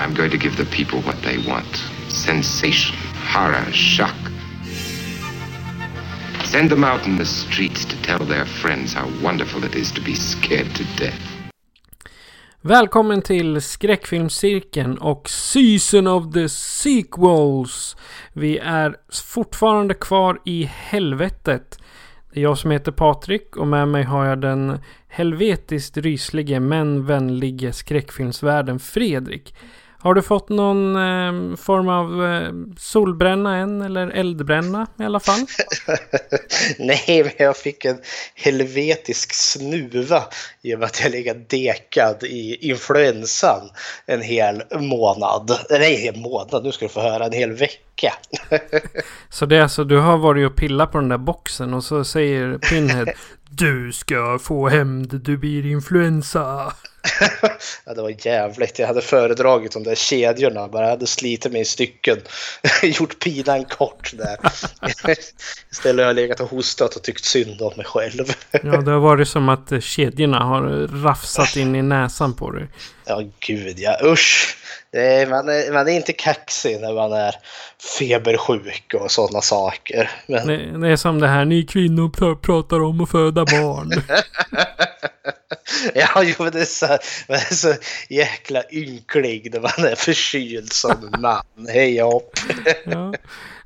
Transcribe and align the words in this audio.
I'm 0.00 0.14
going 0.14 0.30
to 0.30 0.38
give 0.38 0.56
the 0.56 0.64
people 0.64 1.00
what 1.00 1.22
they 1.22 1.38
want. 1.50 1.76
Sensation, 2.08 2.96
horror, 3.32 3.72
shock. 3.72 4.16
Send 6.44 6.70
them 6.70 6.84
out 6.84 7.06
in 7.06 7.16
the 7.16 7.24
streets 7.24 7.84
to 7.84 7.96
tell 8.02 8.26
their 8.26 8.46
friends 8.46 8.94
how 8.94 9.08
wonderful 9.22 9.64
it 9.64 9.74
is 9.74 9.92
to 9.92 10.00
be 10.00 10.14
scared 10.14 10.74
to 10.74 10.84
death. 10.96 11.42
Välkommen 12.60 13.22
till 13.22 13.60
skräckfilmscirkeln 13.60 14.98
och 14.98 15.28
Season 15.28 16.06
of 16.06 16.32
the 16.32 16.48
Sequels. 16.48 17.96
Vi 18.32 18.58
är 18.58 18.96
fortfarande 19.12 19.94
kvar 19.94 20.40
i 20.44 20.64
helvetet. 20.64 21.78
Det 22.32 22.40
är 22.40 22.42
jag 22.42 22.58
som 22.58 22.70
heter 22.70 22.92
Patrik 22.92 23.56
och 23.56 23.66
med 23.66 23.88
mig 23.88 24.02
har 24.02 24.26
jag 24.26 24.40
den 24.40 24.78
helvetiskt 25.08 25.96
ryslige 25.96 26.60
men 26.60 27.06
vänlige 27.06 27.72
skräckfilmsvärden 27.72 28.78
Fredrik. 28.78 29.54
Har 30.02 30.14
du 30.14 30.22
fått 30.22 30.48
någon 30.48 30.96
eh, 30.96 31.56
form 31.56 31.88
av 31.88 32.24
eh, 32.24 32.52
solbränna 32.78 33.56
än 33.56 33.82
eller 33.82 34.08
eldbränna 34.08 34.86
i 34.98 35.02
alla 35.02 35.20
fall? 35.20 35.38
Nej, 36.78 37.22
men 37.24 37.32
jag 37.38 37.56
fick 37.56 37.84
en 37.84 37.98
helvetisk 38.34 39.34
snuva 39.34 40.22
i 40.62 40.74
och 40.74 40.78
med 40.78 40.86
att 40.86 41.00
jag 41.02 41.12
legat 41.12 41.48
dekad 41.48 42.22
i 42.22 42.68
influensan 42.70 43.70
en 44.06 44.22
hel 44.22 44.62
månad. 44.80 45.58
Nej, 45.70 45.94
en 45.94 46.00
hel 46.00 46.16
månad, 46.22 46.64
nu 46.64 46.72
ska 46.72 46.84
du 46.84 46.88
få 46.88 47.00
höra, 47.00 47.26
en 47.26 47.32
hel 47.32 47.52
vecka. 47.52 48.12
så 49.28 49.46
det 49.46 49.56
är 49.56 49.62
alltså, 49.62 49.84
du 49.84 49.98
har 49.98 50.18
varit 50.18 50.50
och 50.50 50.56
pillat 50.56 50.92
på 50.92 50.98
den 50.98 51.08
där 51.08 51.18
boxen 51.18 51.74
och 51.74 51.84
så 51.84 52.04
säger 52.04 52.58
Pinhead 52.58 53.06
Du 53.50 53.92
ska 53.92 54.38
få 54.42 54.68
hämnd, 54.68 55.20
du 55.24 55.36
blir 55.36 55.66
influensa. 55.66 56.72
Ja, 57.84 57.94
det 57.94 58.02
var 58.02 58.26
jävligt. 58.26 58.78
Jag 58.78 58.86
hade 58.86 59.00
föredragit 59.00 59.72
de 59.72 59.82
där 59.82 59.94
kedjorna. 59.94 60.68
Bara 60.68 60.86
hade 60.86 61.06
slitit 61.06 61.52
mig 61.52 61.60
i 61.60 61.64
stycken. 61.64 62.18
Gjort 62.82 63.18
pinan 63.18 63.64
kort 63.64 64.12
där. 64.16 64.36
Istället 65.70 66.02
har 66.02 66.06
jag 66.06 66.16
legat 66.16 66.40
och 66.40 66.50
hostat 66.50 66.96
och 66.96 67.02
tyckt 67.02 67.24
synd 67.24 67.62
om 67.62 67.72
mig 67.76 67.86
själv. 67.86 68.24
ja, 68.50 68.80
det 68.80 68.90
har 68.90 69.00
varit 69.00 69.28
som 69.28 69.48
att 69.48 69.84
kedjorna 69.84 70.38
har 70.44 70.62
rafsat 71.02 71.56
in 71.56 71.76
i 71.76 71.82
näsan 71.82 72.34
på 72.34 72.50
dig. 72.50 72.68
Ja, 73.04 73.22
gud 73.40 73.78
ja. 73.78 73.96
Usch. 74.04 74.56
Är, 74.92 75.26
man, 75.26 75.48
är, 75.48 75.72
man 75.72 75.88
är 75.88 75.92
inte 75.92 76.12
kaxig 76.12 76.80
när 76.80 76.94
man 76.94 77.12
är 77.12 77.34
febersjuk 77.98 78.94
och 78.94 79.10
sådana 79.10 79.40
saker. 79.40 80.10
Men... 80.26 80.46
Det, 80.46 80.78
det, 80.78 80.88
är 80.88 80.96
som 80.96 81.20
det 81.20 81.28
här 81.28 81.44
ni 81.44 81.62
kvinnor 81.66 82.36
pratar 82.36 82.82
om 82.82 83.00
att 83.00 83.10
föda 83.10 83.44
barn. 83.44 83.92
ja, 85.94 86.22
jo, 86.22 86.34
men 86.38 86.52
det 86.52 86.60
är, 86.60 86.64
så, 86.64 86.86
man 87.28 87.36
är 87.36 87.54
så 87.54 87.74
jäkla 88.08 88.62
ynklig 88.72 89.50
när 89.52 89.60
man 89.60 89.90
är 89.90 89.94
förkyld 89.94 90.72
som 90.72 91.10
man. 91.18 91.66
Hej 91.68 92.00
hopp. 92.00 92.38
ja. 92.84 93.14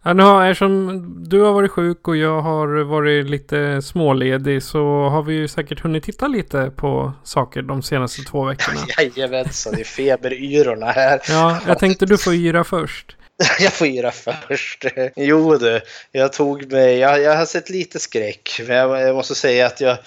Ja, 0.06 0.12
nu 0.12 0.22
har, 0.22 0.46
eftersom 0.46 1.04
du 1.28 1.40
har 1.40 1.52
varit 1.52 1.70
sjuk 1.70 2.08
och 2.08 2.16
jag 2.16 2.40
har 2.40 2.84
varit 2.84 3.30
lite 3.30 3.82
småledig 3.82 4.62
så 4.62 5.08
har 5.08 5.22
vi 5.22 5.34
ju 5.34 5.48
säkert 5.48 5.80
hunnit 5.80 6.04
titta 6.04 6.28
lite 6.28 6.70
på 6.76 7.12
saker 7.24 7.62
de 7.62 7.82
senaste 7.82 8.22
två 8.22 8.44
veckorna. 8.44 8.80
Jajamensan, 8.98 9.74
det 9.74 9.80
är 9.80 9.84
feberyrorna 9.84 10.86
här. 10.86 11.20
Ja, 11.28 11.60
jag 11.66 11.78
tänkte 11.78 12.06
du 12.06 12.18
får 12.18 12.34
yra 12.34 12.64
först. 12.64 13.16
jag 13.60 13.72
får 13.72 13.86
yra 13.86 14.10
först. 14.10 14.84
Jo 15.16 15.56
du, 15.56 15.80
jag 16.12 16.32
tog 16.32 16.72
mig, 16.72 16.98
jag, 16.98 17.22
jag 17.22 17.36
har 17.36 17.46
sett 17.46 17.70
lite 17.70 17.98
skräck. 17.98 18.60
Men 18.66 18.76
jag, 18.76 19.00
jag 19.00 19.14
måste 19.16 19.34
säga 19.34 19.66
att 19.66 19.80
jag 19.80 19.98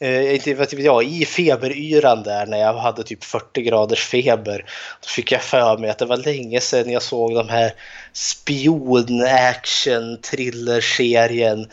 eh, 0.00 0.34
inte 0.34 0.54
vet 0.54 0.70
typ, 0.70 0.80
jag, 0.80 1.04
i 1.04 1.24
feberyran 1.24 2.22
där 2.22 2.46
när 2.46 2.58
jag 2.58 2.74
hade 2.74 3.02
typ 3.02 3.24
40 3.24 3.62
graders 3.62 4.04
feber. 4.04 4.64
Då 5.00 5.08
fick 5.08 5.32
jag 5.32 5.42
för 5.42 5.78
mig 5.78 5.90
att 5.90 5.98
det 5.98 6.06
var 6.06 6.16
länge 6.16 6.60
sedan 6.60 6.92
jag 6.92 7.02
såg 7.02 7.34
de 7.34 7.48
här 7.48 7.72
spion-action 8.12 10.16
thriller-serien 10.16 11.66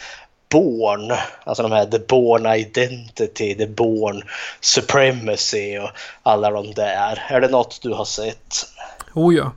Born, 0.52 1.12
alltså 1.44 1.64
de 1.64 1.72
här 1.72 1.86
The 1.86 2.00
Born 2.00 2.46
Identity, 2.46 3.56
The 3.56 3.68
Born 3.68 4.24
Supremacy 4.62 5.78
och 5.78 5.90
alla 6.24 6.52
de 6.52 6.74
där. 6.74 7.24
Är 7.30 7.42
det 7.42 7.48
något 7.48 7.82
du 7.82 7.94
har 7.94 8.06
sett? 8.06 8.56
Oh 9.14 9.36
ja. 9.36 9.52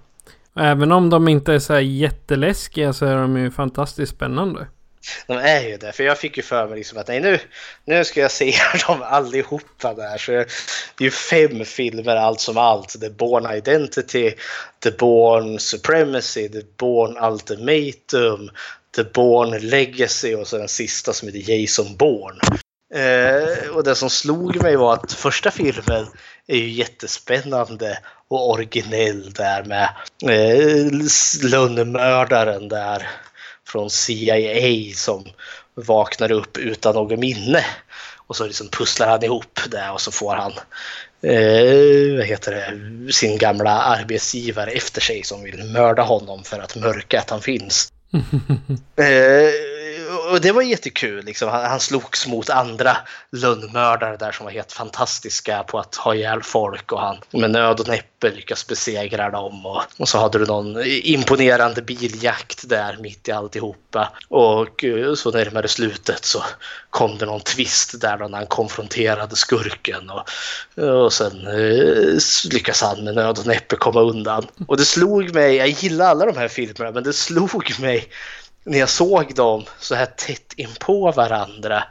Även 0.56 0.92
om 0.92 1.10
de 1.10 1.28
inte 1.28 1.52
är 1.52 1.58
så 1.58 1.72
här 1.72 1.80
jätteläskiga 1.80 2.92
så 2.92 3.06
är 3.06 3.16
de 3.16 3.36
ju 3.36 3.50
fantastiskt 3.50 4.12
spännande. 4.12 4.66
De 5.26 5.36
är 5.36 5.60
ju 5.60 5.76
det, 5.76 5.92
för 5.92 6.04
jag 6.04 6.18
fick 6.18 6.36
ju 6.36 6.42
för 6.42 6.66
mig 6.66 6.76
liksom 6.78 6.98
att 6.98 7.08
nej, 7.08 7.20
nu, 7.20 7.38
nu 7.84 8.04
ska 8.04 8.20
jag 8.20 8.30
se 8.30 8.54
dem 8.86 9.02
allihopa 9.02 9.94
där. 9.94 10.18
Så 10.18 10.32
det 10.32 10.38
är 10.98 11.04
ju 11.04 11.10
fem 11.10 11.64
filmer 11.64 12.16
allt 12.16 12.40
som 12.40 12.58
allt. 12.58 13.00
The 13.00 13.10
Born 13.10 13.56
Identity, 13.56 14.32
The 14.82 14.90
Born 14.90 15.58
Supremacy, 15.58 16.48
The 16.48 16.62
Born 16.76 17.32
Ultimatum, 17.32 18.50
The 18.96 19.04
Born 19.04 19.58
Legacy 19.58 20.34
och 20.34 20.48
så 20.48 20.58
den 20.58 20.68
sista 20.68 21.12
som 21.12 21.28
heter 21.28 21.52
Jason 21.52 21.96
Bourne. 21.96 22.40
Eh, 22.94 23.68
och 23.68 23.84
det 23.84 23.94
som 23.94 24.10
slog 24.10 24.62
mig 24.62 24.76
var 24.76 24.94
att 24.94 25.12
första 25.12 25.50
filmen 25.50 26.06
är 26.46 26.56
ju 26.56 26.68
jättespännande 26.68 27.98
och 28.28 28.50
originell 28.50 29.32
där 29.32 29.64
med 29.64 29.88
eh, 30.30 30.92
lönnmördaren 31.50 32.68
där 32.68 33.08
från 33.66 33.90
CIA 33.90 34.94
som 34.94 35.24
vaknar 35.74 36.32
upp 36.32 36.58
utan 36.58 36.94
något 36.94 37.18
minne. 37.18 37.64
Och 38.26 38.36
så 38.36 38.46
liksom 38.46 38.68
pusslar 38.68 39.08
han 39.08 39.24
ihop 39.24 39.60
det 39.70 39.90
och 39.90 40.00
så 40.00 40.12
får 40.12 40.34
han 40.34 40.52
eh, 41.22 42.16
vad 42.16 42.26
heter 42.26 42.52
det, 42.52 43.12
sin 43.12 43.38
gamla 43.38 43.70
arbetsgivare 43.70 44.70
efter 44.70 45.00
sig 45.00 45.22
som 45.22 45.42
vill 45.42 45.64
mörda 45.64 46.02
honom 46.02 46.44
för 46.44 46.58
att 46.58 46.76
mörka 46.76 47.20
att 47.20 47.30
han 47.30 47.40
finns. 47.42 47.92
eh, 48.96 49.75
och 50.30 50.40
det 50.40 50.52
var 50.52 50.62
jättekul. 50.62 51.24
Liksom. 51.24 51.48
Han, 51.48 51.64
han 51.64 51.80
slogs 51.80 52.26
mot 52.26 52.50
andra 52.50 52.96
lönnmördare 53.32 54.16
där 54.16 54.32
som 54.32 54.44
var 54.44 54.52
helt 54.52 54.72
fantastiska 54.72 55.62
på 55.62 55.78
att 55.78 55.94
ha 55.94 56.14
ihjäl 56.14 56.42
folk 56.42 56.92
och 56.92 57.00
han 57.00 57.16
med 57.30 57.50
nöd 57.50 57.80
och 57.80 57.88
näppe 57.88 58.30
lyckas 58.30 58.66
besegra 58.66 59.30
dem. 59.30 59.66
Och, 59.66 59.82
och 59.98 60.08
så 60.08 60.18
hade 60.18 60.38
du 60.38 60.46
någon 60.46 60.82
imponerande 60.84 61.82
biljakt 61.82 62.68
där 62.68 62.96
mitt 63.00 63.28
i 63.28 63.32
alltihopa. 63.32 64.12
Och 64.28 64.84
eh, 64.84 65.14
så 65.14 65.30
närmare 65.30 65.68
slutet 65.68 66.24
så 66.24 66.42
kom 66.90 67.18
det 67.18 67.26
någon 67.26 67.40
twist 67.40 68.00
där 68.00 68.16
då 68.18 68.28
när 68.28 68.38
han 68.38 68.46
konfronterade 68.46 69.36
skurken 69.36 70.10
och, 70.10 70.28
och 71.04 71.12
sen 71.12 71.46
eh, 71.46 72.18
lyckas 72.52 72.82
han 72.82 73.04
med 73.04 73.14
nöd 73.14 73.38
och 73.38 73.46
näppe 73.46 73.76
komma 73.76 74.00
undan. 74.00 74.46
Och 74.66 74.76
det 74.76 74.84
slog 74.84 75.34
mig, 75.34 75.56
jag 75.56 75.68
gillar 75.68 76.06
alla 76.06 76.26
de 76.26 76.36
här 76.36 76.48
filmerna, 76.48 76.90
men 76.90 77.02
det 77.02 77.12
slog 77.12 77.80
mig 77.80 78.08
när 78.66 78.78
jag 78.78 78.88
såg 78.88 79.34
dem 79.34 79.64
så 79.78 79.94
här 79.94 80.06
tätt 80.06 80.52
in 80.56 80.74
på 80.80 81.10
varandra 81.10 81.84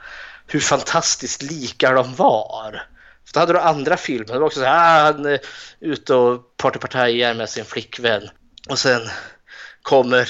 hur 0.48 0.60
fantastiskt 0.60 1.42
lika 1.42 1.92
de 1.92 2.16
var. 2.16 2.82
För 3.26 3.34
då 3.34 3.40
hade 3.40 3.54
du 3.54 3.60
andra 3.60 3.98
filmer, 3.98 4.34
det 4.34 4.40
var 4.40 4.46
också 4.46 4.60
så 4.60 4.66
här, 4.66 5.02
ah, 5.02 5.14
han 5.14 5.26
är 5.26 5.40
ute 5.80 6.14
och 6.14 6.58
partypartajar 6.58 7.34
med 7.34 7.50
sin 7.50 7.66
flickvän. 7.66 8.30
Och 8.70 8.80
sen 8.80 9.02
kommer 9.86 10.30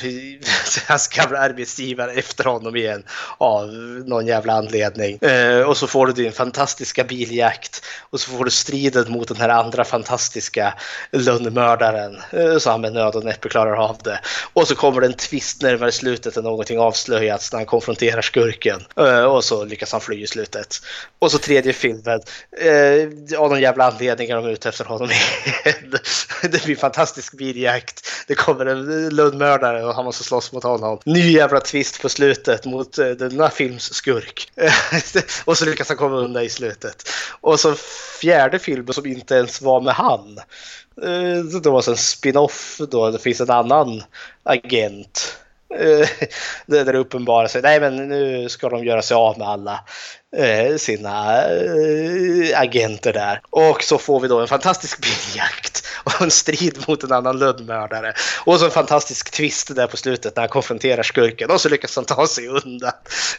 hans 0.88 1.08
gamla 1.16 1.40
arbetsgivare 1.40 2.12
efter 2.12 2.44
honom 2.44 2.76
igen 2.76 3.04
av 3.38 3.68
någon 4.06 4.28
jävla 4.28 4.54
anledning. 4.54 5.18
Eh, 5.18 5.62
och 5.62 5.78
så 5.78 5.88
får 5.88 6.08
du 6.08 6.14
din 6.14 6.32
fantastiska 6.32 7.04
biljakt 7.04 7.86
och 8.10 8.20
så 8.20 8.32
får 8.32 8.46
du 8.46 8.52
striden 8.52 9.12
mot 9.12 9.28
den 9.28 9.38
här 9.38 9.50
andra 9.50 9.84
fantastiska 9.84 10.74
lönnmördaren 11.12 12.22
eh, 12.32 12.58
så 12.58 12.70
han 12.72 12.82
med 12.82 12.94
nöd 12.94 13.16
och 13.16 13.24
näppe 13.24 13.50
klarar 13.50 13.76
av 13.76 13.98
det. 14.04 14.20
Och 14.54 14.68
så 14.68 14.76
kommer 14.76 15.02
det 15.02 15.08
en 15.08 15.14
twist 15.14 15.62
närmare 15.62 15.92
slutet 15.92 16.36
när 16.36 16.44
någonting 16.44 16.80
avslöjats 16.80 17.52
när 17.52 17.60
han 17.60 17.66
konfronterar 17.66 18.22
skurken 18.22 18.82
eh, 18.98 19.24
och 19.24 19.44
så 19.44 19.66
lyckas 19.66 19.92
han 19.92 20.02
fly 20.02 20.24
i 20.24 20.28
slutet. 20.28 20.78
Och 21.20 21.32
så 21.32 21.38
tredje 21.38 21.74
filmen, 21.74 22.22
eh, 22.58 23.40
av 23.40 23.50
någon 23.50 23.62
jävla 23.62 23.92
anledning 23.92 24.30
är 24.30 24.36
de 24.36 24.46
ute 24.46 24.70
efter 24.70 24.86
honom 24.86 25.10
igen. 25.66 26.00
det 26.42 26.66
blir 26.66 26.76
fantastisk 26.76 27.38
biljakt. 27.38 28.08
Det 28.28 28.36
kommer 28.36 28.66
en 28.66 29.10
lönnmördare 29.10 29.45
seriemördare 29.46 29.86
och 29.86 29.96
han 29.96 30.06
måste 30.06 30.24
slåss 30.24 30.52
mot 30.52 30.64
honom. 30.64 31.00
Ny 31.06 31.32
jävla 31.32 31.60
twist 31.60 32.02
på 32.02 32.10
slutet 32.10 32.66
mot 32.66 32.98
eh, 32.98 33.06
uh, 33.06 33.12
denna 33.12 33.50
films 33.50 33.94
skurk. 33.94 34.52
och 35.46 35.58
så 35.58 35.66
lyckas 35.66 35.88
han 35.88 35.98
komma 35.98 36.16
undan 36.16 36.44
i 36.44 36.50
slutet. 36.50 37.10
Och 37.42 37.60
så 37.60 37.76
fjärde 38.22 38.60
filmen 38.60 38.94
som 38.94 39.06
inte 39.06 39.36
ens 39.36 39.62
var 39.62 39.82
med 39.82 39.94
han. 39.94 40.40
Uh, 41.04 41.44
det 41.44 41.70
var 41.70 41.90
en 41.90 41.98
spin-off 41.98 42.82
då 42.90 43.12
det 43.12 43.20
finns 43.20 43.42
en 43.42 43.50
annan 43.50 44.04
agent 44.44 45.38
eh, 45.80 46.08
där 46.66 46.94
det 46.94 46.98
uppenbarar 46.98 47.48
sig, 47.48 47.62
nej 47.62 47.80
men 47.80 48.10
nu 48.10 48.50
ska 48.50 48.70
de 48.70 48.84
göra 48.84 49.02
sig 49.02 49.16
av 49.16 49.38
med 49.38 49.48
alla 49.48 49.80
Eh, 50.38 50.78
sina 50.78 51.44
eh, 51.46 52.60
agenter 52.60 53.14
där. 53.14 53.42
Och 53.50 53.84
så 53.84 53.98
får 53.98 54.20
vi 54.20 54.28
då 54.28 54.40
en 54.40 54.48
fantastisk 54.48 55.00
biljakt 55.02 55.88
och 56.04 56.22
en 56.22 56.32
strid 56.32 56.84
mot 56.88 57.04
en 57.04 57.12
annan 57.12 57.40
lönnmördare. 57.40 58.14
Och 58.46 58.60
så 58.60 58.66
en 58.66 58.72
fantastisk 58.72 59.32
twist 59.32 59.76
där 59.76 59.88
på 59.88 59.98
slutet 59.98 60.36
när 60.36 60.42
han 60.42 60.50
konfronterar 60.50 61.04
skurken 61.04 61.52
och 61.52 61.62
så 61.62 61.70
lyckas 61.70 61.96
han 61.96 62.06
ta 62.06 62.28
sig 62.28 62.48
undan. 62.48 62.92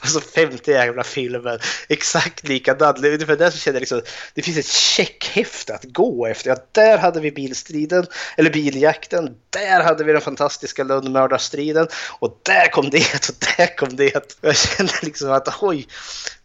Och 0.03 0.09
så 0.09 0.21
femte 0.21 0.71
jävla 0.71 1.05
filmen, 1.05 1.59
exakt 1.89 2.49
likadan. 2.49 3.05
Ungefär 3.05 3.37
där 3.37 3.51
som 3.51 3.61
känner 3.61 3.81
liksom, 3.81 4.03
det 4.35 4.43
finns 4.43 4.59
ett 4.59 4.67
checkhäfte 4.67 5.75
att 5.75 5.85
gå 5.85 6.27
efter. 6.27 6.51
Ja, 6.51 6.57
där 6.73 6.99
hade 6.99 7.21
vi 7.21 7.31
bilstriden, 7.31 8.07
eller 8.37 8.51
biljakten. 8.51 9.35
Där 9.51 9.83
hade 9.83 10.05
vi 10.05 10.13
den 10.13 10.21
fantastiska 10.21 10.85
lönnmördarstriden. 10.85 11.89
Och 12.19 12.41
där 12.43 12.71
kom 12.71 12.91
det 12.91 13.15
och 13.15 13.47
där 13.57 13.77
kom 13.77 13.97
det. 13.97 14.37
Jag 14.41 14.57
känner 14.57 15.05
liksom 15.05 15.33
att 15.33 15.63
oj, 15.63 15.87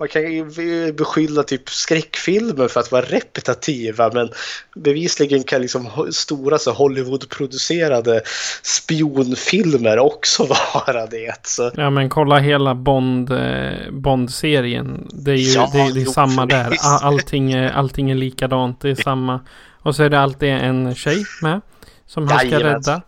man 0.02 0.08
kan 0.08 0.22
ju 0.22 0.94
beskylla 0.94 1.44
typ 1.44 1.70
skräckfilmer 1.70 2.68
för 2.68 2.80
att 2.80 2.92
vara 2.92 3.02
repetitiva 3.02 4.12
men 4.14 4.30
bevisligen 4.76 5.44
kan 5.44 5.62
liksom 5.62 5.90
stora 6.12 6.58
så 6.58 6.72
Hollywood-producerade 6.72 8.22
spionfilmer 8.64 10.00
också 10.00 10.44
vara 10.74 11.06
det. 11.06 11.48
Så. 11.48 11.72
Ja 11.76 11.90
men 11.90 12.10
kolla 12.10 12.40
hela 12.40 12.76
Bond, 12.76 13.32
eh, 13.32 13.92
Bond-serien. 13.92 15.08
Det 15.14 15.32
är 15.32 15.36
ju 15.36 15.52
ja, 15.54 15.70
det, 15.74 15.94
det 15.94 16.02
är 16.02 16.06
samma 16.06 16.46
där. 16.46 16.78
Allting 17.02 17.52
är, 17.52 17.72
allting 17.72 18.12
är 18.12 18.16
likadant. 18.16 18.82
Det 18.82 18.90
är 18.90 18.96
samma. 18.96 19.40
Och 19.82 19.96
så 19.96 20.04
är 20.04 20.10
det 20.10 20.20
alltid 20.20 20.50
en 20.50 20.96
tjej 20.96 21.24
med. 21.42 21.62
Som 22.08 22.28
han 22.28 22.40
ska 22.40 22.60
rädda. 22.60 23.02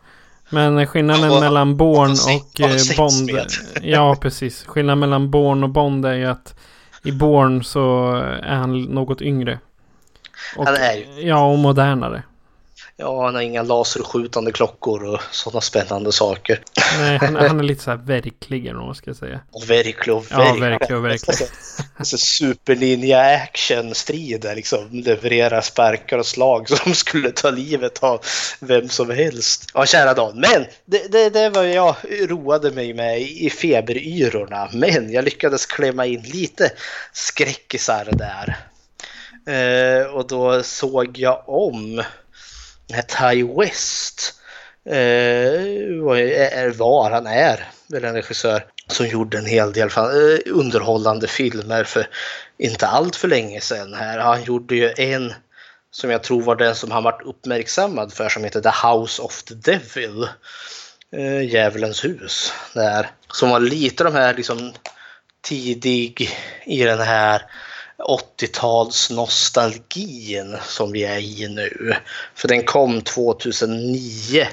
Men 0.50 0.88
skillnaden 0.88 1.32
och, 1.32 1.40
mellan 1.40 1.78
Born 1.78 2.12
och, 2.12 2.36
och 2.36 2.62
eh, 2.62 2.98
Bond. 2.98 3.52
Ja, 3.82 4.16
precis. 4.22 4.64
Skillnaden 4.66 5.00
mellan 5.00 5.32
Born 5.32 5.64
och 5.64 5.70
Bond 5.70 6.06
är 6.06 6.14
ju 6.14 6.26
att 6.26 6.56
i 7.04 7.12
Born 7.12 7.64
så 7.64 8.14
är 8.44 8.56
han 8.56 8.82
något 8.82 9.22
yngre. 9.22 9.60
Och, 10.58 10.66
han 10.66 10.76
är 10.76 10.94
ju. 10.94 11.28
Ja, 11.28 11.52
och 11.52 11.60
modernare. 11.60 12.24
Ja, 12.98 13.26
han 13.26 13.36
har 13.36 13.42
inga 13.42 13.64
laserskjutande 13.64 14.52
klockor 14.52 15.04
och 15.04 15.22
sådana 15.32 15.62
spännande 15.62 16.12
saker. 16.12 16.62
Nej, 17.00 17.18
han, 17.18 17.36
han 17.48 17.60
är 17.60 17.64
lite 17.64 17.84
så 17.84 17.90
här 17.90 17.98
verklig 17.98 18.68
eller 18.68 18.80
vad 18.80 18.98
ska 18.98 19.14
säga. 19.14 19.40
Verklig 19.68 20.16
och 20.16 20.32
verklig. 20.32 20.64
Ja, 20.64 20.70
verklig 20.70 20.98
och 20.98 21.06
verklig. 21.06 21.36
Alltså, 21.98 22.18
superlinja 22.18 23.20
action-strider 23.20 24.56
liksom. 24.56 24.90
Levererar 24.92 25.62
sparkar 25.62 26.18
och 26.18 26.26
slag 26.26 26.70
som 26.70 26.94
skulle 26.94 27.32
ta 27.32 27.50
livet 27.50 28.04
av 28.04 28.20
vem 28.60 28.90
som 28.90 29.10
helst. 29.10 29.72
Ja, 29.74 29.86
kära 29.86 30.14
Dan. 30.14 30.40
Men 30.40 30.66
det, 30.86 31.12
det, 31.12 31.30
det 31.30 31.50
var 31.50 31.64
jag 31.64 31.96
roade 32.30 32.72
mig 32.72 32.94
med 32.94 33.22
i 33.22 33.50
feberyrorna. 33.50 34.70
Men 34.74 35.12
jag 35.12 35.26
lyckades 35.26 35.66
klämma 35.66 36.06
in 36.06 36.22
lite 36.22 36.72
skräckisar 37.14 38.08
där. 38.12 38.58
Eh, 39.46 40.06
och 40.06 40.28
då 40.28 40.64
såg 40.64 41.18
jag 41.18 41.44
om 41.46 42.04
Ty 42.88 43.44
West 43.44 44.34
eh, 44.86 46.04
var, 46.78 47.12
han 47.12 47.28
är 47.28 47.68
väl 47.88 48.06
en 48.06 48.14
regissör 48.14 48.66
som 48.88 49.08
gjorde 49.08 49.38
en 49.38 49.46
hel 49.46 49.74
del 49.74 49.90
eh, 49.98 50.54
underhållande 50.54 51.28
filmer 51.28 51.84
för 51.84 52.08
inte 52.58 52.88
allt 52.88 53.16
för 53.16 53.28
länge 53.28 53.62
sedan. 53.62 53.94
Här. 53.94 54.20
Han 54.20 54.44
gjorde 54.44 54.76
ju 54.76 54.94
en 54.98 55.34
som 55.92 56.10
jag 56.10 56.24
tror 56.24 56.42
var 56.42 56.56
den 56.56 56.76
som 56.76 56.92
han 56.92 57.04
varit 57.04 57.26
uppmärksammad 57.26 58.14
för 58.14 58.30
som 58.30 58.44
heter 58.44 58.62
The 58.62 58.88
House 58.88 59.22
of 59.22 59.44
the 59.44 59.54
Devil. 59.54 60.28
Eh, 61.12 61.42
Djävulens 61.42 62.06
hus. 62.06 62.54
Där. 62.74 63.12
Som 63.32 63.50
var 63.50 63.60
lite 63.60 64.04
de 64.04 64.14
här 64.14 64.34
liksom 64.34 64.74
tidig 65.42 66.30
i 66.66 66.84
den 66.84 67.00
här 67.00 67.42
80-talsnostalgin 68.04 70.58
som 70.68 70.92
vi 70.92 71.04
är 71.04 71.20
i 71.20 71.48
nu. 71.48 71.96
För 72.36 72.48
den 72.48 72.64
kom 72.64 73.02
2009 73.02 74.48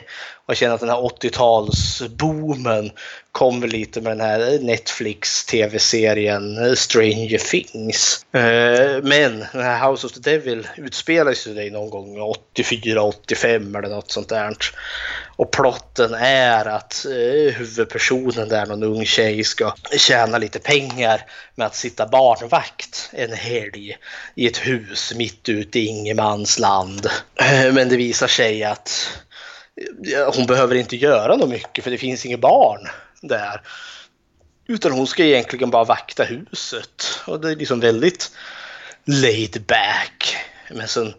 och 0.51 0.53
jag 0.53 0.57
känner 0.57 0.75
att 0.75 0.81
den 0.81 0.89
här 0.89 0.97
80-talsboomen 0.97 2.91
kommer 3.33 3.69
lite 3.69 4.01
med 4.01 4.13
den 4.13 4.21
här 4.21 4.59
Netflix 4.59 5.45
tv-serien 5.45 6.77
Stranger 6.77 7.39
Things. 7.39 8.27
Eh, 8.33 9.03
men 9.03 9.39
den 9.53 9.63
här 9.63 9.91
House 9.91 10.07
of 10.07 10.13
the 10.13 10.21
Devil 10.21 10.69
utspelar 10.77 11.35
sig 11.35 11.71
någon 11.71 11.91
gång 11.91 12.19
84-85 12.57 13.79
eller 13.79 13.89
något 13.89 14.11
sånt 14.11 14.29
där. 14.29 14.57
Och 15.41 15.51
plotten 15.51 16.15
är 16.15 16.65
att 16.67 17.05
eh, 17.05 17.55
huvudpersonen 17.55 18.49
där, 18.49 18.67
någon 18.67 18.83
ung 18.83 19.05
tjej, 19.05 19.45
ska 19.45 19.75
tjäna 19.99 20.39
lite 20.39 20.59
pengar 20.59 21.21
med 21.55 21.67
att 21.67 21.75
sitta 21.75 22.07
barnvakt 22.07 23.11
en 23.13 23.33
helg 23.33 23.97
i 24.35 24.47
ett 24.47 24.57
hus 24.57 25.13
mitt 25.17 25.49
ute 25.49 25.79
i 25.79 25.87
ingenmansland. 25.87 27.07
Eh, 27.41 27.73
men 27.73 27.89
det 27.89 27.97
visar 27.97 28.27
sig 28.27 28.65
att 28.65 29.19
eh, 30.15 30.35
hon 30.35 30.47
behöver 30.47 30.75
inte 30.75 30.97
göra 30.97 31.37
något 31.37 31.51
mycket 31.51 31.85
för 31.85 31.91
det 31.91 31.99
finns 31.99 32.27
inga 32.27 32.39
barn 32.39 32.89
där. 33.23 33.63
Utan 34.69 34.93
hon 34.93 35.07
ska 35.07 35.25
egentligen 35.25 35.71
bara 35.71 35.85
vakta 35.85 36.25
huset. 36.25 37.21
Och 37.27 37.41
det 37.41 37.51
är 37.51 37.57
liksom 37.57 37.81
väldigt 37.81 38.31
laid 39.05 39.65
back. 39.67 40.37
Men 40.71 40.89
sen 40.89 41.15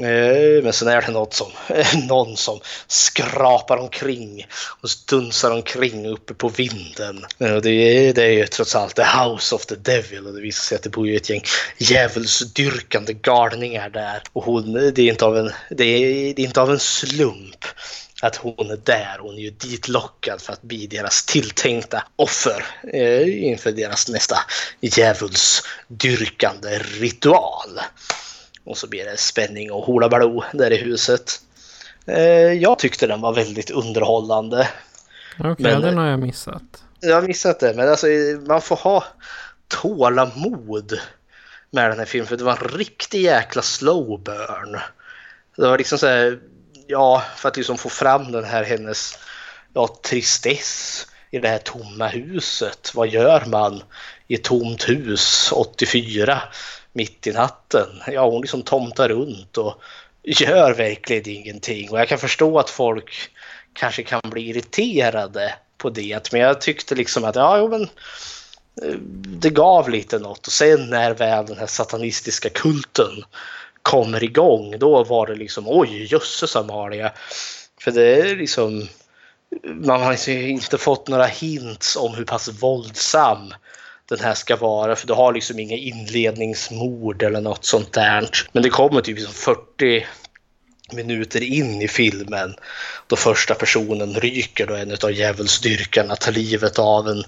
Eh, 0.00 0.62
men 0.62 0.72
sen 0.72 0.88
är 0.88 1.02
det 1.02 1.12
något 1.12 1.34
som, 1.34 1.50
någon 2.08 2.36
som 2.36 2.60
skrapar 2.86 3.76
omkring 3.76 4.46
och 4.80 4.88
dunsar 5.08 5.50
omkring 5.50 6.06
uppe 6.06 6.34
på 6.34 6.48
vinden. 6.48 7.26
Eh, 7.38 7.56
det 7.56 7.70
är, 7.70 8.14
det 8.14 8.22
är 8.22 8.30
ju 8.30 8.46
trots 8.46 8.74
allt 8.74 8.96
the 8.96 9.02
house 9.02 9.54
of 9.54 9.66
the 9.66 9.74
devil 9.74 10.26
och 10.26 10.32
det 10.34 10.40
visar 10.40 10.62
sig 10.62 10.76
att 10.76 10.82
det 10.82 10.90
bor 10.90 11.08
ju 11.08 11.16
ett 11.16 11.30
gäng 11.30 11.42
djävulsdyrkande 11.78 13.12
galningar 13.12 13.90
där. 13.90 14.22
Och 14.32 14.44
hon, 14.44 14.72
det 14.72 14.98
är 14.98 15.08
inte 15.08 15.24
av 15.24 15.38
en, 15.38 15.50
det 15.70 15.84
är, 15.84 16.34
det 16.34 16.42
är 16.42 16.46
inte 16.46 16.60
av 16.60 16.70
en 16.70 16.80
slump 16.80 17.64
att 18.22 18.36
hon 18.36 18.70
är 18.70 18.80
där. 18.84 19.16
Hon 19.20 19.34
är 19.34 19.40
ju 19.40 19.50
ditlockad 19.50 20.42
för 20.42 20.52
att 20.52 20.62
bli 20.62 20.86
deras 20.86 21.24
tilltänkta 21.24 22.04
offer 22.16 22.64
eh, 22.92 23.44
inför 23.44 23.72
deras 23.72 24.08
nästa 24.08 24.36
djävulsdyrkande 24.80 26.78
ritual. 26.78 27.80
Och 28.66 28.78
så 28.78 28.86
blir 28.86 29.04
det 29.04 29.16
spänning 29.16 29.72
och 29.72 29.84
holabaloo 29.84 30.44
där 30.52 30.72
i 30.72 30.76
huset. 30.76 31.40
Eh, 32.06 32.52
jag 32.52 32.78
tyckte 32.78 33.06
den 33.06 33.20
var 33.20 33.34
väldigt 33.34 33.70
underhållande. 33.70 34.68
Okej, 35.38 35.50
okay, 35.50 35.80
den 35.80 35.98
har 35.98 36.06
jag 36.06 36.20
missat. 36.20 36.62
Jag 37.00 37.14
har 37.14 37.22
missat 37.22 37.60
det, 37.60 37.74
men 37.76 37.88
alltså 37.88 38.06
man 38.46 38.60
får 38.60 38.76
ha 38.76 39.04
tålamod 39.68 40.98
med 41.70 41.90
den 41.90 41.98
här 41.98 42.06
filmen 42.06 42.26
för 42.26 42.36
det 42.36 42.44
var 42.44 42.52
en 42.62 42.78
riktig 42.78 43.22
jäkla 43.22 43.62
slow 43.62 44.22
burn. 44.22 44.80
Det 45.56 45.68
var 45.68 45.78
liksom 45.78 45.98
så 45.98 46.06
här, 46.06 46.38
ja, 46.86 47.22
för 47.36 47.48
att 47.48 47.56
liksom 47.56 47.78
få 47.78 47.88
fram 47.88 48.32
den 48.32 48.44
här 48.44 48.64
hennes 48.64 49.18
ja, 49.74 49.88
tristess 50.02 51.06
i 51.30 51.38
det 51.38 51.48
här 51.48 51.58
tomma 51.58 52.08
huset. 52.08 52.92
Vad 52.94 53.08
gör 53.08 53.44
man 53.46 53.82
i 54.26 54.34
ett 54.34 54.44
tomt 54.44 54.88
hus 54.88 55.52
84? 55.52 56.42
Mitt 56.96 57.26
i 57.26 57.32
natten. 57.32 57.88
Ja, 58.06 58.30
hon 58.30 58.40
liksom 58.40 58.62
tomtar 58.62 59.08
runt 59.08 59.56
och 59.56 59.82
gör 60.22 60.74
verkligen 60.74 61.28
ingenting. 61.28 61.90
Och 61.90 62.00
jag 62.00 62.08
kan 62.08 62.18
förstå 62.18 62.58
att 62.58 62.70
folk 62.70 63.30
kanske 63.72 64.02
kan 64.02 64.20
bli 64.24 64.48
irriterade 64.48 65.54
på 65.78 65.90
det. 65.90 66.32
Men 66.32 66.40
jag 66.40 66.60
tyckte 66.60 66.94
liksom 66.94 67.24
att 67.24 67.36
ja, 67.36 67.58
jo, 67.58 67.68
men 67.68 67.82
eh, 68.82 68.98
det 69.40 69.50
gav 69.50 69.90
lite 69.90 70.18
något. 70.18 70.46
Och 70.46 70.52
sen 70.52 70.90
när 70.90 71.14
väl 71.14 71.46
den 71.46 71.58
här 71.58 71.66
satanistiska 71.66 72.48
kulten 72.48 73.24
kommer 73.82 74.24
igång, 74.24 74.78
då 74.78 75.04
var 75.04 75.26
det 75.26 75.34
liksom 75.34 75.64
oj, 75.68 76.06
jösses 76.12 76.56
Amalia. 76.56 77.12
För 77.80 77.90
det 77.90 78.16
är 78.16 78.36
liksom 78.36 78.88
man 79.64 80.02
har 80.02 80.10
liksom 80.10 80.32
inte 80.32 80.78
fått 80.78 81.08
några 81.08 81.26
hints 81.26 81.96
om 81.96 82.14
hur 82.14 82.24
pass 82.24 82.48
våldsam 82.48 83.54
den 84.08 84.20
här 84.20 84.34
ska 84.34 84.56
vara. 84.56 84.96
För 84.96 85.06
du 85.06 85.12
har 85.12 85.32
liksom 85.32 85.58
inga 85.58 85.76
inledningsmord 85.76 87.22
eller 87.22 87.40
något 87.40 87.64
sånt 87.64 87.92
där. 87.92 88.28
Men 88.52 88.62
det 88.62 88.70
kommer 88.70 89.00
typ 89.00 89.18
liksom 89.18 89.34
40 89.34 90.06
minuter 90.92 91.42
in 91.42 91.82
i 91.82 91.88
filmen 91.88 92.54
då 93.06 93.16
första 93.16 93.54
personen 93.54 94.14
ryker 94.14 94.66
då 94.66 94.74
en 94.74 94.96
av 95.02 95.12
djävulsdyrkarna 95.12 96.16
tar 96.16 96.32
livet 96.32 96.78
av 96.78 97.08
en 97.08 97.24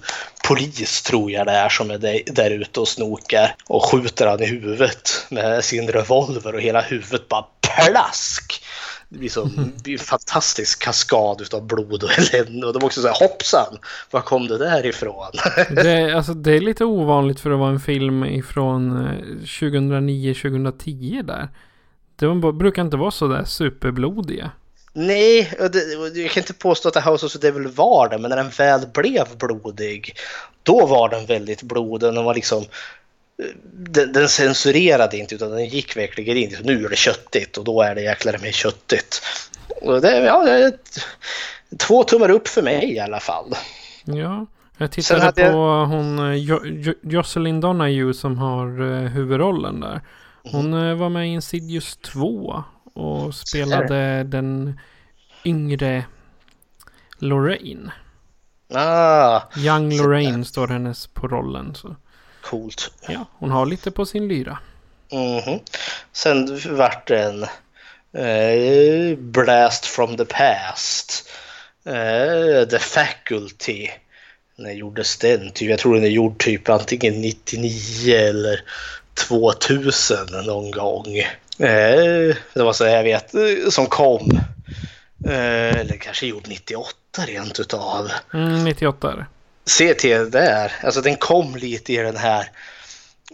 polis 0.47 1.01
tror 1.01 1.31
jag 1.31 1.47
det 1.47 1.51
är 1.51 1.69
som 1.69 1.91
är 1.91 2.33
där 2.33 2.51
ute 2.51 2.79
och 2.79 2.87
snokar 2.87 3.55
och 3.67 3.85
skjuter 3.85 4.27
han 4.27 4.43
i 4.43 4.45
huvudet 4.45 5.25
med 5.29 5.65
sin 5.65 5.87
revolver 5.87 6.55
och 6.55 6.61
hela 6.61 6.81
huvudet 6.81 7.27
bara 7.27 7.45
plask. 7.87 8.63
Det 9.09 9.17
blir, 9.17 9.29
som, 9.29 9.71
det 9.75 9.83
blir 9.83 9.93
en 9.93 9.99
fantastisk 9.99 10.83
kaskad 10.83 11.53
av 11.53 11.67
blod 11.67 12.03
och 12.03 12.09
elände. 12.17 12.67
Och 12.67 12.73
de 12.73 12.85
också 12.85 13.01
säger 13.01 13.15
hoppsan, 13.15 13.77
var 14.11 14.21
kom 14.21 14.47
det 14.47 14.57
där 14.57 14.85
ifrån? 14.85 15.31
Det, 15.75 16.11
alltså, 16.11 16.33
det 16.33 16.51
är 16.51 16.59
lite 16.59 16.85
ovanligt 16.85 17.39
för 17.39 17.51
att 17.51 17.59
vara 17.59 17.69
en 17.69 17.79
film 17.79 18.23
ifrån 18.25 19.07
2009-2010 19.43 21.23
där. 21.23 21.49
De 22.15 22.57
brukar 22.57 22.81
inte 22.81 22.97
vara 22.97 23.11
så 23.11 23.27
där 23.27 23.43
superblodiga. 23.43 24.51
Nej, 24.93 25.53
det, 25.71 26.19
jag 26.21 26.31
kan 26.31 26.43
inte 26.43 26.53
påstå 26.53 26.87
att 26.87 26.93
The 26.93 27.09
House 27.09 27.25
of 27.25 27.31
the 27.31 27.39
Devil 27.39 27.67
var 27.67 28.09
det, 28.09 28.17
men 28.17 28.29
när 28.29 28.37
den 28.37 28.49
väl 28.49 28.81
blev 28.93 29.25
blodig, 29.37 30.15
då 30.63 30.85
var 30.85 31.09
den 31.09 31.25
väldigt 31.25 31.63
blodig. 31.63 32.13
Den 32.13 32.23
var 32.23 32.35
liksom 32.35 32.65
den, 33.73 34.13
den 34.13 34.29
censurerade 34.29 35.17
inte 35.17 35.35
utan 35.35 35.51
den 35.51 35.65
gick 35.65 35.97
verkligen 35.97 36.37
in. 36.37 36.55
Nu 36.63 36.85
är 36.85 36.89
det 36.89 36.95
köttigt 36.95 37.57
och 37.57 37.63
då 37.63 37.81
är 37.81 37.95
det 37.95 38.01
jäklar 38.01 38.37
med 38.41 38.53
köttigt. 38.53 39.21
Och 39.81 40.01
det, 40.01 40.19
ja, 40.19 40.43
det 40.43 40.51
är 40.51 40.73
två 41.77 42.03
tummar 42.03 42.29
upp 42.29 42.47
för 42.47 42.61
mig 42.61 42.93
i 42.93 42.99
alla 42.99 43.19
fall. 43.19 43.55
Ja, 44.05 44.45
jag 44.77 44.91
tittade 44.91 45.31
på 45.31 45.41
jag... 45.41 45.85
hon 45.85 46.37
jo, 46.41 46.59
jo, 46.65 46.93
Jocelyn 47.01 47.61
Donahue 47.61 48.13
som 48.13 48.37
har 48.37 48.81
uh, 48.81 49.07
huvudrollen 49.07 49.79
där. 49.79 50.01
Hon 50.43 50.73
uh, 50.73 50.97
var 50.97 51.09
med 51.09 51.27
i 51.27 51.29
Insidious 51.29 51.97
2 51.97 52.63
och 52.93 53.35
spelade 53.35 54.23
den 54.23 54.79
yngre 55.45 56.05
Lorraine. 57.17 57.91
Ah, 58.73 59.41
Young 59.57 59.97
Lorraine 59.97 60.45
står 60.45 60.67
hennes 60.67 61.07
på 61.07 61.27
rollen. 61.27 61.75
Så. 61.75 61.95
Coolt. 62.49 62.91
Ja, 63.07 63.25
hon 63.39 63.51
har 63.51 63.65
lite 63.65 63.91
på 63.91 64.05
sin 64.05 64.27
lyra. 64.27 64.57
Mm 65.11 65.39
-hmm. 65.39 65.59
Sen 66.11 66.59
vart 66.77 67.07
det 67.07 67.23
en 67.23 67.43
eh, 68.13 69.17
Blast 69.17 69.85
from 69.85 70.17
the 70.17 70.25
past. 70.25 71.29
Eh, 71.85 72.67
the 72.67 72.79
Faculty. 72.79 73.87
När 74.55 74.71
gjordes 74.71 75.17
den? 75.17 75.51
Typ, 75.51 75.69
jag 75.69 75.79
tror 75.79 75.95
den 75.95 76.03
är 76.03 76.07
gjord 76.07 76.37
typ 76.37 76.69
antingen 76.69 77.21
99 77.21 78.15
eller 78.15 78.63
2000 79.27 80.45
någon 80.45 80.71
gång. 80.71 81.17
Eh, 81.59 82.35
det 82.53 82.63
var 82.63 82.73
så 82.73 82.85
jag 82.85 83.03
vet 83.03 83.33
som 83.69 83.85
kom. 83.85 84.39
Eh, 85.25 85.79
eller 85.79 85.97
kanske 85.97 86.27
gjord 86.27 86.47
98 86.47 87.25
rent 87.27 87.59
utav. 87.59 88.11
Mm, 88.33 88.63
98 88.63 89.11
är 89.11 89.15
det 89.15 89.25
se 89.65 89.93
till 89.93 90.31
där. 90.31 90.71
Alltså 90.83 91.01
den 91.01 91.15
kom 91.15 91.55
lite 91.55 91.93
i 91.93 91.97
den 91.97 92.17
här 92.17 92.51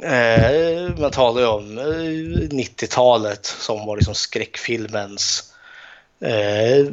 eh, 0.01 0.97
man 0.97 1.11
talar 1.11 1.41
ju 1.41 1.47
om 1.47 1.77
eh, 1.77 1.83
90-talet 2.55 3.45
som 3.45 3.85
var 3.85 3.95
liksom 3.95 4.15
skräckfilmens 4.15 5.53
eh, 6.21 6.85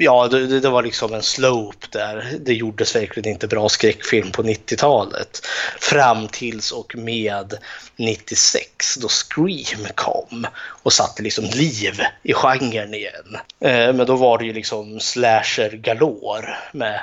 ja, 0.00 0.28
det, 0.28 0.60
det, 0.60 0.68
var 0.68 0.82
liksom 0.82 1.14
en 1.14 1.22
slope 1.22 1.86
där. 1.90 2.38
Det 2.40 2.54
gjordes 2.54 2.96
verkligen 2.96 3.32
inte 3.32 3.46
bra 3.46 3.68
skräckfilm 3.68 4.32
på 4.32 4.42
90-talet. 4.42 5.46
Fram 5.80 6.28
tills 6.28 6.72
och 6.72 6.96
med 6.96 7.58
96 7.96 8.96
då 8.96 9.08
Scream 9.08 9.86
kom 9.94 10.46
och 10.82 10.92
satte 10.92 11.22
liksom 11.22 11.44
liv 11.44 12.00
i 12.22 12.32
genren 12.32 12.94
igen. 12.94 13.36
Eh, 13.60 13.92
men 13.92 14.06
då 14.06 14.16
var 14.16 14.38
det 14.38 14.44
ju 14.44 14.52
liksom 14.52 15.00
slasher 15.00 15.70
galore 15.70 16.56
med 16.72 17.00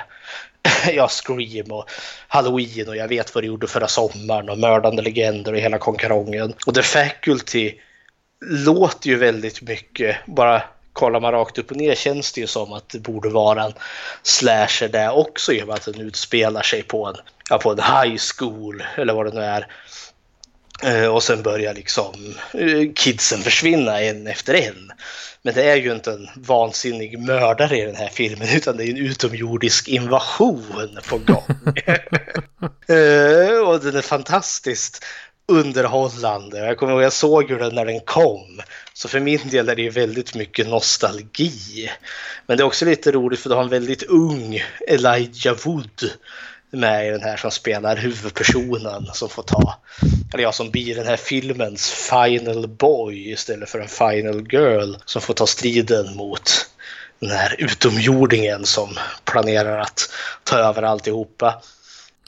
ja, 0.92 1.08
Scream 1.08 1.72
och 1.72 1.90
Halloween 2.28 2.88
och 2.88 2.96
jag 2.96 3.08
vet 3.08 3.34
vad 3.34 3.44
du 3.44 3.48
gjorde 3.48 3.66
förra 3.66 3.88
sommaren 3.88 4.48
och 4.48 4.58
Mördande 4.58 5.02
Legender 5.02 5.52
och 5.52 5.58
hela 5.58 5.78
konkarongen. 5.78 6.54
Och 6.66 6.74
The 6.74 6.82
Faculty 6.82 7.74
låter 8.40 9.08
ju 9.08 9.16
väldigt 9.16 9.62
mycket, 9.62 10.16
bara 10.26 10.62
kollar 10.92 11.20
man 11.20 11.32
rakt 11.32 11.58
upp 11.58 11.70
och 11.70 11.76
ner 11.76 11.94
känns 11.94 12.32
det 12.32 12.40
ju 12.40 12.46
som 12.46 12.72
att 12.72 12.88
det 12.88 12.98
borde 12.98 13.28
vara 13.28 13.64
en 13.64 13.72
slasher 14.22 14.88
där 14.88 15.16
också 15.16 15.52
i 15.52 15.62
och 15.62 15.66
med 15.66 15.76
att 15.76 15.84
den 15.84 16.00
utspelar 16.00 16.62
sig 16.62 16.82
på 16.82 17.06
en, 17.06 17.14
ja, 17.50 17.58
på 17.58 17.70
en 17.70 17.78
high 17.78 18.16
school 18.36 18.82
eller 18.96 19.14
vad 19.14 19.26
det 19.26 19.34
nu 19.34 19.40
är. 19.40 19.66
Eh, 20.82 21.06
och 21.06 21.22
sen 21.22 21.42
börjar 21.42 21.74
liksom 21.74 22.34
eh, 22.52 22.92
kidsen 22.94 23.42
försvinna 23.42 24.00
en 24.00 24.26
efter 24.26 24.54
en. 24.54 24.92
Men 25.42 25.54
det 25.54 25.70
är 25.70 25.76
ju 25.76 25.92
inte 25.92 26.12
en 26.12 26.28
vansinnig 26.34 27.18
mördare 27.18 27.78
i 27.78 27.84
den 27.84 27.96
här 27.96 28.08
filmen 28.08 28.48
utan 28.54 28.76
det 28.76 28.84
är 28.84 28.90
en 28.90 28.96
utomjordisk 28.96 29.88
invasion 29.88 30.98
på 31.08 31.18
gång. 31.18 31.74
Eh, 32.88 33.58
och 33.58 33.80
den 33.80 33.96
är 33.96 34.02
fantastiskt 34.02 35.04
underhållande. 35.48 36.58
Jag 36.58 36.76
kommer 36.76 36.92
ihåg 36.92 37.02
jag 37.02 37.12
såg 37.12 37.50
hur 37.50 37.58
den 37.58 37.74
när 37.74 37.84
den 37.84 38.00
kom. 38.00 38.60
Så 38.92 39.08
för 39.08 39.20
min 39.20 39.48
del 39.48 39.68
är 39.68 39.76
det 39.76 39.82
ju 39.82 39.90
väldigt 39.90 40.34
mycket 40.34 40.68
nostalgi. 40.68 41.90
Men 42.46 42.56
det 42.56 42.62
är 42.62 42.66
också 42.66 42.84
lite 42.84 43.12
roligt 43.12 43.40
för 43.40 43.48
du 43.48 43.54
har 43.54 43.62
en 43.62 43.68
väldigt 43.68 44.02
ung 44.02 44.62
Elijah 44.88 45.56
Wood 45.64 46.10
med 46.70 47.06
i 47.06 47.10
den 47.10 47.22
här 47.22 47.36
som 47.36 47.50
spelar 47.50 47.96
huvudpersonen 47.96 49.06
som 49.12 49.28
får 49.28 49.42
ta, 49.42 49.74
eller 50.32 50.42
jag 50.42 50.54
som 50.54 50.70
blir 50.70 50.94
den 50.94 51.06
här 51.06 51.16
filmens 51.16 51.90
final 51.90 52.68
boy 52.68 53.30
istället 53.30 53.70
för 53.70 53.80
en 53.80 53.88
final 53.88 54.46
girl 54.52 54.94
som 55.04 55.22
får 55.22 55.34
ta 55.34 55.46
striden 55.46 56.16
mot 56.16 56.70
den 57.18 57.30
här 57.30 57.56
utomjordingen 57.58 58.64
som 58.64 58.88
planerar 59.24 59.78
att 59.78 60.10
ta 60.44 60.56
över 60.56 60.82
alltihopa. 60.82 61.62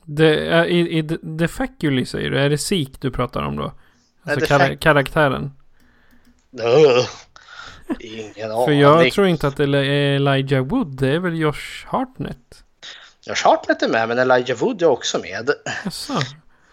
Det 0.04 0.48
är, 0.48 0.64
i, 0.64 0.98
i 0.98 1.18
The 1.38 1.48
Faculi 1.48 2.06
säger 2.06 2.30
du, 2.30 2.38
är 2.38 2.50
det 2.50 2.58
Sik 2.58 3.00
du 3.00 3.10
pratar 3.10 3.42
om 3.42 3.56
då? 3.56 3.72
Alltså 4.22 4.46
kar 4.46 4.74
karaktären? 4.74 5.52
Uh, 6.60 7.06
ingen 8.00 8.52
aning. 8.52 8.66
För 8.66 8.72
jag 8.72 9.12
tror 9.12 9.26
inte 9.26 9.48
att 9.48 9.56
det 9.56 9.64
är 9.64 10.16
Elijah 10.16 10.64
Wood, 10.64 10.96
det 11.00 11.08
är 11.08 11.18
väl 11.18 11.38
Josh 11.38 11.86
Hartnett? 11.86 12.64
Josh 13.30 13.44
Hartnett 13.44 13.82
är 13.82 13.88
med, 13.88 14.08
men 14.08 14.18
Elijah 14.18 14.58
Wood 14.58 14.82
är 14.82 14.86
också 14.86 15.18
med. 15.18 15.50
Jaså? 15.84 16.12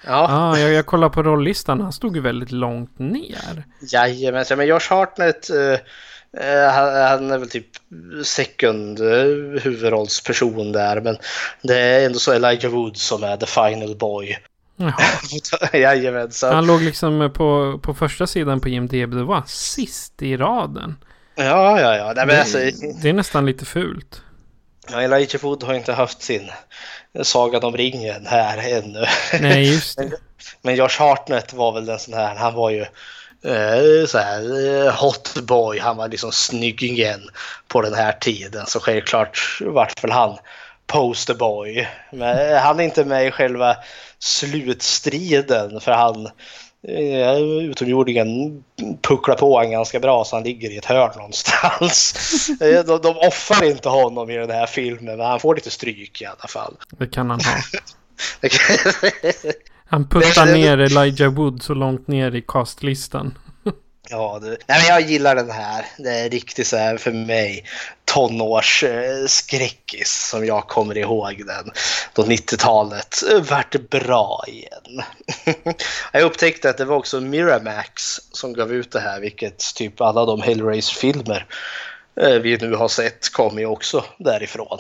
Ja. 0.06 0.28
Ah, 0.30 0.58
jag, 0.58 0.74
jag 0.74 0.86
kollar 0.86 1.10
på 1.10 1.24
rollistan. 1.24 1.82
Han 1.82 1.94
stod 1.94 2.16
ju 2.16 2.22
väldigt 2.22 2.52
långt 2.52 3.00
ner. 3.00 3.64
Jajamensan, 3.82 4.58
men 4.58 4.68
Josh 4.68 4.90
Hartnett 4.90 5.50
uh, 5.50 5.78
han 6.74 7.32
är 7.32 7.38
väl 7.38 7.50
typ 7.50 7.68
second 8.24 9.00
uh, 9.00 9.60
huvudrollsperson 9.60 10.72
där. 10.72 11.02
Men 11.02 11.18
det 11.62 11.80
är 11.80 12.06
ändå 12.06 12.20
så 12.20 12.34
Elijah 12.34 12.72
Wood 12.72 12.98
som 12.98 13.24
är 13.24 13.38
the 13.38 13.46
final 13.46 13.96
boy. 13.96 14.38
Jajamensan. 15.74 16.56
Han 16.56 16.68
låg 16.68 16.82
liksom 16.82 17.32
på, 17.34 17.80
på 17.84 17.94
första 17.94 18.28
sidan 18.28 18.60
på 18.60 18.70
IMDB. 18.70 19.14
Det 19.14 19.24
var 19.24 19.44
sist 19.48 20.22
i 20.22 20.38
raden. 20.38 20.96
Ja, 21.36 21.82
ja, 21.82 21.96
ja. 21.96 22.14
Nej, 22.16 22.26
men 22.26 22.28
det, 22.28 22.40
alltså... 22.40 22.58
det 23.02 23.10
är 23.10 23.14
nästan 23.14 23.46
lite 23.46 23.66
fult. 23.66 24.22
Ja, 24.92 25.02
Elijah 25.02 25.42
Wood 25.42 25.64
har 25.64 25.74
inte 25.74 25.94
haft 25.94 26.22
sin 26.22 26.52
Sagan 27.22 27.64
om 27.64 27.78
ringen 27.78 28.26
här 28.26 28.78
ännu. 28.78 29.06
Nej, 29.42 29.74
just 29.74 29.98
det. 29.98 30.12
Men 30.62 30.76
Josh 30.76 31.00
Hartnett 31.00 31.54
var 31.54 31.72
väl 31.72 31.86
den 31.86 32.00
sån 32.00 32.14
här, 32.14 32.36
han 32.36 32.54
var 32.54 32.70
ju 32.70 32.82
eh, 33.44 34.06
så 34.08 34.18
här 34.18 34.86
eh, 34.86 34.94
hot 34.94 35.36
boy, 35.36 35.80
han 35.80 35.98
var 35.98 36.08
liksom 36.08 36.32
snyggingen 36.32 37.30
på 37.68 37.82
den 37.82 37.94
här 37.94 38.12
tiden. 38.12 38.66
Så 38.66 38.80
självklart 38.80 39.60
vart 39.62 40.04
väl 40.04 40.12
han 40.12 40.38
posterboy. 40.88 41.88
Men 42.12 42.58
han 42.58 42.80
är 42.80 42.84
inte 42.84 43.06
med 43.06 43.28
i 43.28 43.32
själva 43.32 43.76
slutstriden 44.20 45.82
för 45.82 45.92
han 45.92 46.30
utomjordingen 47.62 48.64
pucklar 49.02 49.36
på 49.36 49.54
honom 49.54 49.72
ganska 49.72 50.00
bra 50.00 50.26
så 50.26 50.36
han 50.36 50.44
ligger 50.44 50.72
i 50.72 50.78
ett 50.78 50.86
hörn 50.86 51.12
någonstans. 51.16 52.14
Eh, 52.62 52.86
de, 52.86 53.02
de 53.02 53.18
offrar 53.28 53.64
inte 53.64 53.90
honom 53.90 54.30
i 54.30 54.38
den 54.38 54.50
här 54.50 54.66
filmen 54.66 55.18
men 55.18 55.26
han 55.26 55.40
får 55.40 55.56
lite 55.56 55.70
stryk 55.70 56.22
i 56.22 56.26
alla 56.26 56.48
fall. 56.48 56.74
Det 56.98 57.08
kan 57.08 57.30
han 57.30 57.40
ha. 57.42 57.54
han 59.86 60.10
puttar 60.10 60.46
ner 60.46 60.78
Elijah 60.78 61.34
Wood 61.34 61.64
så 61.64 61.74
långt 61.74 62.08
ner 62.08 62.36
i 62.36 62.42
castlistan. 62.48 63.38
Ja, 64.10 64.40
du. 64.42 64.48
nej, 64.48 64.58
men 64.68 64.86
jag 64.88 65.02
gillar 65.02 65.36
den 65.36 65.52
här. 65.52 65.86
Det 65.98 66.10
är 66.10 66.30
riktigt 66.30 66.68
så 66.68 66.78
här 66.78 66.98
för 66.98 67.12
mig 67.12 67.64
tonårsskräckis 68.06 70.02
eh, 70.02 70.38
som 70.38 70.46
jag 70.46 70.68
kommer 70.68 70.98
ihåg 70.98 71.44
den. 71.46 71.72
Då 72.14 72.24
90-talet 72.24 73.24
vart 73.50 73.90
bra 73.90 74.44
igen. 74.48 75.04
jag 76.12 76.24
upptäckte 76.24 76.70
att 76.70 76.78
det 76.78 76.86
var 76.86 76.96
också 76.96 77.22
Miramax 77.22 78.20
som 78.32 78.54
gav 78.54 78.74
ut 78.74 78.92
det 78.92 79.00
här, 79.00 79.20
vilket 79.20 79.76
typ 79.76 80.02
alla 80.02 80.26
de 80.26 80.42
Hellraiser-filmer 80.42 81.46
vi 82.18 82.58
nu 82.62 82.76
har 82.76 82.88
sett 82.88 83.34
kommer 83.34 83.60
ju 83.60 83.66
också 83.66 84.04
därifrån. 84.18 84.80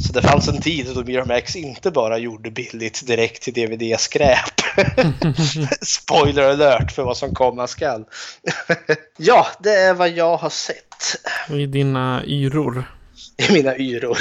Så 0.00 0.12
det 0.12 0.22
fanns 0.22 0.48
en 0.48 0.60
tid 0.60 0.86
då 0.94 1.04
Miramax 1.04 1.56
inte 1.56 1.90
bara 1.90 2.18
gjorde 2.18 2.50
billigt 2.50 3.06
direkt 3.06 3.42
till 3.42 3.54
DVD-skräp. 3.54 4.60
Spoiler 5.80 6.50
alert 6.50 6.92
för 6.92 7.02
vad 7.02 7.16
som 7.16 7.34
komma 7.34 7.66
skall. 7.66 8.04
ja, 9.16 9.46
det 9.60 9.74
är 9.74 9.94
vad 9.94 10.10
jag 10.10 10.36
har 10.36 10.50
sett. 10.50 11.16
I 11.50 11.66
dina 11.66 12.24
yror. 12.24 12.84
I 13.36 13.52
mina 13.52 13.76
yror. 13.76 14.18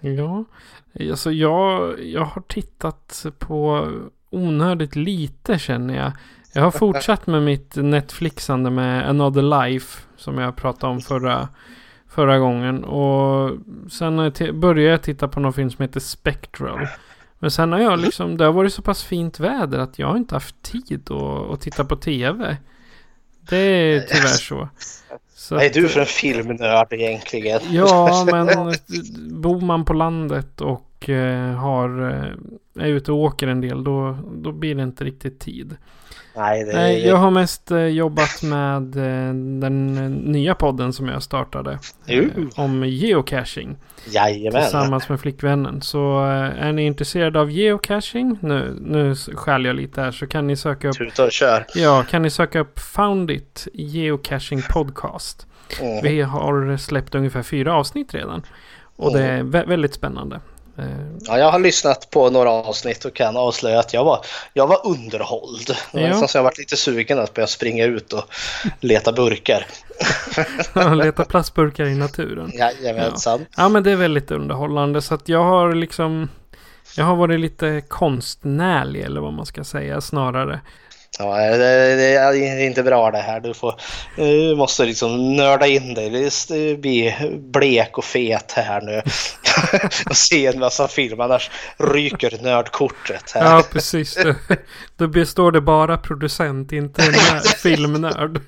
ja, 0.16 0.44
alltså 1.10 1.32
jag, 1.32 1.94
jag 2.04 2.24
har 2.24 2.42
tittat 2.42 3.26
på 3.38 3.88
onödigt 4.30 4.96
lite 4.96 5.58
känner 5.58 5.96
jag. 5.96 6.12
Jag 6.52 6.62
har 6.62 6.70
fortsatt 6.70 7.26
med 7.26 7.42
mitt 7.42 7.76
Netflixande 7.76 8.70
med 8.70 9.08
Another 9.08 9.42
Life. 9.42 10.02
Som 10.16 10.38
jag 10.38 10.56
pratade 10.56 10.92
om 10.92 11.00
förra, 11.00 11.48
förra 12.08 12.38
gången. 12.38 12.84
Och 12.84 13.58
sen 13.90 14.32
började 14.52 14.90
jag 14.90 15.02
titta 15.02 15.28
på 15.28 15.40
någon 15.40 15.52
film 15.52 15.70
som 15.70 15.82
heter 15.82 16.00
Spectral. 16.00 16.86
Men 17.38 17.50
sen 17.50 17.72
har 17.72 17.78
jag 17.78 17.98
liksom, 17.98 18.36
det 18.36 18.44
har 18.44 18.52
varit 18.52 18.72
så 18.72 18.82
pass 18.82 19.04
fint 19.04 19.40
väder 19.40 19.78
att 19.78 19.98
jag 19.98 20.06
har 20.06 20.16
inte 20.16 20.34
haft 20.34 20.62
tid 20.62 21.10
att, 21.10 21.50
att 21.50 21.60
titta 21.60 21.84
på 21.84 21.96
tv. 21.96 22.56
Det 23.40 23.56
är 23.56 24.00
tyvärr 24.00 24.26
så. 24.26 24.68
så 25.34 25.54
Vad 25.54 25.64
är 25.64 25.70
du 25.70 25.88
för 25.88 26.00
en 26.00 26.06
filmnörd 26.06 26.92
egentligen? 26.92 27.60
Ja, 27.70 28.26
men 28.32 28.74
bor 29.40 29.60
man 29.60 29.84
på 29.84 29.92
landet 29.92 30.60
och 30.60 31.08
eh, 31.08 31.54
har, 31.54 32.10
eh, 32.10 32.84
är 32.84 32.88
ute 32.88 33.12
och 33.12 33.18
åker 33.18 33.46
en 33.46 33.60
del 33.60 33.84
då, 33.84 34.18
då 34.34 34.52
blir 34.52 34.74
det 34.74 34.82
inte 34.82 35.04
riktigt 35.04 35.40
tid. 35.40 35.76
Nej, 36.36 36.64
det... 36.64 36.72
Nej, 36.72 37.06
jag 37.06 37.16
har 37.16 37.30
mest 37.30 37.70
eh, 37.70 37.78
jobbat 37.78 38.42
med 38.42 38.96
eh, 38.96 39.34
den 39.60 39.94
nya 40.16 40.54
podden 40.54 40.92
som 40.92 41.08
jag 41.08 41.22
startade. 41.22 41.78
Uh. 42.10 42.28
Om 42.56 42.84
geocaching. 42.84 43.76
Jajamän. 44.06 44.62
Tillsammans 44.62 45.08
med 45.08 45.20
flickvännen. 45.20 45.82
Så 45.82 46.20
är 46.58 46.72
ni 46.72 46.86
intresserade 46.86 47.40
av 47.40 47.50
geocaching, 47.50 48.38
nu, 48.40 48.78
nu 48.80 49.14
skäl 49.14 49.64
jag 49.64 49.76
lite 49.76 50.00
här, 50.00 50.10
så 50.10 50.26
kan 50.26 50.46
ni 50.46 50.56
söka 50.56 50.88
upp... 50.88 50.96
Tuta 50.96 51.24
och 51.24 51.32
kör. 51.32 51.66
Ja, 51.74 52.04
kan 52.10 52.22
ni 52.22 52.30
söka 52.30 52.60
upp 52.60 52.78
Found 52.78 53.30
It 53.30 53.68
Geocaching 53.74 54.62
Podcast. 54.70 55.46
Mm. 55.80 56.02
Vi 56.02 56.20
har 56.22 56.76
släppt 56.76 57.14
ungefär 57.14 57.42
fyra 57.42 57.74
avsnitt 57.74 58.14
redan. 58.14 58.42
Och 58.96 59.14
mm. 59.14 59.20
det 59.20 59.28
är 59.28 59.42
vä 59.42 59.64
väldigt 59.64 59.94
spännande. 59.94 60.40
Eh, 60.80 60.86
ja, 61.20 61.38
jag 61.38 61.50
har 61.50 61.58
lyssnat 61.58 62.10
på 62.10 62.30
några 62.30 62.50
avsnitt 62.50 63.04
och 63.04 63.14
kan 63.14 63.36
avslöja 63.36 63.78
att 63.78 63.94
jag 63.94 64.04
var, 64.04 64.24
jag 64.52 64.66
var 64.66 64.86
underhålld. 64.86 65.66
Det 65.92 66.00
var 66.00 66.08
ja. 66.08 66.28
så 66.28 66.38
jag 66.38 66.42
varit 66.42 66.58
lite 66.58 66.76
sugen 66.76 67.18
att 67.18 67.34
börja 67.34 67.46
springa 67.46 67.84
ut 67.84 68.12
och 68.12 68.24
leta 68.80 69.12
burkar. 69.12 69.66
leta 70.94 71.24
plastburkar 71.24 71.84
i 71.84 71.94
naturen. 71.94 72.52
Jajamensan. 72.54 73.40
Ja. 73.40 73.62
ja, 73.62 73.68
men 73.68 73.82
det 73.82 73.90
är 73.90 73.96
väldigt 73.96 74.30
underhållande. 74.30 75.02
Så 75.02 75.14
att 75.14 75.28
jag 75.28 75.44
har 75.44 75.74
liksom... 75.74 76.28
Jag 76.96 77.04
har 77.04 77.16
varit 77.16 77.40
lite 77.40 77.82
konstnärlig 77.88 79.00
eller 79.02 79.20
vad 79.20 79.32
man 79.32 79.46
ska 79.46 79.64
säga 79.64 80.00
snarare. 80.00 80.60
Ja, 81.18 81.36
det, 81.36 81.96
det, 81.96 82.14
är 82.14 82.66
inte 82.66 82.82
bra 82.82 83.10
det 83.10 83.18
här. 83.18 83.40
Du, 83.40 83.54
får, 83.54 83.74
du 84.16 84.56
måste 84.56 84.84
liksom 84.84 85.36
nörda 85.36 85.66
in 85.66 85.94
dig. 85.94 86.30
Du 86.48 86.76
blir 86.76 87.36
blek 87.38 87.98
och 87.98 88.04
fet 88.04 88.52
här 88.52 88.80
nu. 88.80 89.02
och 90.10 90.16
se 90.16 90.46
en 90.46 90.58
massa 90.58 90.88
film, 90.88 91.20
annars 91.20 91.50
ryker 91.78 92.38
nördkortet. 92.42 93.30
Här. 93.34 93.44
Ja, 93.44 93.62
precis. 93.72 94.18
Då 94.96 95.08
består 95.08 95.52
det 95.52 95.60
bara 95.60 95.98
producent, 95.98 96.72
inte 96.72 97.02
filmnörd. 97.62 98.40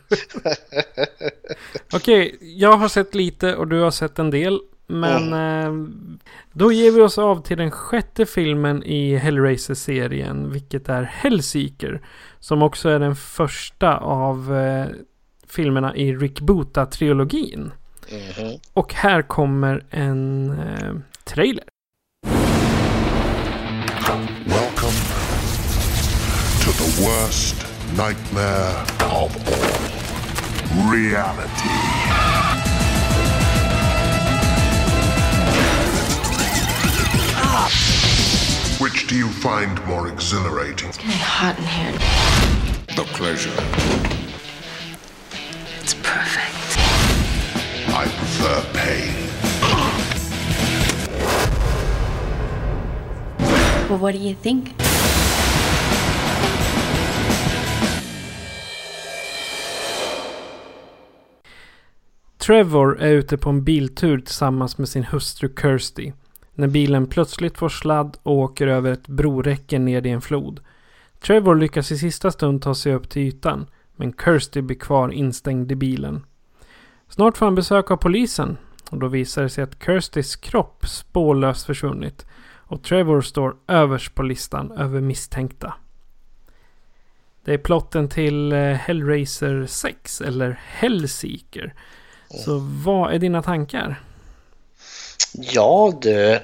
Okej, 1.92 2.38
jag 2.40 2.76
har 2.76 2.88
sett 2.88 3.14
lite 3.14 3.54
och 3.54 3.68
du 3.68 3.80
har 3.80 3.90
sett 3.90 4.18
en 4.18 4.30
del. 4.30 4.60
Men 4.92 5.32
mm. 5.32 6.18
då 6.52 6.72
ger 6.72 6.90
vi 6.90 7.00
oss 7.00 7.18
av 7.18 7.42
till 7.42 7.56
den 7.56 7.70
sjätte 7.70 8.26
filmen 8.26 8.82
i 8.82 9.16
Hellraiser-serien, 9.16 10.52
vilket 10.52 10.88
är 10.88 11.02
Hellseeker. 11.02 12.00
Som 12.38 12.62
också 12.62 12.88
är 12.88 12.98
den 12.98 13.16
första 13.16 13.96
av 13.96 14.56
eh, 14.56 14.86
filmerna 15.48 15.96
i 15.96 16.14
Rick 16.14 16.40
Buta-trilogin. 16.40 17.70
Mm. 18.08 18.58
Och 18.72 18.94
här 18.94 19.22
kommer 19.22 19.84
en 19.90 20.50
eh, 20.50 20.94
trailer. 21.24 21.64
Welcome 24.46 24.98
to 26.60 26.72
the 26.72 27.04
worst 27.04 27.66
nightmare 27.96 28.84
of 29.00 29.36
all. 29.46 29.92
Reality. 30.92 32.51
Which 37.52 39.06
do 39.08 39.14
you 39.14 39.28
find 39.28 39.84
more 39.86 40.08
exhilarating? 40.08 40.88
It's 40.88 40.96
getting 40.96 41.12
hot 41.12 41.58
in 41.58 41.64
here. 41.64 41.92
The 42.96 43.04
pleasure. 43.12 43.52
It's 45.82 45.92
perfect. 45.92 46.78
I 47.88 48.06
prefer 48.06 48.62
pain. 48.72 49.12
Well, 53.90 53.98
what 53.98 54.12
do 54.12 54.18
you 54.18 54.34
think? 54.34 54.74
Trevor 62.38 63.00
är 63.00 63.12
ute 63.12 63.36
på 63.36 63.50
en 63.50 63.64
biltur 63.64 64.18
tillsammans 64.18 64.78
med 64.78 64.88
sin 64.88 65.04
hustru 65.04 65.48
Kirsty 65.60 66.12
när 66.54 66.68
bilen 66.68 67.06
plötsligt 67.06 67.58
får 67.58 67.68
sladd 67.68 68.16
och 68.22 68.36
åker 68.36 68.66
över 68.66 68.92
ett 68.92 69.08
broräcke 69.08 69.78
ned 69.78 70.06
i 70.06 70.10
en 70.10 70.20
flod. 70.20 70.60
Trevor 71.20 71.54
lyckas 71.54 71.92
i 71.92 71.98
sista 71.98 72.30
stund 72.30 72.62
ta 72.62 72.74
sig 72.74 72.94
upp 72.94 73.10
till 73.10 73.22
ytan, 73.22 73.66
men 73.96 74.12
Kirsty 74.24 74.60
blir 74.60 74.76
kvar 74.76 75.08
instängd 75.08 75.72
i 75.72 75.74
bilen. 75.74 76.24
Snart 77.08 77.36
får 77.36 77.46
han 77.46 77.54
besök 77.54 77.90
av 77.90 77.96
polisen 77.96 78.56
och 78.90 78.98
då 78.98 79.08
visar 79.08 79.42
det 79.42 79.48
sig 79.48 79.64
att 79.64 79.84
Kirstys 79.84 80.36
kropp 80.36 80.86
spårlöst 80.86 81.66
försvunnit 81.66 82.26
och 82.72 82.82
Trevor 82.82 83.20
står 83.20 83.56
överst 83.68 84.14
på 84.14 84.22
listan 84.22 84.72
över 84.72 85.00
misstänkta. 85.00 85.74
Det 87.44 87.54
är 87.54 87.58
plotten 87.58 88.08
till 88.08 88.52
eh, 88.52 88.58
Hellraiser 88.58 89.66
6 89.66 90.20
eller 90.20 90.60
Hellseeker. 90.66 91.74
Så 92.28 92.58
vad 92.58 93.14
är 93.14 93.18
dina 93.18 93.42
tankar? 93.42 94.00
Ja 95.34 95.92
du, 96.00 96.40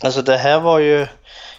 alltså 0.00 0.22
det 0.22 0.36
här 0.36 0.60
var 0.60 0.78
ju, 0.78 1.06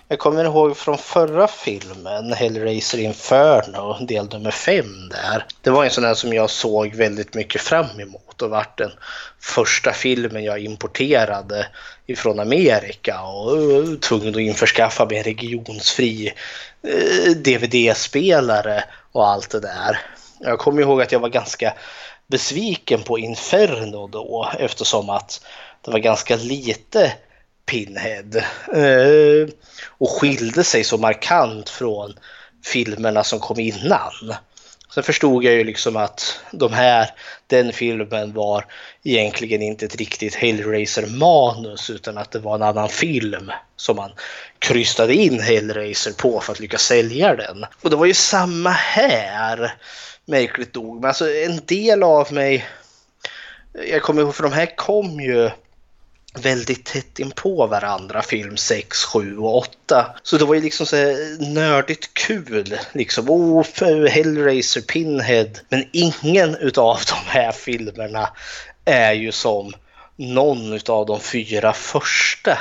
jag 0.08 0.20
kommer 0.20 0.46
ihåg 0.46 0.78
från 0.78 0.98
förra 0.98 1.48
filmen, 1.48 2.34
Hellraiser 2.34 2.98
Inferno, 2.98 4.06
del 4.06 4.30
nummer 4.30 4.52
fem 4.52 5.10
där. 5.10 5.46
Det 5.62 5.70
var 5.70 5.84
en 5.84 5.92
sån 5.92 6.04
här 6.04 6.14
som 6.14 6.34
jag 6.34 6.50
såg 6.50 6.96
väldigt 6.96 7.34
mycket 7.34 7.62
fram 7.62 8.00
emot 8.00 8.42
och 8.42 8.50
vart 8.50 8.78
den 8.78 8.92
första 9.40 9.94
filmen 9.94 10.44
jag 10.44 10.60
importerade 10.60 11.68
ifrån 12.06 12.40
Amerika 12.40 13.22
och 13.22 13.58
uh, 13.58 13.78
uh, 13.78 13.96
tvungen 13.96 14.36
att 14.36 14.42
införskaffa 14.42 15.06
mig 15.06 15.18
en 15.18 15.24
regionsfri 15.24 16.34
uh, 16.88 17.32
DVD-spelare 17.32 18.84
och 19.12 19.28
allt 19.28 19.50
det 19.50 19.60
där. 19.60 20.00
Jag 20.40 20.60
kommer 20.60 20.82
ihåg 20.82 21.02
att 21.02 21.12
jag 21.12 21.20
var 21.20 21.30
ganska 21.30 21.74
besviken 22.28 23.04
på 23.04 23.20
Inferno 23.20 24.08
då 24.08 24.50
eftersom 24.60 25.10
att 25.10 25.42
det 25.86 25.92
var 25.92 26.00
ganska 26.00 26.36
lite 26.36 27.14
Pinhead 27.66 28.38
eh, 28.74 29.50
och 29.88 30.10
skilde 30.10 30.64
sig 30.64 30.84
så 30.84 30.98
markant 30.98 31.70
från 31.70 32.14
filmerna 32.66 33.24
som 33.24 33.40
kom 33.40 33.60
innan. 33.60 34.34
Sen 34.94 35.04
förstod 35.04 35.44
jag 35.44 35.54
ju 35.54 35.64
liksom 35.64 35.98
att 35.98 36.40
de 36.52 36.74
här, 36.74 37.10
den 37.48 37.74
filmen 37.74 38.34
var 38.34 38.66
egentligen 39.04 39.62
inte 39.62 39.86
ett 39.86 39.96
riktigt 39.96 40.36
Hellraiser-manus 40.36 41.90
utan 41.90 42.18
att 42.18 42.32
det 42.32 42.40
var 42.40 42.56
en 42.56 42.64
annan 42.64 42.90
film 42.90 43.52
som 43.76 43.96
man 43.96 44.12
krystade 44.60 45.14
in 45.14 45.40
Hellraiser 45.40 46.12
på 46.12 46.40
för 46.40 46.54
att 46.54 46.60
lyckas 46.60 46.82
sälja 46.82 47.36
den. 47.36 47.66
Och 47.82 47.90
det 47.90 47.96
var 47.96 48.06
ju 48.06 48.14
samma 48.14 48.70
här, 48.70 49.74
märkligt 50.26 50.76
nog. 50.76 50.96
Men 50.96 51.08
alltså 51.08 51.34
en 51.34 51.60
del 51.66 52.04
av 52.04 52.34
mig, 52.34 52.66
jag 53.90 54.02
kommer 54.02 54.22
ihåg 54.22 54.36
för 54.36 54.44
de 54.44 54.52
här 54.52 54.76
kom 54.76 55.20
ju 55.20 55.50
väldigt 56.42 56.86
tätt 56.86 57.20
in 57.20 57.32
på 57.32 57.68
varandra, 57.68 58.22
film 58.22 58.58
6, 58.58 59.04
7 59.04 59.38
och 59.38 59.58
8. 59.58 60.16
Så 60.24 60.38
det 60.38 60.46
var 60.46 60.56
ju 60.56 60.62
liksom 60.62 60.86
så 60.86 60.96
nördigt 61.40 62.14
kul. 62.14 62.78
Liksom, 62.94 63.30
oh, 63.30 63.66
Hellraiser, 64.08 64.82
Pinhead. 64.82 65.50
Men 65.70 65.86
ingen 65.92 66.56
utav 66.56 67.00
de 67.10 67.32
här 67.32 67.52
filmerna 67.52 68.30
är 68.86 69.14
ju 69.14 69.32
som 69.32 69.74
någon 70.16 70.74
utav 70.74 71.06
de 71.06 71.20
fyra 71.20 71.74
första. 71.74 72.58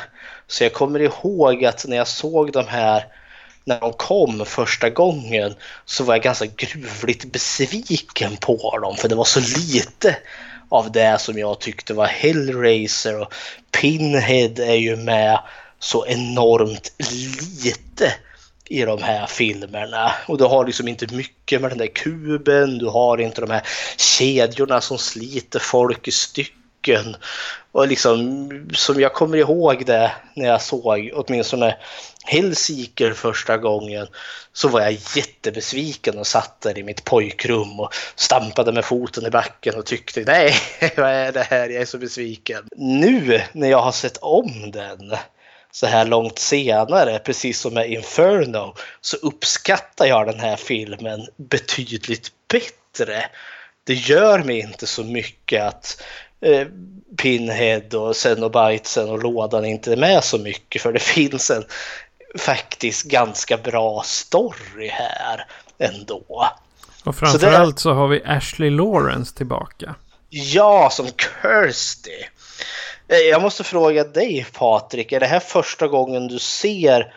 Så 0.46 0.64
jag 0.64 0.72
kommer 0.72 1.00
ihåg 1.00 1.64
att 1.64 1.86
när 1.88 1.96
jag 1.96 2.08
såg 2.08 2.52
de 2.52 2.66
här 2.66 3.04
när 3.64 3.80
de 3.80 3.92
kom 3.92 4.46
första 4.46 4.90
gången 4.90 5.54
så 5.84 6.04
var 6.04 6.14
jag 6.14 6.22
ganska 6.22 6.46
gruvligt 6.46 7.24
besviken 7.24 8.36
på 8.36 8.78
dem 8.78 8.96
för 8.96 9.08
det 9.08 9.14
var 9.14 9.24
så 9.24 9.40
lite 9.40 10.16
av 10.68 10.92
det 10.92 11.20
som 11.20 11.38
jag 11.38 11.60
tyckte 11.60 11.94
var 11.94 12.06
Hellraiser 12.06 13.20
och 13.20 13.34
Pinhead 13.80 14.58
är 14.58 14.74
ju 14.74 14.96
med 14.96 15.38
så 15.78 16.06
enormt 16.06 16.92
lite 17.64 18.14
i 18.68 18.82
de 18.84 19.02
här 19.02 19.26
filmerna. 19.26 20.12
Och 20.26 20.38
du 20.38 20.44
har 20.44 20.66
liksom 20.66 20.88
inte 20.88 21.14
mycket 21.14 21.60
med 21.60 21.70
den 21.70 21.78
där 21.78 21.94
kuben, 21.94 22.78
du 22.78 22.86
har 22.86 23.18
inte 23.20 23.40
de 23.40 23.50
här 23.50 23.62
kedjorna 23.96 24.80
som 24.80 24.98
sliter 24.98 25.58
folk 25.58 26.08
i 26.08 26.12
stycken 26.12 26.63
skurken. 26.84 27.16
Och 27.72 27.88
liksom, 27.88 28.50
som 28.74 29.00
jag 29.00 29.12
kommer 29.12 29.38
ihåg 29.38 29.86
det 29.86 30.12
när 30.34 30.46
jag 30.48 30.62
såg 30.62 31.10
åtminstone 31.14 31.76
Hellseeker 32.24 33.12
första 33.12 33.58
gången 33.58 34.06
så 34.52 34.68
var 34.68 34.80
jag 34.80 34.96
jättebesviken 35.16 36.18
och 36.18 36.26
satt 36.26 36.60
där 36.60 36.78
i 36.78 36.82
mitt 36.82 37.04
pojkrum 37.04 37.80
och 37.80 37.94
stampade 38.16 38.72
med 38.72 38.84
foten 38.84 39.26
i 39.26 39.30
backen 39.30 39.74
och 39.74 39.86
tyckte 39.86 40.20
nej, 40.20 40.54
vad 40.96 41.10
är 41.10 41.32
det 41.32 41.42
här? 41.42 41.68
Jag 41.68 41.82
är 41.82 41.86
så 41.86 41.98
besviken. 41.98 42.64
Nu 42.76 43.40
när 43.52 43.70
jag 43.70 43.82
har 43.82 43.92
sett 43.92 44.16
om 44.16 44.70
den 44.70 45.16
så 45.72 45.86
här 45.86 46.04
långt 46.04 46.38
senare, 46.38 47.18
precis 47.18 47.60
som 47.60 47.74
med 47.74 47.90
Inferno, 47.90 48.74
så 49.00 49.16
uppskattar 49.16 50.06
jag 50.06 50.26
den 50.26 50.40
här 50.40 50.56
filmen 50.56 51.26
betydligt 51.36 52.30
bättre. 52.48 53.24
Det 53.84 53.94
gör 53.94 54.38
mig 54.38 54.58
inte 54.58 54.86
så 54.86 55.04
mycket 55.04 55.62
att 55.62 56.02
eh, 56.44 56.66
Pinhead 57.16 57.98
och 57.98 58.16
Cenobitesen 58.16 59.10
och 59.10 59.22
lådan 59.22 59.64
inte 59.64 59.92
är 59.92 59.96
med 59.96 60.24
så 60.24 60.38
mycket 60.38 60.82
för 60.82 60.92
det 60.92 60.98
finns 61.02 61.50
en 61.50 61.64
faktiskt 62.38 63.04
ganska 63.04 63.56
bra 63.56 64.02
story 64.04 64.88
här 64.88 65.46
ändå. 65.78 66.50
Och 67.04 67.16
framförallt 67.16 67.78
så, 67.78 67.88
det... 67.88 67.94
så 67.94 68.00
har 68.00 68.08
vi 68.08 68.22
Ashley 68.24 68.70
Lawrence 68.70 69.36
tillbaka. 69.36 69.94
Ja, 70.28 70.88
som 70.90 71.06
Kirsty. 71.06 72.10
Eh, 73.08 73.16
jag 73.16 73.42
måste 73.42 73.64
fråga 73.64 74.04
dig 74.04 74.46
Patrik, 74.52 75.12
är 75.12 75.20
det 75.20 75.26
här 75.26 75.40
första 75.40 75.88
gången 75.88 76.28
du 76.28 76.38
ser 76.38 77.14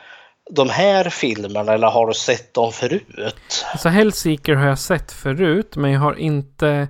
de 0.49 0.69
här 0.69 1.09
filmerna 1.09 1.73
eller 1.73 1.87
har 1.87 2.07
du 2.07 2.13
sett 2.13 2.53
dem 2.53 2.71
förut? 2.71 3.65
Alltså 3.71 3.89
Hellseeker 3.89 4.55
har 4.55 4.67
jag 4.67 4.79
sett 4.79 5.11
förut 5.11 5.75
men 5.75 5.91
jag 5.91 5.99
har 5.99 6.15
inte 6.15 6.87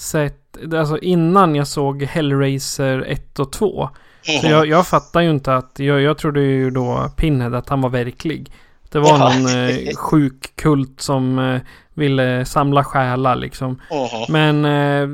sett, 0.00 0.74
alltså 0.74 0.98
innan 0.98 1.54
jag 1.54 1.66
såg 1.66 2.02
Hellraiser 2.02 3.04
1 3.08 3.38
och 3.38 3.52
2. 3.52 3.88
Mm. 4.28 4.40
Så 4.40 4.46
jag, 4.46 4.66
jag 4.66 4.86
fattar 4.86 5.20
ju 5.20 5.30
inte 5.30 5.54
att, 5.54 5.78
jag, 5.78 6.00
jag 6.00 6.18
trodde 6.18 6.40
ju 6.40 6.70
då 6.70 7.10
Pinhead 7.16 7.58
att 7.58 7.68
han 7.68 7.80
var 7.80 7.90
verklig. 7.90 8.52
Det 8.88 8.98
var 8.98 9.08
ja. 9.08 9.18
någon 9.18 9.46
eh, 9.46 9.96
sjuk 9.96 10.56
kult 10.56 11.00
som 11.00 11.38
eh, 11.38 11.60
ville 11.94 12.44
samla 12.44 12.84
själar 12.84 13.36
liksom. 13.36 13.80
Mm. 13.90 14.08
Men 14.28 14.64
eh, 14.64 15.08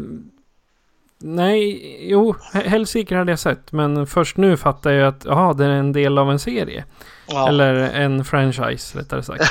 Nej, 1.19 1.97
jo, 2.11 2.35
Hellseeker 2.53 3.17
hade 3.17 3.33
jag 3.33 3.39
sett. 3.39 3.73
Men 3.73 4.07
först 4.07 4.37
nu 4.37 4.57
fattar 4.57 4.91
jag 4.91 5.09
att 5.09 5.27
aha, 5.27 5.53
det 5.53 5.65
är 5.65 5.69
en 5.69 5.93
del 5.93 6.19
av 6.19 6.31
en 6.31 6.39
serie. 6.39 6.85
Ja. 7.27 7.49
Eller 7.49 7.75
en 7.75 8.25
franchise 8.25 8.99
rättare 8.99 9.23
sagt. 9.23 9.45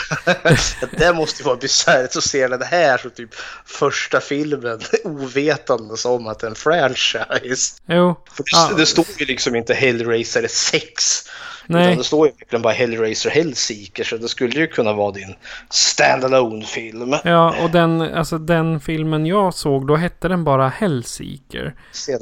det 0.98 1.14
måste 1.14 1.42
ju 1.42 1.46
vara 1.46 1.58
bisarrt 1.58 2.16
att 2.16 2.24
se 2.24 2.48
den 2.48 2.62
här 2.62 2.98
som 2.98 3.12
typ 3.12 3.36
första 3.66 4.20
filmen 4.20 4.80
ovetandes 5.04 6.06
om 6.06 6.28
att 6.28 6.40
det 6.40 6.48
är 6.48 6.50
en 6.50 6.56
franchise. 6.56 7.76
Jo. 7.88 8.16
Det, 8.38 8.44
ja. 8.52 8.72
det 8.78 8.86
står 8.86 9.06
ju 9.18 9.26
liksom 9.26 9.56
inte 9.56 9.74
Hellraiser 9.74 10.48
6. 10.48 11.30
Nej. 11.67 11.86
Utan 11.86 11.97
det 11.97 12.04
står 12.04 12.28
ju 12.28 12.34
verkligen 12.39 12.62
bara 12.62 12.73
Hellraiser 12.73 13.30
Hellseeker 13.30 14.04
så 14.04 14.17
det 14.17 14.28
skulle 14.28 14.60
ju 14.60 14.67
kunna 14.67 14.93
vara 14.93 15.12
din 15.12 15.36
standalone 15.69 16.65
film 16.65 17.15
Ja, 17.23 17.56
och 17.63 17.71
den, 17.71 18.01
alltså 18.01 18.38
den 18.38 18.80
filmen 18.80 19.25
jag 19.25 19.54
såg 19.54 19.88
då 19.88 19.95
hette 19.95 20.28
den 20.28 20.43
bara 20.43 20.69
Hellseeker. 20.69 21.75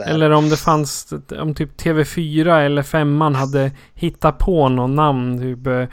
Eller 0.05 0.31
om 0.31 0.49
det 0.49 0.57
fanns, 0.57 1.13
om 1.39 1.55
typ 1.55 1.81
TV4 1.81 2.65
eller 2.65 2.83
Femman 2.83 3.35
hade 3.35 3.71
hittat 3.93 4.37
på 4.37 4.69
någon 4.69 4.95
namn, 4.95 5.39
typ 5.39 5.67
eh, 5.67 5.85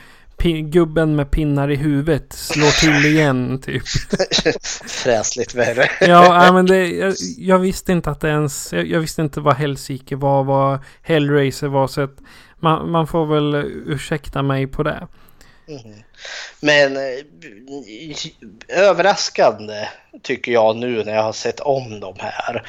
gubben 0.49 1.17
med 1.17 1.31
pinnar 1.31 1.71
i 1.71 1.77
huvudet 1.77 2.33
slår 2.33 2.81
till 2.81 3.11
igen 3.13 3.61
typ. 3.61 3.83
Fräsligt 4.87 5.55
värre. 5.55 5.91
ja, 6.01 6.53
men 6.53 6.67
det, 6.67 6.89
jag, 6.89 7.15
jag, 7.39 7.59
visste 7.59 7.93
inte 7.93 8.11
att 8.11 8.21
det 8.21 8.29
ens, 8.29 8.73
jag, 8.73 8.87
jag 8.87 9.01
visste 9.01 9.23
inte 9.23 9.41
vad 9.41 9.55
Hellseeker 9.55 10.17
var, 10.17 10.45
vad 10.45 10.79
Hellraiser 11.03 11.69
var. 11.69 11.87
Så 11.87 12.01
att 12.01 12.17
man, 12.61 12.91
man 12.91 13.07
får 13.07 13.27
väl 13.27 13.55
ursäkta 13.87 14.43
mig 14.43 14.67
på 14.67 14.83
det. 14.83 15.07
Mm. 15.69 16.03
Men 16.61 16.97
eh, 16.97 17.25
överraskande 18.69 19.89
tycker 20.23 20.53
jag 20.53 20.77
nu 20.77 21.05
när 21.05 21.15
jag 21.15 21.23
har 21.23 21.33
sett 21.33 21.61
om 21.61 22.01
de 22.01 22.15
här. 22.19 22.63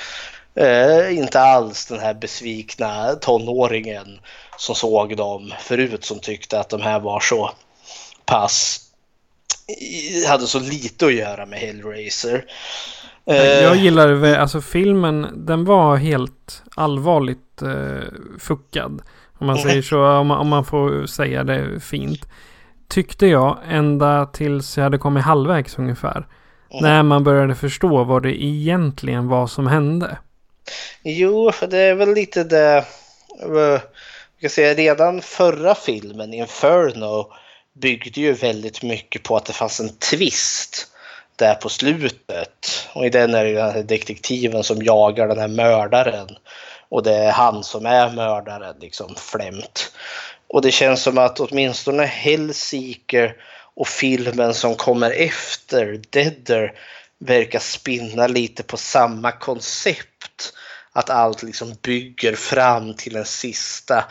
Eh, 0.56 1.18
inte 1.18 1.40
alls 1.42 1.86
den 1.86 2.00
här 2.00 2.14
besvikna 2.14 3.14
tonåringen 3.14 4.20
som 4.58 4.76
såg 4.76 5.18
dem 5.18 5.54
förut 5.60 6.06
som 6.06 6.20
tyckte 6.20 6.60
att 6.60 6.70
de 6.70 6.82
här 6.82 7.00
var 7.00 7.20
så 7.20 7.52
pass 8.26 8.88
hade 10.28 10.48
så 10.48 10.60
lite 10.60 11.06
att 11.06 11.14
göra 11.14 11.46
med 11.46 11.60
Hellraiser. 11.60 12.46
Jag 13.26 13.76
eh, 13.76 13.84
gillar 13.84 14.24
alltså 14.24 14.62
filmen, 14.62 15.46
den 15.46 15.66
var 15.66 15.98
helt 15.98 16.64
allvarligt 16.76 17.62
eh, 17.62 18.08
fuckad. 18.40 19.02
Om 19.42 19.48
man 19.48 19.58
säger 19.58 19.82
så, 19.82 20.06
om 20.06 20.28
man, 20.28 20.38
om 20.38 20.48
man 20.48 20.66
får 20.66 21.06
säga 21.06 21.44
det 21.44 21.80
fint. 21.80 22.26
Tyckte 22.88 23.28
jag 23.28 23.58
ända 23.70 24.26
tills 24.26 24.78
jag 24.78 24.84
hade 24.84 24.98
kommit 24.98 25.24
halvvägs 25.24 25.80
ungefär. 25.80 26.28
När 26.82 27.04
man 27.04 27.24
började 27.24 27.56
förstå 27.56 28.04
vad 28.04 28.24
det 28.24 28.44
egentligen 28.44 29.28
var 29.28 29.48
som 29.48 29.68
hände. 29.68 30.18
Jo, 31.04 31.52
det 31.70 31.78
är 31.78 31.96
väl 31.96 32.14
lite 32.14 32.44
det. 32.44 32.86
Jag 33.40 33.82
ska 34.38 34.50
säga, 34.50 34.74
redan 34.74 35.22
förra 35.22 35.76
filmen, 35.76 36.34
Inferno, 36.34 37.32
byggde 37.74 38.22
ju 38.22 38.34
väldigt 38.34 38.84
mycket 38.84 39.24
på 39.24 39.38
att 39.38 39.46
det 39.46 39.54
fanns 39.54 39.80
en 39.80 39.90
twist 39.90 40.88
där 41.36 41.54
på 41.54 41.70
slutet. 41.70 42.88
Och 42.94 43.06
i 43.06 43.10
den 43.10 43.36
är 43.36 43.46
det 43.46 43.54
den 43.54 43.72
här 43.72 43.84
detektiven 43.84 44.64
som 44.64 44.82
jagar 44.82 45.28
den 45.28 45.40
här 45.40 45.48
mördaren. 45.48 46.28
Och 46.92 47.04
det 47.04 47.16
är 47.16 47.32
han 47.32 47.64
som 47.64 47.86
är 47.86 48.10
mördaren, 48.10 48.76
liksom 48.80 49.16
flämt. 49.16 49.92
Och 50.48 50.62
det 50.62 50.72
känns 50.72 51.04
som 51.04 51.18
att 51.18 51.40
åtminstone 51.40 52.06
Hellseeker 52.06 53.36
och 53.76 53.88
filmen 53.88 54.54
som 54.54 54.76
kommer 54.76 55.12
efter, 55.12 56.02
Deader, 56.10 56.74
verkar 57.20 57.60
spinna 57.60 58.28
lite 58.28 58.64
på 58.64 58.78
samma 58.78 59.32
koncept. 59.32 60.54
Att 60.94 61.10
allt 61.10 61.44
liksom 61.44 61.76
bygger 61.82 62.36
fram 62.36 62.94
till 62.94 63.16
en 63.16 63.26
sista 63.26 64.04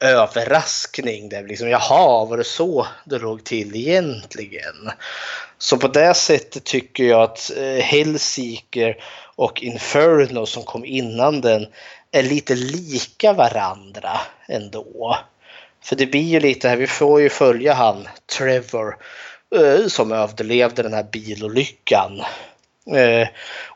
överraskning. 0.00 1.28
Där 1.28 1.42
liksom, 1.42 1.68
jaha, 1.68 2.24
var 2.24 2.36
det 2.36 2.44
så 2.44 2.86
det 3.04 3.18
låg 3.18 3.44
till 3.44 3.76
egentligen? 3.76 4.90
Så 5.58 5.76
på 5.76 5.88
det 5.88 6.14
sättet 6.14 6.64
tycker 6.64 7.04
jag 7.04 7.22
att 7.22 7.50
eh, 7.56 7.84
Hellseeker 7.84 8.96
och 9.36 9.62
Inferno 9.62 10.46
som 10.46 10.62
kom 10.62 10.84
innan 10.84 11.40
den 11.40 11.66
är 12.12 12.22
lite 12.22 12.54
lika 12.54 13.32
varandra 13.32 14.20
ändå. 14.48 15.18
För 15.84 15.96
det 15.96 16.06
blir 16.06 16.22
ju 16.22 16.40
lite 16.40 16.68
här, 16.68 16.76
vi 16.76 16.86
får 16.86 17.20
ju 17.20 17.28
följa 17.28 17.74
han 17.74 18.08
Trevor 18.38 18.96
eh, 19.56 19.86
som 19.86 20.12
överlevde 20.12 20.82
den 20.82 20.94
här 20.94 21.02
bilolyckan. 21.02 22.20
Eh, 22.96 23.28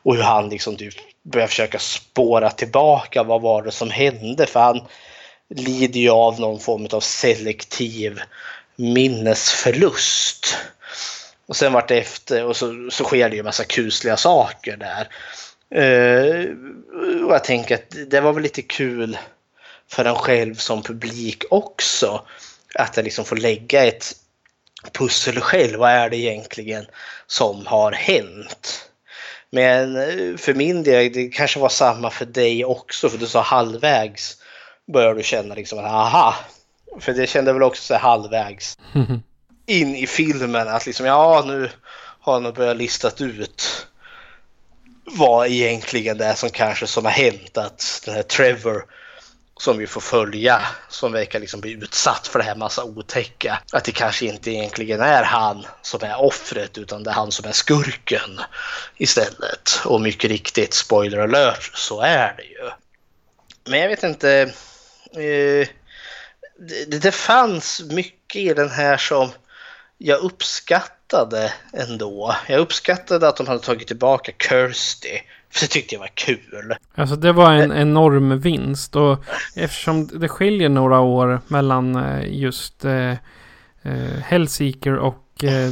och 0.03 0.15
hur 0.15 0.23
han 0.23 0.49
liksom 0.49 0.75
typ 0.75 0.93
börjar 1.23 1.47
försöka 1.47 1.79
spåra 1.79 2.49
tillbaka 2.49 3.23
vad 3.23 3.41
var 3.41 3.61
det 3.61 3.71
som 3.71 3.91
hände 3.91 4.45
för 4.45 4.59
han 4.59 4.81
lider 5.49 5.99
ju 5.99 6.09
av 6.09 6.39
någon 6.39 6.59
form 6.59 6.87
av 6.91 6.99
selektiv 6.99 8.19
minnesförlust. 8.75 10.57
Och 11.45 11.55
sen 11.55 11.73
vart 11.73 11.91
efter 11.91 12.45
och 12.45 12.57
så, 12.57 12.89
så 12.91 13.03
sker 13.03 13.29
det 13.29 13.35
ju 13.35 13.43
massa 13.43 13.63
kusliga 13.63 14.17
saker 14.17 14.77
där. 14.77 15.07
Uh, 15.75 16.55
och 17.25 17.33
jag 17.33 17.43
tänker 17.43 17.75
att 17.75 17.95
det 18.07 18.21
var 18.21 18.33
väl 18.33 18.43
lite 18.43 18.61
kul 18.61 19.17
för 19.87 20.05
en 20.05 20.15
själv 20.15 20.55
som 20.55 20.83
publik 20.83 21.43
också. 21.49 22.21
Att 22.75 22.97
jag 22.97 23.03
liksom 23.03 23.25
får 23.25 23.35
lägga 23.35 23.85
ett 23.85 24.15
pussel 24.91 25.39
själv. 25.39 25.79
Vad 25.79 25.91
är 25.91 26.09
det 26.09 26.17
egentligen 26.17 26.85
som 27.27 27.65
har 27.65 27.91
hänt? 27.91 28.89
Men 29.49 29.95
eh, 29.95 30.37
för 30.37 30.53
min 30.53 30.83
del, 30.83 31.13
det 31.13 31.27
kanske 31.27 31.59
var 31.59 31.69
samma 31.69 32.09
för 32.09 32.25
dig 32.25 32.65
också, 32.65 33.09
för 33.09 33.17
du 33.17 33.27
sa 33.27 33.41
halvvägs 33.41 34.37
börjar 34.93 35.15
du 35.15 35.23
känna 35.23 35.55
liksom 35.55 35.79
att 35.79 35.85
aha. 35.85 36.35
För 36.99 37.13
det 37.13 37.27
kände 37.27 37.53
väl 37.53 37.63
också 37.63 37.83
så 37.83 37.95
halvvägs 37.95 38.77
in 39.65 39.95
i 39.95 40.07
filmen 40.07 40.67
att 40.67 40.85
liksom 40.85 41.05
ja 41.05 41.43
nu 41.47 41.69
har 42.19 42.33
han 42.33 42.53
börjat 42.53 42.77
listat 42.77 43.21
ut 43.21 43.87
vad 45.05 45.47
egentligen 45.47 46.17
det 46.17 46.25
är 46.25 46.35
som 46.35 46.49
kanske 46.49 46.87
som 46.87 47.05
har 47.05 47.11
hänt 47.11 47.57
att 47.57 48.01
den 48.05 48.15
här 48.15 48.23
Trevor 48.23 48.85
som 49.57 49.77
vi 49.77 49.87
får 49.87 50.01
följa 50.01 50.61
som 50.89 51.11
verkar 51.11 51.39
liksom 51.39 51.61
bli 51.61 51.71
utsatt 51.71 52.27
för 52.27 52.39
det 52.39 52.45
här 52.45 52.55
massa 52.55 52.83
otäcka. 52.83 53.61
Att 53.71 53.83
det 53.83 53.91
kanske 53.91 54.25
inte 54.25 54.51
egentligen 54.51 55.01
är 55.01 55.23
han 55.23 55.65
som 55.81 56.03
är 56.03 56.21
offret 56.21 56.77
utan 56.77 57.03
det 57.03 57.09
är 57.09 57.13
han 57.13 57.31
som 57.31 57.47
är 57.47 57.51
skurken 57.51 58.39
istället. 58.97 59.81
Och 59.85 60.01
mycket 60.01 60.29
riktigt, 60.29 60.73
spoiler 60.73 61.17
alert, 61.17 61.71
så 61.73 62.01
är 62.01 62.33
det 62.37 62.43
ju. 62.43 62.69
Men 63.69 63.79
jag 63.79 63.89
vet 63.89 64.03
inte. 64.03 64.53
Eh, 65.13 65.67
det, 66.59 67.01
det 67.01 67.11
fanns 67.11 67.81
mycket 67.81 68.41
i 68.41 68.53
den 68.53 68.69
här 68.69 68.97
som 68.97 69.31
jag 69.97 70.23
uppskattade 71.13 71.53
ändå. 71.73 72.35
Jag 72.47 72.59
uppskattade 72.59 73.27
att 73.27 73.37
de 73.37 73.47
hade 73.47 73.59
tagit 73.59 73.87
tillbaka 73.87 74.31
Kirsty 74.49 75.19
För 75.49 75.61
det 75.61 75.67
tyckte 75.67 75.95
jag 75.95 75.99
var 75.99 76.11
kul. 76.13 76.75
Alltså 76.95 77.15
det 77.15 77.31
var 77.31 77.53
en 77.53 77.71
enorm 77.71 78.39
vinst. 78.39 78.95
Och 78.95 79.25
eftersom 79.55 80.07
det 80.07 80.29
skiljer 80.29 80.69
några 80.69 80.99
år 80.99 81.41
mellan 81.47 81.95
eh, 81.95 82.33
just 82.33 82.85
eh, 82.85 83.11
eh, 83.81 84.19
Hellseeker 84.25 84.95
och 84.95 85.19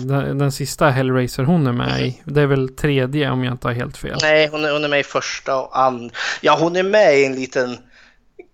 den, 0.03 0.37
den 0.37 0.51
sista 0.51 0.89
Hellraiser 0.89 1.43
hon 1.43 1.67
är 1.67 1.71
med 1.71 2.01
i. 2.01 2.21
Det 2.23 2.41
är 2.41 2.45
väl 2.45 2.69
tredje 2.69 3.31
om 3.31 3.43
jag 3.43 3.53
inte 3.53 3.67
har 3.67 3.73
helt 3.73 3.97
fel. 3.97 4.17
Nej, 4.21 4.47
hon 4.51 4.65
är, 4.65 4.71
hon 4.71 4.83
är 4.83 4.87
med 4.87 4.99
i 4.99 5.03
första 5.03 5.61
och 5.61 5.79
andra. 5.79 6.15
Ja, 6.41 6.57
hon 6.59 6.75
är 6.75 6.83
med 6.83 7.17
i 7.17 7.25
en 7.25 7.35
liten 7.35 7.77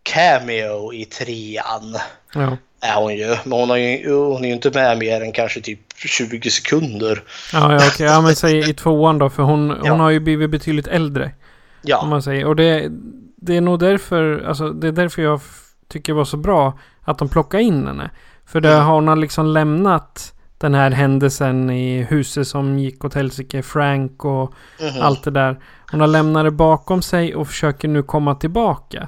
cameo 0.03 0.93
i 0.93 1.05
trean. 1.05 1.97
Ja, 2.33 2.57
Är 2.81 2.95
hon 3.01 3.15
ju. 3.15 3.27
Men 3.43 3.51
hon, 3.59 3.69
har 3.69 3.77
ju, 3.77 4.13
hon 4.15 4.43
är 4.43 4.47
ju 4.47 4.53
inte 4.53 4.71
med 4.71 4.97
mer 4.97 5.21
än 5.21 5.31
kanske 5.31 5.61
typ 5.61 5.79
20 5.95 6.49
sekunder. 6.49 7.23
ja, 7.53 7.71
ja 7.73 7.87
okej. 7.87 8.05
Ja, 8.07 8.21
men 8.21 8.35
säg 8.35 8.69
i 8.69 8.73
tvåan 8.73 9.17
då. 9.17 9.29
För 9.29 9.43
hon, 9.43 9.69
hon 9.69 9.79
Ja. 9.85 9.93
har 9.93 10.09
ju 10.09 10.19
blivit 10.19 10.49
betydligt 10.49 10.87
äldre. 10.87 11.23
Om 11.25 11.31
Ja, 11.81 12.05
man 12.05 12.21
säger. 12.21 12.45
Och 12.45 12.55
det, 12.55 12.89
det 13.35 13.57
är 13.57 13.61
nog 13.61 13.79
därför, 13.79 14.45
alltså 14.47 14.69
det 14.69 14.87
är 14.87 14.91
därför 14.91 15.21
jag 15.21 15.41
tycker 15.87 16.13
det 16.13 16.17
var 16.17 16.25
så 16.25 16.37
bra 16.37 16.79
att 17.03 17.17
de 17.17 17.29
plockade 17.29 17.63
in 17.63 17.87
henne. 17.87 18.09
För 18.45 18.61
det 18.61 18.73
Mm. 18.73 18.85
har 18.85 18.93
hon 19.01 19.21
liksom 19.21 19.45
lämnat 19.45 20.33
den 20.57 20.73
här 20.73 20.91
händelsen 20.91 21.69
i 21.69 22.03
huset 22.03 22.47
som 22.47 22.79
gick 22.79 23.05
åt 23.05 23.13
helsike, 23.13 23.63
Frank 23.63 24.25
och 24.25 24.53
mhm. 24.81 25.01
allt 25.01 25.23
det 25.23 25.31
där. 25.31 25.59
Hon 25.91 25.99
har 26.01 26.07
lämnat 26.07 26.45
det 26.45 26.51
bakom 26.51 27.01
sig 27.01 27.35
och 27.35 27.47
försöker 27.47 27.87
nu 27.87 28.03
komma 28.03 28.35
tillbaka. 28.35 29.07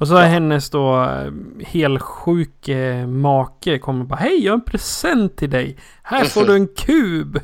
Och 0.00 0.08
så 0.08 0.14
Ja. 0.14 0.20
hennes 0.20 0.70
då 0.70 1.02
eh, 1.02 1.32
helsjuke 1.66 3.06
make 3.06 3.78
kommer 3.78 4.04
bara 4.04 4.16
Hej, 4.16 4.44
jag 4.44 4.52
har 4.52 4.58
en 4.58 4.64
present 4.64 5.36
till 5.36 5.50
dig. 5.50 5.76
Här 6.02 6.24
får 6.24 6.44
du 6.44 6.54
en 6.54 6.68
kub. 6.68 7.40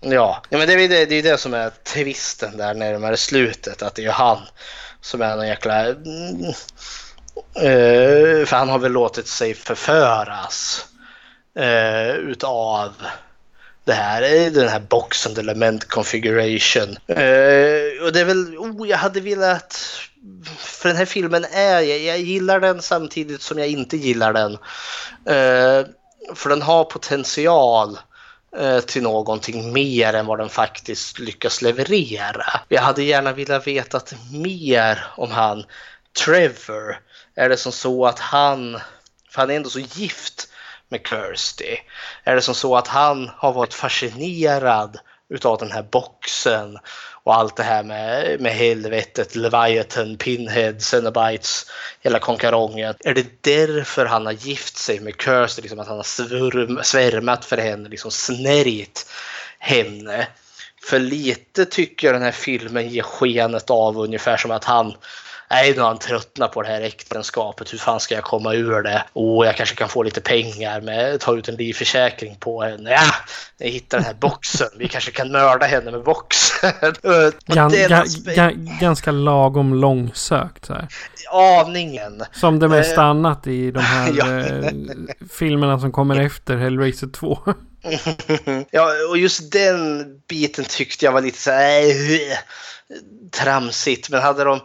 ja. 0.00 0.42
ja 0.48 0.58
men 0.58 0.66
det 0.66 0.72
är 0.74 0.78
ju 0.78 0.88
det, 0.88 1.06
det, 1.06 1.14
är 1.14 1.22
det 1.22 1.38
som 1.38 1.54
är 1.54 1.70
twisten 1.70 2.56
där 2.56 2.74
närmare 2.74 3.16
slutet. 3.16 3.82
Att 3.82 3.94
det 3.94 4.04
är 4.04 4.12
han 4.12 4.38
som 5.00 5.22
är 5.22 5.36
någon 5.36 5.48
jäkla... 5.48 5.86
Mm, 5.86 6.44
eh, 7.54 8.46
för 8.46 8.56
han 8.56 8.68
har 8.68 8.78
väl 8.78 8.92
låtit 8.92 9.26
sig 9.26 9.54
förföras 9.54 10.86
eh, 11.58 12.10
utav 12.10 12.92
det 13.84 13.92
här, 13.92 14.22
eh, 14.22 14.52
den 14.52 14.68
här 14.68 14.80
boxen, 14.80 15.38
element 15.38 15.88
configuration. 15.88 16.96
Eh, 17.06 18.04
och 18.04 18.12
det 18.12 18.20
är 18.20 18.24
väl, 18.24 18.56
oh, 18.58 18.88
jag 18.88 18.98
hade 18.98 19.20
velat, 19.20 19.80
för 20.58 20.88
den 20.88 20.98
här 20.98 21.04
filmen 21.04 21.44
är, 21.52 21.80
jag, 21.80 21.98
jag 21.98 22.18
gillar 22.18 22.60
den 22.60 22.82
samtidigt 22.82 23.42
som 23.42 23.58
jag 23.58 23.68
inte 23.68 23.96
gillar 23.96 24.32
den. 24.32 24.52
Eh, 25.24 25.86
för 26.34 26.48
den 26.48 26.62
har 26.62 26.84
potential 26.84 27.98
eh, 28.56 28.80
till 28.80 29.02
någonting 29.02 29.72
mer 29.72 30.12
än 30.12 30.26
vad 30.26 30.38
den 30.38 30.48
faktiskt 30.48 31.18
lyckas 31.18 31.62
leverera. 31.62 32.60
Jag 32.68 32.82
hade 32.82 33.02
gärna 33.02 33.32
velat 33.32 33.66
veta 33.66 34.00
mer 34.32 35.06
om 35.16 35.30
han 35.30 35.64
Trevor. 36.24 37.00
Är 37.34 37.48
det 37.48 37.56
som 37.56 37.72
så 37.72 38.06
att 38.06 38.18
han, 38.18 38.80
för 39.30 39.40
han 39.42 39.50
är 39.50 39.56
ändå 39.56 39.70
så 39.70 39.80
gift 39.80 40.48
med 40.88 41.00
Kirsty. 41.06 41.76
Är 42.24 42.34
det 42.34 42.42
som 42.42 42.54
så 42.54 42.76
att 42.76 42.88
han 42.88 43.30
har 43.36 43.52
varit 43.52 43.74
fascinerad 43.74 44.98
utav 45.30 45.58
den 45.58 45.70
här 45.70 45.82
boxen 45.82 46.78
och 47.24 47.34
allt 47.34 47.56
det 47.56 47.62
här 47.62 47.82
med, 47.82 48.40
med 48.40 48.52
helvetet, 48.52 49.36
Leviathan, 49.36 50.16
Pinhead, 50.16 50.80
Cenobites, 50.80 51.66
hela 52.00 52.18
konkarongen. 52.18 52.94
Är 53.04 53.14
det 53.14 53.42
därför 53.42 54.06
han 54.06 54.26
har 54.26 54.32
gift 54.32 54.76
sig 54.76 55.00
med 55.00 55.14
Kirsty, 55.22 55.62
liksom 55.62 55.78
att 55.78 55.88
han 55.88 55.96
har 55.96 56.02
svurm, 56.02 56.80
svärmat 56.82 57.44
för 57.44 57.56
henne, 57.56 57.88
liksom 57.88 58.10
snärjt 58.10 59.10
henne? 59.58 60.26
För 60.82 60.98
lite 60.98 61.64
tycker 61.64 62.06
jag 62.06 62.14
den 62.14 62.22
här 62.22 62.32
filmen 62.32 62.88
ger 62.88 63.02
skenet 63.02 63.70
av 63.70 63.98
ungefär 63.98 64.36
som 64.36 64.50
att 64.50 64.64
han 64.64 64.94
Nej, 65.50 65.78
har 65.78 65.88
han 65.88 65.98
tröttnat 65.98 66.52
på 66.52 66.62
det 66.62 66.68
här 66.68 66.80
äktenskapet. 66.80 67.72
Hur 67.72 67.78
fan 67.78 68.00
ska 68.00 68.14
jag 68.14 68.24
komma 68.24 68.54
ur 68.54 68.82
det? 68.82 69.04
Oh, 69.12 69.46
jag 69.46 69.56
kanske 69.56 69.74
kan 69.74 69.88
få 69.88 70.02
lite 70.02 70.20
pengar 70.20 70.80
med 70.80 71.20
ta 71.20 71.36
ut 71.36 71.48
en 71.48 71.54
livförsäkring 71.54 72.36
på 72.40 72.62
henne. 72.62 72.90
Ja, 72.90 73.14
jag 73.58 73.68
hittar 73.68 73.98
den 73.98 74.06
här 74.06 74.14
boxen. 74.14 74.68
Vi 74.76 74.88
kanske 74.88 75.10
kan 75.10 75.32
mörda 75.32 75.66
henne 75.66 75.90
med 75.90 76.02
boxen. 76.02 76.72
Och 77.48 77.54
Gan, 77.54 77.72
ga, 78.34 78.50
ganska 78.80 79.10
lagom 79.10 79.74
långsökt 79.74 80.64
så 80.64 80.72
här. 80.72 80.88
aningen. 81.32 82.22
Som 82.32 82.58
det 82.58 82.68
mesta 82.68 82.98
Eh, 83.02 83.06
annat 83.08 83.46
i 83.46 83.70
de 83.70 83.80
här 83.82 84.12
ja. 84.14 84.38
eh, 84.38 84.72
filmerna 85.38 85.78
som 85.80 85.92
kommer 85.92 86.20
efter 86.20 86.56
Hellraiser 86.56 87.06
2. 87.06 87.38
ja, 88.70 88.88
och 89.10 89.18
just 89.18 89.52
den 89.52 90.04
biten 90.28 90.64
tyckte 90.64 91.04
jag 91.04 91.12
var 91.12 91.20
lite 91.20 91.38
så 91.38 91.50
här, 91.50 91.80
äh, 91.80 92.36
tramsigt. 93.30 94.10
Men 94.10 94.22
hade 94.22 94.44
de 94.44 94.60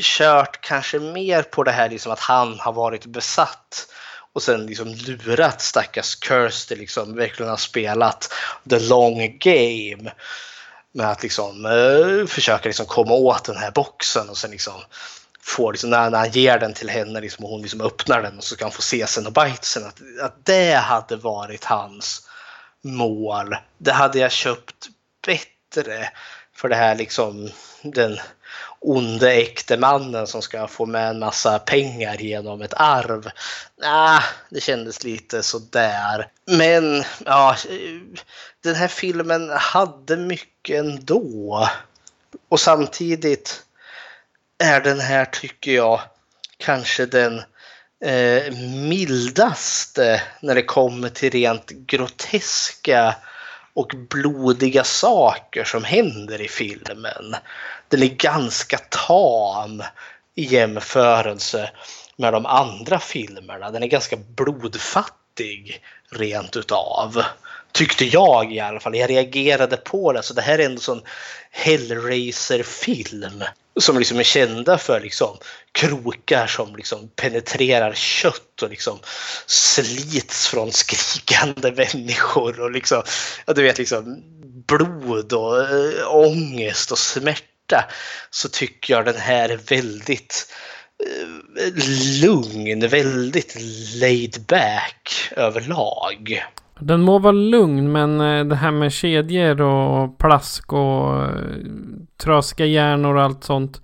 kört 0.00 0.60
kanske 0.60 0.98
mer 0.98 1.42
på 1.42 1.62
det 1.62 1.70
här 1.70 1.88
liksom 1.88 2.12
att 2.12 2.20
han 2.20 2.58
har 2.58 2.72
varit 2.72 3.06
besatt 3.06 3.86
och 4.32 4.42
sen 4.42 4.66
liksom 4.66 4.88
lurat 4.88 5.60
stackars 5.60 6.18
Kirsty 6.20 6.76
liksom 6.76 7.16
verkligen 7.16 7.50
har 7.50 7.56
spelat 7.56 8.32
the 8.70 8.78
long 8.78 9.38
game 9.38 10.12
med 10.92 11.10
att 11.10 11.22
liksom 11.22 11.66
eh, 11.66 12.26
försöka 12.26 12.68
liksom 12.68 12.86
komma 12.86 13.12
åt 13.12 13.44
den 13.44 13.56
här 13.56 13.70
boxen 13.70 14.28
och 14.28 14.36
sen 14.36 14.50
liksom 14.50 14.82
får 15.42 15.72
liksom, 15.72 15.90
när, 15.90 16.10
när 16.10 16.18
han 16.18 16.30
ger 16.30 16.58
den 16.58 16.74
till 16.74 16.90
henne 16.90 17.20
liksom, 17.20 17.44
och 17.44 17.50
hon 17.50 17.62
liksom 17.62 17.80
öppnar 17.80 18.22
den 18.22 18.38
och 18.38 18.44
så 18.44 18.56
kan 18.56 18.66
han 18.66 18.72
få 18.72 18.82
se 18.82 19.06
Cenobitesen 19.06 19.84
att, 19.84 20.00
att 20.22 20.46
det 20.46 20.74
hade 20.74 21.16
varit 21.16 21.64
hans 21.64 22.28
mål. 22.82 23.56
Det 23.78 23.92
hade 23.92 24.18
jag 24.18 24.32
köpt 24.32 24.88
bättre 25.26 26.10
för 26.54 26.68
det 26.68 26.76
här 26.76 26.94
liksom 26.94 27.50
den 27.82 28.18
onde 28.86 29.32
äkte 29.32 29.76
mannen 29.76 30.26
som 30.26 30.42
ska 30.42 30.68
få 30.68 30.86
med 30.86 31.10
en 31.10 31.18
massa 31.18 31.58
pengar 31.58 32.16
genom 32.16 32.62
ett 32.62 32.74
arv. 32.76 33.30
Nah, 33.80 34.22
det 34.50 34.60
kändes 34.60 35.04
lite 35.04 35.42
sådär. 35.42 36.28
Men 36.44 37.04
ja, 37.24 37.56
den 38.62 38.74
här 38.74 38.88
filmen 38.88 39.50
hade 39.50 40.16
mycket 40.16 40.78
ändå. 40.78 41.68
Och 42.48 42.60
samtidigt 42.60 43.62
är 44.58 44.80
den 44.80 45.00
här, 45.00 45.24
tycker 45.24 45.72
jag, 45.72 46.00
kanske 46.56 47.06
den 47.06 47.42
eh, 48.04 48.52
mildaste 48.88 50.22
när 50.42 50.54
det 50.54 50.62
kommer 50.62 51.08
till 51.08 51.30
rent 51.30 51.70
groteska 51.70 53.14
och 53.76 53.92
blodiga 54.08 54.84
saker 54.84 55.64
som 55.64 55.84
händer 55.84 56.40
i 56.40 56.48
filmen. 56.48 57.36
Den 57.88 58.02
är 58.02 58.06
ganska 58.06 58.78
tam 58.78 59.82
i 60.34 60.42
jämförelse 60.44 61.70
med 62.16 62.32
de 62.32 62.46
andra 62.46 62.98
filmerna. 62.98 63.70
Den 63.70 63.82
är 63.82 63.86
ganska 63.86 64.16
blodfattig 64.16 65.82
rent 66.10 66.56
utav. 66.56 67.22
Tyckte 67.72 68.04
jag 68.04 68.52
i 68.52 68.60
alla 68.60 68.80
fall. 68.80 68.96
Jag 68.96 69.10
reagerade 69.10 69.76
på 69.76 70.12
det. 70.12 70.22
Så 70.22 70.34
det 70.34 70.42
här 70.42 70.58
är 70.58 70.66
ändå 70.66 70.92
en 70.92 71.02
Hellraiser-film. 71.50 73.44
Som 73.80 73.98
liksom 73.98 74.18
är 74.18 74.22
kända 74.22 74.78
för 74.78 75.00
liksom 75.00 75.36
krokar 75.72 76.46
som 76.46 76.76
liksom 76.76 77.08
penetrerar 77.16 77.94
kött 77.94 78.62
och 78.62 78.70
liksom 78.70 78.98
slits 79.46 80.46
från 80.46 80.72
skrikande 80.72 81.72
människor. 81.72 82.60
Och 82.60 82.70
liksom, 82.70 83.02
ja, 83.46 83.52
du 83.52 83.62
vet 83.62 83.78
liksom 83.78 84.22
blod 84.66 85.32
och 85.32 85.60
äh, 85.60 86.14
ångest 86.14 86.92
och 86.92 86.98
smärta. 86.98 87.84
Så 88.30 88.48
tycker 88.48 88.94
jag 88.94 89.04
den 89.04 89.16
här 89.16 89.48
är 89.48 89.56
väldigt 89.56 90.52
äh, 91.58 91.72
lugn, 92.22 92.88
väldigt 92.88 93.56
laid 94.00 94.44
back 94.48 95.32
överlag. 95.36 96.44
Den 96.80 97.00
må 97.00 97.18
vara 97.18 97.32
lugn 97.32 97.92
men 97.92 98.20
eh, 98.20 98.44
det 98.44 98.56
här 98.56 98.70
med 98.70 98.92
kedjor 98.92 99.60
och 99.60 100.18
plask 100.18 100.72
och 100.72 101.22
eh, 101.22 101.30
trasiga 102.16 102.66
hjärnor 102.66 103.16
och 103.16 103.22
allt 103.22 103.44
sånt. 103.44 103.80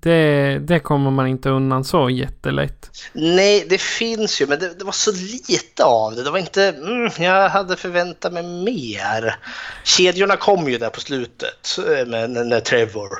Det, 0.00 0.58
det 0.58 0.80
kommer 0.80 1.10
man 1.10 1.26
inte 1.26 1.50
undan 1.50 1.84
så 1.84 2.10
jättelätt. 2.10 2.90
Nej, 3.12 3.66
det 3.68 3.80
finns 3.80 4.40
ju, 4.40 4.46
men 4.46 4.58
det, 4.58 4.78
det 4.78 4.84
var 4.84 4.92
så 4.92 5.12
lite 5.12 5.84
av 5.84 6.14
det. 6.14 6.22
Det 6.22 6.30
var 6.30 6.38
inte... 6.38 6.68
Mm, 6.68 7.10
jag 7.18 7.48
hade 7.48 7.76
förväntat 7.76 8.32
mig 8.32 8.42
mer. 8.42 9.36
Kedjorna 9.84 10.36
kom 10.36 10.68
ju 10.68 10.78
där 10.78 10.90
på 10.90 11.00
slutet, 11.00 11.78
eh, 11.78 12.06
med, 12.06 12.30
när, 12.30 12.60
Trevor 12.60 13.10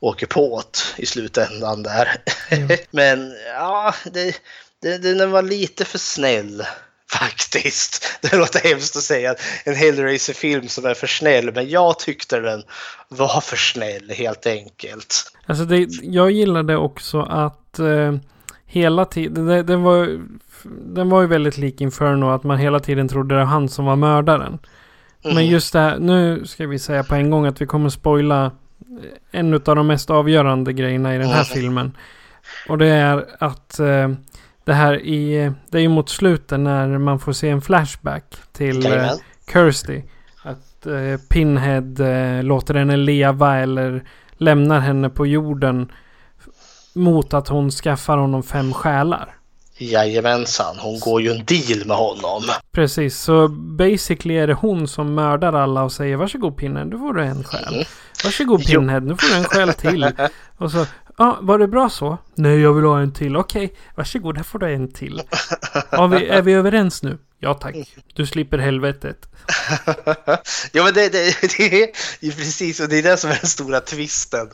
åker 0.00 0.26
på 0.26 0.62
i 0.96 1.06
slutändan 1.06 1.82
där. 1.82 2.08
men 2.90 3.32
ja, 3.54 3.94
det, 4.12 4.36
det, 4.82 4.98
den 4.98 5.30
var 5.30 5.42
lite 5.42 5.84
för 5.84 5.98
snäll. 5.98 6.62
Faktiskt. 7.12 8.18
Det 8.22 8.36
låter 8.36 8.68
hemskt 8.68 8.96
att 8.96 9.02
säga 9.02 9.34
en 9.64 9.74
Hellraiser-film 9.74 10.68
som 10.68 10.84
är 10.84 10.94
för 10.94 11.06
snäll, 11.06 11.52
men 11.54 11.68
jag 11.70 11.98
tyckte 11.98 12.40
den 12.40 12.62
var 13.08 13.40
för 13.40 13.56
snäll 13.56 14.10
helt 14.10 14.46
enkelt. 14.46 15.32
Alltså 15.46 15.64
det, 15.64 15.88
jag 16.02 16.30
gillade 16.30 16.76
också 16.76 17.20
att 17.20 17.78
eh, 17.78 18.14
hela 18.66 19.04
tiden, 19.04 19.46
det, 19.46 19.62
det 19.62 19.76
var, 19.76 20.20
den 20.94 21.08
var 21.10 21.20
ju 21.20 21.26
väldigt 21.26 21.58
lik 21.58 21.80
Inferno, 21.80 22.30
att 22.30 22.44
man 22.44 22.58
hela 22.58 22.80
tiden 22.80 23.08
trodde 23.08 23.34
det 23.34 23.38
var 23.38 23.46
han 23.46 23.68
som 23.68 23.84
var 23.84 23.96
mördaren. 23.96 24.58
Men 25.24 25.32
Mm. 25.32 25.46
just 25.46 25.72
det 25.72 25.78
här, 25.78 25.98
nu 25.98 26.46
ska 26.46 26.66
vi 26.66 26.78
säga 26.78 27.04
på 27.04 27.14
en 27.14 27.30
gång 27.30 27.46
att 27.46 27.60
vi 27.60 27.66
kommer 27.66 27.88
spoila 27.88 28.50
en 29.30 29.54
av 29.54 29.60
de 29.60 29.86
mest 29.86 30.10
avgörande 30.10 30.72
grejerna 30.72 31.14
i 31.14 31.18
den 31.18 31.28
här 31.28 31.44
filmen. 31.44 31.96
Och 32.68 32.78
det 32.78 32.86
är 32.86 33.26
att 33.38 33.78
eh, 33.78 34.08
det 34.64 34.72
här 34.72 35.00
i, 35.00 35.52
det 35.70 35.78
är 35.78 35.82
ju 35.82 35.88
mot 35.88 36.08
slutet 36.08 36.60
när 36.60 36.98
man 36.98 37.18
får 37.18 37.32
se 37.32 37.48
en 37.48 37.62
flashback 37.62 38.24
till 38.52 38.86
eh. 38.86 39.12
Kirsty. 39.52 40.02
Att 40.42 40.86
eh, 40.86 41.20
Pinhead 41.28 42.00
eh, 42.00 42.42
låter 42.42 42.74
henne 42.74 42.96
leva 42.96 43.56
eller 43.56 44.04
lämnar 44.32 44.80
henne 44.80 45.10
på 45.10 45.26
jorden 45.26 45.92
mot 46.94 47.34
att 47.34 47.48
hon 47.48 47.70
skaffar 47.70 48.16
honom 48.16 48.42
fem 48.42 48.72
själar. 48.72 49.34
Jajamensan, 49.90 50.76
hon 50.78 51.00
går 51.00 51.22
ju 51.22 51.30
en 51.30 51.44
deal 51.44 51.86
med 51.86 51.96
honom. 51.96 52.42
Precis, 52.72 53.18
så 53.18 53.48
basically 53.48 54.34
är 54.34 54.46
det 54.46 54.54
hon 54.54 54.88
som 54.88 55.14
mördar 55.14 55.52
alla 55.52 55.82
och 55.82 55.92
säger 55.92 56.16
varsågod 56.16 56.56
Pinhead, 56.56 56.84
nu 56.84 56.98
får 56.98 57.12
du 57.14 57.22
en 57.22 57.44
själ. 57.44 57.86
Varsågod 58.24 58.60
Jo. 58.64 58.80
Pinhead, 58.80 59.00
nu 59.00 59.16
får 59.16 59.28
du 59.28 59.36
en 59.36 59.44
själ 59.44 59.72
till. 59.74 60.10
Och 60.58 60.70
så, 60.70 60.86
ja, 61.18 61.38
var 61.40 61.58
det 61.58 61.68
bra 61.68 61.88
så? 61.88 62.18
Nej, 62.34 62.60
jag 62.60 62.72
vill 62.74 62.84
ha 62.84 63.00
en 63.00 63.12
till. 63.12 63.36
Okej, 63.36 63.74
varsågod, 63.94 64.36
här 64.36 64.44
får 64.44 64.58
du 64.58 64.74
en 64.74 64.92
till. 64.92 65.22
Ja, 65.90 66.06
vi, 66.06 66.28
är 66.28 66.42
vi 66.42 66.52
överens 66.52 67.02
nu? 67.02 67.18
Ja 67.44 67.54
tack, 67.54 67.74
du 68.14 68.26
slipper 68.26 68.58
helvetet. 68.58 69.16
ja 70.72 70.84
men 70.84 70.94
det, 70.94 71.08
det, 71.08 71.36
det 71.58 71.82
är 71.82 71.88
ju 72.20 72.32
precis 72.32 72.80
och 72.80 72.88
det 72.88 72.98
är 72.98 73.02
det 73.02 73.16
som 73.16 73.30
är 73.30 73.38
den 73.40 73.50
stora 73.50 73.80
twisten. 73.80 74.50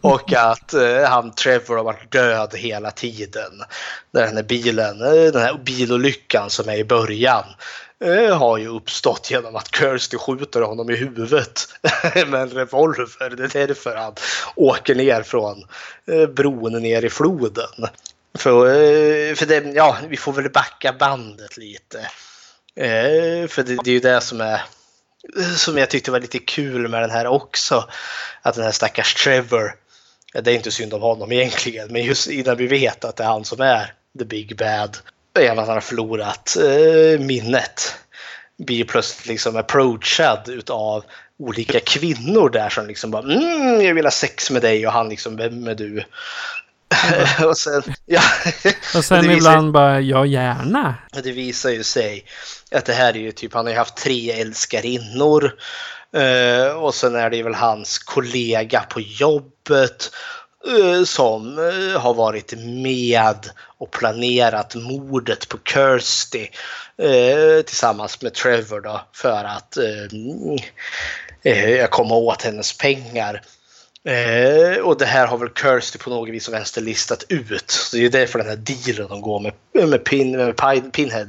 Och 0.00 0.32
att 0.32 0.74
eh, 0.74 1.02
han 1.04 1.34
Trevor 1.34 1.76
har 1.76 1.84
varit 1.84 2.12
död 2.12 2.54
hela 2.54 2.90
tiden. 2.90 3.62
Den 4.12 4.36
här 4.36 4.42
bilen, 4.42 5.02
eh, 5.02 5.32
den 5.32 5.42
här 5.42 5.58
bilolyckan 5.64 6.50
som 6.50 6.68
är 6.68 6.76
i 6.76 6.84
början 6.84 7.44
eh, 8.04 8.38
har 8.38 8.58
ju 8.58 8.68
uppstått 8.68 9.30
genom 9.30 9.56
att 9.56 9.76
Kirsty 9.76 10.18
skjuter 10.18 10.60
honom 10.60 10.90
i 10.90 10.96
huvudet 10.96 11.68
med 12.14 12.34
en 12.34 12.50
revolver. 12.50 13.36
Det 13.36 13.54
är 13.54 13.66
därför 13.66 13.96
han 13.96 14.14
åker 14.56 14.94
ner 14.94 15.22
från 15.22 15.64
eh, 16.06 16.26
bron 16.26 16.82
ner 16.82 17.04
i 17.04 17.10
floden. 17.10 17.88
För, 18.38 18.66
eh, 18.66 19.34
för 19.34 19.46
det, 19.46 19.72
ja, 19.74 19.96
vi 20.08 20.16
får 20.16 20.32
väl 20.32 20.50
backa 20.50 20.92
bandet 20.92 21.56
lite. 21.56 22.08
Eh, 22.76 23.48
för 23.48 23.62
det, 23.62 23.76
det 23.84 23.90
är 23.90 23.94
ju 23.94 24.00
det 24.00 24.20
som 24.20 24.40
är 24.40 24.62
som 25.56 25.78
jag 25.78 25.90
tyckte 25.90 26.10
var 26.10 26.20
lite 26.20 26.38
kul 26.38 26.88
med 26.88 27.02
den 27.02 27.10
här 27.10 27.26
också. 27.26 27.88
Att 28.42 28.54
den 28.54 28.64
här 28.64 28.72
stackars 28.72 29.14
Trevor, 29.14 29.74
det 30.32 30.50
är 30.50 30.54
inte 30.54 30.70
synd 30.70 30.94
om 30.94 31.02
honom 31.02 31.32
egentligen, 31.32 31.88
men 31.92 32.04
just 32.04 32.26
innan 32.26 32.56
vi 32.56 32.66
vet 32.66 33.04
att 33.04 33.16
det 33.16 33.24
är 33.24 33.28
han 33.28 33.44
som 33.44 33.60
är 33.60 33.92
the 34.18 34.24
big 34.24 34.56
bad, 34.56 34.96
även 35.38 35.58
att 35.58 35.66
han 35.66 35.76
har 35.76 35.80
förlorat 35.80 36.56
eh, 36.56 37.20
minnet, 37.20 37.96
blir 38.58 38.84
plötsligt 38.84 39.26
liksom 39.26 39.56
approachad 39.56 40.48
utav 40.48 41.04
olika 41.38 41.80
kvinnor 41.80 42.50
där 42.50 42.68
som 42.68 42.86
liksom 42.86 43.10
bara 43.10 43.22
mm, 43.22 43.80
jag 43.80 43.94
vill 43.94 44.06
ha 44.06 44.10
sex 44.10 44.50
med 44.50 44.62
dig 44.62 44.86
och 44.86 44.92
han 44.92 45.08
liksom 45.08 45.36
vem 45.36 45.66
är 45.66 45.74
du? 45.74 46.04
och 47.46 47.58
sen, 47.58 47.82
ja, 48.06 48.20
Och 48.96 49.04
sen 49.04 49.20
visar- 49.20 49.36
ibland 49.36 49.72
bara, 49.72 50.00
ja 50.00 50.26
gärna. 50.26 50.94
och 51.16 51.22
Det 51.22 51.32
visar 51.32 51.70
ju 51.70 51.82
sig 51.82 52.24
att 52.74 52.84
det 52.84 52.92
här 52.92 53.16
är 53.16 53.20
ju 53.20 53.32
typ, 53.32 53.54
han 53.54 53.66
har 53.66 53.72
ju 53.72 53.78
haft 53.78 53.96
tre 53.96 54.30
älskarinnor. 54.30 55.52
Eh, 56.16 56.76
och 56.76 56.94
sen 56.94 57.14
är 57.14 57.30
det 57.30 57.36
ju 57.36 57.42
väl 57.42 57.54
hans 57.54 57.98
kollega 57.98 58.80
på 58.80 59.00
jobbet 59.00 60.10
eh, 60.68 61.04
som 61.04 61.58
eh, 61.58 62.00
har 62.00 62.14
varit 62.14 62.54
med 62.58 63.50
och 63.78 63.90
planerat 63.90 64.74
mordet 64.74 65.48
på 65.48 65.58
Kirsty 65.64 66.48
tillsammans 67.66 68.22
med 68.22 68.34
Trevor 68.34 68.80
då 68.80 69.00
för 69.12 69.44
att 69.44 69.78
komma 71.90 72.14
åt 72.14 72.42
hennes 72.42 72.78
pengar. 72.78 73.42
Eh, 74.04 74.78
och 74.78 74.98
det 74.98 75.06
här 75.06 75.26
har 75.26 75.38
väl 75.38 75.48
Kirsty 75.48 75.98
på 75.98 76.10
något 76.10 76.28
vis 76.28 76.48
och 76.48 76.54
vänster 76.54 76.80
listat 76.80 77.24
ut. 77.28 77.70
Så 77.70 77.96
det 77.96 78.04
är 78.04 78.10
därför 78.10 78.38
den 78.38 78.48
här 78.48 78.56
dealen 78.56 79.08
de 79.08 79.20
går 79.20 79.40
med, 79.40 79.52
med, 79.88 80.04
pin, 80.04 80.36
med 80.36 80.54
Pin- 80.56 80.90
Pinhead. 80.90 81.28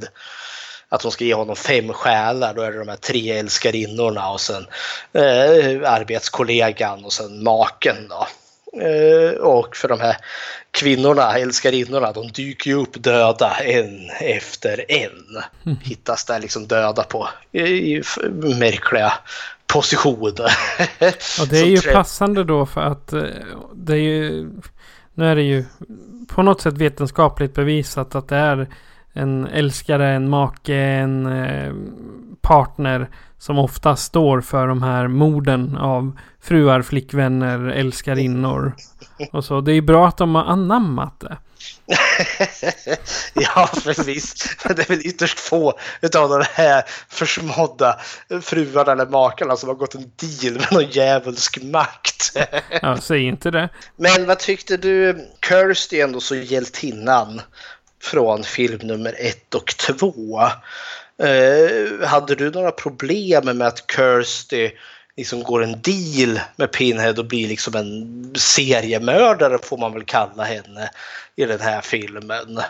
Att 0.88 1.02
de 1.02 1.10
ska 1.10 1.24
ge 1.24 1.34
honom 1.34 1.56
fem 1.56 1.92
själar. 1.92 2.54
Då 2.54 2.62
är 2.62 2.72
det 2.72 2.78
de 2.78 2.88
här 2.88 2.96
tre 2.96 3.30
älskarinnorna 3.38 4.30
och 4.30 4.40
sen 4.40 4.66
eh, 5.12 5.92
arbetskollegan 5.92 7.04
och 7.04 7.12
sen 7.12 7.42
maken. 7.42 8.08
Då. 8.08 8.26
Eh, 8.80 9.40
och 9.40 9.76
för 9.76 9.88
de 9.88 10.00
här 10.00 10.16
kvinnorna, 10.70 11.38
älskarinnorna, 11.38 12.12
de 12.12 12.28
dyker 12.32 12.70
ju 12.70 12.76
upp 12.76 13.02
döda 13.02 13.50
en 13.50 14.10
efter 14.20 14.84
en. 14.88 15.42
Hittas 15.82 16.24
där 16.24 16.40
liksom 16.40 16.66
döda 16.66 17.02
på 17.02 17.28
i, 17.52 18.02
märkliga 18.58 19.12
positioner. 19.66 20.50
Och 21.40 21.48
det 21.48 21.58
är 21.58 21.66
ju 21.66 21.80
passande 21.92 22.44
då 22.44 22.66
för 22.66 22.80
att 22.80 23.12
eh, 23.12 23.22
det 23.74 23.92
är 23.92 23.98
ju... 23.98 24.50
Nu 25.14 25.26
är 25.26 25.36
det 25.36 25.42
ju 25.42 25.64
på 26.28 26.42
något 26.42 26.60
sätt 26.60 26.74
vetenskapligt 26.74 27.54
bevisat 27.54 28.14
att 28.14 28.28
det 28.28 28.36
är 28.36 28.68
en 29.14 29.46
älskare, 29.46 30.08
en 30.08 30.30
make, 30.30 30.74
en 30.74 31.26
eh, 31.26 31.72
partner 32.40 33.08
som 33.38 33.58
ofta 33.58 33.96
står 33.96 34.40
för 34.40 34.66
de 34.66 34.82
här 34.82 35.08
morden 35.08 35.76
av 35.76 36.18
fruar, 36.42 36.82
flickvänner, 36.82 37.68
älskarinnor. 37.68 38.72
Och 39.32 39.44
så. 39.44 39.60
Det 39.60 39.72
är 39.72 39.82
bra 39.82 40.08
att 40.08 40.16
de 40.16 40.34
har 40.34 40.44
anammat 40.44 41.20
det. 41.20 41.36
ja, 43.34 43.66
för 43.66 44.04
visst. 44.04 44.68
Det 44.68 44.78
är 44.78 44.88
väl 44.88 45.06
ytterst 45.06 45.38
få 45.38 45.78
utav 46.00 46.28
de 46.28 46.44
här 46.52 46.82
försmådda 47.08 48.00
fruarna 48.42 48.92
eller 48.92 49.06
makarna 49.06 49.56
som 49.56 49.68
har 49.68 49.76
gått 49.76 49.94
en 49.94 50.12
deal 50.16 50.54
med 50.54 50.72
någon 50.72 50.90
djävulsk 50.90 51.62
makt. 51.62 52.36
Ja, 52.82 52.96
säg 52.96 53.22
inte 53.22 53.50
det. 53.50 53.68
Men 53.96 54.26
vad 54.26 54.38
tyckte 54.38 54.76
du? 54.76 55.26
Kirsty 55.48 56.00
är 56.00 56.04
ändå 56.04 56.20
så 56.20 56.34
hjältinnan 56.34 57.40
från 58.04 58.44
film 58.44 58.78
nummer 58.82 59.14
ett 59.18 59.54
och 59.54 59.66
två. 59.66 60.40
Eh, 61.18 62.06
hade 62.06 62.34
du 62.34 62.50
några 62.50 62.70
problem 62.70 63.58
med 63.58 63.66
att 63.66 63.84
Kirsty 63.96 64.70
liksom 65.16 65.42
går 65.42 65.64
en 65.64 65.80
deal 65.80 66.40
med 66.56 66.72
Pinhead 66.72 67.14
och 67.18 67.26
blir 67.26 67.48
liksom 67.48 67.74
en 67.76 68.32
seriemördare 68.34 69.58
får 69.62 69.78
man 69.78 69.92
väl 69.92 70.04
kalla 70.04 70.44
henne 70.44 70.90
i 71.36 71.44
den 71.44 71.60
här 71.60 71.80
filmen. 71.80 72.60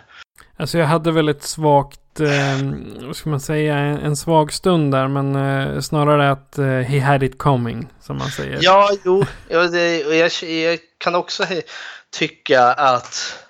Alltså 0.57 0.79
jag 0.79 0.87
hade 0.87 1.12
väl 1.12 1.29
ett 1.29 1.42
svagt, 1.42 2.20
eh, 2.20 3.07
vad 3.07 3.16
ska 3.16 3.31
man 3.31 3.40
säga, 3.40 3.79
en, 3.79 3.99
en 3.99 4.16
svag 4.16 4.53
stund 4.53 4.92
där. 4.92 5.09
Men 5.09 5.37
eh, 5.37 5.81
snarare 5.81 6.31
att 6.31 6.59
eh, 6.59 6.66
he 6.66 7.01
had 7.01 7.23
it 7.23 7.38
coming, 7.38 7.88
som 8.01 8.16
man 8.18 8.31
säger. 8.31 8.59
Ja, 8.62 8.90
jo, 9.05 9.25
ja, 9.49 9.62
det, 9.62 10.05
och 10.05 10.14
jag, 10.14 10.31
jag 10.42 10.79
kan 10.99 11.14
också 11.14 11.47
tycka 12.11 12.62
att 12.62 13.44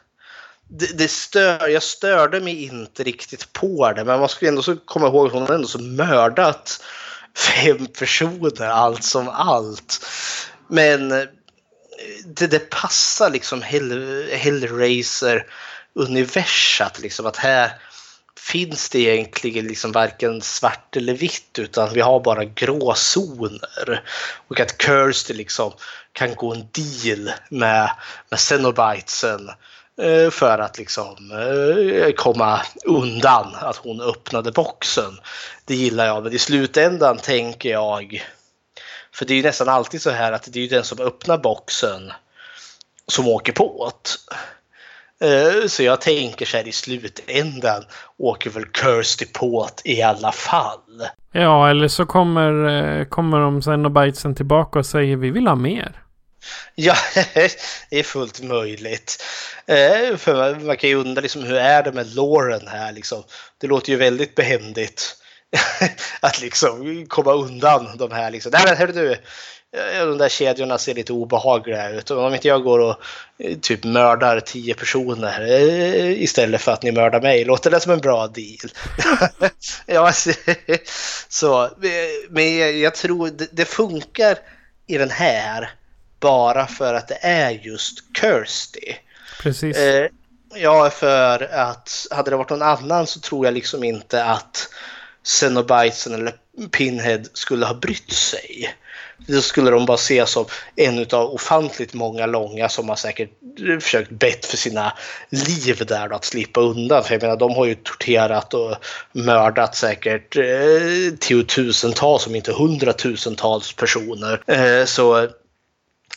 det, 0.69 0.99
det 0.99 1.09
stör, 1.09 1.69
jag 1.69 1.83
störde 1.83 2.41
mig 2.41 2.65
inte 2.65 3.03
riktigt 3.03 3.53
på 3.53 3.93
det, 3.93 4.05
men 4.05 4.21
man 4.21 4.29
ska 4.29 4.49
ändå 4.49 4.63
så 4.63 4.77
komma 4.77 5.07
ihåg 5.07 5.27
att 5.27 5.33
hon 5.33 5.43
har 5.43 5.55
ändå 5.55 5.69
så 5.69 5.79
mördat 5.79 6.85
fem 7.37 7.87
personer, 7.87 8.67
allt 8.67 9.05
som 9.05 9.29
allt. 9.29 10.07
Men 10.69 11.13
eh, 11.13 11.25
det, 12.25 12.47
det 12.47 12.71
passar 12.71 13.31
liksom 13.31 13.63
Hell, 13.63 14.29
Hellraiser-universat, 14.31 17.01
liksom 17.01 17.27
att 17.27 17.37
här 17.37 17.73
finns 18.39 18.89
det 18.89 18.99
egentligen 18.99 19.67
liksom 19.67 19.93
varken 19.93 20.43
svart 20.43 20.97
eller 20.97 21.15
vitt 21.15 21.59
utan 21.59 21.95
vi 21.95 22.01
har 22.01 22.21
bara 22.21 22.45
gråzoner. 22.45 24.03
Och 24.49 24.61
att 24.61 24.83
Kirsty 24.83 25.35
liksom 25.35 25.73
kan 26.13 26.35
gå 26.35 26.55
en 26.55 26.69
deal 26.73 27.33
med, 27.49 27.91
med 28.31 28.41
Cenobitesen 28.41 29.49
eh, 29.49 29.55
Eh, 30.03 30.31
för 30.31 30.59
att 30.59 30.79
liksom 30.79 31.33
eh, 31.33 32.13
komma 32.13 32.61
undan 32.85 33.55
att 33.55 33.77
hon 33.77 34.01
öppnade 34.01 34.53
boxen. 34.53 35.19
Det 35.65 35.75
gillar 35.75 36.07
jag, 36.07 36.23
men 36.23 36.33
i 36.33 36.39
slutändan 36.39 37.17
tänker 37.17 37.71
jag 37.71 38.25
för 39.13 39.25
det 39.25 39.35
är 39.35 39.37
ju 39.37 39.43
nästan 39.43 39.69
alltid 39.69 40.03
så 40.03 40.11
här 40.11 40.33
att 40.33 40.53
det 40.53 40.59
är 40.59 40.63
ju 40.63 40.69
den 40.69 40.85
som 40.85 41.01
öppnar 41.01 41.39
boxen 41.39 42.13
som 43.07 43.29
åker 43.29 43.53
på 43.53 43.91
det. 44.03 44.35
Eh, 45.27 45.67
så 45.67 45.83
jag 45.83 46.01
tänker 46.01 46.47
så 46.47 46.57
här 46.57 46.69
i 46.69 46.73
slutändan 46.73 47.83
åker 48.17 48.51
väl 48.51 48.65
Kirsty 48.65 49.27
på 49.27 49.69
det 49.77 49.91
i 49.91 50.03
alla 50.03 50.33
fall. 50.33 51.09
Ja, 51.33 51.71
eller 51.71 51.89
så 51.89 52.07
kommer, 52.07 53.05
kommer 53.05 53.41
de 53.41 53.63
sen 53.63 53.85
och 53.85 53.91
bitesen 53.91 54.35
tillbaka 54.35 54.79
och 54.79 54.87
säger 54.87 55.17
vi 55.17 55.31
vill 55.31 55.47
ha 55.47 55.55
mer. 55.55 56.04
Ja, 56.75 56.97
det 57.91 57.99
är 57.99 58.03
fullt 58.03 58.43
möjligt. 58.43 59.23
Eh, 59.67 60.17
För 60.17 60.55
man- 60.55 60.77
kan 60.77 60.91
ju 60.91 60.97
undra 60.97 61.21
liksom, 61.21 61.43
hur 61.45 61.57
är 61.57 61.83
det 61.83 61.93
med 61.93 62.15
Lauren 62.15 62.69
här 62.69 62.93
liksom. 62.93 63.23
Det 63.61 63.67
låter 63.67 63.91
ju 63.91 63.97
väldigt 63.97 64.35
behändigt 64.35 65.17
att 66.21 66.41
liksom 66.41 67.07
komma 67.09 67.33
undan 67.33 67.97
de 67.97 68.13
här 68.13 68.31
liksom. 68.31 68.53
Nej 68.53 68.63
men 68.67 68.77
hörru 68.77 68.93
du, 68.93 69.13
eh, 69.13 70.07
de 70.07 70.19
där 70.19 70.29
kedjorna 70.29 70.79
ser 70.79 70.95
lite 70.95 71.13
obehagliga 71.13 71.91
ut. 71.91 72.11
Om 72.11 72.35
inte 72.35 72.49
jag 72.49 72.63
går 72.63 72.79
och 72.79 72.97
eh, 73.39 73.59
typ 73.59 73.85
mördar 73.85 74.41
tio 74.41 74.75
personer 74.75 75.41
eh, 75.41 76.23
istället 76.23 76.61
för 76.63 76.73
att 76.73 76.83
ni 76.83 76.93
mördar 76.93 77.21
mig, 77.21 77.45
låter 77.45 77.71
det 77.71 77.81
som 77.81 77.93
en 77.93 78.01
bra 78.01 78.27
deal? 78.27 78.71
ja, 79.87 80.13
så, 81.29 81.71
men 82.31 82.59
jag- 82.81 82.95
tror 82.95 83.31
det 83.53 83.65
funkar 83.65 84.39
i 84.87 84.99
den 84.99 85.11
här 85.11 85.71
bara 86.25 86.67
för 86.67 86.95
att 86.95 87.09
det 87.09 87.19
är 87.21 87.51
just 87.51 87.99
Kirsty. 88.21 88.95
Precis. 89.43 89.77
Eh, 89.77 90.09
ja, 90.55 90.91
för 90.91 91.55
att 91.55 92.07
hade 92.11 92.31
det 92.31 92.37
varit 92.37 92.51
någon 92.51 92.63
annan 92.63 93.07
så 93.07 93.21
tror 93.21 93.47
jag 93.47 93.55
liksom 93.55 93.85
inte 93.85 94.25
att 94.25 94.69
Cenobitesen 95.23 96.15
eller 96.15 96.35
Pinhead 96.71 97.21
skulle 97.33 97.67
ha 97.67 97.75
brytt 97.75 98.13
sig. 98.13 98.75
Då 99.27 99.41
skulle 99.41 99.71
de 99.71 99.87
bara 99.87 99.97
se 99.97 100.27
som 100.27 100.45
en 100.77 101.07
av 101.13 101.35
ofantligt 101.35 101.95
många 101.95 102.27
långa 102.27 102.69
som 102.69 102.89
har 102.89 102.97
säkert 102.97 103.31
försökt 103.81 104.11
bett 104.11 104.47
för 104.47 104.57
sina 104.57 104.93
liv 105.31 105.83
där 105.87 106.09
då, 106.09 106.17
att 106.17 106.25
slippa 106.25 106.61
undan. 106.61 107.05
För 107.05 107.15
jag 107.15 107.23
menar, 107.23 107.37
de 107.37 107.55
har 107.55 107.67
ju 107.67 107.75
torterat 107.75 108.55
och 108.55 108.77
mördat 109.13 109.77
säkert 109.77 110.37
eh, 110.37 111.17
tiotusentals, 111.21 112.27
om 112.27 112.35
inte 112.35 112.53
hundratusentals 112.53 113.73
personer. 113.73 114.43
Eh, 114.47 114.85
så 114.85 115.29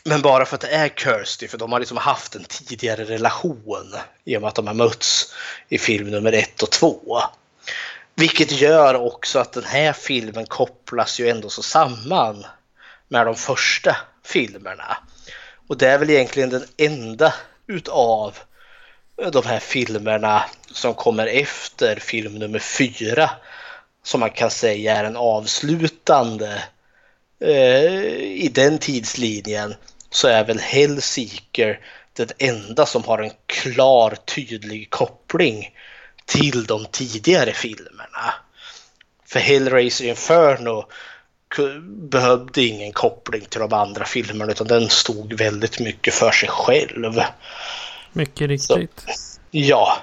men 0.08 0.22
bara 0.22 0.46
för 0.46 0.56
att 0.56 0.62
det 0.62 0.68
är 0.68 0.90
Kirsty, 0.90 1.48
för 1.48 1.58
de 1.58 1.72
har 1.72 1.80
liksom 1.80 1.98
haft 1.98 2.36
en 2.36 2.44
tidigare 2.44 3.04
relation 3.04 3.96
i 4.26 4.38
och 4.38 4.42
med 4.42 4.48
att 4.48 4.56
de 4.56 4.68
har 4.68 4.74
mötts 4.74 5.34
i 5.70 5.78
film 5.78 6.12
nummer 6.12 6.34
ett 6.34 6.64
och 6.64 6.72
två. 6.72 7.22
Vilket 8.16 8.52
gör 8.52 8.96
också 8.96 9.40
att 9.40 9.54
den 9.54 9.64
här 9.64 9.94
filmen 9.94 10.46
kopplas 10.46 11.20
ju 11.20 11.30
ändå 11.30 11.50
så 11.50 11.64
samman 11.64 12.46
med 13.08 13.26
de 13.26 13.36
första 13.36 13.98
filmerna. 14.26 14.98
Och 15.68 15.78
det 15.78 15.88
är 15.88 15.98
väl 15.98 16.10
egentligen 16.10 16.50
den 16.50 16.66
enda 16.78 17.34
utav 17.68 18.38
de 19.32 19.46
här 19.46 19.60
filmerna 19.60 20.44
som 20.72 20.94
kommer 20.94 21.28
efter 21.28 21.96
film 22.00 22.34
nummer 22.34 22.60
fyra 22.60 23.30
som 24.04 24.20
man 24.20 24.32
kan 24.32 24.52
säga 24.52 24.96
är 24.96 25.04
en 25.04 25.18
avslutande 25.18 26.64
eh, 27.40 28.14
i 28.22 28.52
den 28.54 28.78
tidslinjen 28.78 29.76
så 30.10 30.28
är 30.28 30.44
väl 30.44 30.60
Hellseeker 30.60 31.80
den 32.14 32.30
enda 32.38 32.86
som 32.86 33.04
har 33.04 33.20
en 33.20 33.32
klar 33.46 34.18
tydlig 34.26 34.90
koppling 34.90 35.70
till 36.26 36.66
de 36.66 36.86
tidigare 36.86 37.54
filmerna. 37.54 38.34
För 39.26 39.40
Hellraiser 39.40 40.06
Inferno 40.06 40.86
behövde 41.86 42.64
ingen 42.64 42.94
koppling 42.94 43.46
till 43.46 43.60
de 43.60 43.74
andra 43.74 44.06
filmerna 44.06 44.52
utan 44.52 44.68
den 44.68 44.90
stod 44.90 45.34
väldigt 45.34 45.80
mycket 45.80 46.14
för 46.14 46.32
sig 46.32 46.50
själv. 46.50 47.14
Mycket 48.14 48.48
riktigt. 48.48 49.04
Så, 49.06 49.40
ja. 49.52 49.98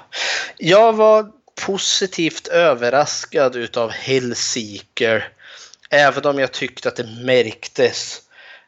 Jag 0.57 0.93
var 0.93 1.31
positivt 1.65 2.47
överraskad 2.47 3.55
utav 3.55 3.91
Hellseeker. 3.91 5.29
Även 5.89 6.25
om 6.25 6.39
jag 6.39 6.51
tyckte 6.51 6.89
att 6.89 6.95
det 6.95 7.07
märktes 7.23 8.21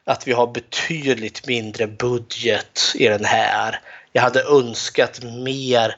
att 0.08 0.28
vi 0.28 0.32
har 0.32 0.46
betydligt 0.46 1.46
mindre 1.46 1.86
budget 1.86 2.80
i 2.94 3.08
den 3.08 3.24
här. 3.24 3.80
Jag 4.12 4.22
hade 4.22 4.42
önskat 4.42 5.22
mer 5.22 5.96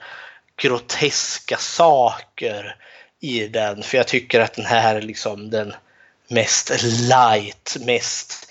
groteska 0.57 1.57
saker 1.57 2.77
i 3.21 3.49
den. 3.49 3.83
För 3.83 3.97
jag 3.97 4.09
tycker 4.09 4.41
att 4.41 4.55
den 4.55 4.65
här 4.65 4.95
är 4.95 5.03
liksom 5.03 5.51
den 5.51 5.73
mest 6.29 6.83
light, 6.83 7.77
mest 7.87 8.49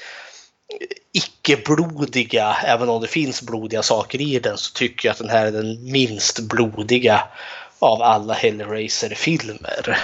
icke-blodiga, 1.12 2.56
även 2.66 2.90
om 2.90 3.02
det 3.02 3.08
finns 3.08 3.42
blodiga 3.42 3.84
saker 3.84 4.22
i 4.22 4.40
den, 4.40 4.58
så 4.58 4.74
tycker 4.74 5.08
jag 5.08 5.14
att 5.14 5.20
den 5.20 5.30
här 5.30 5.46
är 5.46 5.52
den 5.52 5.92
minst 5.92 6.40
blodiga 6.40 7.24
av 7.80 8.02
alla 8.02 8.34
Hellraiser-filmer. 8.34 9.98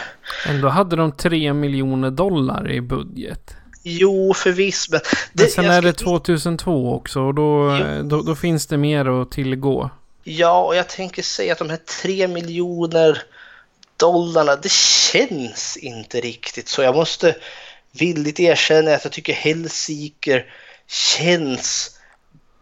Ändå 0.48 0.70
hade 0.70 0.96
de 0.96 1.12
3 1.12 1.54
miljoner 1.54 2.12
dollar 2.12 2.72
i 2.72 2.82
budget. 2.82 3.56
Jo, 3.88 4.34
förvisso. 4.34 4.92
Men, 4.92 5.02
det, 5.34 5.44
men 5.44 5.52
sen 5.52 5.66
är 5.66 5.82
det 5.82 5.94
2002 5.94 6.94
också 6.94 7.20
och 7.20 7.36
då, 7.36 7.78
då, 8.04 8.22
då, 8.22 8.36
finns 8.36 8.68
det 8.68 8.78
mer 8.78 9.22
att 9.22 9.32
tillgå. 9.32 9.90
Ja, 10.24 10.64
och 10.64 10.76
jag 10.76 10.90
tänker 10.90 11.22
säga 11.24 11.54
att 11.54 11.60
de 11.60 11.70
här 11.70 11.80
3 12.02 12.28
miljoner 12.28 13.24
dollarna, 13.98 14.56
det 14.56 14.72
känns 14.72 15.78
inte 15.78 16.22
riktigt 16.22 16.68
så. 16.68 16.82
Jag 16.82 16.96
måste 16.96 17.36
villigt 17.92 18.40
erkänna 18.40 18.96
att 18.96 19.04
jag 19.04 19.14
tycker 19.14 19.34
Hellseeker 19.34 20.46
känns 20.88 22.00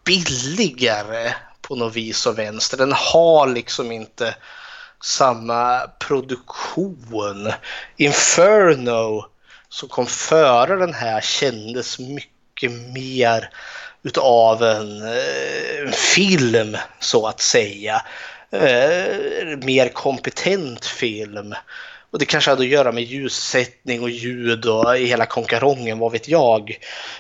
billigare 0.06 1.34
på 1.62 1.76
något 1.76 1.96
vis 1.96 2.26
och 2.26 2.40
vänster. 2.40 2.78
Den 2.78 2.94
har 2.94 3.48
liksom 3.48 3.92
inte 3.92 4.36
samma 5.04 5.80
produktion. 6.00 7.52
Inferno 7.98 9.33
som 9.74 9.90
kom 9.90 10.08
före 10.08 10.76
den 10.76 10.94
här 10.94 11.22
kändes 11.22 12.00
mycket 12.00 12.72
mer 12.72 13.50
utav 14.04 14.64
en, 14.64 15.02
en 15.86 15.92
film 15.92 16.78
så 17.00 17.28
att 17.28 17.42
säga. 17.42 18.02
Eh, 18.52 19.58
mer 19.64 19.90
kompetent 19.90 20.86
film. 20.86 21.56
Och 22.12 22.20
det 22.20 22.26
kanske 22.26 22.52
hade 22.52 22.62
att 22.62 22.68
göra 22.68 22.92
med 22.92 23.04
ljussättning 23.04 24.02
och 24.02 24.10
ljud 24.10 24.66
och 24.66 24.98
hela 24.98 25.26
konkarongen, 25.26 26.00
vad 26.00 26.12
vet 26.12 26.28
jag. 26.28 26.78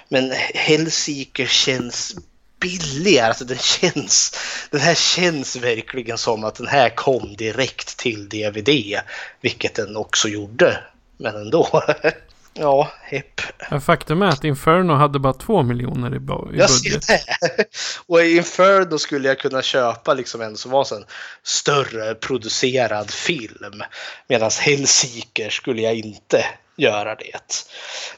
Men 0.09 0.31
Hellseeker 0.53 1.45
känns 1.45 2.15
billigare. 2.59 3.27
Alltså 3.27 3.45
den, 3.45 3.57
känns, 3.57 4.35
den 4.71 4.81
här 4.81 4.95
känns 4.95 5.55
verkligen 5.55 6.17
som 6.17 6.43
att 6.43 6.55
den 6.55 6.67
här 6.67 6.89
kom 6.89 7.35
direkt 7.35 7.97
till 7.97 8.29
DVD. 8.29 8.99
Vilket 9.41 9.75
den 9.75 9.95
också 9.95 10.27
gjorde. 10.27 10.83
Men 11.17 11.35
ändå. 11.35 11.83
Ja, 12.53 12.91
hepp. 13.01 13.41
Faktum 13.81 14.21
är 14.21 14.27
att 14.27 14.43
Inferno 14.43 14.93
hade 14.93 15.19
bara 15.19 15.33
två 15.33 15.63
miljoner 15.63 16.15
i, 16.15 16.19
budget. 16.19 16.59
Jag 16.59 16.69
ser 16.69 16.99
det. 17.07 17.65
Och 18.07 18.23
i 18.23 18.37
Inferno 18.37 18.97
skulle 18.97 19.27
jag 19.27 19.39
kunna 19.39 19.61
köpa 19.61 20.13
liksom 20.13 20.41
en 20.41 20.57
som 20.57 20.71
var 20.71 20.95
en 20.95 21.05
större 21.43 22.15
producerad 22.15 23.11
film. 23.11 23.83
Medan 24.27 24.51
Hellseeker 24.59 25.49
skulle 25.49 25.81
jag 25.81 25.95
inte 25.95 26.45
göra 26.77 27.15
det. 27.15 27.65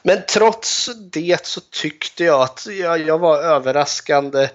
Men 0.03 0.21
trots 0.29 0.89
det 1.11 1.45
så 1.45 1.61
tyckte 1.61 2.23
jag 2.23 2.41
att 2.41 2.67
jag, 2.79 3.07
jag 3.07 3.19
var 3.19 3.37
överraskande 3.37 4.49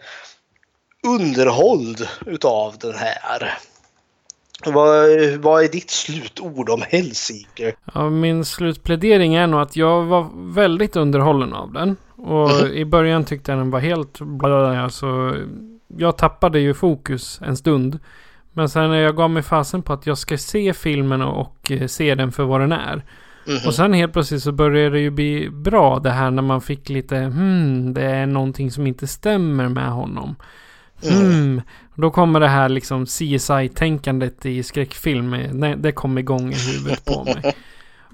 underhålld 1.07 2.09
utav 2.27 2.79
den 2.79 2.95
här. 2.95 3.59
Vad, 4.67 5.09
vad 5.39 5.65
är 5.65 5.69
ditt 5.69 5.91
slutord 5.91 6.71
om 6.71 6.83
Hellseeker? 6.89 7.75
Ja, 7.95 8.11
min 8.11 8.45
slutplädering 8.45 9.35
är 9.35 9.47
nog 9.47 9.61
att 9.61 9.77
jag 9.77 10.05
var 10.05 10.31
väldigt 10.55 10.97
underhållen 10.97 11.55
av 11.55 11.73
den. 11.73 11.97
Och 12.17 12.51
mm. 12.51 12.73
i 12.73 12.85
början 12.85 13.25
tyckte 13.25 13.53
jag 13.53 13.59
den 13.59 13.71
var 13.71 13.81
helt 13.81 14.21
bla, 14.21 14.83
alltså, 14.83 15.37
Jag 15.97 16.19
tappade 16.19 16.61
ju 16.61 16.75
fokus 16.75 17.41
en 17.43 17.57
stund. 17.57 17.99
Men 18.53 18.69
sen 18.69 18.91
när 18.91 18.99
jag 19.01 19.17
gav 19.17 19.31
mig 19.31 19.43
fasen 19.43 19.83
på 19.83 19.93
att 19.93 20.07
jag 20.07 20.19
ska 20.19 20.39
se 20.39 20.73
filmen 20.73 21.23
och, 21.23 21.41
och 21.41 21.73
se 21.87 22.15
den 22.15 22.33
för 22.33 22.45
vad 22.45 22.61
den 22.61 22.73
är. 22.73 23.05
Mm. 23.47 23.67
Och 23.67 23.75
sen 23.75 23.93
helt 23.93 24.13
plötsligt 24.13 24.43
så 24.43 24.53
började 24.53 24.91
det 24.91 25.01
ju 25.01 25.11
bli 25.11 25.51
bra 25.51 25.99
det 25.99 26.11
här 26.11 26.31
när 26.31 26.43
man 26.43 26.61
fick 26.61 26.89
lite 26.89 27.17
hmm, 27.17 27.95
det 27.95 28.03
är 28.03 28.27
någonting 28.27 28.71
som 28.71 28.87
inte 28.87 29.07
stämmer 29.07 29.69
med 29.69 29.91
honom. 29.91 30.37
Mm. 31.03 31.63
Då 32.01 32.11
kommer 32.11 32.41
det 32.41 32.49
här 32.49 32.69
liksom 32.69 33.07
CSI-tänkandet 33.07 34.47
i 34.47 34.63
skräckfilm. 34.63 35.37
Det 35.77 35.93
kom 35.93 36.19
igång 36.19 36.53
i 36.53 36.57
huvudet 36.57 37.05
på 37.05 37.25
mig. 37.25 37.55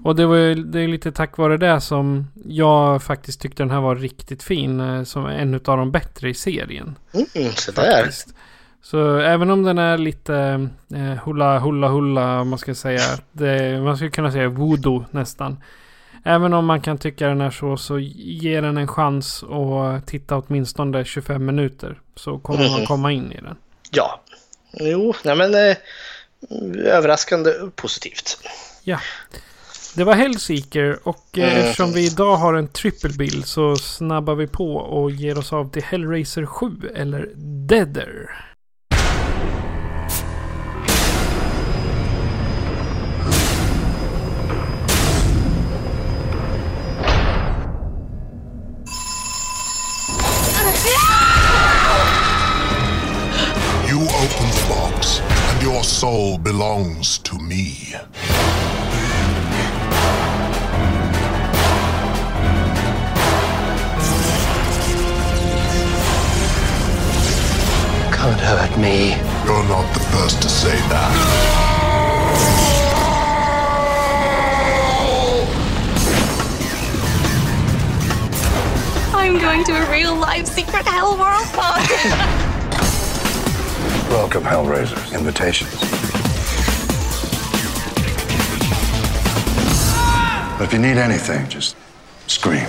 Och 0.03 0.15
det 0.15 0.25
var 0.25 0.37
det 0.71 0.81
är 0.81 0.87
lite 0.87 1.11
tack 1.11 1.37
vare 1.37 1.57
det 1.57 1.81
som 1.81 2.27
jag 2.45 3.03
faktiskt 3.03 3.41
tyckte 3.41 3.63
den 3.63 3.71
här 3.71 3.81
var 3.81 3.95
riktigt 3.95 4.43
fin. 4.43 4.79
Eh, 4.79 5.03
som 5.03 5.25
en 5.25 5.53
av 5.53 5.77
de 5.77 5.91
bättre 5.91 6.29
i 6.29 6.33
serien. 6.33 6.95
Mm, 7.13 7.51
så 7.51 7.71
där. 7.71 8.09
Så 8.81 9.17
även 9.17 9.49
om 9.49 9.63
den 9.63 9.77
är 9.77 9.97
lite 9.97 10.69
eh, 10.93 11.23
hulla 11.25 11.59
hulla 11.59 11.87
hulla 11.87 12.43
man 12.43 12.59
ska 12.59 12.75
säga. 12.75 13.01
Det, 13.31 13.81
man 13.81 13.95
skulle 13.95 14.11
kunna 14.11 14.31
säga 14.31 14.49
voodoo 14.49 15.05
nästan. 15.11 15.57
Även 16.23 16.53
om 16.53 16.65
man 16.65 16.81
kan 16.81 16.97
tycka 16.97 17.27
den 17.27 17.41
är 17.41 17.51
så, 17.51 17.77
så 17.77 17.99
ger 17.99 18.61
den 18.61 18.77
en 18.77 18.87
chans 18.87 19.43
att 19.43 20.07
titta 20.07 20.37
åtminstone 20.37 21.05
25 21.05 21.45
minuter. 21.45 21.99
Så 22.15 22.39
kommer 22.39 22.59
mm. 22.59 22.71
man 22.71 22.85
komma 22.85 23.11
in 23.11 23.31
i 23.31 23.41
den. 23.41 23.55
Ja, 23.91 24.21
jo, 24.71 25.13
nej 25.23 25.35
men 25.35 25.55
eh, 25.55 25.77
överraskande 26.85 27.51
positivt. 27.75 28.37
Ja. 28.83 28.99
Det 29.95 30.03
var 30.03 30.13
Hellseeker 30.13 30.99
och 31.03 31.37
eh, 31.37 31.43
mm. 31.43 31.57
eftersom 31.57 31.93
vi 31.93 32.05
idag 32.05 32.35
har 32.35 32.53
en 32.53 32.67
trippelbild 32.67 33.45
så 33.45 33.75
snabbar 33.75 34.35
vi 34.35 34.47
på 34.47 34.75
och 34.75 35.11
ger 35.11 35.37
oss 35.37 35.53
av 35.53 35.71
till 35.71 35.83
Hellraiser 35.83 36.45
7 36.45 36.71
eller 36.95 37.29
Deader. 37.67 38.29
Belongs 56.57 57.19
to 57.19 57.37
me. 57.37 57.93
could 68.09 68.39
hurt 68.39 68.75
me. 68.79 69.09
You're 69.45 69.67
not 69.69 69.93
the 69.93 69.99
first 70.11 70.41
to 70.41 70.49
say 70.49 70.75
that. 70.89 71.11
I'm 79.13 79.37
going 79.39 79.63
to 79.65 79.73
a 79.73 79.91
real 79.91 80.15
life 80.15 80.47
secret 80.47 80.87
hell 80.87 81.19
world 81.19 81.45
party. 81.53 81.93
Welcome, 84.09 84.41
Hellraisers. 84.41 85.13
Invitations. 85.13 85.96
But 90.57 90.65
if 90.65 90.73
you 90.73 90.79
need 90.79 90.97
anything, 90.97 91.47
just 91.49 91.77
scream. 92.25 92.65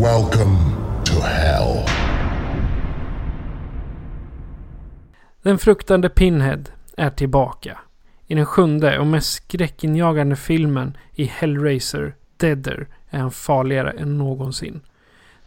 Welcome 0.00 0.56
to 1.04 1.20
hell. 1.20 1.86
Den 5.42 5.58
fruktande 5.58 6.08
Pinhead 6.08 6.70
är 6.96 7.10
tillbaka. 7.10 7.78
I 8.26 8.34
den 8.34 8.46
sjunde 8.46 8.98
och 8.98 9.06
mest 9.06 9.32
skräckinjagande 9.32 10.36
filmen 10.36 10.96
i 11.12 11.24
Hellraiser, 11.24 12.14
Deader, 12.44 12.86
är 13.10 13.18
han 13.18 13.30
farligare 13.30 13.90
än 13.90 14.18
någonsin. 14.18 14.80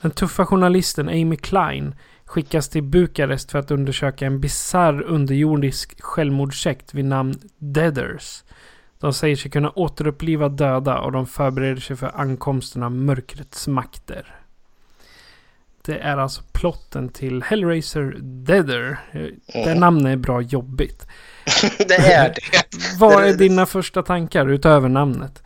Den 0.02 0.12
tuffa 0.12 0.46
journalisten 0.46 1.10
Amy 1.10 1.36
Klein 1.36 1.96
skickas 2.26 2.70
till 2.70 2.84
Bukarest 2.84 3.52
för 3.52 3.60
att 3.60 3.72
undersöka 3.72 4.26
en 4.26 4.40
bizarr 4.40 5.02
underjordisk 5.02 6.02
självmordssekt 6.02 6.94
vid 6.94 7.06
namn 7.06 7.40
Deaders. 7.58 8.44
De 9.00 9.14
säger 9.14 9.36
sig 9.36 9.52
kunna 9.52 9.70
återuppliva 9.70 10.50
döda 10.50 11.00
och 11.00 11.12
de 11.12 11.28
förbereder 11.28 11.82
sig 11.82 11.96
för 11.96 12.12
ankomsten 12.16 12.84
av 12.84 12.92
mörkrets 12.92 13.68
makter. 13.68 14.36
Det 15.82 16.00
är 16.00 16.18
alltså 16.18 16.42
plotten 16.52 17.10
till 17.10 17.44
Hellraiser 17.44 18.16
Deader. 18.22 18.98
Det 19.54 19.76
namnet 19.76 20.14
är 20.14 20.18
bra 20.18 20.42
jobbigt. 20.42 21.08
det 21.78 22.14
är 22.14 22.30
det. 22.30 23.00
Vad 23.00 23.24
är 23.24 23.34
dina 23.34 23.66
första 23.66 24.04
tankar 24.04 24.48
utöver 24.48 24.90
namnet? 24.90 25.44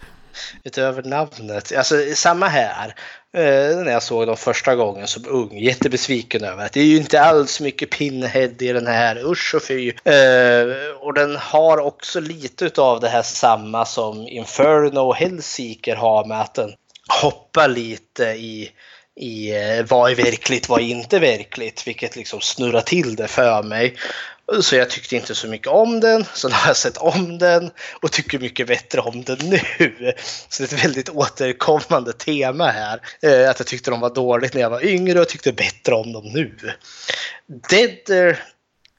Utöver 0.64 1.04
namnet. 1.04 1.72
Alltså 1.78 1.96
samma 2.16 2.48
här. 2.48 2.96
Eh, 3.34 3.78
när 3.78 3.92
jag 3.92 4.04
såg 4.04 4.28
dem 4.28 4.38
första 4.38 4.76
gången 4.76 5.08
som 5.08 5.26
ung. 5.28 5.58
Jättebesviken 5.60 6.44
över 6.44 6.66
att 6.66 6.74
det 6.74 6.80
är 6.80 6.86
ju 6.86 6.98
inte 6.98 7.22
alls 7.22 7.62
mycket 7.62 7.90
Pinhead 7.90 8.52
i 8.60 8.74
den 8.74 8.88
här. 8.88 9.32
Usch 9.32 9.56
och 9.56 9.64
fy. 9.64 9.90
Eh, 9.90 10.66
och 11.00 11.14
den 11.14 11.36
har 11.36 11.78
också 11.78 12.20
lite 12.20 12.66
utav 12.66 13.00
det 13.00 13.10
här 13.10 13.22
samma 13.22 13.86
som 13.86 14.28
Inferno 14.28 15.00
och 15.00 15.16
Hellseeker 15.16 15.96
har 15.96 16.26
med 16.26 16.42
att 16.42 16.54
den 16.54 16.74
hoppar 17.22 17.68
lite 17.68 18.24
i 18.24 18.72
i 19.16 19.56
eh, 19.56 19.86
vad 19.90 20.12
är 20.12 20.16
verkligt, 20.16 20.70
vad 20.70 20.80
är 20.82 20.86
inte 20.86 21.20
verkligt, 21.20 21.88
vilket 21.88 22.16
liksom 22.16 22.42
snurrar 22.42 22.82
till 22.82 23.16
det 23.16 23.28
för 23.28 23.64
mig. 23.64 23.96
Så 24.60 24.76
jag 24.76 24.90
tyckte 24.90 25.16
inte 25.16 25.36
så 25.36 25.48
mycket 25.48 25.68
om 25.68 26.00
den. 26.00 26.26
Så 26.34 26.48
nu 26.48 26.54
har 26.54 26.68
jag 26.68 26.78
sett 26.78 26.98
om 26.98 27.38
den 27.38 27.72
och 28.02 28.12
tycker 28.12 28.40
mycket 28.40 28.68
bättre 28.68 29.02
om 29.02 29.24
den 29.24 29.38
nu. 29.38 29.60
Så 30.50 30.64
det 30.64 30.72
är 30.72 30.76
ett 30.78 30.86
väldigt 30.86 31.10
återkommande 31.10 32.14
tema 32.14 32.68
här. 32.68 33.02
Eh, 33.22 33.50
att 33.50 33.60
jag 33.60 33.68
tyckte 33.68 33.92
de 33.92 34.00
var 34.00 34.14
dåligt 34.14 34.54
när 34.54 34.62
jag 34.62 34.70
var 34.70 34.86
yngre 34.86 35.20
och 35.20 35.28
tyckte 35.28 35.54
bättre 35.54 35.96
om 35.96 36.14
dem 36.14 36.24
nu. 36.26 36.74
Deader 37.70 38.44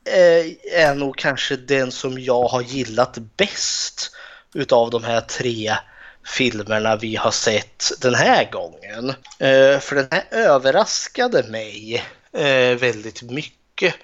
eh, 0.05 0.81
är 0.81 0.95
nog 0.95 1.17
kanske 1.17 1.57
den 1.57 1.93
som 1.93 2.19
jag 2.19 2.45
har 2.45 2.63
gillat 2.63 3.19
bäst 3.37 4.11
utav 4.55 4.91
de 4.91 5.05
här 5.05 5.21
tre 5.21 5.77
filmerna 6.27 6.97
vi 6.97 7.17
har 7.17 7.31
sett 7.31 7.93
den 8.01 8.15
här 8.15 8.51
gången. 8.53 9.09
Eh, 9.39 9.79
för 9.81 9.95
den 9.95 10.09
här 10.11 10.25
överraskade 10.31 11.43
mig 11.43 12.05
väldigt 12.79 13.23
mycket 13.23 13.95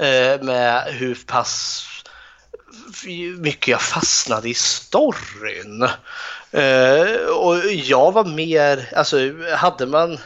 Eh, 0.00 0.42
med 0.42 0.84
hur 0.84 1.14
pass 1.26 1.86
mycket 3.38 3.68
jag 3.68 3.82
fastnade 3.82 4.48
i 4.48 4.54
storyn. 4.54 5.82
Eh, 6.50 7.26
och 7.26 7.56
jag 7.72 8.12
var 8.12 8.24
mer, 8.24 8.92
alltså 8.96 9.18
hade 9.56 9.86
man 9.86 10.18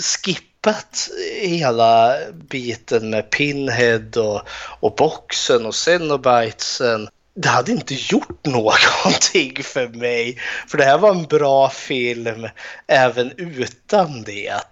skippat 0.00 1.08
hela 1.40 2.16
biten 2.32 3.10
med 3.10 3.30
Pinhead 3.30 4.10
och, 4.16 4.48
och 4.80 4.94
boxen 4.94 5.66
och 5.66 5.74
Cenobitesen 5.74 7.08
det 7.34 7.48
hade 7.48 7.72
inte 7.72 7.94
gjort 7.94 8.46
någonting 8.46 9.62
för 9.62 9.88
mig. 9.88 10.38
För 10.68 10.78
det 10.78 10.84
här 10.84 10.98
var 10.98 11.10
en 11.10 11.24
bra 11.24 11.70
film 11.70 12.48
även 12.86 13.32
utan 13.36 14.22
det. 14.22 14.62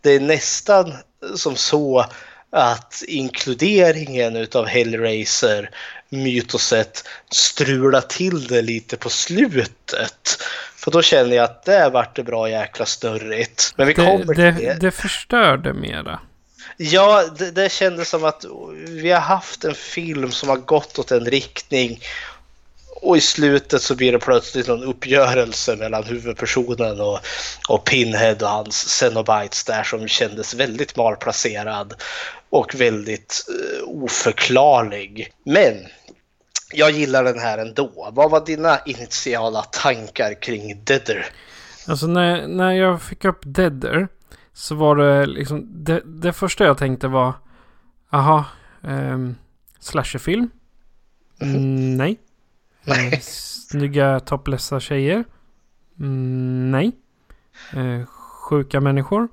Det 0.00 0.10
är 0.10 0.20
nästan 0.20 0.94
som 1.34 1.56
så 1.56 2.06
att 2.52 3.02
inkluderingen 3.08 4.36
utav 4.36 4.66
Hellraiser 4.66 5.70
mytoset 6.08 7.08
strular 7.30 8.00
till 8.00 8.46
det 8.46 8.62
lite 8.62 8.96
på 8.96 9.10
slutet. 9.10 10.38
För 10.76 10.90
då 10.90 11.02
känner 11.02 11.36
jag 11.36 11.44
att 11.44 11.64
det 11.64 11.90
vart 11.90 12.16
det 12.16 12.22
bra 12.22 12.50
jäkla 12.50 12.86
störrigt. 12.86 13.74
Men 13.76 13.86
vi 13.86 13.92
Det, 13.92 14.04
kommer 14.04 14.34
till 14.34 14.44
det, 14.44 14.50
det. 14.50 14.78
det 14.80 14.90
förstörde 14.90 15.72
mera. 15.72 16.20
Ja, 16.76 17.24
det, 17.38 17.50
det 17.50 17.72
kändes 17.72 18.08
som 18.08 18.24
att 18.24 18.44
vi 18.88 19.10
har 19.10 19.20
haft 19.20 19.64
en 19.64 19.74
film 19.74 20.32
som 20.32 20.48
har 20.48 20.56
gått 20.56 20.98
åt 20.98 21.10
en 21.10 21.24
riktning 21.24 22.00
och 23.02 23.16
i 23.16 23.20
slutet 23.20 23.82
så 23.82 23.94
blir 23.94 24.12
det 24.12 24.18
plötsligt 24.18 24.68
någon 24.68 24.84
uppgörelse 24.84 25.76
mellan 25.76 26.04
huvudpersonen 26.04 27.00
och, 27.00 27.18
och 27.68 27.84
Pinhead 27.84 28.36
och 28.40 28.48
hans 28.48 28.88
Cenobites 28.88 29.64
där 29.64 29.82
som 29.82 30.08
kändes 30.08 30.54
väldigt 30.54 30.96
malplacerad 30.96 31.94
och 32.50 32.74
väldigt 32.74 33.44
eh, 33.48 33.88
oförklarlig. 33.88 35.32
Men 35.44 35.74
jag 36.72 36.90
gillar 36.90 37.24
den 37.24 37.38
här 37.38 37.58
ändå. 37.58 38.10
Vad 38.12 38.30
var 38.30 38.46
dina 38.46 38.78
initiala 38.86 39.62
tankar 39.62 40.42
kring 40.42 40.84
Deader? 40.84 41.26
Alltså 41.86 42.06
när, 42.06 42.46
när 42.46 42.72
jag 42.72 43.02
fick 43.02 43.24
upp 43.24 43.40
Deader 43.42 44.08
så 44.52 44.74
var 44.74 44.96
det 44.96 45.26
liksom 45.26 45.84
det, 45.84 46.02
det 46.04 46.32
första 46.32 46.64
jag 46.64 46.78
tänkte 46.78 47.08
var 47.08 47.32
Aha, 48.10 48.44
um, 48.80 49.36
slasherfilm? 49.80 50.50
Mm, 51.40 51.96
nej. 51.96 52.18
Eh, 52.86 53.20
snygga 53.20 54.20
toplessa 54.20 54.80
tjejer? 54.80 55.24
Mm, 56.00 56.70
nej. 56.70 56.92
Eh, 57.72 58.06
sjuka 58.06 58.80
människor? 58.80 59.28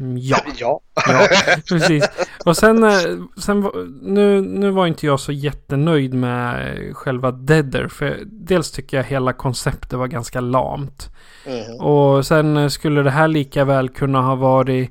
Mm, 0.00 0.18
ja. 0.18 0.38
Ja. 0.56 0.80
Ja, 0.94 1.28
precis. 1.68 2.04
Och 2.44 2.56
sen, 2.56 2.84
eh, 2.84 3.00
sen 3.36 3.70
nu, 4.02 4.40
nu 4.40 4.70
var 4.70 4.86
inte 4.86 5.06
jag 5.06 5.20
så 5.20 5.32
jättenöjd 5.32 6.14
med 6.14 6.76
eh, 6.76 6.94
själva 6.94 7.30
Deader. 7.30 7.88
För 7.88 8.18
dels 8.26 8.70
tycker 8.70 8.96
jag 8.96 9.04
hela 9.04 9.32
konceptet 9.32 9.92
var 9.92 10.06
ganska 10.06 10.40
lamt. 10.40 11.10
Mm. 11.46 11.80
Och 11.80 12.26
sen 12.26 12.70
skulle 12.70 13.02
det 13.02 13.10
här 13.10 13.28
lika 13.28 13.64
väl 13.64 13.88
kunna 13.88 14.22
ha 14.22 14.34
varit 14.34 14.90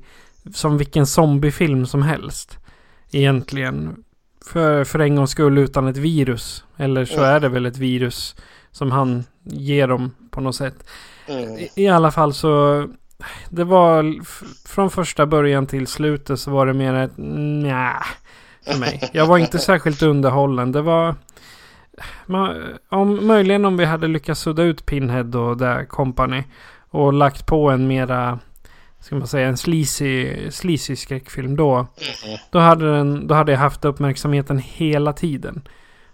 som 0.53 0.77
vilken 0.77 1.05
zombiefilm 1.07 1.85
som 1.85 2.01
helst. 2.01 2.57
Egentligen. 3.11 4.03
För, 4.47 4.83
för 4.83 4.99
en 4.99 5.15
gångs 5.15 5.31
skull 5.31 5.57
utan 5.57 5.87
ett 5.87 5.97
virus. 5.97 6.63
Eller 6.77 7.05
så 7.05 7.21
är 7.21 7.39
det 7.39 7.49
väl 7.49 7.65
ett 7.65 7.77
virus 7.77 8.35
som 8.71 8.91
han 8.91 9.23
ger 9.43 9.87
dem 9.87 10.11
på 10.31 10.41
något 10.41 10.55
sätt. 10.55 10.89
Mm. 11.27 11.57
I, 11.57 11.69
I 11.75 11.87
alla 11.87 12.11
fall 12.11 12.33
så... 12.33 12.87
Det 13.49 13.63
var 13.63 14.15
från 14.67 14.89
första 14.89 15.25
början 15.25 15.67
till 15.67 15.87
slutet 15.87 16.39
så 16.39 16.51
var 16.51 16.65
det 16.65 16.73
mer 16.73 16.93
ett 16.93 17.17
nja 17.17 18.03
för 18.65 18.79
mig. 18.79 19.09
Jag 19.13 19.25
var 19.25 19.37
inte 19.37 19.59
särskilt 19.59 20.01
underhållen. 20.01 20.71
Det 20.71 20.81
var... 20.81 21.15
Man, 22.25 22.63
om, 22.89 23.27
möjligen 23.27 23.65
om 23.65 23.77
vi 23.77 23.85
hade 23.85 24.07
lyckats 24.07 24.41
sudda 24.41 24.63
ut 24.63 24.85
Pinhead 24.85 25.39
och 25.39 25.57
det 25.57 25.85
company 25.89 26.43
och 26.89 27.13
lagt 27.13 27.45
på 27.45 27.69
en 27.69 27.87
mera, 27.87 28.39
ska 29.05 29.15
man 29.15 29.27
säga, 29.27 29.47
en 29.47 29.57
sleazy, 29.57 30.51
sleazy 30.51 30.95
skräckfilm 30.95 31.55
då. 31.55 31.87
Då 32.51 32.59
hade, 32.59 32.91
den, 32.95 33.27
då 33.27 33.35
hade 33.35 33.51
jag 33.51 33.59
haft 33.59 33.85
uppmärksamheten 33.85 34.59
hela 34.59 35.13
tiden. 35.13 35.67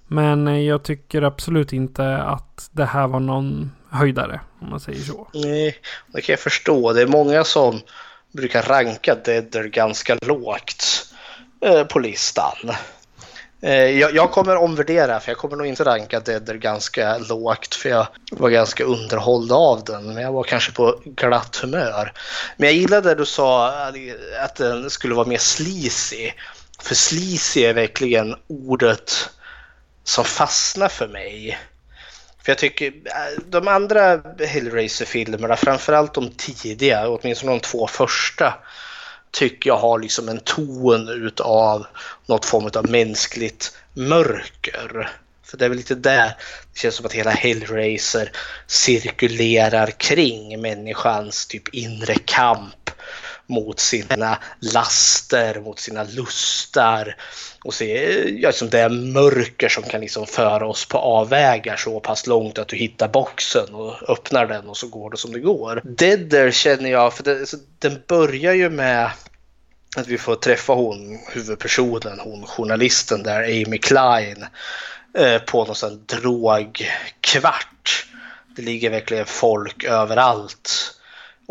Men 0.07 0.47
eh, 0.47 0.59
jag 0.59 0.83
tycker 0.83 1.21
absolut 1.21 1.73
inte 1.73 2.17
att 2.17 2.69
det 2.71 2.85
här 2.85 3.07
var 3.07 3.19
någon 3.19 3.71
höjdare, 3.89 4.39
om 4.61 4.69
man 4.69 4.79
säger 4.79 4.99
så. 4.99 5.27
Nej, 5.33 5.75
det 6.07 6.21
kan 6.21 6.33
jag 6.33 6.39
förstå. 6.39 6.93
Det 6.93 7.01
är 7.01 7.07
många 7.07 7.43
som 7.43 7.79
brukar 8.31 8.61
ranka 8.61 9.15
Deader 9.15 9.63
ganska 9.63 10.17
lågt 10.21 10.83
eh, 11.65 11.83
på 11.83 11.99
listan. 11.99 12.71
Eh, 13.61 13.99
jag, 13.99 14.15
jag 14.15 14.31
kommer 14.31 14.55
omvärdera 14.55 15.19
för 15.19 15.31
jag 15.31 15.37
kommer 15.37 15.55
nog 15.55 15.67
inte 15.67 15.83
ranka 15.83 16.19
Deader 16.19 16.55
ganska 16.55 17.17
lågt 17.17 17.75
för 17.75 17.89
jag 17.89 18.07
var 18.31 18.49
ganska 18.49 18.83
underhålld 18.83 19.51
av 19.51 19.83
den. 19.83 20.13
Men 20.13 20.23
jag 20.23 20.31
var 20.31 20.43
kanske 20.43 20.71
på 20.71 21.01
glatt 21.05 21.55
humör. 21.55 22.13
Men 22.57 22.69
jag 22.69 22.75
gillade 22.75 23.09
det 23.09 23.15
du 23.15 23.25
sa 23.25 23.67
att 24.43 24.55
den 24.55 24.89
skulle 24.89 25.15
vara 25.15 25.27
mer 25.27 25.37
sleazy. 25.37 26.31
För 26.81 26.95
sleazy 26.95 27.63
är 27.63 27.73
verkligen 27.73 28.35
ordet 28.47 29.29
som 30.03 30.23
fastnar 30.23 30.87
för 30.87 31.07
mig. 31.07 31.59
För 32.43 32.51
jag 32.51 32.57
tycker 32.57 32.87
eh, 32.87 33.43
de 33.49 33.67
andra 33.67 34.21
Hellraiser-filmerna, 34.39 35.55
framförallt 35.55 36.13
de 36.13 36.31
tidiga, 36.31 37.09
åtminstone 37.09 37.51
de 37.51 37.59
två 37.59 37.87
första, 37.87 38.53
tycker 39.31 39.69
jag 39.69 39.77
har 39.77 39.99
liksom 39.99 40.29
en 40.29 40.39
ton 40.39 41.09
utav 41.09 41.85
något 42.25 42.45
form 42.45 42.69
av 42.75 42.89
mänskligt 42.89 43.77
mörker. 43.93 45.09
För 45.43 45.57
det 45.57 45.65
är 45.65 45.69
väl 45.69 45.77
lite 45.77 45.95
där 45.95 46.35
det 46.73 46.79
känns 46.79 46.95
som 46.95 47.05
att 47.05 47.13
hela 47.13 47.31
Hellraiser 47.31 48.31
cirkulerar 48.67 49.87
kring 49.87 50.61
människans 50.61 51.45
typ 51.45 51.73
inre 51.73 52.15
kamp 52.15 52.80
mot 53.51 53.79
sina 53.79 54.37
laster, 54.59 55.59
mot 55.59 55.79
sina 55.79 56.03
lustar 56.03 57.15
och 57.63 57.73
se 57.73 58.19
ja, 58.41 58.49
liksom 58.49 58.69
det 58.69 58.89
mörker 58.89 59.69
som 59.69 59.83
kan 59.83 60.01
liksom 60.01 60.27
föra 60.27 60.67
oss 60.67 60.85
på 60.85 60.97
avvägar 60.97 61.75
så 61.75 61.99
pass 61.99 62.27
långt 62.27 62.59
att 62.59 62.67
du 62.67 62.75
hittar 62.75 63.07
boxen 63.07 63.75
och 63.75 64.09
öppnar 64.09 64.45
den 64.45 64.69
och 64.69 64.77
så 64.77 64.87
går 64.87 65.09
det 65.09 65.17
som 65.17 65.31
det 65.31 65.39
går. 65.39 65.81
Deader 65.83 66.51
känner 66.51 66.91
jag, 66.91 67.13
för 67.13 67.23
det, 67.23 67.39
alltså, 67.39 67.57
den 67.79 68.01
börjar 68.07 68.53
ju 68.53 68.69
med 68.69 69.11
att 69.97 70.07
vi 70.07 70.17
får 70.17 70.35
träffa 70.35 70.73
hon 70.73 71.19
huvudpersonen, 71.31 72.19
hon 72.19 72.45
journalisten 72.45 73.23
där, 73.23 73.43
Amy 73.43 73.77
Klein, 73.77 74.45
eh, 75.17 75.37
på 75.37 75.65
någon 75.65 75.75
sån 75.75 76.05
drogkvart. 76.05 78.05
Det 78.55 78.61
ligger 78.61 78.89
verkligen 78.89 79.25
folk 79.25 79.83
överallt 79.83 80.93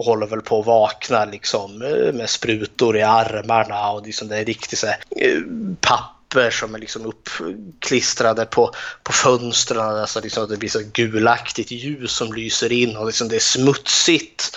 och 0.01 0.07
håller 0.07 0.27
väl 0.27 0.41
på 0.41 0.61
att 0.61 0.67
vakna 0.67 1.25
liksom 1.25 1.83
eh, 1.83 2.13
med 2.13 2.31
sprutor 2.31 2.97
i 2.97 3.03
armarna 3.03 3.91
och 3.91 4.07
liksom 4.07 4.29
det 4.29 4.37
är 4.37 4.45
riktigt 4.45 4.79
så 4.79 4.87
här, 4.87 4.99
eh, 5.17 5.41
papper 5.81 6.51
som 6.51 6.75
är 6.75 6.79
liksom 6.79 7.07
uppklistrade 7.07 8.47
på, 8.47 8.75
på 9.03 9.13
fönstren. 9.13 9.81
Alltså 9.81 10.21
liksom 10.21 10.49
det 10.49 10.57
blir 10.57 10.69
så 10.69 10.83
gulaktigt 10.93 11.71
ljus 11.71 12.13
som 12.13 12.33
lyser 12.33 12.73
in 12.73 12.97
och 12.97 13.07
liksom 13.07 13.29
det 13.29 13.37
är 13.37 13.41
smutsigt. 13.41 14.57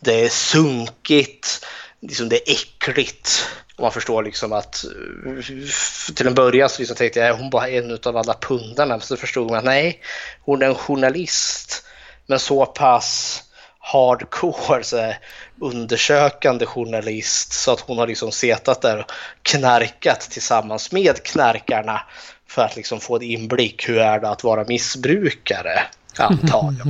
Det 0.00 0.24
är 0.24 0.28
sunkigt. 0.28 1.66
Liksom 2.00 2.28
det 2.28 2.48
är 2.48 2.52
äckligt. 2.52 3.46
Och 3.76 3.82
man 3.82 3.92
förstår 3.92 4.22
liksom 4.22 4.52
att 4.52 4.84
eh, 4.84 6.14
till 6.14 6.26
en 6.26 6.34
början 6.34 6.68
så 6.68 6.78
liksom 6.78 6.96
tänkte 6.96 7.20
jag 7.20 7.30
att 7.30 7.40
hon 7.40 7.50
bara 7.50 7.68
en 7.68 7.98
av 8.04 8.16
alla 8.16 8.34
pundarna. 8.34 8.94
Men 8.94 9.00
så 9.00 9.16
förstod 9.16 9.50
man 9.50 9.58
att 9.58 9.64
nej, 9.64 10.00
hon 10.40 10.62
är 10.62 10.66
en 10.66 10.74
journalist. 10.74 11.84
Men 12.26 12.38
så 12.38 12.66
pass 12.66 13.42
hardcore 13.80 14.84
så 14.84 14.96
här, 14.96 15.18
undersökande 15.60 16.66
journalist 16.66 17.52
så 17.52 17.72
att 17.72 17.80
hon 17.80 17.98
har 17.98 18.06
liksom 18.06 18.32
setat 18.32 18.82
där 18.82 18.98
och 18.98 19.12
knarkat 19.42 20.20
tillsammans 20.20 20.92
med 20.92 21.22
knarkarna 21.22 22.00
för 22.46 22.62
att 22.62 22.76
liksom 22.76 23.00
få 23.00 23.16
en 23.16 23.22
inblick 23.22 23.88
hur 23.88 23.98
är 23.98 24.20
det 24.20 24.28
att 24.28 24.44
vara 24.44 24.64
missbrukare 24.64 25.82
antar 26.16 26.74
jag. 26.78 26.86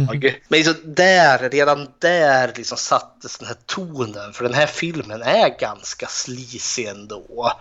Men 0.48 0.58
liksom 0.58 0.74
där, 0.84 1.50
redan 1.50 1.88
där 1.98 2.52
liksom 2.56 2.78
sattes 2.78 3.38
den 3.38 3.48
här 3.48 3.56
tonen 3.66 4.32
för 4.32 4.44
den 4.44 4.54
här 4.54 4.66
filmen 4.66 5.22
är 5.22 5.58
ganska 5.58 6.06
slisig 6.06 6.86
ändå. 6.86 7.52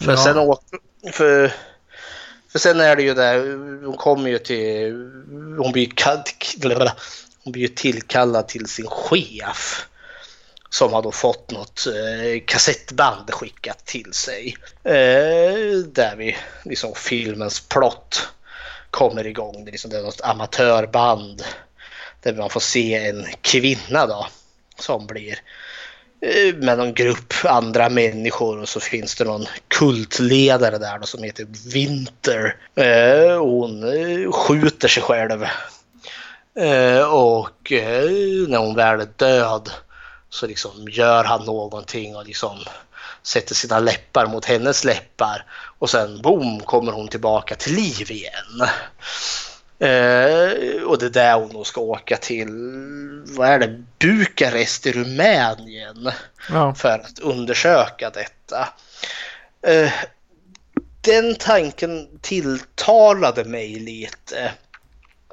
För, 0.00 0.12
Ja. 0.12 0.16
sen, 0.16 0.38
åker, 0.38 0.78
för, 1.12 1.52
för 2.52 2.58
sen 2.58 2.80
är 2.80 2.96
det 2.96 3.02
ju 3.02 3.14
där, 3.14 3.38
hon 3.86 3.96
kommer 3.96 4.30
ju 4.30 4.38
till, 4.38 4.92
hon 5.58 5.72
blir, 5.72 5.88
blir 7.52 7.62
ju 7.62 7.68
tillkallad 7.68 8.48
till 8.48 8.66
sin 8.66 8.86
chef 8.86 9.86
som 10.70 10.92
har 10.92 11.02
då 11.02 11.12
fått 11.12 11.50
något 11.50 11.86
eh, 11.86 12.42
kassettband 12.46 13.30
skickat 13.30 13.86
till 13.86 14.12
sig. 14.12 14.56
Eh, 14.84 15.78
där 15.86 16.16
vi, 16.16 16.36
liksom 16.64 16.94
filmens 16.94 17.60
plott 17.60 18.28
kommer 18.90 19.26
igång. 19.26 19.64
Det 19.64 19.70
är, 19.70 19.72
liksom, 19.72 19.90
det 19.90 19.98
är 19.98 20.02
något 20.02 20.20
amatörband 20.20 21.44
där 22.22 22.34
man 22.34 22.50
får 22.50 22.60
se 22.60 22.94
en 22.94 23.26
kvinna 23.40 24.06
då 24.06 24.26
som 24.78 25.06
blir 25.06 25.38
eh, 26.20 26.54
med 26.54 26.78
någon 26.78 26.94
grupp 26.94 27.34
andra 27.44 27.88
människor 27.88 28.58
och 28.60 28.68
så 28.68 28.80
finns 28.80 29.14
det 29.14 29.24
någon 29.24 29.46
kultledare 29.68 30.78
där 30.78 30.98
då 30.98 31.06
som 31.06 31.22
heter 31.22 31.46
Winter. 31.72 32.56
Eh, 32.74 33.36
och 33.36 33.50
hon 33.50 33.82
eh, 33.82 34.32
skjuter 34.32 34.88
sig 34.88 35.02
själv. 35.02 35.46
Eh, 36.58 37.02
och 37.02 37.72
eh, 37.72 38.10
när 38.48 38.58
hon 38.58 38.74
väl 38.74 39.00
är 39.00 39.08
död 39.16 39.70
så 40.30 40.46
liksom 40.46 40.88
gör 40.90 41.24
han 41.24 41.44
någonting 41.44 42.16
och 42.16 42.26
liksom 42.26 42.58
sätter 43.22 43.54
sina 43.54 43.78
läppar 43.78 44.26
mot 44.26 44.44
hennes 44.44 44.84
läppar 44.84 45.44
och 45.78 45.90
sen 45.90 46.22
boom 46.22 46.60
kommer 46.60 46.92
hon 46.92 47.08
tillbaka 47.08 47.54
till 47.54 47.74
liv 47.74 48.10
igen. 48.10 48.68
Eh, 49.78 50.82
och 50.82 50.98
det 50.98 51.06
är 51.06 51.10
där 51.10 51.34
hon 51.34 51.64
ska 51.64 51.80
åka 51.80 52.16
till, 52.16 52.48
vad 53.26 53.48
är 53.48 53.58
det, 53.58 53.82
Bukarest 53.98 54.86
i 54.86 54.92
Rumänien 54.92 56.10
Ja. 56.50 56.74
för 56.74 56.88
att 56.88 57.18
undersöka 57.18 58.10
detta. 58.10 58.68
Eh, 59.62 59.92
den 61.00 61.34
tanken 61.34 62.18
tilltalade 62.20 63.44
mig 63.44 63.78
lite. 63.78 64.52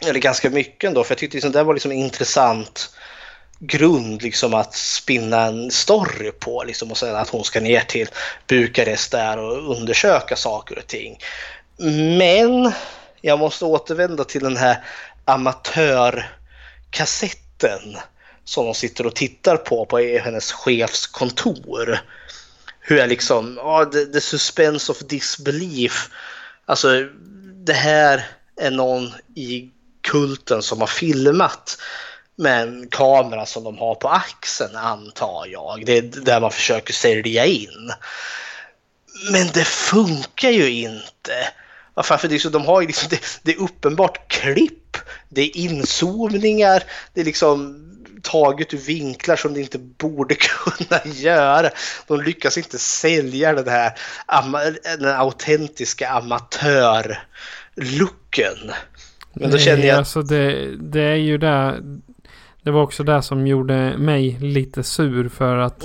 Eller 0.02 0.20
ganska 0.20 0.50
mycket 0.50 0.88
ändå, 0.88 1.04
för 1.04 1.12
jag 1.12 1.18
tyckte 1.18 1.38
liksom 1.38 1.52
det 1.52 1.64
var 1.64 1.74
liksom 1.74 1.92
en 1.92 1.98
intressant 1.98 2.90
grund 3.60 4.22
liksom 4.22 4.54
att 4.54 4.76
spinna 4.76 5.42
en 5.42 5.72
story 5.72 6.32
på 6.32 6.64
liksom 6.64 6.92
och 6.92 6.98
sen 6.98 7.16
att 7.16 7.30
hon 7.30 7.44
ska 7.44 7.60
ner 7.60 7.82
till 7.82 8.08
Bukarest 8.48 9.12
där 9.12 9.38
och 9.38 9.78
undersöka 9.78 10.36
saker 10.36 10.78
och 10.78 10.88
ting. 10.88 11.20
Men 12.18 12.72
jag 13.22 13.40
måste 13.40 13.66
återvända 13.66 14.24
till 14.24 14.44
den 14.44 14.58
här 14.58 14.84
amatörkassetten 15.26 17.98
som 18.44 18.66
de 18.66 18.74
sitter 18.74 19.06
och 19.06 19.16
tittar 19.16 19.58
på 19.58 19.86
på 19.86 20.00
hennes 20.00 20.52
chefskontor. 20.52 22.00
Hur 22.80 22.98
jag 22.98 23.10
liksom, 23.10 23.56
ja, 23.58 23.86
the, 23.86 24.06
the 24.06 24.22
suspense 24.22 24.92
of 24.92 25.00
disbelief. 25.00 26.10
Alltså, 26.66 26.88
det 27.66 27.74
här 27.74 28.28
är 28.62 28.72
någon 28.72 29.14
i 29.36 29.70
kulten 30.06 30.62
som 30.62 30.80
har 30.80 30.88
filmat 30.88 31.78
med 32.36 32.62
en 32.62 32.88
kamera 32.88 33.46
som 33.46 33.64
de 33.64 33.78
har 33.78 33.96
på 33.96 34.10
axeln 34.10 34.76
antar 34.76 35.46
jag. 35.48 35.86
Det 35.86 35.98
är 35.98 36.02
där 36.02 36.42
man 36.42 36.52
försöker 36.52 36.94
sälja 36.94 37.46
in. 37.46 37.92
Men 39.32 39.48
det 39.48 39.66
funkar 39.66 40.50
ju 40.50 40.70
inte. 40.70 41.34
Varför? 41.94 42.18
För 42.18 42.28
det 42.28 42.36
är 42.36 42.40
så, 42.40 42.50
de 42.50 42.66
har 42.66 42.82
ju 42.82 42.88
liksom, 42.88 43.10
det, 43.10 43.20
det 43.44 43.52
är 43.52 43.62
uppenbart 43.62 44.28
klipp, 44.28 44.98
det 45.30 45.42
är 45.42 45.58
inzoomningar, 45.58 46.84
det 47.14 47.22
är 47.22 47.26
liksom 47.26 47.82
taget 48.22 48.74
ur 48.74 48.78
vinklar 48.78 49.36
som 49.36 49.54
det 49.54 49.60
inte 49.60 49.78
borde 49.78 50.36
kunna 50.36 51.02
göra. 51.06 51.70
De 52.08 52.22
lyckas 52.22 52.58
inte 52.58 52.78
sälja 52.78 53.54
den 53.54 53.68
här 53.68 53.98
den 54.98 55.16
autentiska 55.16 56.10
amatörlooken. 56.10 58.72
Men 59.36 59.52
då 59.52 59.58
känner 59.58 59.86
jag 59.86 59.98
Alltså 59.98 60.22
det, 60.22 60.76
det 60.78 61.02
är 61.02 61.16
ju 61.16 61.38
det. 61.38 61.84
Det 62.64 62.72
var 62.72 62.82
också 62.82 63.04
det 63.04 63.22
som 63.22 63.48
gjorde 63.48 63.98
mig 63.98 64.38
lite 64.40 64.84
sur 64.84 65.30
för 65.30 65.58
att 65.58 65.84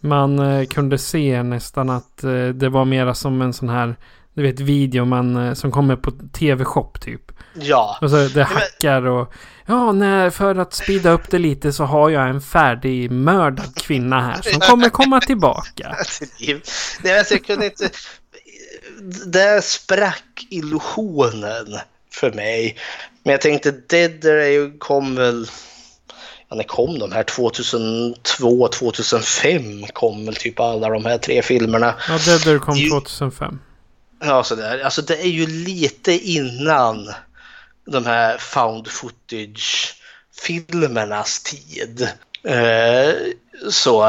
man 0.00 0.38
eh, 0.38 0.66
kunde 0.66 0.98
se 0.98 1.42
nästan 1.42 1.90
att 1.90 2.24
eh, 2.24 2.48
det 2.48 2.68
var 2.68 2.84
mera 2.84 3.14
som 3.14 3.42
en 3.42 3.52
sån 3.52 3.68
här 3.68 3.96
du 4.38 4.42
vet 4.42 4.60
video 4.60 5.04
man, 5.04 5.36
eh, 5.36 5.54
som 5.54 5.70
kommer 5.70 5.96
på 5.96 6.12
tv-shop 6.32 6.92
typ. 7.00 7.32
ja. 7.54 7.98
Och 8.00 8.10
så 8.10 8.16
det 8.16 8.44
hackar 8.44 9.02
och 9.02 9.32
ja, 9.66 9.92
nej, 9.92 10.30
för 10.30 10.54
att 10.56 10.74
speeda 10.74 11.10
upp 11.10 11.30
det 11.30 11.38
lite 11.38 11.72
så 11.72 11.84
har 11.84 12.10
jag 12.10 12.28
en 12.28 12.40
färdig 12.40 13.10
mördad 13.10 13.74
kvinna 13.74 14.20
här 14.20 14.42
som 14.42 14.60
kommer 14.60 14.88
komma 14.88 15.20
tillbaka. 15.20 15.88
Nej, 17.02 17.18
alltså 17.18 17.34
jag 17.34 17.44
kunde 17.44 17.66
inte... 17.66 17.90
Där 19.26 19.60
sprack 19.60 20.46
illusionen 20.50 21.66
för 22.18 22.32
mig. 22.32 22.76
Men 23.22 23.32
jag 23.32 23.40
tänkte 23.40 23.72
ju, 24.48 24.78
kom 24.78 25.14
väl... 25.14 25.46
Ja, 26.48 26.56
när 26.56 26.64
kom 26.64 26.98
de 26.98 27.12
här? 27.12 27.22
2002, 27.22 28.68
2005 28.68 29.86
kom 29.92 30.26
väl 30.26 30.36
typ 30.36 30.60
alla 30.60 30.88
de 30.88 31.04
här 31.04 31.18
tre 31.18 31.42
filmerna. 31.42 31.94
Ja, 32.08 32.18
Deader 32.18 32.58
kom 32.58 32.76
Ju- 32.76 32.90
2005. 32.90 33.58
Ja, 34.20 34.44
så 34.44 34.54
där. 34.54 34.80
Alltså 34.80 35.02
det 35.02 35.16
är 35.16 35.28
ju 35.28 35.46
lite 35.46 36.12
innan 36.12 37.08
de 37.86 38.06
här 38.06 38.38
found 38.38 38.88
footage-filmernas 38.88 41.42
tid. 41.42 42.08
Eh, 42.44 43.10
så 43.70 44.02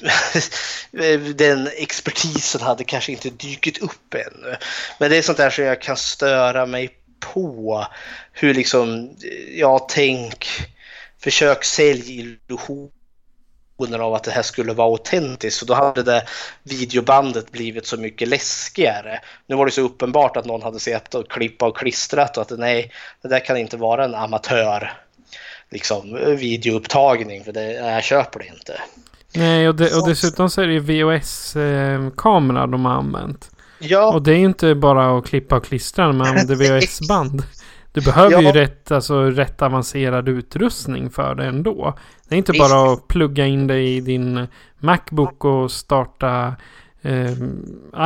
den 1.34 1.70
expertisen 1.76 2.60
hade 2.60 2.84
kanske 2.84 3.12
inte 3.12 3.30
dykt 3.30 3.78
upp 3.78 4.14
ännu. 4.14 4.56
Men 5.00 5.10
det 5.10 5.16
är 5.16 5.22
sånt 5.22 5.38
där 5.38 5.50
som 5.50 5.64
jag 5.64 5.82
kan 5.82 5.96
störa 5.96 6.66
mig 6.66 6.90
på. 7.20 7.86
Hur 8.32 8.54
liksom, 8.54 9.16
ja 9.50 9.86
tänk, 9.90 10.46
försök 11.18 11.64
sälj 11.64 12.18
illusionen 12.18 12.90
av 14.00 14.14
att 14.14 14.24
det 14.24 14.30
här 14.30 14.42
skulle 14.42 14.72
vara 14.72 14.88
autentiskt. 14.88 15.62
Och 15.62 15.68
då 15.68 15.74
hade 15.74 16.02
det 16.02 16.26
videobandet 16.62 17.52
blivit 17.52 17.86
så 17.86 17.96
mycket 17.96 18.28
läskigare. 18.28 19.20
Nu 19.46 19.56
var 19.56 19.66
det 19.66 19.72
så 19.72 19.80
uppenbart 19.80 20.36
att 20.36 20.44
någon 20.44 20.62
hade 20.62 20.80
sett 20.80 21.14
och 21.14 21.30
klippa 21.30 21.66
och 21.66 21.76
klistrat 21.76 22.36
och 22.36 22.42
att 22.52 22.58
nej, 22.58 22.92
det 23.22 23.28
där 23.28 23.44
kan 23.44 23.56
inte 23.56 23.76
vara 23.76 24.04
en 24.04 24.14
amatör 24.14 24.92
liksom, 25.70 26.36
videoupptagning 26.36 27.44
för 27.44 27.52
det, 27.52 27.72
jag 27.72 28.04
köper 28.04 28.38
det 28.38 28.46
inte. 28.46 28.80
Nej, 29.36 29.68
och, 29.68 29.74
de, 29.74 29.84
och 29.84 30.08
dessutom 30.08 30.50
så 30.50 30.62
är 30.62 30.66
det 30.66 30.72
ju 30.72 30.80
VHS-kamera 30.80 32.66
de 32.66 32.84
har 32.84 32.92
använt. 32.92 33.50
Ja, 33.78 34.12
Och 34.14 34.22
det 34.22 34.32
är 34.32 34.36
ju 34.38 34.44
inte 34.44 34.74
bara 34.74 35.18
att 35.18 35.26
klippa 35.26 35.56
och 35.56 35.64
klistra 35.64 36.06
när 36.06 36.12
man 36.12 36.26
använder 36.28 36.54
VHS-band. 36.56 37.42
Du 37.92 38.00
behöver 38.00 38.40
ju 38.40 38.46
Ja. 38.48 38.54
rätt, 38.54 38.90
alltså, 38.90 39.22
rätt 39.22 39.62
avancerad 39.62 40.28
utrustning 40.28 41.10
för 41.10 41.34
det 41.34 41.44
ändå. 41.46 41.94
Det 42.28 42.34
är 42.34 42.38
inte 42.38 42.52
Visst. 42.52 42.64
bara 42.70 42.92
att 42.92 43.08
plugga 43.08 43.46
in 43.46 43.66
det 43.66 43.80
i 43.80 44.00
din 44.00 44.46
Macbook 44.78 45.44
och 45.44 45.70
starta 45.70 46.54
eh, 47.02 47.32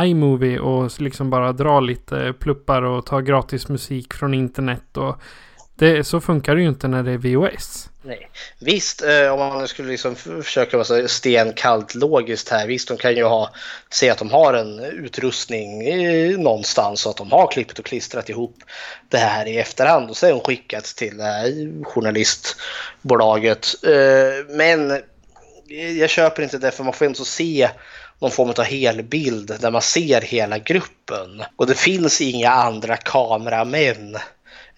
iMovie 0.05 0.59
och 0.59 1.01
liksom 1.01 1.29
bara 1.29 1.53
dra 1.53 1.79
lite 1.79 2.33
pluppar 2.39 2.81
och 2.81 3.05
ta 3.05 3.19
gratis 3.19 3.69
musik 3.69 4.13
från 4.13 4.33
internet. 4.33 4.97
Och 4.97 5.17
det, 5.75 6.03
så 6.03 6.21
funkar 6.21 6.55
det 6.55 6.61
ju 6.61 6.67
inte 6.67 6.87
när 6.87 7.03
det 7.03 7.11
är 7.11 7.17
VHS. 7.17 7.89
Nej. 8.03 8.29
Visst, 8.59 9.03
eh, 9.03 9.27
om 9.33 9.39
man 9.39 9.67
skulle 9.67 9.91
liksom 9.91 10.15
försöka 10.15 10.77
vara 10.77 10.85
så 10.85 11.07
stenkallt 11.07 11.95
logiskt 11.95 12.49
här. 12.49 12.67
Visst, 12.67 12.87
de 12.87 12.97
kan 12.97 13.15
ju 13.15 13.23
ha, 13.23 13.49
se 13.89 14.09
att 14.09 14.17
de 14.17 14.31
har 14.31 14.53
en 14.53 14.79
utrustning 14.79 15.87
eh, 15.87 16.37
någonstans 16.37 17.05
och 17.05 17.09
att 17.09 17.17
de 17.17 17.31
har 17.31 17.51
klippt 17.51 17.79
och 17.79 17.85
klistrat 17.85 18.29
ihop 18.29 18.55
det 19.09 19.17
här 19.17 19.47
i 19.47 19.57
efterhand 19.57 20.09
och 20.09 20.17
sen 20.17 20.39
skickat 20.39 20.83
till 20.83 21.17
det 21.17 21.23
här 21.23 21.83
journalistbolaget. 21.83 23.67
Eh, 23.83 24.55
men 24.55 24.91
eh, 24.91 25.91
jag 25.99 26.09
köper 26.09 26.43
inte 26.43 26.57
det 26.57 26.71
för 26.71 26.83
man 26.83 26.93
får 26.93 27.07
inte 27.07 27.25
se 27.25 27.69
någon 28.19 28.31
form 28.31 28.49
av 28.49 28.63
helbild 28.63 29.57
där 29.61 29.71
man 29.71 29.81
ser 29.81 30.21
hela 30.21 30.57
gruppen. 30.57 31.43
Och 31.55 31.67
det 31.67 31.77
finns 31.77 32.21
inga 32.21 32.49
andra 32.49 32.97
kameramän 32.97 34.17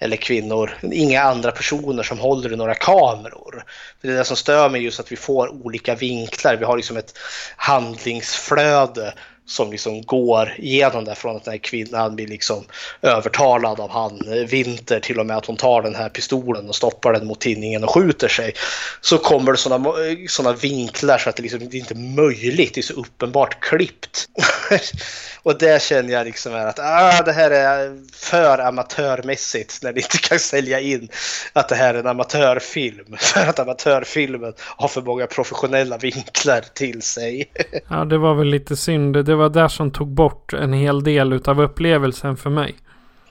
eller 0.04 0.18
kvinnor, 0.18 0.78
inga 0.92 1.22
andra 1.22 1.52
personer 1.52 2.04
som 2.04 2.20
håller 2.20 2.54
i 2.54 2.56
några 2.56 2.76
kameror. 2.76 3.64
Det 4.02 4.08
är 4.08 4.14
det 4.14 4.24
som 4.24 4.38
stör 4.38 4.70
mig 4.70 4.84
just 4.84 5.00
att 5.00 5.12
vi 5.12 5.16
får 5.16 5.66
olika 5.66 5.96
vinklar. 5.96 6.56
Vi 6.56 6.66
har 6.66 6.78
liksom 6.78 6.98
ett 6.98 7.18
handlingsflöde 7.56 9.14
som 9.46 9.72
liksom 9.72 10.02
går 10.02 10.54
igenom 10.58 11.06
där 11.06 11.16
från 11.16 11.36
att 11.36 11.44
den 11.44 11.52
här 11.52 11.60
kvinnan 11.60 12.16
blir 12.16 12.28
liksom 12.28 12.64
övertalad 13.02 13.80
av 13.80 13.90
han 13.90 14.34
eh, 14.34 14.48
Vinter, 14.48 15.00
till 15.00 15.20
och 15.20 15.26
med 15.26 15.38
att 15.38 15.46
hon 15.46 15.58
tar 15.58 15.82
den 15.82 15.96
här 15.96 16.10
pistolen 16.10 16.70
och 16.70 16.76
stoppar 16.76 17.14
den 17.14 17.28
mot 17.28 17.42
tinningen 17.42 17.84
och 17.84 17.94
skjuter 17.94 18.28
sig. 18.28 18.54
Så 19.02 19.18
kommer 19.18 19.52
det 19.52 19.58
sådana 19.58 19.94
såna 20.28 20.54
vinklar 20.54 21.18
så 21.18 21.30
att 21.30 21.36
det, 21.36 21.44
liksom, 21.44 21.60
det 21.60 21.78
är 21.78 21.80
inte 21.80 21.96
möjligt, 21.96 22.74
det 22.74 22.82
är 22.82 22.84
så 22.84 22.94
uppenbart 22.94 23.60
klippt. 23.60 24.30
och 25.44 25.58
där 25.58 25.80
känner 25.80 26.14
jag 26.14 26.26
liksom 26.26 26.54
är 26.54 26.66
att 26.66 26.80
ah, 26.80 27.22
det 27.26 27.32
här 27.32 27.52
är 27.52 27.98
för 28.14 28.60
amatörmässigt 28.60 29.84
när 29.84 29.94
det 29.94 30.00
inte 30.00 30.18
kan 30.18 30.40
sälja 30.40 30.80
in 30.80 31.10
att 31.54 31.70
det 31.70 31.76
här 31.76 31.94
är 31.94 32.00
en 32.00 32.08
amatörfilm. 32.08 33.16
För 33.20 33.50
att 33.50 33.60
amatörfilmen 33.60 34.54
har 34.60 34.88
för 34.88 35.02
många 35.02 35.28
professionella 35.28 35.98
vinklar 35.98 36.62
till 36.74 37.02
sig. 37.02 37.50
Ja, 37.90 38.06
det 38.06 38.18
var 38.18 38.34
väl 38.34 38.48
lite 38.48 38.76
synd. 38.76 39.26
Det 39.26 39.36
var 39.36 39.50
där 39.50 39.68
som 39.68 39.92
tog 39.92 40.08
bort 40.08 40.54
en 40.54 40.74
hel 40.74 41.04
del 41.04 41.34
utav 41.34 41.62
upplevelsen 41.62 42.38
för 42.38 42.50
mig. 42.50 42.76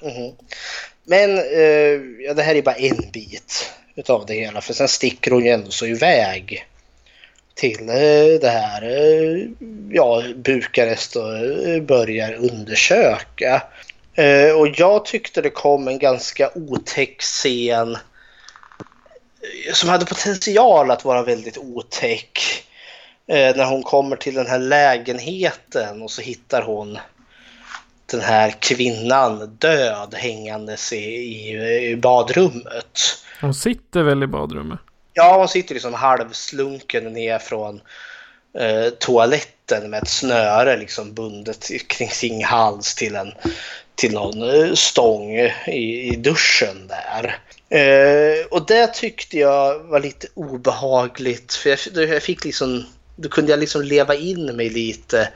Mhm. 0.02 0.32
Men 1.04 1.38
eh, 1.38 2.24
ja, 2.26 2.34
det 2.34 2.42
här 2.42 2.54
är 2.54 2.62
bara 2.62 2.74
en 2.74 3.10
bit 3.12 3.72
utav 3.96 4.26
det 4.26 4.34
hela. 4.34 4.60
För 4.60 4.74
sen 4.74 4.88
sticker 4.88 5.30
hon 5.30 5.44
ju 5.44 5.50
ändå 5.50 5.70
så 5.70 5.86
iväg 5.86 6.66
till 7.62 7.88
eh, 7.88 8.40
det 8.40 8.48
här 8.48 8.82
eh, 8.82 9.48
ja, 9.90 10.22
Bukarest 10.36 11.16
och 11.16 11.36
eh, 11.36 11.82
börjar 11.82 12.34
undersöka. 12.34 13.62
Och 14.58 14.68
jag 14.76 15.04
tyckte 15.04 15.42
det 15.42 15.50
kom 15.50 15.88
en 15.88 15.98
ganska 15.98 16.50
otäck 16.54 17.20
scen 17.20 17.98
som 19.72 19.88
hade 19.88 20.06
potential 20.06 20.90
att 20.90 21.04
vara 21.04 21.22
väldigt 21.22 21.58
otäck. 21.58 22.40
När 23.26 23.64
hon 23.64 23.82
kommer 23.82 24.16
till 24.16 24.34
den 24.34 24.46
här 24.46 24.58
lägenheten 24.58 26.02
och 26.02 26.10
så 26.10 26.22
hittar 26.22 26.62
hon 26.62 26.98
den 28.06 28.20
här 28.20 28.50
kvinnan 28.50 29.56
död 29.58 30.14
hängandes 30.14 30.92
i, 30.92 30.96
i, 30.96 31.90
i 31.90 31.96
badrummet. 31.96 33.00
Hon 33.40 33.54
sitter 33.54 34.02
väl 34.02 34.22
i 34.22 34.26
badrummet? 34.26 34.80
Ja, 35.14 35.36
hon 35.36 35.48
sitter 35.48 35.74
liksom 35.74 35.94
halvslunken 35.94 37.04
ner 37.04 37.38
från 37.38 37.80
eh, 38.58 38.88
toaletten 38.98 39.90
med 39.90 40.02
ett 40.02 40.08
snöre 40.08 40.76
liksom 40.76 41.14
bundet 41.14 41.70
kring 41.88 42.10
sin 42.10 42.44
hals 42.44 42.94
till 42.94 43.16
en 43.16 43.32
till 43.94 44.12
någon 44.12 44.42
eh, 44.42 44.74
stång 44.74 45.38
i, 45.66 46.12
i 46.12 46.16
duschen 46.16 46.88
där. 46.88 47.38
Eh, 47.68 48.46
och 48.46 48.66
det 48.66 48.86
tyckte 48.86 49.38
jag 49.38 49.78
var 49.78 50.00
lite 50.00 50.26
obehagligt 50.34 51.54
för 51.54 51.70
jag, 51.70 52.08
jag 52.08 52.22
fick 52.22 52.44
liksom, 52.44 52.86
då 53.16 53.28
kunde 53.28 53.50
jag 53.50 53.60
liksom 53.60 53.82
leva 53.82 54.14
in 54.14 54.56
mig 54.56 54.70
lite 54.70 55.28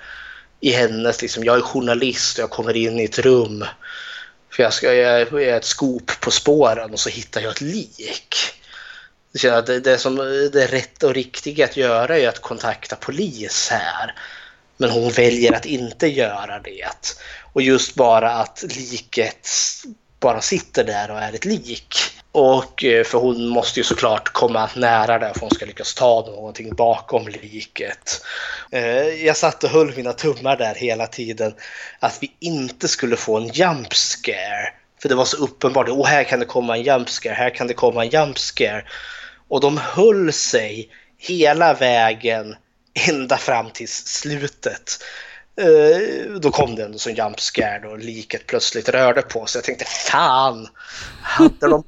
i 0.61 0.71
hennes, 0.71 1.23
liksom, 1.23 1.45
jag 1.45 1.57
är 1.57 1.61
journalist 1.61 2.39
och 2.39 2.43
jag 2.43 2.51
kommer 2.51 2.77
in 2.77 3.01
i 3.01 3.05
ett 3.05 3.19
rum 3.19 3.65
för 4.51 4.63
jag, 4.63 4.73
ska, 4.73 4.95
jag 4.95 5.21
är 5.21 5.57
ett 5.57 5.65
skop 5.65 6.21
på 6.21 6.31
spåren 6.31 6.93
och 6.93 7.01
så 7.01 7.09
hittar 7.09 7.41
jag 7.41 7.51
ett 7.51 7.61
lik. 7.61 8.37
Jag 9.37 9.41
känner 9.41 9.59
att 9.59 9.67
det, 9.67 9.81
det, 9.81 9.99
som 9.99 10.17
det 10.53 10.63
är 10.63 10.69
rätt 10.69 11.03
och 11.03 11.15
riktigt 11.15 11.65
att 11.65 11.77
göra 11.77 12.19
är 12.19 12.29
att 12.29 12.43
kontakta 12.43 12.97
polis 12.97 13.69
här. 13.71 14.15
Men 14.77 14.91
hon 14.91 15.11
väljer 15.11 15.53
att 15.53 15.67
inte 15.67 16.07
göra 16.07 16.59
det. 16.59 17.17
Och 17.53 17.63
just 17.63 17.95
bara 17.95 18.33
att 18.33 18.65
liket 18.77 19.49
bara 20.21 20.41
sitter 20.41 20.85
där 20.85 21.11
och 21.11 21.19
är 21.19 21.33
ett 21.33 21.45
lik. 21.45 21.95
Och 22.33 22.85
eh, 22.85 23.05
för 23.05 23.19
hon 23.19 23.49
måste 23.49 23.81
ju 23.81 23.85
såklart 23.85 24.33
komma 24.33 24.71
nära 24.77 25.19
där 25.19 25.33
för 25.33 25.41
hon 25.41 25.51
ska 25.51 25.67
lyckas 25.67 25.95
ta 25.95 26.25
någonting 26.27 26.75
bakom 26.75 27.29
liket. 27.29 28.25
Eh, 28.71 29.25
jag 29.27 29.37
satt 29.37 29.65
och 29.65 29.71
höll 29.71 29.97
mina 29.97 30.13
tummar 30.13 30.57
där 30.57 30.75
hela 30.75 31.07
tiden 31.07 31.55
att 31.99 32.19
vi 32.21 32.33
inte 32.41 32.89
skulle 32.89 33.17
få 33.17 33.37
en 33.37 33.49
jump 33.49 33.95
scare. 33.95 34.73
För 35.03 35.09
det 35.09 35.15
var 35.15 35.25
så 35.25 35.37
uppenbart, 35.37 35.89
åh 35.89 36.07
här 36.07 36.25
kan 36.25 36.41
det 36.41 36.47
komma 36.47 36.77
en 36.77 36.83
jump 36.83 37.09
scare, 37.09 37.35
här 37.35 37.51
kan 37.51 37.67
det 37.67 37.75
komma 37.75 38.05
en 38.05 38.11
jump 38.11 38.39
scare. 38.39 38.85
Och 39.49 39.61
de 39.61 39.77
höll 39.77 40.33
sig 40.33 40.91
hela 41.19 41.75
vägen 41.75 42.57
ända 43.09 43.37
fram 43.37 43.71
till 43.71 43.89
slutet. 43.89 45.03
Eh, 45.61 46.41
då 46.41 46.51
kom 46.51 46.75
det 46.75 46.85
ändå 46.85 46.99
som 46.99 47.15
jump 47.15 47.41
scare 47.41 47.89
och 47.89 47.99
liket 47.99 48.47
plötsligt 48.47 48.89
rörde 48.89 49.23
på 49.23 49.47
sig. 49.47 49.59
Jag 49.59 49.65
tänkte 49.65 49.85
fan, 49.85 50.69
hade 51.23 51.69
de 51.69 51.85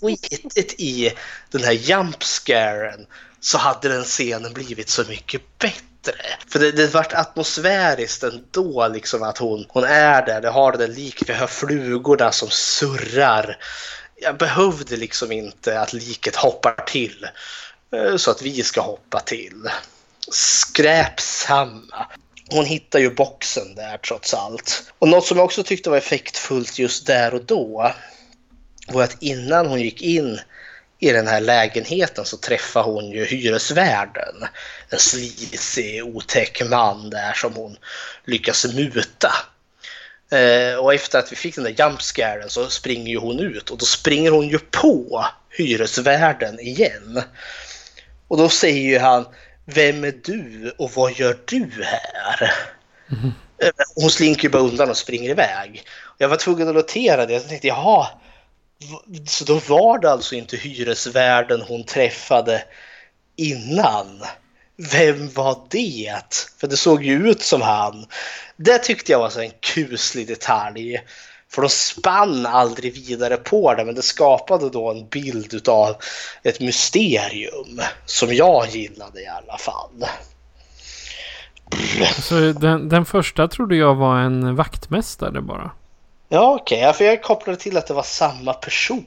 skitit 0.00 0.74
i 0.78 1.12
den 1.50 1.64
här 1.64 1.72
jump 1.72 2.22
scaren 2.22 3.06
så 3.40 3.58
hade 3.58 3.88
den 3.88 4.04
scenen 4.04 4.52
blivit 4.52 4.88
så 4.88 5.04
mycket 5.08 5.58
bättre. 5.58 6.22
För 6.48 6.58
det, 6.58 6.72
det 6.72 6.94
vart 6.94 7.12
atmosfäriskt 7.12 8.22
ändå 8.22 8.88
liksom 8.88 9.22
att 9.22 9.38
hon, 9.38 9.66
hon 9.68 9.84
är 9.84 10.26
där, 10.26 10.40
det 10.40 10.48
har 10.48 10.72
det 10.72 10.78
där 10.78 10.94
liket, 10.94 11.28
vi 11.28 11.32
hör 11.32 11.46
flugorna 11.46 12.32
som 12.32 12.48
surrar. 12.50 13.56
Jag 14.20 14.36
behövde 14.36 14.96
liksom 14.96 15.32
inte 15.32 15.80
att 15.80 15.92
liket 15.92 16.36
hoppar 16.36 16.84
till 16.86 17.26
eh, 17.92 18.16
så 18.16 18.30
att 18.30 18.42
vi 18.42 18.62
ska 18.62 18.80
hoppa 18.80 19.20
till. 19.20 19.70
Skräpsamma. 20.30 22.06
Hon 22.50 22.64
hittar 22.64 22.98
ju 22.98 23.14
boxen 23.14 23.74
där 23.74 23.98
trots 23.98 24.34
allt. 24.34 24.92
Och 24.98 25.08
något 25.08 25.26
som 25.26 25.36
jag 25.36 25.44
också 25.44 25.62
tyckte 25.62 25.90
var 25.90 25.96
effektfullt 25.96 26.78
just 26.78 27.06
där 27.06 27.34
och 27.34 27.44
då 27.44 27.92
var 28.88 29.02
att 29.02 29.22
innan 29.22 29.66
hon 29.66 29.80
gick 29.80 30.02
in 30.02 30.40
i 30.98 31.12
den 31.12 31.26
här 31.26 31.40
lägenheten 31.40 32.24
så 32.24 32.36
träffar 32.36 32.82
hon 32.82 33.10
ju 33.10 33.24
hyresvärden. 33.24 34.34
En 34.88 34.98
slisig, 34.98 36.04
otäck 36.04 36.62
man 36.70 37.10
där 37.10 37.32
som 37.32 37.54
hon 37.54 37.76
lyckas 38.24 38.66
muta. 38.74 39.32
Eh, 40.30 40.78
och 40.78 40.94
efter 40.94 41.18
att 41.18 41.32
vi 41.32 41.36
fick 41.36 41.54
den 41.54 41.64
där 41.64 41.74
jumpscaren 41.78 42.50
så 42.50 42.68
springer 42.68 43.10
ju 43.10 43.18
hon 43.18 43.40
ut 43.40 43.70
och 43.70 43.78
då 43.78 43.84
springer 43.86 44.30
hon 44.30 44.48
ju 44.48 44.58
på 44.58 45.24
hyresvärden 45.50 46.60
igen. 46.60 47.22
Och 48.28 48.36
då 48.36 48.48
säger 48.48 48.82
ju 48.82 48.98
han 48.98 49.26
Vem 49.74 50.04
är 50.04 50.14
du 50.24 50.74
och 50.78 50.90
vad 50.94 51.12
gör 51.12 51.38
du 51.44 51.70
här? 51.84 52.52
Eh, 53.62 53.70
Hon 53.94 54.10
slinker 54.10 54.42
ju 54.42 54.48
bara 54.48 54.62
undan 54.62 54.90
och 54.90 54.96
springer 54.96 55.30
iväg. 55.30 55.82
Jag 56.18 56.28
var 56.28 56.36
tvungen 56.36 56.68
att 56.68 56.74
notera 56.74 57.26
det. 57.26 57.32
Jag 57.32 57.48
tänkte 57.48 57.66
jaha, 57.66 58.06
så 59.26 59.44
då 59.44 59.54
var 59.54 59.98
det 59.98 60.10
alltså 60.10 60.34
inte 60.34 60.56
hyresvärden 60.56 61.60
hon 61.60 61.84
träffade 61.84 62.64
innan. 63.36 64.22
Vem 64.92 65.28
var 65.28 65.58
det? 65.68 66.14
För 66.60 66.66
det 66.66 66.76
såg 66.76 67.04
ju 67.04 67.28
ut 67.30 67.42
som 67.42 67.62
han. 67.62 68.06
Det 68.56 68.78
tyckte 68.78 69.12
jag 69.12 69.18
var 69.18 69.30
så 69.30 69.40
en 69.40 69.50
kuslig 69.60 70.28
detalj. 70.28 71.00
För 71.50 71.62
de 71.62 71.68
spann 71.68 72.46
aldrig 72.46 72.94
vidare 72.94 73.36
på 73.36 73.74
det, 73.74 73.84
men 73.84 73.94
det 73.94 74.02
skapade 74.02 74.70
då 74.70 74.90
en 74.90 75.08
bild 75.08 75.68
av 75.68 75.96
ett 76.42 76.60
mysterium 76.60 77.80
som 78.06 78.34
jag 78.34 78.68
gillade 78.68 79.22
i 79.22 79.26
alla 79.26 79.58
fall. 79.58 80.04
Så 82.22 82.34
den, 82.34 82.88
den 82.88 83.04
första 83.04 83.48
trodde 83.48 83.76
jag 83.76 83.94
var 83.94 84.18
en 84.18 84.56
vaktmästare 84.56 85.40
bara. 85.40 85.70
Ja, 86.28 86.58
okej. 86.60 86.78
Okay. 86.78 86.92
för 86.92 87.04
jag 87.04 87.22
kopplade 87.22 87.58
till 87.58 87.76
att 87.76 87.86
det 87.86 87.94
var 87.94 88.02
samma 88.02 88.52
person. 88.52 89.06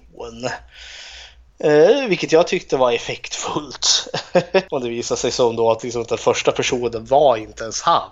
Eh, 1.63 2.07
vilket 2.07 2.31
jag 2.31 2.47
tyckte 2.47 2.77
var 2.77 2.91
effektfullt. 2.91 4.07
och 4.69 4.81
det 4.81 4.89
visade 4.89 5.19
sig 5.19 5.31
som 5.31 5.55
då 5.55 5.71
att 5.71 5.83
liksom 5.83 6.05
den 6.09 6.17
första 6.17 6.51
personen 6.51 7.05
var 7.05 7.37
inte 7.37 7.63
ens 7.63 7.81
han. 7.81 8.11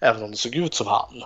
Även 0.00 0.22
om 0.22 0.30
det 0.30 0.36
såg 0.36 0.54
ut 0.54 0.74
som 0.74 0.86
han. 0.86 1.24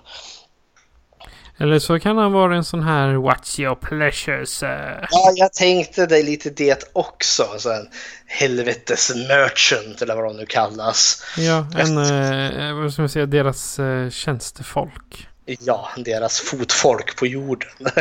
Eller 1.60 1.78
så 1.78 2.00
kan 2.00 2.18
han 2.18 2.32
vara 2.32 2.56
en 2.56 2.64
sån 2.64 2.82
här 2.82 3.08
What's 3.08 3.60
your 3.60 3.74
pleasures? 3.74 4.62
Ja, 4.62 5.32
jag 5.34 5.52
tänkte 5.52 6.06
det 6.06 6.22
lite 6.22 6.50
det 6.50 6.90
också. 6.92 7.44
Så 7.58 7.72
en 7.72 7.88
helvetes 8.26 9.12
merchant 9.28 10.02
eller 10.02 10.14
vad 10.14 10.24
de 10.24 10.36
nu 10.36 10.46
kallas. 10.46 11.22
Ja, 11.36 11.66
en, 11.78 11.98
eh, 11.98 12.74
vad 12.74 12.92
ska 12.92 13.02
man 13.02 13.08
säga, 13.08 13.26
deras 13.26 13.78
eh, 13.78 14.10
tjänstefolk. 14.10 15.28
Ja, 15.46 15.88
deras 15.96 16.40
fotfolk 16.40 17.16
på 17.16 17.26
jorden. 17.26 17.68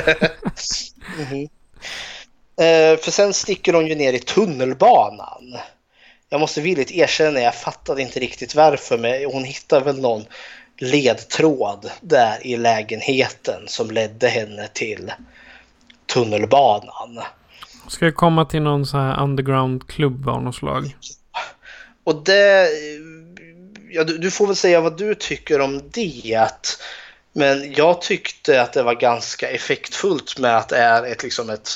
mm 1.17 1.25
-hmm. 1.25 1.49
Eh, 2.57 2.99
för 2.99 3.11
sen 3.11 3.33
sticker 3.33 3.73
de 3.73 3.87
ju 3.87 3.95
ner 3.95 4.13
i 4.13 4.19
tunnelbanan. 4.19 5.57
Jag 6.29 6.39
måste 6.39 6.61
villigt 6.61 6.91
erkänna, 6.91 7.39
jag 7.39 7.55
fattade 7.55 8.01
inte 8.01 8.19
riktigt 8.19 8.55
varför, 8.55 8.97
men 8.97 9.25
hon 9.25 9.43
hittar 9.43 9.81
väl 9.81 10.01
någon 10.01 10.25
ledtråd 10.77 11.91
där 12.01 12.47
i 12.47 12.57
lägenheten 12.57 13.63
som 13.67 13.91
ledde 13.91 14.27
henne 14.27 14.67
till 14.73 15.11
tunnelbanan. 16.05 17.19
Ska 17.87 18.05
jag 18.05 18.15
komma 18.15 18.45
till 18.45 18.61
någon 18.61 18.85
sån 18.85 18.99
här 18.99 19.23
underground-klubb 19.23 20.29
av 20.29 20.43
något 20.43 20.55
slag? 20.55 20.95
Och 22.03 22.23
det... 22.23 22.69
Ja, 23.89 24.03
du, 24.03 24.17
du, 24.17 24.31
får 24.31 24.47
väl 24.47 24.55
säga 24.55 24.81
vad 24.81 24.97
du 24.97 25.15
tycker 25.15 25.61
om 25.61 25.81
det. 25.93 26.49
Men 27.33 27.73
jag 27.73 28.01
tyckte 28.01 28.61
att 28.61 28.73
det 28.73 28.83
var 28.83 28.95
ganska 28.95 29.49
effektfullt 29.49 30.39
med 30.39 30.57
att 30.57 30.69
det 30.69 30.77
är 30.77 31.03
ett, 31.03 31.23
liksom 31.23 31.49
ett, 31.49 31.69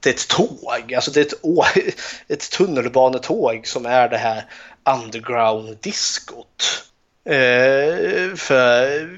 det 0.00 0.10
är 0.10 0.14
ett 0.14 0.28
tåg. 0.28 0.94
Alltså 0.94 1.10
det 1.10 1.20
är 1.20 1.24
ett, 1.24 1.94
ett 2.28 2.50
tunnelbanetåg 2.50 3.66
som 3.66 3.86
är 3.86 4.08
det 4.08 4.18
här 4.18 4.44
underground-diskot. 4.84 6.82
Eh, 7.24 8.36
för 8.36 9.08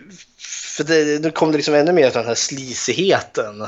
för 0.78 0.84
det, 0.84 1.18
då 1.18 1.30
kom 1.30 1.52
det 1.52 1.58
liksom 1.58 1.74
ännu 1.74 1.92
mer 1.92 2.06
av 2.06 2.12
den 2.12 2.26
här 2.26 2.34
slisigheten 2.34 3.66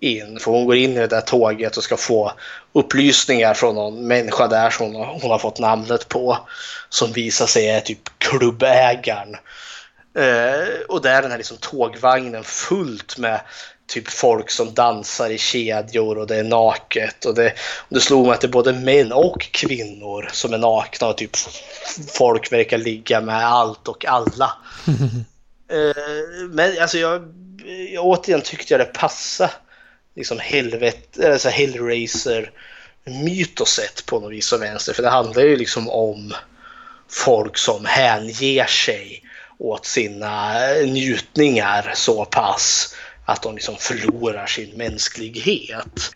in. 0.00 0.38
För 0.40 0.50
hon 0.50 0.66
går 0.66 0.76
in 0.76 0.92
i 0.92 0.98
det 0.98 1.06
där 1.06 1.20
tåget 1.20 1.76
och 1.76 1.84
ska 1.84 1.96
få 1.96 2.32
upplysningar 2.72 3.54
från 3.54 3.74
någon 3.74 4.06
människa 4.06 4.48
där 4.48 4.70
som 4.70 4.94
hon, 4.94 5.20
hon 5.20 5.30
har 5.30 5.38
fått 5.38 5.58
namnet 5.58 6.08
på. 6.08 6.38
Som 6.88 7.12
visar 7.12 7.46
sig 7.46 7.68
är 7.68 7.80
typ 7.80 8.18
klubbägaren. 8.18 9.36
Eh, 10.18 10.80
och 10.88 11.02
där 11.02 11.16
är 11.18 11.22
den 11.22 11.30
här 11.30 11.38
liksom 11.38 11.56
tågvagnen 11.56 12.44
fullt 12.44 13.18
med 13.18 13.40
typ 13.86 14.08
folk 14.08 14.50
som 14.50 14.74
dansar 14.74 15.30
i 15.30 15.38
kedjor 15.38 16.18
och 16.18 16.26
det 16.26 16.36
är 16.36 16.44
naket. 16.44 17.24
Och 17.24 17.34
det, 17.34 17.52
och 17.78 17.94
det 17.94 18.00
slog 18.00 18.26
mig 18.26 18.34
att 18.34 18.40
det 18.40 18.46
är 18.46 18.48
både 18.48 18.72
män 18.72 19.12
och 19.12 19.42
kvinnor 19.42 20.28
som 20.32 20.54
är 20.54 20.58
nakna 20.58 21.08
och 21.08 21.16
typ 21.16 21.36
folk 22.14 22.52
verkar 22.52 22.78
ligga 22.78 23.20
med 23.20 23.46
allt 23.46 23.88
och 23.88 24.04
alla. 24.04 24.52
eh, 25.70 26.48
men 26.50 26.82
alltså 26.82 26.98
jag, 26.98 27.22
jag 27.92 28.04
återigen 28.04 28.42
tyckte 28.42 28.74
jag 28.74 28.80
det 28.80 28.92
passade 28.92 29.52
liksom 30.16 30.38
helvete, 30.38 31.32
alltså 31.32 31.48
Hellraiser 31.48 32.50
mytoset 33.04 34.06
på 34.06 34.20
något 34.20 34.32
vis 34.32 34.52
och 34.52 34.62
vänster. 34.62 34.92
För 34.92 35.02
det 35.02 35.10
handlar 35.10 35.42
ju 35.42 35.56
liksom 35.56 35.90
om 35.90 36.34
folk 37.08 37.56
som 37.56 37.84
hänger 37.84 38.66
sig 38.66 39.22
åt 39.58 39.86
sina 39.86 40.54
njutningar 40.86 41.92
så 41.94 42.24
pass 42.24 42.94
att 43.24 43.42
de 43.42 43.54
liksom 43.54 43.76
förlorar 43.76 44.46
sin 44.46 44.70
mänsklighet. 44.76 46.12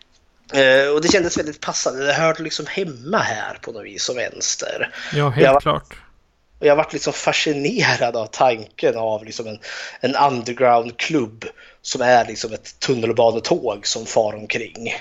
Eh, 0.53 0.93
och 0.93 1.01
det 1.01 1.11
kändes 1.11 1.37
väldigt 1.37 1.61
passande. 1.61 2.05
Det 2.05 2.13
hörde 2.13 2.43
liksom 2.43 2.65
hemma 2.69 3.17
här 3.17 3.57
på 3.61 3.71
något 3.71 3.85
vis 3.85 4.09
och 4.09 4.17
vänster. 4.17 4.89
Ja, 5.13 5.29
helt 5.29 5.45
jag, 5.45 5.61
klart. 5.61 5.93
Och 6.59 6.65
jag 6.65 6.75
varit 6.75 6.93
liksom 6.93 7.13
fascinerad 7.13 8.15
av 8.15 8.25
tanken 8.25 8.97
av 8.97 9.25
liksom 9.25 9.47
en, 9.47 9.59
en 9.99 10.15
underground-klubb 10.31 11.45
som 11.81 12.01
är 12.01 12.25
liksom 12.25 12.53
ett 12.53 12.79
tunnelbanetåg 12.79 13.87
som 13.87 14.05
far 14.05 14.35
omkring. 14.35 14.93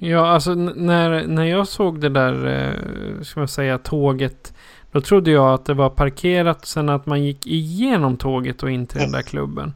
Ja, 0.00 0.26
alltså 0.26 0.54
när, 0.54 1.26
när 1.26 1.44
jag 1.44 1.68
såg 1.68 2.00
det 2.00 2.08
där, 2.08 2.46
eh, 2.46 3.22
ska 3.22 3.40
man 3.40 3.48
säga, 3.48 3.78
tåget. 3.78 4.52
Då 4.92 5.00
trodde 5.00 5.30
jag 5.30 5.54
att 5.54 5.66
det 5.66 5.74
var 5.74 5.90
parkerat 5.90 6.66
sen 6.66 6.88
att 6.88 7.06
man 7.06 7.24
gick 7.24 7.46
igenom 7.46 8.16
tåget 8.16 8.62
och 8.62 8.70
in 8.70 8.86
till 8.86 9.00
den 9.00 9.12
där 9.12 9.22
klubben. 9.22 9.72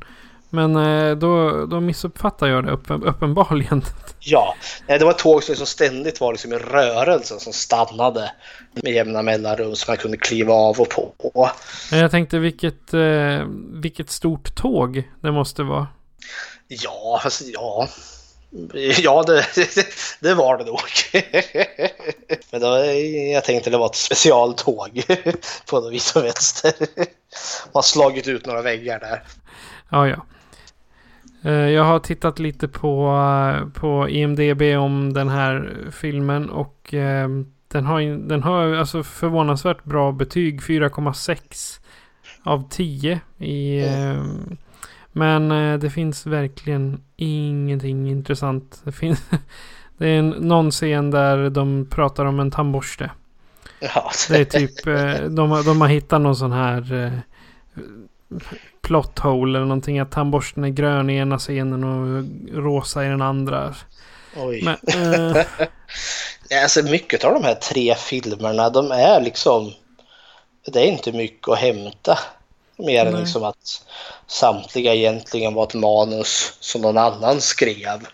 Men 0.50 0.76
eh, 0.76 1.16
då, 1.16 1.66
då 1.66 1.80
missuppfattar 1.80 2.46
jag 2.46 2.64
det 2.64 2.70
uppen, 2.70 3.04
uppenbarligen. 3.04 3.82
Ja, 4.18 4.54
det 4.86 5.04
var 5.04 5.10
ett 5.10 5.18
tåg 5.18 5.42
som 5.42 5.52
liksom 5.52 5.66
ständigt 5.66 6.20
var 6.20 6.32
liksom 6.32 6.52
i 6.52 6.56
rörelse 6.56 7.38
som 7.38 7.52
stannade 7.52 8.32
med 8.72 8.92
jämna 8.92 9.22
mellanrum 9.22 9.76
som 9.76 9.92
man 9.92 9.96
kunde 9.96 10.16
kliva 10.16 10.54
av 10.54 10.80
och 10.80 10.88
på. 10.88 11.50
Jag 11.90 12.10
tänkte 12.10 12.38
vilket, 12.38 12.94
eh, 12.94 13.46
vilket 13.72 14.10
stort 14.10 14.54
tåg 14.54 15.10
det 15.20 15.32
måste 15.32 15.62
vara. 15.62 15.86
Ja, 16.68 17.20
alltså, 17.24 17.44
ja. 17.44 17.88
Ja, 18.98 19.22
det, 19.22 19.46
det 20.20 20.34
var 20.34 20.58
det 20.58 20.64
nog. 20.64 20.80
Men 22.50 22.60
då, 22.60 22.84
jag 23.32 23.44
tänkte 23.44 23.70
det 23.70 23.78
var 23.78 23.86
ett 23.86 23.94
specialtåg 23.94 25.02
på 25.70 25.80
något 25.80 25.92
vis 25.92 26.16
och 26.16 26.24
vänster. 26.24 26.72
Man 26.78 27.06
har 27.72 27.82
slagit 27.82 28.28
ut 28.28 28.46
några 28.46 28.62
väggar 28.62 29.00
där. 29.00 29.22
Ja, 29.90 30.08
ja. 30.08 30.26
Eh, 31.46 31.52
jag 31.52 31.84
har 31.84 31.98
tittat 31.98 32.38
lite 32.38 32.68
på, 32.68 33.08
eh, 33.08 33.68
på 33.68 34.08
IMDB 34.08 34.62
om 34.62 35.12
den 35.12 35.28
här 35.28 35.76
filmen 35.90 36.50
och 36.50 36.94
eh, 36.94 37.28
den 37.68 37.86
har, 37.86 38.28
den 38.28 38.42
har 38.42 38.74
alltså 38.74 39.02
förvånansvärt 39.02 39.84
bra 39.84 40.12
betyg. 40.12 40.60
4,6 40.60 41.80
av 42.42 42.68
10. 42.70 43.20
I, 43.38 43.84
mm. 43.84 44.56
Men 45.12 45.48
det 45.80 45.90
finns 45.90 46.26
verkligen 46.26 47.00
ingenting 47.16 48.10
intressant. 48.10 48.80
Det, 48.84 48.92
finns, 48.92 49.30
det 49.98 50.08
är 50.08 50.18
en, 50.18 50.28
någon 50.28 50.70
scen 50.70 51.10
där 51.10 51.50
de 51.50 51.86
pratar 51.90 52.24
om 52.24 52.40
en 52.40 52.50
tandborste. 52.50 53.10
Ja. 53.80 54.10
Det 54.28 54.36
är 54.36 54.44
typ, 54.44 54.84
de, 55.36 55.62
de 55.66 55.80
har 55.80 55.88
hittat 55.88 56.20
någon 56.20 56.36
sån 56.36 56.52
här 56.52 57.12
plot 58.82 59.18
hole 59.18 59.58
eller 59.58 59.66
någonting. 59.66 59.98
Att 59.98 60.12
tandborsten 60.12 60.64
är 60.64 60.68
grön 60.68 61.10
i 61.10 61.16
ena 61.16 61.38
scenen 61.38 61.84
och 61.84 62.24
rosa 62.64 63.04
i 63.04 63.08
den 63.08 63.22
andra. 63.22 63.74
Oj. 64.36 64.62
Men, 64.62 65.36
eh... 65.36 65.46
alltså 66.62 66.82
mycket 66.82 67.24
av 67.24 67.32
de 67.32 67.44
här 67.44 67.54
tre 67.54 67.94
filmerna 67.94 68.70
de 68.70 68.90
är 68.90 69.20
liksom... 69.20 69.72
Det 70.72 70.80
är 70.80 70.86
inte 70.86 71.12
mycket 71.12 71.48
att 71.48 71.58
hämta. 71.58 72.18
Mer 72.78 73.04
Nej. 73.04 73.14
än 73.14 73.20
liksom 73.20 73.44
att 73.44 73.84
samtliga 74.26 74.94
egentligen 74.94 75.54
var 75.54 75.64
ett 75.64 75.74
manus 75.74 76.56
som 76.60 76.80
någon 76.80 76.98
annan 76.98 77.40
skrev. 77.40 78.06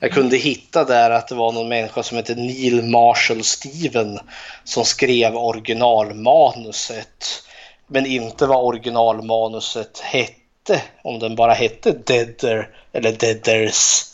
Jag 0.00 0.12
kunde 0.12 0.36
hitta 0.36 0.84
där 0.84 1.10
att 1.10 1.28
det 1.28 1.34
var 1.34 1.52
någon 1.52 1.68
människa 1.68 2.02
som 2.02 2.16
hette 2.16 2.34
Neil 2.34 2.82
Marshall 2.82 3.44
Steven 3.44 4.18
som 4.64 4.84
skrev 4.84 5.36
originalmanuset 5.36 7.44
men 7.92 8.06
inte 8.06 8.46
vad 8.46 8.64
originalmanuset 8.64 9.98
hette. 9.98 10.82
Om 11.02 11.18
den 11.18 11.36
bara 11.36 11.52
hette 11.52 11.92
Deader 11.92 12.68
eller 12.92 13.12
Deaders. 13.12 14.04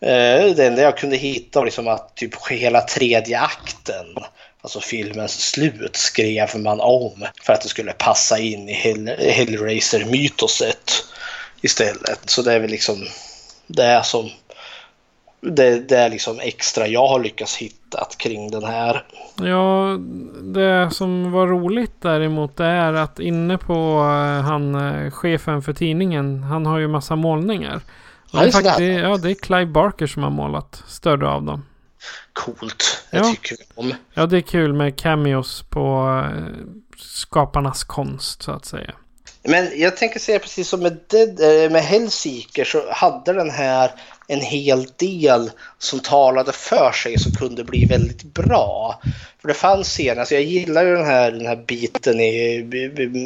Eh, 0.00 0.54
det 0.56 0.66
enda 0.66 0.82
jag 0.82 0.96
kunde 0.96 1.16
hitta 1.16 1.58
var 1.58 1.64
liksom 1.64 1.88
att 1.88 2.16
typ 2.16 2.46
hela 2.50 2.80
tredje 2.80 3.40
akten, 3.40 4.06
alltså 4.60 4.80
filmens 4.80 5.50
slut, 5.50 5.96
skrev 5.96 6.56
man 6.56 6.80
om 6.80 7.26
för 7.42 7.52
att 7.52 7.60
det 7.60 7.68
skulle 7.68 7.92
passa 7.92 8.38
in 8.38 8.68
i 8.68 8.72
Hell 8.72 9.08
Hellraiser-mytoset 9.08 11.04
istället. 11.60 12.20
Så 12.24 12.42
det 12.42 12.52
är 12.52 12.58
väl 12.58 12.70
liksom 12.70 13.08
det 13.66 14.02
som 14.04 14.30
det, 15.50 15.88
det, 15.88 15.96
är 15.96 16.10
liksom 16.10 16.40
extra 16.40 16.86
jag 16.86 17.08
har 17.08 17.20
lyckats 17.20 17.56
hitta 17.56 18.06
kring 18.18 18.50
den 18.50 18.64
här. 18.64 19.04
Ja, 19.42 19.98
det 20.42 20.90
som 20.90 21.32
var 21.32 21.46
roligt 21.46 22.00
däremot 22.00 22.56
det 22.56 22.64
är 22.64 22.92
att 22.92 23.18
inne 23.18 23.58
på 23.58 23.74
uh, 23.74 24.40
han 24.42 24.74
uh, 24.74 25.10
chefen 25.10 25.62
för 25.62 25.72
tidningen. 25.72 26.42
Han 26.42 26.66
har 26.66 26.78
ju 26.78 26.88
massa 26.88 27.16
målningar. 27.16 27.80
Och 28.32 28.38
det, 28.38 28.46
är 28.46 28.50
faktiskt, 28.50 28.80
ja, 28.80 29.16
det 29.16 29.30
är 29.30 29.34
Clive 29.34 29.66
Barker 29.66 30.06
som 30.06 30.22
har 30.22 30.30
målat 30.30 30.82
större 30.86 31.28
av 31.28 31.42
dem. 31.42 31.64
Coolt. 32.32 33.04
Jag 33.10 33.24
ja. 33.24 33.30
tycker 33.30 33.56
om. 33.74 33.94
Ja, 34.14 34.26
det 34.26 34.36
är 34.36 34.40
kul 34.40 34.72
med 34.72 34.98
cameos 34.98 35.62
på 35.62 36.06
uh, 36.08 36.50
skaparnas 36.96 37.84
konst 37.84 38.42
så 38.42 38.52
att 38.52 38.64
säga. 38.64 38.94
Men 39.48 39.80
jag 39.80 39.96
tänker 39.96 40.20
säga 40.20 40.38
precis 40.38 40.68
som 40.68 40.80
med, 40.80 40.96
Dead, 41.06 41.40
eh, 41.40 41.70
med 41.70 41.82
Hellseeker 41.82 42.64
så 42.64 42.92
hade 42.92 43.32
den 43.32 43.50
här 43.50 43.90
en 44.28 44.40
hel 44.40 44.86
del 44.96 45.50
som 45.78 46.00
talade 46.00 46.52
för 46.52 46.92
sig 46.92 47.18
som 47.18 47.32
kunde 47.32 47.64
bli 47.64 47.84
väldigt 47.84 48.22
bra. 48.22 49.00
För 49.40 49.48
det 49.48 49.54
fanns 49.54 49.88
scener, 49.88 50.20
alltså 50.20 50.34
jag 50.34 50.44
gillar 50.44 50.84
ju 50.84 50.96
den 50.96 51.06
här, 51.06 51.30
den 51.30 51.46
här 51.46 51.56
biten 51.56 52.20
i, 52.20 52.68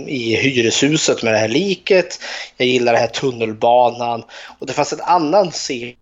i 0.07 0.37
hyreshuset 0.37 1.23
med 1.23 1.33
det 1.33 1.39
här 1.39 1.49
liket. 1.49 2.21
Jag 2.57 2.69
gillar 2.69 2.93
den 2.93 3.03
här 3.03 3.09
tunnelbanan 3.09 4.23
och 4.59 4.67
det 4.67 4.73
fanns 4.73 4.93
en 4.93 5.01
annan 5.01 5.51
scen 5.51 5.95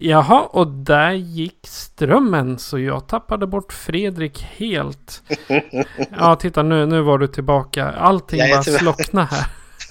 Jaha, 0.00 0.42
och 0.42 0.66
där 0.66 1.12
gick 1.12 1.58
strömmen 1.62 2.58
så 2.58 2.78
jag 2.78 3.08
tappade 3.08 3.46
bort 3.46 3.72
Fredrik 3.72 4.42
helt. 4.56 5.22
Ja, 6.18 6.36
titta 6.36 6.62
nu, 6.62 6.86
nu 6.86 7.00
var 7.00 7.18
du 7.18 7.26
tillbaka. 7.26 7.92
Allting 7.92 8.38
bara 8.50 8.62
slocknade 8.62 9.26
här. 9.30 9.46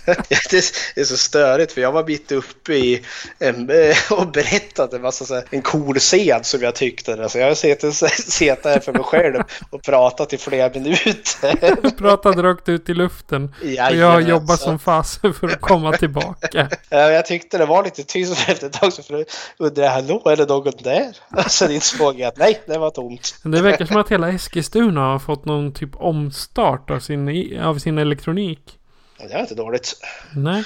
det 0.30 1.02
är 1.02 1.04
så 1.04 1.18
störigt 1.18 1.72
för 1.72 1.82
jag 1.82 1.92
var 1.92 2.04
mitt 2.04 2.32
uppe 2.32 2.74
i 2.74 3.02
en, 3.40 3.72
och 4.10 4.32
berättade 4.32 4.96
en 4.96 5.02
massa 5.02 5.26
så 5.26 5.36
här, 5.36 5.44
en 5.50 5.62
cool 5.62 6.00
scen 6.00 6.44
som 6.44 6.62
jag 6.62 6.76
tyckte. 6.76 7.24
Alltså 7.24 7.40
jag 7.40 7.48
har 7.48 7.56
suttit 7.56 8.66
här 8.66 8.80
för 8.80 8.94
mig 8.94 9.04
själv 9.04 9.44
och 9.70 9.84
pratat 9.84 10.34
i 10.34 10.38
flera 10.38 10.70
minuter. 10.70 11.82
Du 11.82 11.92
pratade 11.92 12.44
rakt 12.44 12.70
ut 12.70 12.90
i 12.90 12.94
luften. 12.94 13.44
Och 13.62 13.68
jag 13.68 13.74
Jajamensan. 13.74 14.30
jobbar 14.30 14.56
som 14.56 14.80
fasen 14.80 15.34
för 15.34 15.48
att 15.48 15.62
komma 15.62 15.92
tillbaka. 15.98 16.70
Ja, 16.90 17.12
Jag 17.12 17.26
tyckte 17.26 17.58
det 17.58 17.66
var 17.66 17.84
lite 17.84 18.04
tyst 18.04 18.50
efter 18.50 18.68
ett 18.68 18.74
tag 18.74 18.94
så 18.94 19.04
för 19.04 19.26
undrade 19.58 19.82
jag 19.82 19.92
hallå 19.92 20.22
är 20.26 20.36
det 20.36 20.46
någon 20.46 20.74
där? 20.84 21.18
Och 21.38 21.52
sen 21.52 21.72
insåg 21.72 22.20
jag 22.20 22.28
att 22.28 22.38
nej 22.38 22.62
det 22.68 22.78
var 22.78 22.90
tomt. 22.90 23.36
Det 23.44 23.62
verkar 23.62 23.86
som 23.86 23.98
att 23.98 24.12
hela 24.12 24.30
Eskilstuna 24.30 25.02
har 25.02 25.20
fått 25.20 25.46
någon 25.46 25.74
typ 25.74 25.96
omstart 25.96 26.92
av 26.92 27.00
sin, 27.00 27.60
av 27.60 27.78
sin 27.78 27.98
elektronik. 27.98 28.75
Det 29.18 29.34
var 29.34 29.40
inte 29.42 29.56
dåligt. 29.56 29.94
Nej. 30.36 30.64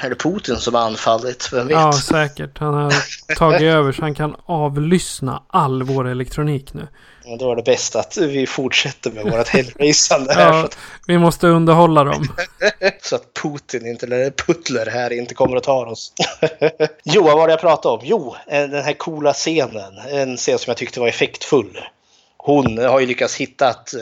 Är 0.00 0.10
det 0.10 0.16
Putin 0.16 0.56
som 0.56 0.74
har 0.74 0.82
anfallit? 0.82 1.52
Vem 1.52 1.66
vet? 1.66 1.76
Ja, 1.76 1.92
säkert. 1.92 2.58
Han 2.58 2.74
har 2.74 2.92
tagit 3.36 3.60
över 3.62 3.92
så 3.92 4.02
han 4.02 4.14
kan 4.14 4.36
avlyssna 4.46 5.42
all 5.48 5.82
vår 5.82 6.08
elektronik 6.08 6.74
nu. 6.74 6.88
Och 7.24 7.38
Då 7.38 7.52
är 7.52 7.56
det 7.56 7.62
bäst 7.62 7.96
att 7.96 8.16
vi 8.16 8.46
fortsätter 8.46 9.10
med 9.10 9.24
vårt 9.24 9.48
hellraceande 9.48 10.34
här. 10.34 10.52
Så 10.52 10.58
Ja, 10.58 10.64
att 10.64 10.78
vi 11.06 11.18
måste 11.18 11.46
underhålla 11.48 12.04
dem. 12.04 12.28
Så 13.02 13.16
att 13.16 13.34
Putin 13.42 13.86
inte, 13.86 14.06
eller 14.06 14.30
Putler 14.30 14.86
här 14.86 15.12
inte 15.12 15.34
kommer 15.34 15.56
att 15.56 15.62
ta 15.62 15.86
oss. 15.86 16.12
jo, 17.04 17.22
vad 17.24 17.36
var 17.36 17.46
det 17.46 17.52
jag 17.52 17.60
pratade 17.60 17.94
om? 17.94 18.00
Jo, 18.04 18.36
eh, 18.46 18.68
den 18.68 18.84
här 18.84 18.92
coola 18.92 19.32
scenen. 19.32 19.98
En 20.10 20.36
scen 20.36 20.58
som 20.58 20.70
jag 20.70 20.76
tyckte 20.76 21.00
var 21.00 21.08
effektfull. 21.08 21.78
Hon 22.36 22.78
har 22.78 23.00
ju 23.00 23.06
lyckats 23.06 23.36
hitta 23.36 23.68
att 23.68 23.94
eh, 23.94 24.00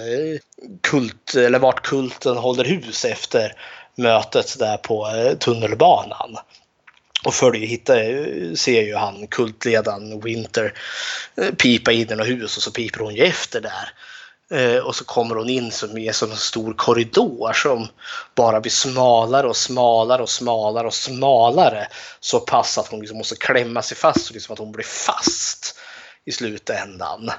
kult, 0.82 1.34
eller 1.34 1.58
vart 1.58 1.82
kulten 1.86 2.36
håller 2.36 2.64
hus 2.64 3.04
efter 3.04 3.52
mötet 3.96 4.58
där 4.58 4.76
på 4.76 5.08
eh, 5.08 5.38
tunnelbanan. 5.38 6.36
Och 7.24 7.34
följer, 7.34 7.66
hittar, 7.66 7.96
eh, 7.96 8.54
ser 8.54 8.82
ju 8.82 8.94
han 8.94 9.26
kultledaren 9.26 10.20
Winter 10.20 10.74
eh, 11.36 11.50
pipa 11.50 11.92
in 11.92 12.12
i 12.12 12.14
något 12.14 12.26
hus 12.26 12.56
och 12.56 12.62
så 12.62 12.70
piper 12.70 13.00
hon 13.00 13.14
ju 13.14 13.22
efter 13.22 13.60
där. 13.60 13.92
Och 14.84 14.94
så 14.94 15.04
kommer 15.04 15.34
hon 15.34 15.48
in 15.48 15.72
som 15.72 15.98
är 15.98 16.12
som 16.12 16.30
en 16.30 16.36
stor 16.36 16.74
korridor 16.74 17.52
som 17.52 17.88
bara 18.34 18.60
blir 18.60 18.70
smalare 18.70 19.46
och 19.46 19.56
smalare 19.56 20.22
och 20.22 20.28
smalare 20.28 20.86
och 20.86 20.94
smalare. 20.94 21.88
Så 22.20 22.40
pass 22.40 22.78
att 22.78 22.88
hon 22.88 23.00
liksom 23.00 23.18
måste 23.18 23.36
klämma 23.36 23.82
sig 23.82 23.96
fast, 23.96 24.26
så 24.26 24.34
liksom 24.34 24.52
att 24.52 24.58
hon 24.58 24.72
blir 24.72 24.84
fast 24.84 25.78
i 26.24 26.32
slutändan. 26.32 27.30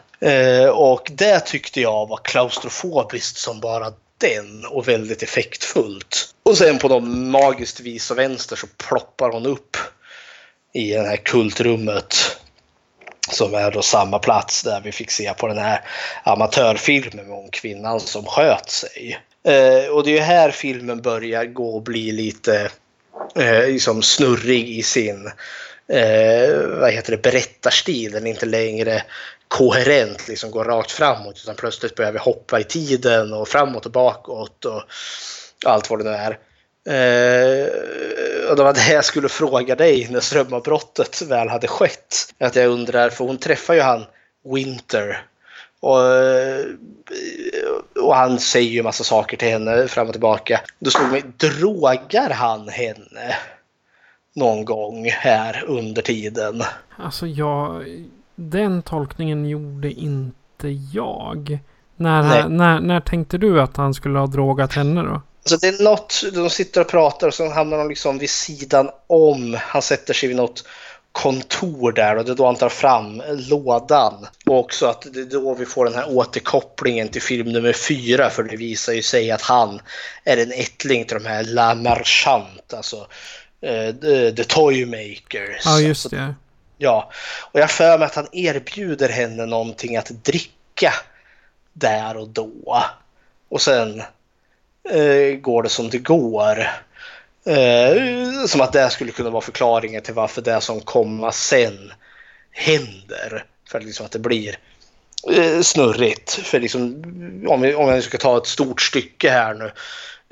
Och 0.74 1.12
det 1.12 1.40
tyckte 1.40 1.82
jag 1.82 2.08
var 2.08 2.20
klaustrofobiskt 2.24 3.38
som 3.38 3.60
bara 3.60 3.92
den 4.18 4.66
och 4.66 4.88
väldigt 4.88 5.24
effektfullt. 5.24 6.34
Och 6.48 6.58
sen 6.58 6.80
på 6.80 6.88
något 6.88 7.08
magiskt 7.08 7.80
vis 7.80 8.12
och 8.12 8.18
vänster 8.18 8.56
så 8.56 8.68
ploppar 8.78 9.30
hon 9.30 9.46
upp 9.46 9.78
i 10.74 10.92
det 10.92 11.08
här 11.08 11.18
kultrummet 11.18 12.38
som 13.30 13.54
är 13.54 13.72
då 13.72 13.82
samma 13.82 14.20
plats 14.20 14.64
där 14.64 14.82
vi 14.82 14.92
fick 14.92 15.12
se 15.12 15.34
på 15.34 15.48
den 15.48 15.58
här 15.58 15.82
amatörfilmen 16.24 17.32
om 17.32 17.50
kvinnan 17.50 18.00
som 18.00 18.26
sköt 18.26 18.70
sig. 18.70 19.20
Eh, 19.44 19.92
och 19.92 20.04
det 20.04 20.10
är 20.10 20.16
ju 20.16 20.20
här 20.20 20.52
filmen 20.52 21.02
börjar 21.02 21.46
gå 21.46 21.76
och 21.76 21.84
bli 21.84 22.12
lite 22.12 22.70
eh, 23.36 23.68
liksom 23.68 24.02
snurrig 24.02 24.70
i 24.70 24.84
sin 24.84 25.32
eh, 25.88 26.58
vad 26.80 26.92
heter 26.92 27.12
det, 27.12 27.22
berättarstil. 27.22 28.12
Den 28.12 28.28
är 28.28 28.32
inte 28.32 28.46
längre 28.46 29.04
koherent, 29.48 30.28
liksom 30.28 30.52
går 30.52 30.66
rakt 30.66 30.92
framåt 30.92 31.42
utan 31.44 31.56
plötsligt 31.56 31.96
börjar 31.96 32.12
vi 32.12 32.20
hoppa 32.20 32.60
i 32.60 32.64
tiden 32.64 33.34
och 33.34 33.48
framåt 33.48 33.86
och 33.86 33.92
bakåt 33.92 34.66
och 34.66 34.84
allt 35.66 35.90
vad 35.90 36.00
det 36.00 36.06
nu 36.06 36.16
är. 36.16 36.38
Eh, 36.88 37.70
och 38.50 38.56
det 38.56 38.64
var 38.64 38.74
det 38.74 38.94
jag 38.94 39.06
skulle 39.06 39.30
fråga 39.30 39.76
dig 39.76 40.08
när 40.12 40.20
strömavbrottet 40.20 41.22
väl 41.22 41.50
hade 41.50 41.68
skett. 41.68 42.34
Att 42.40 42.56
jag 42.56 42.68
undrar, 42.68 43.10
för 43.10 43.26
hon 43.26 43.38
träffar 43.38 43.74
ju 43.74 43.82
han 43.82 44.06
Winter. 44.44 45.26
Och, 45.80 46.06
eh, 46.06 46.66
och 48.02 48.16
han 48.16 48.40
säger 48.40 48.72
ju 48.72 48.84
massa 48.84 49.04
saker 49.04 49.38
till 49.38 49.48
henne 49.48 49.88
fram 49.88 50.08
och 50.08 50.14
tillbaka. 50.14 50.62
Då 50.80 50.90
slog 50.90 51.12
mig, 51.12 51.24
drogar 51.38 52.30
han 52.30 52.70
henne 52.70 53.36
någon 54.36 54.66
gång 54.66 55.10
här 55.10 55.64
under 55.68 56.02
tiden? 56.02 56.64
Alltså 56.98 57.28
jag... 57.28 57.86
Den 58.36 58.82
tolkningen 58.82 59.46
gjorde 59.46 59.92
inte 59.92 60.68
jag. 60.94 61.60
När, 61.96 62.50
när, 62.50 62.80
när 62.80 63.00
tänkte 63.00 63.38
du 63.38 63.62
att 63.62 63.78
han 63.78 63.94
skulle 63.94 64.20
ha 64.20 64.28
drogat 64.28 64.74
henne 64.74 65.02
då? 65.02 65.22
Alltså 65.52 65.58
det 65.58 65.80
är 65.80 65.84
något, 65.84 66.24
de 66.34 66.50
sitter 66.50 66.82
och 66.82 66.88
pratar 66.88 67.28
och 67.28 67.34
så 67.34 67.50
hamnar 67.50 67.78
de 67.78 67.90
liksom 67.90 68.18
vid 68.18 68.30
sidan 68.30 68.90
om. 69.08 69.58
Han 69.62 69.82
sätter 69.82 70.14
sig 70.14 70.30
vid 70.30 70.38
något 70.38 70.64
kontor 71.12 71.92
där 71.92 72.16
och 72.18 72.26
det 72.26 72.32
är 72.32 72.36
då 72.36 72.46
han 72.46 72.56
tar 72.56 72.70
fram 72.70 73.24
lådan. 73.30 74.28
Och 74.46 74.60
också 74.60 74.86
att 74.86 75.08
det 75.14 75.20
är 75.20 75.26
då 75.26 75.54
vi 75.54 75.66
får 75.66 75.86
den 75.86 75.94
här 75.94 76.18
återkopplingen 76.18 77.10
till 77.10 77.22
film 77.22 77.52
nummer 77.52 77.74
fyra 77.74 78.30
för 78.30 78.44
det 78.44 78.58
visar 78.58 78.94
ju 78.94 79.02
sig 79.02 79.32
att 79.32 79.42
han 79.42 79.82
är 80.24 80.38
en 80.38 80.52
ättling 80.52 81.06
till 81.06 81.18
de 81.18 81.26
här 81.26 81.44
La 81.44 81.76
Marchant, 81.76 82.74
alltså 82.74 83.08
eh, 83.62 83.96
the, 83.96 84.32
the 84.32 84.44
Toymakers. 84.44 85.62
Ja, 85.66 85.80
just 85.80 86.06
Alltså, 86.06 86.10
det. 86.10 86.36
Ja, 86.78 87.12
och 87.52 87.60
jag 87.60 87.72
för 87.72 87.98
mig 87.98 88.06
att 88.06 88.16
han 88.16 88.28
erbjuder 88.32 89.10
henne 89.10 89.46
någonting 89.46 89.98
att 89.98 90.10
dricka 90.10 90.94
där 91.74 92.18
och 92.18 92.28
då. 92.28 92.84
Och 93.50 93.62
sen 93.62 94.04
eh, 94.90 95.40
går 95.40 95.64
det 95.64 95.70
som 95.70 95.90
det 95.90 95.98
går. 95.98 96.68
Eh, 97.46 98.46
som 98.46 98.62
att 98.62 98.74
det 98.74 98.90
skulle 98.90 99.12
kunna 99.12 99.30
vara 99.30 99.42
förklaringen 99.42 100.02
till 100.02 100.14
varför 100.14 100.42
det 100.42 100.62
som 100.62 100.82
komma 100.82 101.32
sen 101.32 101.94
händer. 102.52 103.46
För 103.70 103.80
liksom 103.80 104.06
att 104.06 104.12
det 104.12 104.20
blir 104.20 104.58
eh, 105.32 105.62
snurrigt. 105.62 106.32
För 106.32 106.60
liksom, 106.60 107.04
om, 107.48 107.62
vi, 107.62 107.76
om 107.76 107.90
jag 107.90 108.04
ska 108.04 108.18
ta 108.18 108.38
ett 108.38 108.48
stort 108.48 108.82
stycke 108.82 109.30
här 109.30 109.54
nu 109.54 109.72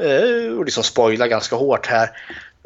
eh, 0.06 0.58
och 0.58 0.66
liksom 0.66 0.84
spoila 0.84 1.28
ganska 1.28 1.56
hårt 1.56 1.88
här. 1.88 2.10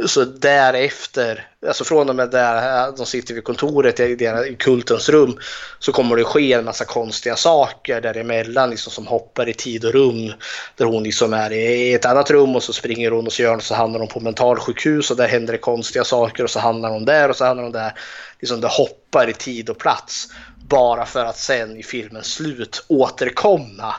Så 0.05 0.25
därefter, 0.25 1.47
alltså 1.67 1.83
från 1.83 2.09
och 2.09 2.15
med 2.15 2.31
där 2.31 2.91
de 2.97 3.05
sitter 3.05 3.33
vid 3.33 3.43
kontoret 3.43 3.99
i, 3.99 4.15
deras- 4.15 4.45
i 4.45 4.55
kultens 4.55 5.09
rum 5.09 5.37
så 5.79 5.91
kommer 5.91 6.15
det 6.15 6.23
ske 6.23 6.53
en 6.53 6.65
massa 6.65 6.85
konstiga 6.85 7.35
saker 7.35 8.01
däremellan 8.01 8.69
liksom 8.69 8.91
som 8.91 9.07
hoppar 9.07 9.49
i 9.49 9.53
tid 9.53 9.85
och 9.85 9.93
rum. 9.93 10.33
Där 10.75 10.85
hon 10.85 11.03
liksom 11.03 11.33
är 11.33 11.51
i 11.51 11.93
ett 11.93 12.05
annat 12.05 12.31
rum 12.31 12.55
och 12.55 12.63
så 12.63 12.73
springer 12.73 13.11
hon 13.11 13.25
och 13.25 13.33
så 13.33 13.41
gör 13.41 13.51
hon 13.51 13.61
så 13.61 13.75
hamnar 13.75 13.99
hon 13.99 14.07
på 14.07 14.19
mentalsjukhus 14.19 15.11
och 15.11 15.17
där 15.17 15.27
händer 15.27 15.53
det 15.53 15.59
konstiga 15.59 16.03
saker 16.03 16.43
och 16.43 16.49
så 16.49 16.59
hamnar 16.59 16.89
hon 16.89 17.05
där 17.05 17.29
och 17.29 17.35
så 17.35 17.45
hamnar 17.45 17.63
hon 17.63 17.71
där. 17.71 17.93
Liksom 18.39 18.61
det 18.61 18.67
hoppar 18.67 19.29
i 19.29 19.33
tid 19.33 19.69
och 19.69 19.77
plats. 19.77 20.27
Bara 20.67 21.05
för 21.05 21.25
att 21.25 21.37
sen 21.37 21.77
i 21.77 21.83
filmens 21.83 22.33
slut 22.33 22.85
återkomma 22.87 23.95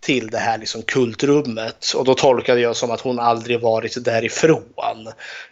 till 0.00 0.26
det 0.26 0.38
här 0.38 0.58
liksom 0.58 0.82
kultrummet. 0.82 1.92
Och 1.96 2.04
då 2.04 2.14
tolkade 2.14 2.60
jag 2.60 2.76
som 2.76 2.90
att 2.90 3.00
hon 3.00 3.18
aldrig 3.18 3.60
varit 3.60 4.04
därifrån. 4.04 5.08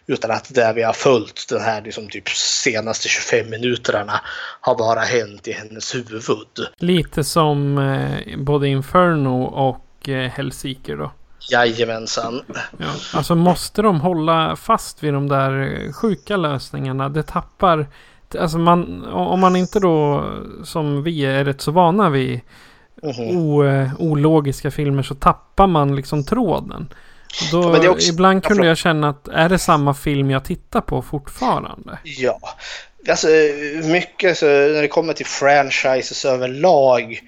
Utan 0.07 0.31
att 0.31 0.53
det 0.53 0.73
vi 0.75 0.83
har 0.83 0.93
följt 0.93 1.49
den 1.49 1.61
här 1.61 1.81
liksom 1.81 2.09
typ 2.09 2.29
senaste 2.29 3.07
25 3.07 3.49
minuterna 3.49 4.21
har 4.61 4.75
bara 4.75 4.99
hänt 4.99 5.47
i 5.47 5.51
hennes 5.51 5.95
huvud. 5.95 6.23
Lite 6.77 7.23
som 7.23 7.77
eh, 7.77 8.37
både 8.37 8.67
Inferno 8.67 9.43
och 9.43 10.09
eh, 10.09 10.31
Hellseeker 10.31 10.97
då. 10.97 11.11
Jajamensan. 11.51 12.41
Ja, 12.77 12.93
alltså 13.13 13.35
måste 13.35 13.81
de 13.81 14.01
hålla 14.01 14.55
fast 14.55 15.03
vid 15.03 15.13
de 15.13 15.27
där 15.27 15.61
eh, 15.61 15.93
sjuka 15.93 16.37
lösningarna? 16.37 17.09
Det 17.09 17.23
tappar... 17.23 17.87
Alltså 18.39 18.57
man, 18.57 19.05
om 19.05 19.39
man 19.39 19.55
inte 19.55 19.79
då 19.79 20.29
som 20.63 21.03
vi 21.03 21.25
är 21.25 21.45
rätt 21.45 21.61
så 21.61 21.71
vana 21.71 22.09
vid 22.09 22.41
Mhm. 23.03 23.37
o, 23.37 23.63
eh, 23.65 23.89
ologiska 23.99 24.71
filmer 24.71 25.03
så 25.03 25.15
tappar 25.15 25.67
man 25.67 25.95
liksom 25.95 26.23
tråden. 26.25 26.93
Då, 27.51 27.73
är 27.73 27.89
också- 27.89 28.09
ibland 28.09 28.43
kunde 28.43 28.67
jag 28.67 28.77
känna 28.77 29.09
att 29.09 29.27
är 29.27 29.49
det 29.49 29.59
samma 29.59 29.93
film 29.93 30.31
jag 30.31 30.43
tittar 30.45 30.81
på 30.81 31.01
fortfarande? 31.01 31.97
Ja, 32.03 32.39
alltså 33.09 33.27
mycket 33.83 34.37
så 34.37 34.45
när 34.45 34.81
det 34.81 34.87
kommer 34.87 35.13
till 35.13 35.25
franchises 35.25 36.25
överlag 36.25 37.19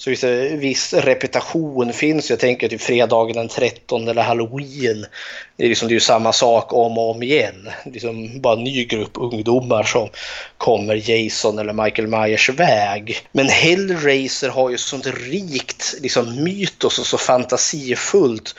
så 0.00 0.10
viss, 0.10 0.24
viss 0.58 0.92
reputation 0.92 1.92
finns. 1.92 2.30
Jag 2.30 2.38
tänker 2.38 2.68
typ 2.68 2.80
fredagen 2.80 3.36
den 3.36 3.48
13 3.48 4.08
eller 4.08 4.22
halloween. 4.22 5.06
Det 5.56 5.64
är, 5.64 5.68
liksom, 5.68 5.88
det 5.88 5.92
är 5.92 5.94
ju 5.94 6.00
samma 6.00 6.32
sak 6.32 6.72
om 6.72 6.98
och 6.98 7.10
om 7.10 7.22
igen. 7.22 7.68
Liksom 7.84 8.40
bara 8.40 8.56
en 8.56 8.64
ny 8.64 8.84
grupp 8.84 9.10
ungdomar 9.14 9.82
som 9.82 10.08
kommer 10.58 11.10
Jason 11.10 11.58
eller 11.58 11.72
Michael 11.72 12.08
Myers 12.08 12.48
väg. 12.48 13.28
Men 13.32 13.48
Hellraiser 13.48 14.48
har 14.48 14.70
ju 14.70 14.78
sånt 14.78 15.06
rikt 15.06 15.94
liksom, 16.00 16.44
mytos 16.44 16.98
och 16.98 17.06
så 17.06 17.18
fantasifullt. 17.18 18.54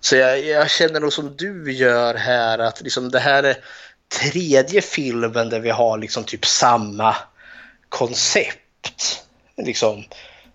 Så 0.00 0.16
jag, 0.16 0.44
jag 0.44 0.70
känner 0.70 1.00
nog 1.00 1.12
som 1.12 1.36
du 1.36 1.72
gör 1.72 2.14
här 2.14 2.58
att 2.58 2.80
liksom, 2.82 3.10
det 3.10 3.20
här 3.20 3.42
är 3.42 3.56
tredje 4.20 4.80
filmen 4.80 5.48
där 5.48 5.60
vi 5.60 5.70
har 5.70 5.98
liksom 5.98 6.24
typ 6.24 6.46
samma 6.46 7.16
koncept. 7.88 9.22
Liksom, 9.56 10.04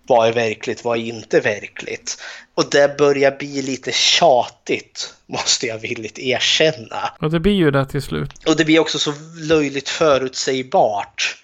vad 0.06 0.28
är 0.28 0.32
verkligt, 0.32 0.84
vad 0.84 0.98
är 0.98 1.02
inte 1.02 1.40
verkligt? 1.40 2.22
Och 2.54 2.70
det 2.70 2.98
börjar 2.98 3.36
bli 3.38 3.62
lite 3.62 3.92
tjatigt, 3.92 5.14
måste 5.26 5.66
jag 5.66 5.78
villigt 5.78 6.18
erkänna. 6.18 7.12
Och 7.20 7.30
det 7.30 7.40
blir 7.40 7.52
ju 7.52 7.70
det 7.70 7.86
till 7.86 8.02
slut. 8.02 8.30
Och 8.46 8.56
det 8.56 8.64
blir 8.64 8.78
också 8.78 8.98
så 8.98 9.12
löjligt 9.36 9.88
förutsägbart 9.88 11.36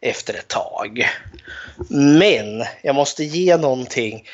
efter 0.00 0.34
ett 0.34 0.48
tag. 0.48 1.08
Men 1.90 2.64
jag 2.82 2.94
måste 2.94 3.24
ge 3.24 3.56
någonting 3.56 4.24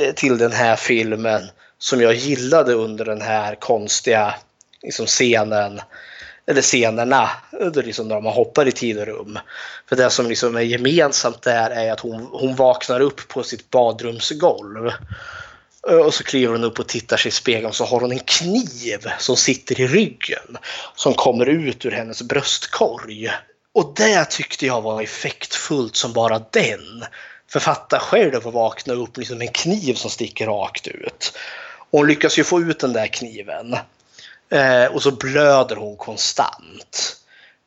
eh, 0.00 0.14
till 0.14 0.38
den 0.38 0.52
här 0.52 0.76
filmen 0.76 1.42
som 1.78 2.00
jag 2.00 2.14
gillade 2.14 2.72
under 2.72 3.04
den 3.04 3.20
här 3.20 3.54
konstiga 3.54 4.34
liksom, 4.82 5.06
scenen 5.06 5.80
eller 6.46 6.62
scenerna 6.62 7.30
där 7.50 7.82
liksom 7.82 8.08
de 8.08 8.24
hoppar 8.24 8.68
i 8.68 8.72
tid 8.72 8.98
och 8.98 9.06
rum. 9.06 9.38
För 9.88 9.96
det 9.96 10.10
som 10.10 10.28
liksom 10.28 10.56
är 10.56 10.60
gemensamt 10.60 11.42
där 11.42 11.70
är 11.70 11.92
att 11.92 12.00
hon, 12.00 12.28
hon 12.32 12.56
vaknar 12.56 13.00
upp 13.00 13.28
på 13.28 13.42
sitt 13.42 13.70
badrumsgolv. 13.70 14.90
Eh, 15.88 15.96
och 15.96 16.14
så 16.14 16.24
kliver 16.24 16.52
hon 16.52 16.64
upp 16.64 16.78
och 16.78 16.88
tittar 16.88 17.16
sig 17.16 17.28
i 17.28 17.32
spegeln 17.32 17.66
och 17.66 17.74
så 17.74 17.84
har 17.84 18.00
hon 18.00 18.12
en 18.12 18.18
kniv 18.18 19.06
som 19.18 19.36
sitter 19.36 19.80
i 19.80 19.86
ryggen. 19.86 20.58
Som 20.94 21.14
kommer 21.14 21.46
ut 21.46 21.84
ur 21.84 21.90
hennes 21.90 22.22
bröstkorg. 22.22 23.30
Och 23.74 23.92
det 23.96 24.24
tyckte 24.24 24.66
jag 24.66 24.82
var 24.82 25.02
effektfullt 25.02 25.96
som 25.96 26.12
bara 26.12 26.38
den. 26.50 27.04
För 27.48 27.60
fatta 27.60 27.98
själv 27.98 28.36
att 28.36 28.54
vakna 28.54 28.94
upp 28.94 29.16
liksom 29.16 29.38
med 29.38 29.46
en 29.46 29.52
kniv 29.52 29.94
som 29.94 30.10
sticker 30.10 30.46
rakt 30.46 30.86
ut. 30.86 31.32
Och 31.90 31.98
hon 31.98 32.08
lyckas 32.08 32.38
ju 32.38 32.44
få 32.44 32.60
ut 32.60 32.80
den 32.80 32.92
där 32.92 33.06
kniven. 33.06 33.76
Eh, 34.52 34.86
och 34.86 35.02
så 35.02 35.10
blöder 35.10 35.76
hon 35.76 35.96
konstant. 35.96 37.16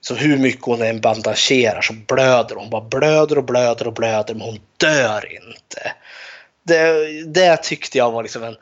Så 0.02 0.16
hur 0.16 0.38
mycket 0.38 0.66
hon 0.66 0.82
än 0.82 1.02
bandagerar 1.02 1.82
så 1.82 1.94
blöder 1.94 2.56
hon. 2.56 2.70
Bara 2.70 2.82
blöder 2.82 3.38
och 3.38 3.44
blöder 3.44 3.88
och 3.88 3.94
blöder 3.94 4.34
men 4.34 4.42
hon 4.42 4.60
dör 4.78 5.32
inte. 5.32 5.92
Det, 6.64 7.24
det 7.26 7.58
tyckte 7.58 7.98
jag 7.98 8.12
var 8.12 8.24
liksom 8.24 8.44
en 8.44 8.54
eh, 8.54 8.58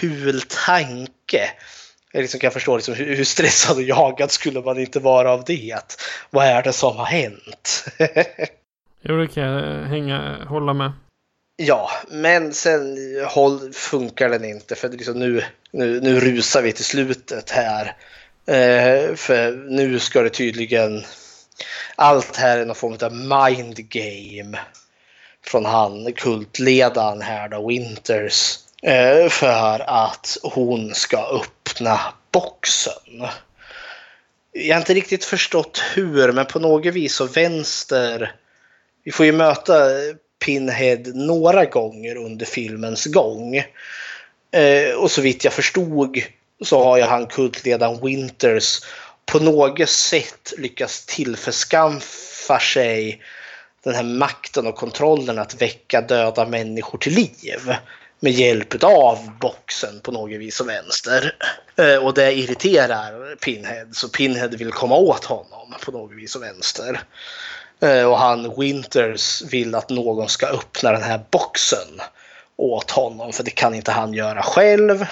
kul 0.00 0.42
tanke. 0.66 1.50
Jag 2.12 2.22
liksom 2.22 2.40
kan 2.40 2.50
förstå 2.50 2.76
liksom 2.76 2.94
hur, 2.94 3.16
hur 3.16 3.24
stressad 3.24 3.76
och 3.76 3.82
jagad 3.82 4.30
skulle 4.30 4.60
man 4.60 4.78
inte 4.78 5.00
vara 5.00 5.32
av 5.32 5.44
det. 5.44 5.96
Vad 6.30 6.46
är 6.46 6.62
det 6.62 6.72
som 6.72 6.96
har 6.96 7.04
hänt? 7.04 7.84
jo, 9.02 9.16
det 9.16 9.28
kan 9.28 9.42
jag 9.42 9.84
hänga, 9.84 10.44
hålla 10.44 10.72
med. 10.72 10.92
Ja, 11.56 11.90
men 12.08 12.54
sen 12.54 12.96
håll, 13.28 13.72
funkar 13.72 14.28
den 14.28 14.44
inte 14.44 14.74
för 14.74 14.88
liksom 14.88 15.18
nu, 15.18 15.44
nu, 15.70 16.00
nu 16.00 16.20
rusar 16.20 16.62
vi 16.62 16.72
till 16.72 16.84
slutet 16.84 17.50
här. 17.50 17.96
Eh, 18.46 19.14
för 19.14 19.52
nu 19.70 19.98
ska 19.98 20.22
det 20.22 20.30
tydligen... 20.30 21.04
Allt 21.96 22.36
här 22.36 22.58
är 22.58 22.64
någon 22.64 22.76
form 22.76 22.98
av 23.02 23.14
mind 23.14 23.88
game. 23.88 24.58
Från 25.44 25.64
han, 25.64 26.12
kultledaren 26.12 27.22
här 27.22 27.48
då, 27.48 27.68
Winters. 27.68 28.58
Eh, 28.82 29.28
för 29.28 29.80
att 29.90 30.38
hon 30.42 30.94
ska 30.94 31.40
öppna 31.42 32.00
boxen. 32.32 33.26
Jag 34.52 34.74
har 34.74 34.80
inte 34.80 34.94
riktigt 34.94 35.24
förstått 35.24 35.82
hur, 35.94 36.32
men 36.32 36.46
på 36.46 36.58
något 36.58 36.94
vis 36.94 37.14
så 37.14 37.26
vänster... 37.26 38.34
Vi 39.04 39.12
får 39.12 39.26
ju 39.26 39.32
möta 39.32 39.88
Pinhead 40.44 41.02
några 41.14 41.64
gånger 41.64 42.16
under 42.16 42.46
filmens 42.46 43.06
gång. 43.06 43.56
Eh, 44.52 44.94
och 44.96 45.10
så 45.10 45.20
vitt 45.20 45.44
jag 45.44 45.52
förstod 45.52 46.22
så 46.64 46.84
har 46.84 46.96
ju 46.96 47.02
han 47.02 47.26
kultledaren 47.26 48.00
Winters 48.02 48.80
på 49.26 49.38
något 49.38 49.88
sätt 49.88 50.52
lyckats 50.58 51.06
tillförskaffa 51.06 52.58
sig 52.58 53.22
den 53.84 53.94
här 53.94 54.02
makten 54.02 54.66
och 54.66 54.76
kontrollen 54.76 55.38
att 55.38 55.62
väcka 55.62 56.00
döda 56.00 56.46
människor 56.46 56.98
till 56.98 57.14
liv 57.14 57.74
med 58.20 58.32
hjälp 58.32 58.84
av 58.84 59.30
boxen 59.40 60.00
på 60.00 60.12
något 60.12 60.30
vis 60.38 60.60
och 60.60 60.68
vänster. 60.68 61.36
Eh, 61.76 61.96
och 61.96 62.14
det 62.14 62.32
irriterar 62.32 63.36
Pinhead 63.36 63.86
så 63.92 64.08
Pinhead 64.08 64.48
vill 64.48 64.72
komma 64.72 64.96
åt 64.96 65.24
honom 65.24 65.74
på 65.84 65.92
något 65.92 66.16
vis 66.16 66.36
och 66.36 66.42
vänster. 66.42 67.02
Eh, 67.82 68.04
och 68.04 68.18
han 68.18 68.54
Winters 68.58 69.42
vill 69.42 69.74
att 69.74 69.90
någon 69.90 70.28
ska 70.28 70.46
öppna 70.46 70.92
den 70.92 71.02
här 71.02 71.20
boxen 71.30 72.00
åt 72.56 72.90
honom 72.90 73.32
för 73.32 73.44
det 73.44 73.50
kan 73.50 73.74
inte 73.74 73.92
han 73.92 74.14
göra 74.14 74.42
själv. 74.42 75.06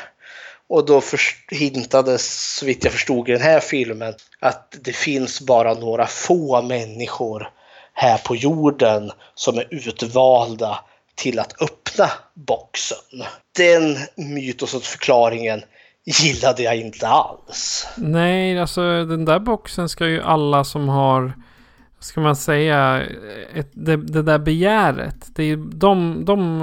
Och 0.68 0.86
då 0.86 1.02
hintades, 1.50 2.54
så 2.56 2.66
vitt 2.66 2.84
jag 2.84 2.92
förstod 2.92 3.28
i 3.28 3.32
den 3.32 3.40
här 3.40 3.60
filmen, 3.60 4.14
att 4.40 4.76
det 4.80 4.92
finns 4.92 5.40
bara 5.40 5.74
några 5.74 6.06
få 6.06 6.62
människor 6.62 7.50
här 7.94 8.18
på 8.18 8.36
jorden 8.36 9.12
som 9.34 9.58
är 9.58 9.66
utvalda 9.70 10.78
till 11.14 11.38
att 11.38 11.62
öppna 11.62 12.10
boxen. 12.34 13.24
Den 13.56 13.98
mytosförklaringen 14.14 15.62
gillade 16.04 16.62
jag 16.62 16.76
inte 16.76 17.08
alls. 17.08 17.86
Nej, 17.96 18.60
alltså 18.60 19.04
den 19.04 19.24
där 19.24 19.38
boxen 19.38 19.88
ska 19.88 20.06
ju 20.06 20.22
alla 20.22 20.64
som 20.64 20.88
har 20.88 21.32
ska 22.00 22.20
man 22.20 22.36
säga, 22.36 23.02
ett, 23.54 23.70
det, 23.72 23.96
det, 23.96 24.22
där 24.22 24.38
begäret. 24.38 25.30
Det 25.34 25.44
är 25.44 25.56
de, 25.56 26.24
de 26.24 26.62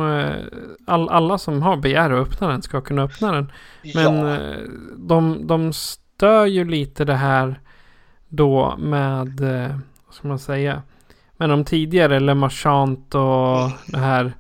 all, 0.88 1.10
alla 1.10 1.38
som 1.38 1.62
har 1.62 1.78
begär 1.78 2.12
att 2.12 2.28
öppna 2.28 2.48
den 2.48 2.62
ska 2.62 2.82
kunna 2.82 3.04
öppna 3.04 3.32
den. 3.32 3.52
Men 3.96 4.18
ja. 4.18 4.36
Eh, 4.36 4.58
de, 4.98 5.48
de 5.48 5.74
stör 5.74 6.46
ju 6.46 6.66
lite 6.66 7.06
det 7.06 7.16
här 7.16 7.60
då 8.28 8.78
med, 8.78 9.42
eh, 9.42 9.76
vad 10.06 10.16
ska 10.16 10.28
man 10.28 10.40
säga, 10.40 10.82
med 11.38 11.50
de 11.50 11.66
tidigare, 11.66 12.20
Le 12.20 12.34
Marchant 12.34 13.16
och 13.16 13.60
mm. 13.60 13.72
det 13.88 14.00
här. 14.00 14.34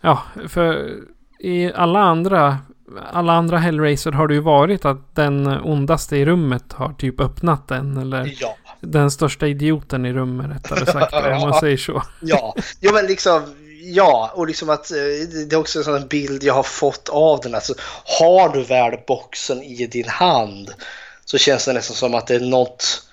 Ja, 0.00 0.22
för 0.48 0.90
i 1.38 1.72
alla 1.72 2.00
andra 2.00 2.58
alla 3.12 3.32
andra 3.32 3.58
Hellraiser 3.58 4.12
har 4.12 4.28
det 4.28 4.34
ju 4.34 4.40
varit 4.40 4.84
att 4.84 5.14
den 5.14 5.46
ondaste 5.46 6.16
i 6.16 6.24
rummet 6.24 6.72
har 6.72 6.92
typ 6.92 7.20
öppnat 7.20 7.68
den 7.68 7.96
eller 7.96 8.34
ja 8.40 8.56
den 8.80 9.10
största 9.10 9.46
idioten 9.46 10.06
i 10.06 10.12
rummet 10.12 10.50
rättare 10.50 10.86
sagt. 10.86 11.14
om 11.42 11.48
man 11.48 11.60
säger 11.60 11.76
så. 11.76 12.02
ja, 12.20 12.54
jo, 12.80 12.92
men 12.92 13.06
liksom 13.06 13.42
Ja, 13.88 14.32
och 14.34 14.46
liksom 14.46 14.70
att 14.70 14.90
eh, 14.90 14.96
det 15.48 15.52
är 15.52 15.56
också 15.56 15.78
en 15.78 15.84
sån 15.84 16.08
bild 16.08 16.44
jag 16.44 16.54
har 16.54 16.62
fått 16.62 17.08
av 17.08 17.40
den. 17.40 17.54
Alltså, 17.54 17.74
har 18.04 18.48
du 18.48 18.64
väl 18.64 18.98
boxen 19.06 19.62
i 19.62 19.86
din 19.86 20.08
hand 20.08 20.74
så 21.24 21.38
känns 21.38 21.64
det 21.64 21.72
nästan 21.72 21.96
som 21.96 22.14
att 22.14 22.26
det 22.26 22.34
är 22.34 22.40
något 22.40 23.05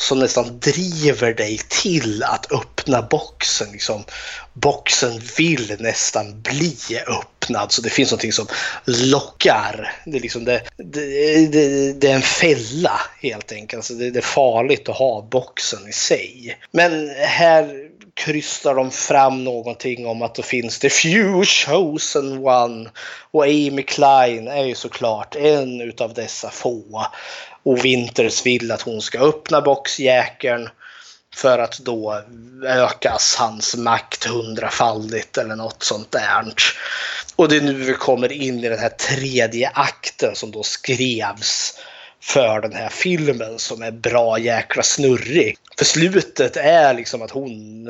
som 0.00 0.18
nästan 0.18 0.60
driver 0.60 1.34
dig 1.34 1.60
till 1.68 2.22
att 2.22 2.52
öppna 2.52 3.02
boxen. 3.02 3.72
Liksom, 3.72 4.04
boxen 4.52 5.20
vill 5.36 5.76
nästan 5.78 6.42
bli 6.42 6.76
öppnad 7.06 7.72
så 7.72 7.82
det 7.82 7.90
finns 7.90 8.10
någonting 8.10 8.32
som 8.32 8.46
lockar. 8.84 9.92
Det 10.06 10.16
är, 10.16 10.20
liksom 10.20 10.44
det, 10.44 10.62
det, 10.76 11.46
det, 11.46 11.92
det 11.92 12.10
är 12.10 12.14
en 12.14 12.22
fälla 12.22 13.00
helt 13.22 13.52
enkelt. 13.52 13.78
Alltså 13.78 13.94
det, 13.94 14.10
det 14.10 14.18
är 14.18 14.22
farligt 14.22 14.88
att 14.88 14.96
ha 14.96 15.28
boxen 15.30 15.88
i 15.88 15.92
sig. 15.92 16.58
Men 16.70 17.10
här 17.16 17.90
krystar 18.14 18.74
de 18.74 18.90
fram 18.90 19.44
någonting 19.44 20.06
om 20.06 20.22
att 20.22 20.34
det 20.34 20.42
finns 20.42 20.78
the 20.78 20.90
few 20.90 21.44
chosen 21.44 22.46
one. 22.46 22.90
Och 23.30 23.44
Amy 23.44 23.82
Klein 23.82 24.48
är 24.48 24.64
ju 24.64 24.74
såklart 24.74 25.36
en 25.36 25.80
utav 25.80 26.14
dessa 26.14 26.50
få. 26.50 27.06
Och 27.62 27.84
Winters 27.84 28.46
vill 28.46 28.72
att 28.72 28.82
hon 28.82 29.02
ska 29.02 29.18
öppna 29.18 29.60
boxjäkeln 29.60 30.68
för 31.34 31.58
att 31.58 31.78
då 31.78 32.22
ökas 32.66 33.36
hans 33.38 33.76
makt 33.76 34.24
hundrafaldigt 34.24 35.38
eller 35.38 35.56
något 35.56 35.82
sånt 35.82 36.10
där. 36.10 36.54
Och 37.36 37.48
det 37.48 37.56
är 37.56 37.60
nu 37.60 37.72
vi 37.72 37.94
kommer 37.94 38.32
in 38.32 38.64
i 38.64 38.68
den 38.68 38.78
här 38.78 38.88
tredje 38.88 39.70
akten 39.74 40.36
som 40.36 40.50
då 40.50 40.62
skrevs 40.62 41.74
för 42.22 42.60
den 42.60 42.72
här 42.72 42.88
filmen 42.88 43.58
som 43.58 43.82
är 43.82 43.90
bra 43.90 44.38
jäkla 44.38 44.82
snurrig. 44.82 45.56
För 45.78 45.84
slutet 45.84 46.56
är 46.56 46.94
liksom 46.94 47.22
att 47.22 47.30
hon, 47.30 47.84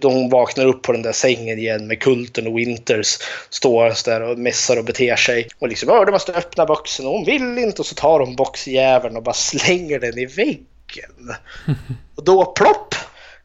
då 0.00 0.10
hon 0.10 0.30
vaknar 0.30 0.66
upp 0.66 0.82
på 0.82 0.92
den 0.92 1.02
där 1.02 1.12
sängen 1.12 1.58
igen 1.58 1.86
med 1.86 2.00
kulten 2.00 2.46
och 2.46 2.58
Winters 2.58 3.18
står 3.50 4.04
där 4.04 4.22
och 4.22 4.38
mässar 4.38 4.76
och 4.76 4.84
beter 4.84 5.16
sig. 5.16 5.48
Och 5.58 5.68
liksom, 5.68 6.04
du 6.06 6.12
måste 6.12 6.32
öppna 6.32 6.66
boxen 6.66 7.06
och 7.06 7.12
hon 7.12 7.24
vill 7.24 7.58
inte 7.58 7.82
och 7.82 7.86
så 7.86 7.94
tar 7.94 8.20
hon 8.20 8.36
boxjäveln 8.36 9.16
och 9.16 9.22
bara 9.22 9.34
slänger 9.34 10.00
den 10.00 10.18
i 10.18 10.26
väggen. 10.26 11.34
Och 12.16 12.24
då 12.24 12.44
plopp 12.44 12.94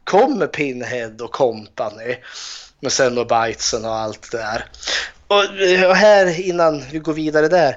kommer 0.04 0.46
Pinhead 0.46 1.14
och 1.20 1.32
company 1.32 2.16
med 2.80 2.92
Cenobitesen 2.92 3.84
och 3.84 3.94
allt 3.94 4.30
det 4.30 4.38
där. 4.38 4.64
Och 5.88 5.96
här 5.96 6.40
innan 6.40 6.82
vi 6.90 6.98
går 6.98 7.12
vidare 7.12 7.48
där 7.48 7.76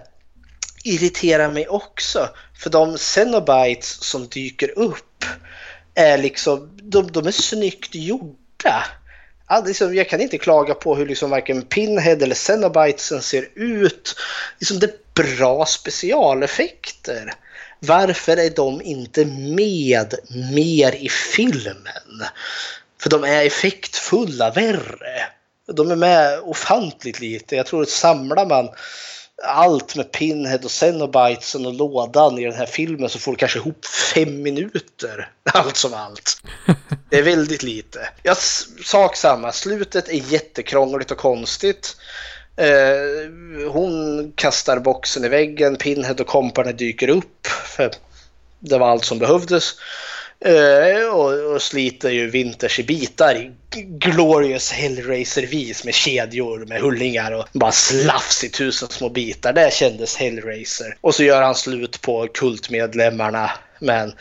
irriterar 0.83 1.51
mig 1.51 1.67
också. 1.67 2.29
För 2.57 2.69
de 2.69 2.97
Cenobites 2.97 4.03
som 4.03 4.27
dyker 4.27 4.79
upp 4.79 5.25
är 5.95 6.17
liksom, 6.17 6.69
de, 6.81 7.11
de 7.11 7.27
är 7.27 7.31
snyggt 7.31 7.95
gjorda. 7.95 8.85
All, 9.45 9.65
liksom, 9.65 9.95
jag 9.95 10.09
kan 10.09 10.21
inte 10.21 10.37
klaga 10.37 10.73
på 10.73 10.95
hur 10.95 11.07
liksom 11.07 11.29
varken 11.29 11.61
Pinhead 11.61 12.15
eller 12.23 12.35
Cenobitesen 12.35 13.21
ser 13.21 13.47
ut. 13.55 14.15
Liksom, 14.59 14.79
det 14.79 14.87
är 14.87 15.23
bra 15.37 15.65
specialeffekter. 15.65 17.33
Varför 17.79 18.37
är 18.37 18.49
de 18.49 18.81
inte 18.81 19.25
med 19.25 20.13
mer 20.53 20.95
i 20.95 21.09
filmen? 21.09 21.87
För 23.01 23.09
de 23.09 23.23
är 23.23 23.45
effektfulla 23.45 24.51
värre. 24.51 25.27
De 25.73 25.91
är 25.91 25.95
med 25.95 26.39
ofantligt 26.39 27.19
lite. 27.19 27.55
Jag 27.55 27.65
tror 27.65 27.81
att 27.81 27.89
samlar 27.89 28.45
man 28.45 28.69
allt 29.43 29.95
med 29.95 30.11
Pinhead 30.11 30.59
och 30.63 30.71
Cenobitesen 30.71 31.65
och 31.65 31.73
lådan 31.73 32.39
i 32.39 32.45
den 32.45 32.53
här 32.53 32.65
filmen 32.65 33.09
så 33.09 33.19
får 33.19 33.31
du 33.31 33.37
kanske 33.37 33.59
ihop 33.59 33.85
fem 33.85 34.41
minuter. 34.41 35.31
Allt 35.53 35.77
som 35.77 35.93
allt. 35.93 36.41
Det 37.09 37.17
är 37.17 37.23
väldigt 37.23 37.63
lite. 37.63 38.09
Jag 38.23 38.37
sak 38.85 39.15
samma. 39.15 39.51
Slutet 39.51 40.09
är 40.09 40.33
jättekrångligt 40.33 41.11
och 41.11 41.17
konstigt. 41.17 41.95
Eh, 42.55 43.69
hon 43.71 44.31
kastar 44.35 44.79
boxen 44.79 45.25
i 45.25 45.29
väggen, 45.29 45.75
Pinhead 45.75 46.15
och 46.19 46.27
kompani 46.27 46.73
dyker 46.73 47.07
upp. 47.07 47.47
För 47.47 47.91
det 48.59 48.77
var 48.77 48.89
allt 48.89 49.05
som 49.05 49.19
behövdes. 49.19 49.75
Uh, 50.45 51.09
och, 51.13 51.53
och, 51.53 51.61
sliter 51.61 52.09
ju 52.09 52.29
Winters 52.29 52.79
i 52.79 52.83
bitar 52.83 53.35
i 53.35 53.51
glorious 53.81 54.71
Hellraiser-vis 54.71 55.83
med 55.83 55.93
kedjor 55.93 56.65
med 56.65 56.81
hullingar 56.81 57.31
och 57.31 57.47
bara 57.51 57.71
slafs 57.71 58.43
i 58.43 58.49
tusen 58.49 58.89
små 58.89 59.09
bitar. 59.09 59.53
Det 59.53 59.73
kändes 59.73 60.17
Hellraiser. 60.17 60.97
Och 61.01 61.15
så 61.15 61.23
gör 61.23 61.41
han 61.41 61.55
slut 61.55 62.01
på 62.01 62.27
kultmedlemmarna 62.33 63.51
med 63.79 64.03
en 64.03 64.13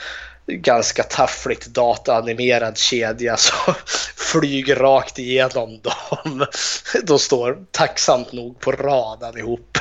ganska 0.46 1.02
taffligt 1.02 1.66
dataanimerad 1.66 2.78
kedja 2.78 3.36
som 3.36 3.74
flyger 4.16 4.76
rakt 4.76 5.18
igenom 5.18 5.80
dem. 5.80 6.46
De 7.02 7.18
står 7.18 7.58
tacksamt 7.70 8.32
nog 8.32 8.60
på 8.60 8.72
rad 8.72 9.22
allihop. 9.22 9.78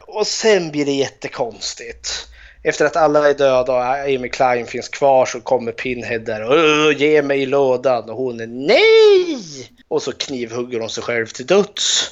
och 0.06 0.26
sen 0.26 0.70
blir 0.70 0.84
det 0.84 0.92
jättekonstigt 0.92 2.28
efter 2.62 2.84
att 2.84 2.96
alla 2.96 3.30
är 3.30 3.34
döda 3.34 3.72
och 3.72 3.84
Amy 3.84 4.28
Klein 4.28 4.66
finns 4.66 4.88
kvar 4.88 5.26
så 5.26 5.40
kommer 5.40 5.72
Pinhead 5.72 6.18
där 6.18 6.42
och 6.42 6.92
ge 6.92 7.22
mig 7.22 7.46
lådan 7.46 8.10
och 8.10 8.16
hon 8.16 8.40
är 8.40 8.46
nej! 8.46 9.38
Och 9.88 10.02
så 10.02 10.12
knivhugger 10.12 10.80
hon 10.80 10.90
sig 10.90 11.02
själv 11.02 11.26
till 11.26 11.46
döds. 11.46 12.10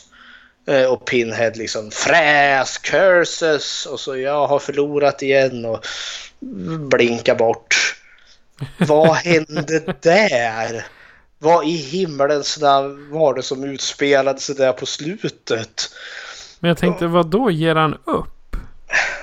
Eh, 0.66 0.84
och 0.84 1.06
Pinhead 1.06 1.52
liksom 1.54 1.90
fräs, 1.90 2.78
curses 2.78 3.86
och 3.86 4.00
så 4.00 4.16
jag 4.16 4.46
har 4.46 4.58
förlorat 4.58 5.22
igen 5.22 5.64
och 5.64 5.84
blinkar 6.90 7.34
bort. 7.34 7.96
Vad 8.78 9.16
hände 9.16 9.94
där? 10.00 10.86
Vad 11.38 11.66
i 11.66 11.76
himmelens 11.76 12.60
namn 12.60 13.10
var 13.10 13.34
det 13.34 13.42
som 13.42 13.64
utspelade 13.64 14.40
sig 14.40 14.54
där 14.54 14.72
på 14.72 14.86
slutet? 14.86 15.90
Men 16.60 16.68
jag 16.68 16.78
tänkte, 16.78 17.06
vad 17.06 17.26
då 17.26 17.50
ger 17.50 17.74
han 17.74 17.94
upp? 17.94 18.39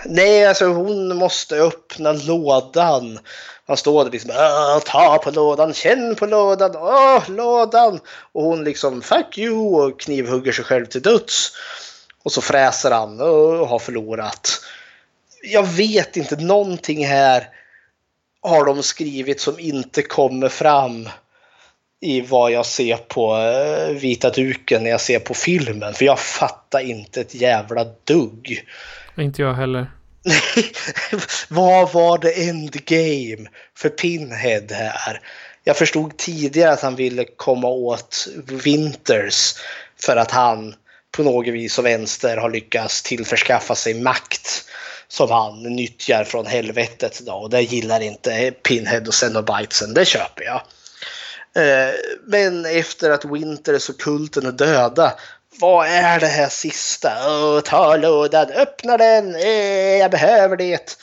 Nej, 0.10 0.46
alltså 0.46 0.66
hon 0.66 1.18
måste 1.18 1.56
öppna 1.56 2.14
lådan. 2.14 3.20
Han 3.68 3.78
står 3.78 4.04
där 4.04 4.12
liksom 4.12 4.32
ah, 4.36 4.80
ta 4.86 5.18
på 5.24 5.32
lådan, 5.32 5.74
känn 5.74 6.16
på 6.16 6.26
lådan, 6.26 6.76
åh 6.76 7.30
lådan. 7.30 8.00
Och 8.32 8.44
hon 8.44 8.64
liksom 8.64 9.02
fuck 9.02 9.38
you 9.38 9.86
och 9.86 10.00
knivhugger 10.00 10.52
sig 10.52 10.66
själv 10.66 10.86
till 10.86 11.02
döds. 11.02 11.52
Och 12.24 12.32
så 12.32 12.42
fräser 12.42 12.92
han 12.92 13.22
och 13.22 13.68
har 13.68 13.80
förlorat. 13.80 14.50
Jag 15.44 15.64
vet 15.64 16.18
inte, 16.18 16.36
någonting 16.36 17.06
här 17.06 17.50
har 18.42 18.66
de 18.66 18.84
skrivit 18.84 19.42
som 19.42 19.60
inte 19.60 20.02
kommer 20.02 20.50
fram 20.50 21.10
i 22.00 22.22
vad 22.22 22.52
jag 22.52 22.66
ser 22.66 22.98
på 22.98 23.36
eh, 23.36 23.96
vita 23.96 24.30
duken 24.30 24.84
när 24.84 24.90
jag 24.90 25.02
ser 25.02 25.20
på 25.20 25.34
filmen. 25.34 25.94
För 25.94 26.06
jag 26.06 26.20
fattar 26.20 26.80
inte 26.80 27.22
ett 27.22 27.36
jävla 27.36 27.84
dugg. 28.04 28.68
Inte 29.18 29.42
jag 29.42 29.54
heller. 29.54 29.88
Vad 31.48 31.94
var 31.94 32.18
det 32.18 32.32
endgame 32.32 33.50
för 33.78 33.90
Pinhead 33.90 34.68
här? 34.72 35.22
Jag 35.64 35.78
förstod 35.78 36.18
tidigare 36.18 36.72
att 36.72 36.82
han 36.82 36.96
ville 36.96 37.26
komma 37.26 37.68
åt 37.68 38.28
Winters 38.64 39.54
för 40.02 40.16
att 40.16 40.32
han 40.32 40.76
på 41.12 41.24
något 41.24 41.48
vis 41.48 41.80
och 41.80 41.86
vänster 41.86 42.38
har 42.38 42.50
lyckats 42.50 43.02
tillförskaffa 43.02 43.76
sig 43.76 43.94
makt 43.94 44.66
som 45.08 45.32
han 45.32 45.64
nyttjar 45.64 46.24
från 46.24 46.46
helvetet. 46.46 47.20
Då. 47.26 47.34
Och 47.34 47.50
det 47.50 47.62
gillar 47.62 48.00
inte 48.00 48.52
Pinhead 48.52 49.02
och 49.08 49.14
Xenobitesen, 49.14 49.94
det 49.94 50.06
köper 50.06 50.44
jag. 50.44 50.62
Eh, 51.58 51.94
men 52.26 52.66
efter 52.66 53.10
att 53.10 53.26
Winters 53.26 53.90
och 53.90 54.00
kulten 54.00 54.46
är 54.46 54.52
döda 54.52 55.14
vad 55.60 55.88
är 55.88 56.20
det 56.20 56.28
här 56.28 56.50
sista? 56.50 57.10
Oh, 57.10 57.60
ta 57.60 57.96
lådan, 57.96 58.50
öppna 58.50 58.98
den, 58.98 59.36
eh, 59.36 59.98
jag 59.98 60.12
behöver 60.12 60.58
det. 60.58 60.98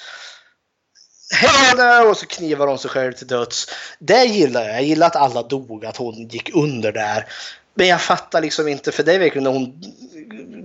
Hello! 1.33 2.11
Och 2.11 2.17
så 2.17 2.27
knivar 2.27 2.67
hon 2.67 2.79
sig 2.79 2.91
själv 2.91 3.13
till 3.13 3.27
döds. 3.27 3.67
Det 3.99 4.25
gillar 4.25 4.63
jag. 4.63 4.75
Jag 4.75 4.83
gillar 4.83 5.07
att 5.07 5.17
alla 5.17 5.43
dog, 5.43 5.85
att 5.85 5.97
hon 5.97 6.29
gick 6.29 6.55
under 6.55 6.93
där. 6.93 7.27
Men 7.75 7.89
jag 7.89 8.01
fattar 8.01 8.41
liksom 8.41 8.69
inte, 8.69 8.93
för 8.93 9.03
det 9.03 9.13
är 9.13 9.19
verkligen 9.19 9.45
när 9.45 9.51
hon 9.51 9.83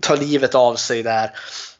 tar 0.01 0.17
livet 0.17 0.55
av 0.55 0.75
sig 0.75 1.03
där. 1.03 1.31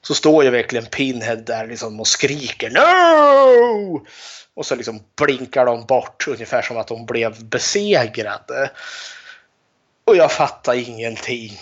Så 0.01 0.15
står 0.15 0.43
ju 0.43 0.49
verkligen 0.49 0.85
Pinhead 0.85 1.35
där 1.35 1.67
liksom 1.67 1.99
och 1.99 2.07
skriker 2.07 2.69
No! 2.69 4.05
Och 4.53 4.65
så 4.65 4.75
liksom 4.75 4.99
blinkar 5.15 5.65
de 5.65 5.85
bort 5.85 6.27
ungefär 6.27 6.61
som 6.61 6.77
att 6.77 6.87
de 6.87 7.05
blev 7.05 7.43
besegrade. 7.45 8.71
Och 10.09 10.15
jag 10.15 10.31
fattar 10.31 10.73
ingenting. 10.73 11.61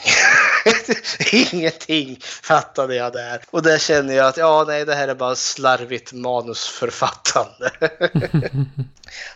ingenting 1.31 2.19
fattade 2.21 2.95
jag 2.95 3.13
där. 3.13 3.41
Och 3.49 3.63
där 3.63 3.77
känner 3.77 4.13
jag 4.13 4.27
att 4.27 4.37
ja, 4.37 4.65
nej, 4.67 4.85
det 4.85 4.95
här 4.95 5.07
är 5.07 5.15
bara 5.15 5.35
slarvigt 5.35 6.13
manusförfattande. 6.13 7.71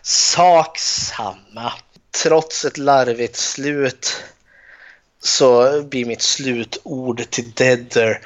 Sak 0.01 0.79
samma. 0.79 1.73
Trots 2.23 2.65
ett 2.65 2.77
larvigt 2.77 3.35
slut 3.35 4.23
så 5.23 5.81
blir 5.81 6.05
mitt 6.05 6.21
slutord 6.21 7.29
till 7.29 7.51
Deader 7.51 8.21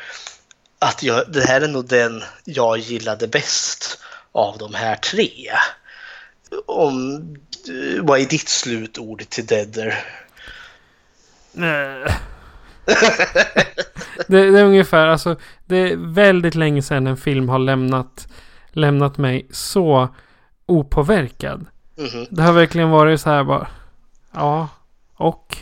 att 0.79 1.03
jag, 1.03 1.31
det 1.31 1.47
här 1.47 1.61
är 1.61 1.67
nog 1.67 1.87
den 1.87 2.23
jag 2.43 2.77
gillade 2.77 3.27
bäst 3.27 3.99
av 4.31 4.57
de 4.57 4.73
här 4.73 4.95
tre. 4.95 5.51
Om, 6.65 7.21
vad 8.01 8.19
är 8.19 8.25
ditt 8.25 8.49
slutord 8.49 9.29
till 9.29 9.45
Deader? 9.45 10.05
det, 14.27 14.51
det, 14.51 14.59
är 14.59 14.63
ungefär, 14.63 15.07
alltså 15.07 15.35
det 15.65 15.77
är 15.77 16.13
väldigt 16.13 16.55
länge 16.55 16.81
sedan 16.81 17.07
en 17.07 17.17
film 17.17 17.49
har 17.49 17.59
lämnat, 17.59 18.27
lämnat 18.71 19.17
mig 19.17 19.47
så 19.51 20.09
opåverkad. 20.65 21.65
Mm 21.97 22.09
-hmm. 22.09 22.27
Det 22.29 22.43
har 22.43 22.53
verkligen 22.53 22.89
varit 22.89 23.21
så 23.21 23.29
här 23.29 23.43
bara, 23.43 23.67
ja, 24.31 24.67
och. 25.15 25.57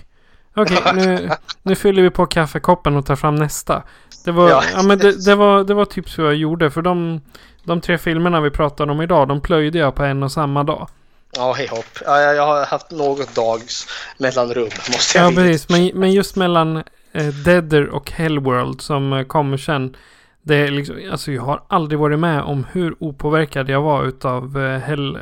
Okej, 0.55 0.77
okay, 0.77 0.93
nu, 1.05 1.29
nu 1.61 1.75
fyller 1.75 2.01
vi 2.01 2.09
på 2.09 2.25
kaffekoppen 2.25 2.95
och 2.95 3.05
tar 3.05 3.15
fram 3.15 3.35
nästa. 3.35 3.83
Det 4.25 4.31
var, 4.31 4.49
ja. 4.49 4.63
ja 4.73 4.83
men 4.83 4.97
det, 4.97 5.25
det, 5.25 5.35
var, 5.35 5.63
det 5.63 5.73
var 5.73 5.85
typ 5.85 6.09
så 6.09 6.21
jag 6.21 6.35
gjorde. 6.35 6.71
För 6.71 6.81
de, 6.81 7.21
de 7.63 7.81
tre 7.81 7.97
filmerna 7.97 8.41
vi 8.41 8.49
pratade 8.49 8.91
om 8.91 9.01
idag, 9.01 9.27
de 9.27 9.41
plöjde 9.41 9.77
jag 9.77 9.95
på 9.95 10.03
en 10.03 10.23
och 10.23 10.31
samma 10.31 10.63
dag. 10.63 10.87
Ja, 11.35 11.53
hej 11.53 11.67
hopp. 11.67 11.85
Ja, 12.05 12.21
jag 12.21 12.45
har 12.45 12.65
haft 12.65 12.91
något 12.91 13.35
dags 13.35 13.87
mellanrum, 14.17 14.69
måste 14.91 15.17
jag 15.17 15.31
Ja, 15.31 15.35
precis. 15.35 15.69
Men, 15.69 15.91
men 15.93 16.11
just 16.11 16.35
mellan 16.35 16.77
eh, 17.11 17.27
Deader 17.45 17.89
och 17.89 18.11
Hellworld 18.11 18.81
som 18.81 19.13
eh, 19.13 19.25
kommer 19.25 19.57
sen. 19.57 19.95
Det 20.41 20.55
är 20.55 20.67
liksom, 20.67 20.95
alltså 21.11 21.31
jag 21.31 21.41
har 21.41 21.63
aldrig 21.69 21.99
varit 21.99 22.19
med 22.19 22.41
om 22.41 22.65
hur 22.71 22.95
opåverkad 22.99 23.69
jag 23.69 23.81
var 23.81 24.05
utav 24.05 24.57
eh, 24.57 24.79
Hell, 24.79 25.15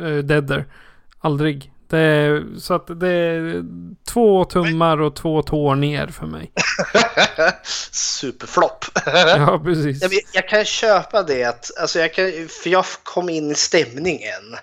eh, 0.00 0.06
Deader. 0.06 0.66
Aldrig. 1.20 1.72
Det 1.88 1.98
är, 1.98 2.44
så 2.58 2.74
att 2.74 3.00
det 3.00 3.08
är 3.08 3.64
två 4.12 4.44
tummar 4.44 5.00
och 5.00 5.16
två 5.16 5.42
tår 5.42 5.74
ner 5.74 6.06
för 6.06 6.26
mig. 6.26 6.52
Superflopp. 7.92 8.84
ja, 9.06 9.60
precis. 9.64 10.02
Jag, 10.02 10.12
jag, 10.32 10.48
kan 10.48 10.64
köpa 10.64 11.22
det. 11.22 11.70
Alltså 11.80 11.98
jag 11.98 12.14
kan, 12.14 12.24
för 12.62 12.70
jag 12.70 12.84
kom 13.02 13.28
in 13.28 13.50
i 13.50 13.54
stämningen 13.54 14.56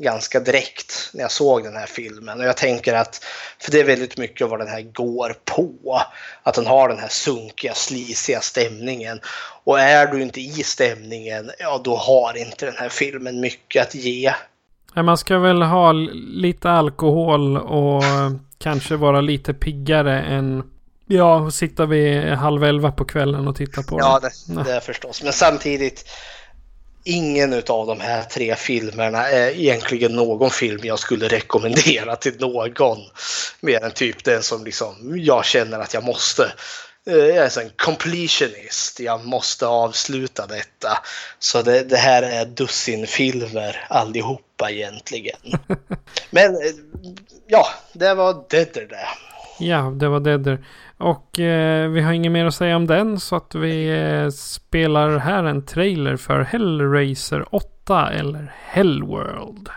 ganska 0.00 0.40
direkt 0.40 1.10
när 1.14 1.22
jag 1.22 1.30
såg 1.30 1.64
den 1.64 1.76
här 1.76 1.86
filmen. 1.86 2.40
Och 2.40 2.46
jag 2.46 2.56
tänker 2.56 2.94
att, 2.94 3.24
för 3.58 3.72
det 3.72 3.80
är 3.80 3.84
väldigt 3.84 4.16
mycket 4.16 4.48
vad 4.48 4.60
den 4.60 4.68
här 4.68 4.82
går 4.82 5.36
på. 5.44 6.02
Att 6.42 6.54
den 6.54 6.66
har 6.66 6.88
den 6.88 6.98
här 6.98 7.08
sunkiga, 7.08 7.74
slisiga 7.74 8.40
stämningen. 8.40 9.20
Och 9.64 9.80
är 9.80 10.06
du 10.06 10.22
inte 10.22 10.40
i 10.40 10.62
stämningen, 10.62 11.50
ja 11.58 11.80
då 11.84 11.96
har 11.96 12.36
inte 12.36 12.66
den 12.66 12.76
här 12.76 12.88
filmen 12.88 13.40
mycket 13.40 13.82
att 13.82 13.94
ge. 13.94 14.34
Man 14.94 15.18
ska 15.18 15.38
väl 15.38 15.62
ha 15.62 15.92
lite 15.92 16.70
alkohol 16.70 17.56
och 17.56 18.02
kanske 18.58 18.96
vara 18.96 19.20
lite 19.20 19.54
piggare 19.54 20.22
än... 20.22 20.62
Ja, 21.06 21.50
sitta 21.50 21.86
vid 21.86 22.32
halv 22.32 22.64
elva 22.64 22.92
på 22.92 23.04
kvällen 23.04 23.48
och 23.48 23.56
titta 23.56 23.82
på 23.82 23.98
Ja, 23.98 24.20
det, 24.20 24.62
det 24.64 24.72
är 24.72 24.80
förstås. 24.80 25.22
Men 25.22 25.32
samtidigt, 25.32 26.04
ingen 27.04 27.52
av 27.52 27.86
de 27.86 28.00
här 28.00 28.22
tre 28.22 28.56
filmerna 28.56 29.28
är 29.28 29.50
egentligen 29.50 30.12
någon 30.12 30.50
film 30.50 30.80
jag 30.82 30.98
skulle 30.98 31.28
rekommendera 31.28 32.16
till 32.16 32.36
någon. 32.40 32.98
Mer 33.60 33.84
än 33.84 33.90
typ 33.90 34.24
den 34.24 34.42
som 34.42 34.64
liksom 34.64 35.14
jag 35.16 35.44
känner 35.44 35.78
att 35.78 35.94
jag 35.94 36.04
måste. 36.04 36.52
eh, 37.06 37.14
Jag 37.16 37.36
är 37.56 37.60
en 37.60 37.70
completionist. 37.76 39.00
Jag 39.00 39.24
måste 39.26 39.66
avsluta 39.66 40.46
detta. 40.46 40.98
Så 41.38 41.62
det, 41.62 41.82
det 41.82 41.96
här 41.96 42.22
är 42.22 42.44
dussinfilmer 42.44 43.86
allihopa 43.88 44.70
egentligen. 44.70 45.38
Men 46.30 46.54
eh, 46.54 46.72
ja, 47.46 47.66
det 47.92 48.14
var 48.14 48.44
det 48.50 48.74
det. 48.74 49.08
Ja, 49.58 49.80
det 50.00 50.08
var 50.08 50.20
Deader. 50.20 50.64
Och 51.00 51.40
eh, 51.40 51.88
vi 51.88 52.00
har 52.00 52.12
inget 52.12 52.32
mer 52.32 52.44
att 52.44 52.54
säga 52.54 52.76
om 52.76 52.86
den 52.86 53.20
så 53.20 53.36
att 53.36 53.54
vi 53.54 53.88
eh, 54.00 54.30
spelar 54.30 55.18
här 55.18 55.44
en 55.44 55.66
trailer 55.66 56.16
för 56.16 56.40
Hellraiser 56.40 57.54
8 57.54 58.10
eller 58.10 58.52
Hellworld. 58.64 59.68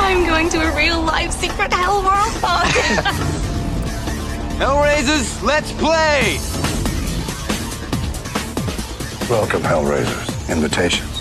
I'm 0.00 0.26
going 0.26 0.48
to 0.50 0.58
a 0.58 0.76
real 0.76 1.02
life 1.04 1.32
secret 1.32 1.72
hell 1.72 2.02
world. 2.02 2.42
Hellraisers, 4.58 5.42
let's 5.42 5.72
play! 5.72 6.38
Welcome, 9.30 9.62
Hellraisers. 9.62 10.50
Invitations. 10.50 11.18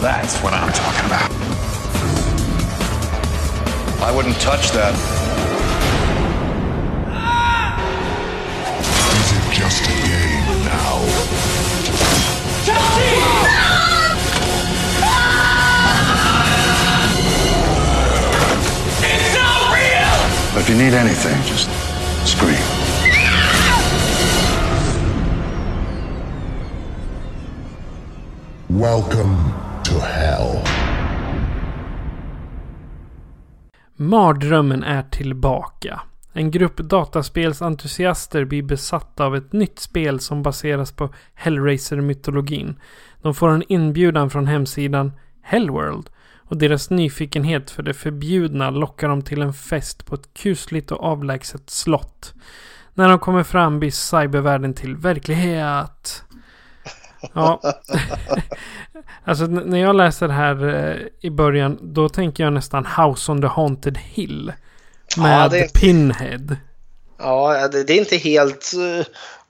That's 0.00 0.42
what 0.42 0.52
I'm 0.52 0.72
talking 0.72 1.06
about. 1.06 1.43
I 4.04 4.12
wouldn't 4.14 4.38
touch 4.38 4.70
that. 4.72 4.92
Is 9.16 9.32
it 9.32 9.44
just 9.50 9.82
a 9.82 9.94
game 10.04 10.44
now? 10.62 11.00
Chelsea! 12.66 13.16
It's 19.08 19.30
not 19.34 19.72
real! 19.72 20.60
If 20.60 20.68
you 20.68 20.76
need 20.76 20.92
anything, 20.92 21.42
just 21.44 21.70
scream. 22.28 22.60
Welcome 28.68 29.34
to 29.84 29.98
hell. 29.98 30.73
Mardrömmen 33.96 34.82
är 34.82 35.02
tillbaka. 35.02 36.00
En 36.32 36.50
grupp 36.50 36.76
dataspelsentusiaster 36.76 38.44
blir 38.44 38.62
besatta 38.62 39.26
av 39.26 39.36
ett 39.36 39.52
nytt 39.52 39.78
spel 39.78 40.20
som 40.20 40.42
baseras 40.42 40.92
på 40.92 41.08
Hellraiser-mytologin. 41.34 42.76
De 43.22 43.34
får 43.34 43.48
en 43.48 43.62
inbjudan 43.68 44.30
från 44.30 44.46
hemsidan 44.46 45.12
Hellworld 45.42 46.10
och 46.48 46.56
deras 46.56 46.90
nyfikenhet 46.90 47.70
för 47.70 47.82
det 47.82 47.94
förbjudna 47.94 48.70
lockar 48.70 49.08
dem 49.08 49.22
till 49.22 49.42
en 49.42 49.54
fest 49.54 50.06
på 50.06 50.14
ett 50.14 50.34
kusligt 50.34 50.92
och 50.92 51.02
avlägset 51.02 51.70
slott. 51.70 52.34
När 52.94 53.08
de 53.08 53.18
kommer 53.18 53.42
fram 53.42 53.78
blir 53.78 53.90
cybervärlden 53.90 54.74
till 54.74 54.96
verklighet. 54.96 56.24
Ja. 57.32 57.60
alltså 59.24 59.44
när 59.46 59.78
jag 59.78 59.96
läser 59.96 60.28
det 60.28 60.34
här 60.34 60.68
eh, 60.68 60.96
i 61.20 61.30
början 61.30 61.78
då 61.82 62.08
tänker 62.08 62.44
jag 62.44 62.52
nästan 62.52 62.86
House 62.86 63.32
on 63.32 63.40
the 63.40 63.46
Haunted 63.46 63.98
Hill. 63.98 64.52
Med 65.16 65.44
Ja, 65.44 65.48
det 65.48 65.72
Pinhead. 65.74 66.56
Ja, 67.18 67.68
det, 67.68 67.84
det 67.84 67.92
är 67.92 67.98
inte 67.98 68.16
helt 68.16 68.72
uh, 68.76 69.04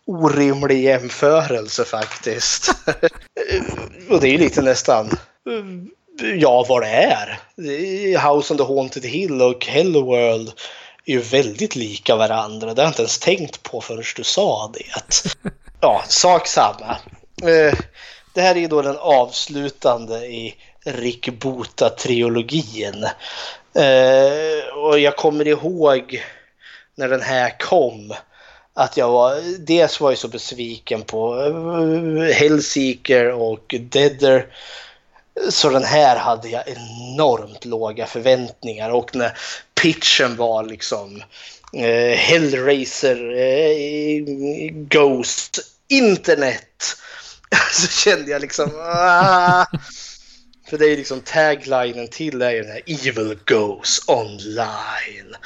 orimlig 0.06 0.84
jämförelse 0.84 1.84
faktiskt. 1.84 2.70
och 4.10 4.20
det 4.20 4.28
är 4.28 4.32
ju 4.32 4.38
lite 4.38 4.62
nästan 4.62 5.06
eh, 5.06 6.34
ja, 6.34 6.66
vad 6.68 6.82
det 6.82 6.88
är. 6.88 7.40
House 8.32 8.54
on 8.54 8.58
the 8.58 8.64
Haunted 8.64 9.04
Hill 9.04 9.42
och 9.42 9.66
Hellworld 9.66 10.52
är 11.06 11.12
ju 11.12 11.20
väldigt 11.20 11.76
lika 11.76 12.16
varandra. 12.16 12.74
Det 12.74 12.82
har 12.82 12.86
jag 12.86 12.90
inte 12.90 13.02
ens 13.02 13.18
tänkt 13.18 13.62
på 13.62 13.80
förrän 13.80 14.04
du 14.16 14.24
sa 14.24 14.72
det. 14.74 15.20
Ja, 15.80 16.04
sak 16.08 16.46
samma. 16.46 16.96
Eh, 17.44 17.74
det 18.32 18.40
här 18.40 18.54
är 18.54 18.60
ju 18.60 18.66
då 18.66 18.82
den 18.82 18.96
avslutande 18.98 20.26
i 20.26 20.54
Rick 20.84 21.28
Bota-trilogin. 21.28 23.04
Eh, 23.74 24.76
Och 24.76 24.98
jag 24.98 25.16
kommer 25.16 25.48
ihåg 25.48 26.24
när 26.94 27.08
den 27.08 27.22
här 27.22 27.58
kom. 27.58 28.14
Att 28.74 28.96
jag 28.96 29.08
var, 29.10 29.58
dels 29.66 30.00
var 30.00 30.10
jag 30.10 30.18
så 30.18 30.28
besviken 30.28 31.02
på 31.02 31.40
eh, 31.42 32.34
Hellseeker 32.34 33.32
och 33.32 33.74
Deader. 33.80 34.46
Så 35.50 35.70
den 35.70 35.84
här 35.84 36.16
hade 36.16 36.48
jag 36.48 36.62
enormt 36.68 37.64
låga 37.64 38.06
förväntningar 38.06 38.90
och 38.90 39.16
när 39.16 39.38
pitchen 39.82 40.36
var 40.36 40.64
liksom 40.64 41.22
eh, 41.72 42.16
Hellraiser 42.16 43.36
eh, 43.36 44.22
Ghost 44.72 45.58
Internet 45.88 46.96
så 47.72 47.88
kände 47.88 48.30
jag 48.30 48.40
liksom 48.40 48.70
ah. 48.80 49.66
För 50.70 50.78
det 50.78 50.84
är 50.84 50.88
ju 50.88 50.96
liksom 50.96 51.20
taglinen 51.20 52.08
till 52.08 52.42
är 52.42 52.50
ju 52.50 52.62
den 52.62 52.70
här 52.70 52.80
Evil 52.86 53.38
Goes 53.46 54.00
Online. 54.06 55.36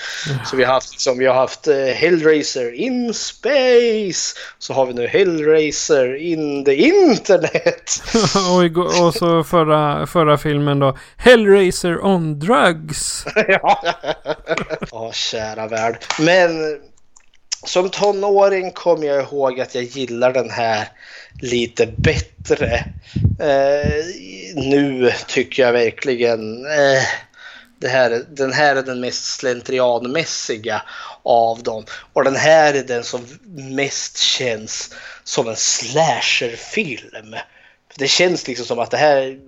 Så 0.46 0.56
vi 0.56 0.64
har 0.64 0.72
haft, 0.72 0.90
liksom, 0.90 1.18
vi 1.18 1.26
har 1.26 1.34
haft 1.34 1.68
eh, 1.68 1.76
Hellraiser 1.76 2.72
in 2.74 3.14
space. 3.14 4.36
Så 4.58 4.72
har 4.72 4.86
vi 4.86 4.94
nu 4.94 5.06
Hellraiser 5.06 6.14
in 6.16 6.64
the 6.64 6.74
internet. 6.74 8.02
och, 8.52 8.64
igår- 8.64 9.06
och 9.06 9.14
så 9.14 9.44
förra, 9.44 10.06
förra 10.06 10.38
filmen 10.38 10.78
då. 10.78 10.98
Hellraiser 11.16 12.04
on 12.04 12.38
drugs. 12.38 13.24
ja. 13.48 13.82
ja, 14.90 15.12
kära 15.12 15.66
värld. 15.68 16.04
Men 16.18 16.78
som 17.66 17.90
tonåring 17.90 18.72
kommer 18.72 19.06
jag 19.06 19.22
ihåg 19.24 19.60
att 19.60 19.74
jag 19.74 19.84
gillar 19.84 20.32
den 20.32 20.50
här 20.50 20.88
lite 21.38 21.86
bättre. 21.86 22.74
Eh, 23.40 24.04
nu 24.54 25.12
tycker 25.26 25.62
jag 25.62 25.72
verkligen 25.72 26.66
eh, 26.66 27.02
det 27.80 27.88
här, 27.88 28.24
den 28.28 28.52
här 28.52 28.76
är 28.76 28.82
den 28.82 29.00
mest 29.00 29.24
slentrianmässiga 29.24 30.82
av 31.22 31.62
dem. 31.62 31.84
Och 32.12 32.24
den 32.24 32.36
här 32.36 32.74
är 32.74 32.84
den 32.84 33.04
som 33.04 33.26
mest 33.54 34.18
känns 34.18 34.94
som 35.24 35.48
en 35.48 35.56
slasherfilm. 35.56 37.34
Det 37.96 38.08
känns 38.08 38.48
liksom 38.48 38.66
som 38.66 38.78
att 38.78 38.90
det 38.90 38.96
här 38.96 39.38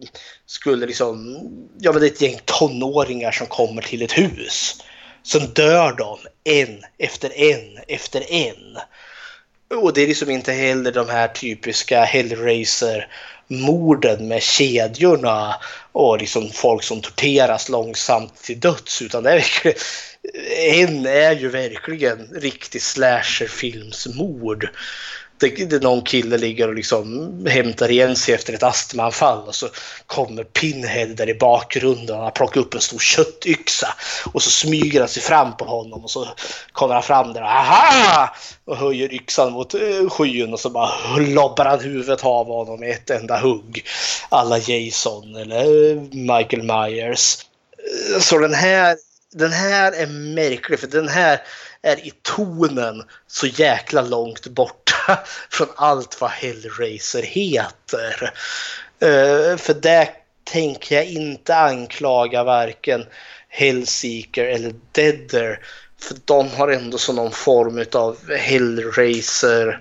skulle 0.46 0.86
liksom, 0.86 1.40
ja 1.78 1.92
men 1.92 2.00
det 2.00 2.06
är 2.06 2.10
ett 2.10 2.20
gäng 2.20 2.40
tonåringar 2.44 3.30
som 3.30 3.46
kommer 3.46 3.82
till 3.82 4.02
ett 4.02 4.18
hus. 4.18 4.76
Sen 5.22 5.46
dör 5.46 5.92
de 5.92 6.18
en 6.44 6.84
efter 6.98 7.38
en 7.38 7.78
efter 7.88 8.32
en. 8.32 8.78
Och 9.80 9.92
det 9.92 10.02
är 10.02 10.06
liksom 10.06 10.30
inte 10.30 10.52
heller 10.52 10.92
de 10.92 11.08
här 11.08 11.28
typiska 11.28 12.04
Hellraiser-morden 12.04 14.28
med 14.28 14.42
kedjorna 14.42 15.54
och 15.92 16.18
liksom 16.18 16.50
folk 16.50 16.82
som 16.82 17.00
torteras 17.00 17.68
långsamt 17.68 18.42
till 18.42 18.60
döds. 18.60 19.02
Utan 19.02 19.22
det 19.22 19.30
är 19.30 19.34
verkligen, 19.34 19.78
en 20.58 21.06
är 21.06 21.32
ju 21.32 21.48
verkligen 21.48 22.28
riktig 22.34 22.82
slasherfilmsmord. 22.82 24.68
Det, 25.40 25.82
någon 25.82 26.02
kille 26.02 26.38
ligger 26.38 26.68
och 26.68 26.74
liksom 26.74 27.32
hämtar 27.46 27.90
igen 27.90 28.16
sig 28.16 28.34
efter 28.34 28.52
ett 28.52 28.62
astmaanfall 28.62 29.48
och 29.48 29.54
så 29.54 29.68
kommer 30.06 30.44
Pinhead 30.44 31.06
där 31.06 31.28
i 31.28 31.34
bakgrunden 31.34 32.16
och 32.16 32.22
han 32.22 32.32
plockar 32.32 32.60
upp 32.60 32.74
en 32.74 32.80
stor 32.80 32.98
köttyxa 32.98 33.94
och 34.32 34.42
så 34.42 34.50
smyger 34.50 35.00
han 35.00 35.08
sig 35.08 35.22
fram 35.22 35.56
på 35.56 35.64
honom 35.64 36.04
och 36.04 36.10
så 36.10 36.28
kommer 36.72 36.94
han 36.94 37.02
fram 37.02 37.32
där 37.32 37.42
aha! 37.42 38.34
och 38.64 38.76
höjer 38.76 39.14
yxan 39.14 39.52
mot 39.52 39.74
eh, 39.74 40.08
skyn 40.10 40.52
och 40.52 40.60
så 40.60 40.70
bara 40.70 41.16
lobbar 41.18 41.64
han 41.64 41.80
huvudet 41.80 42.24
av 42.24 42.46
honom 42.46 42.80
med 42.80 42.90
ett 42.90 43.10
enda 43.10 43.40
hugg. 43.40 43.84
Alla 44.28 44.58
Jason 44.58 45.36
eller 45.36 45.90
eh, 45.90 46.02
Michael 46.12 46.62
Myers. 46.62 47.38
Eh, 48.14 48.20
så 48.20 48.38
den 48.38 48.54
här, 48.54 48.96
den 49.32 49.52
här 49.52 49.92
är 49.92 50.06
märklig 50.06 50.80
för 50.80 50.86
den 50.86 51.08
här 51.08 51.40
är 51.82 52.06
i 52.06 52.12
tonen 52.22 53.02
så 53.26 53.46
jäkla 53.46 54.02
långt 54.02 54.46
bort 54.46 54.79
från 55.50 55.68
allt 55.76 56.20
vad 56.20 56.30
Hellraiser 56.30 57.22
heter. 57.22 58.32
Uh, 59.02 59.56
för 59.56 59.74
det 59.74 60.08
tänker 60.44 60.96
jag 60.96 61.06
inte 61.06 61.56
anklaga 61.56 62.44
varken 62.44 63.06
Hellseeker 63.48 64.44
eller 64.44 64.74
Deader. 64.92 65.60
För 66.00 66.16
de 66.24 66.50
har 66.50 66.68
ändå 66.68 66.98
så 66.98 67.12
någon 67.12 67.32
form 67.32 67.84
av 67.92 68.32
Hellraiser 68.36 69.80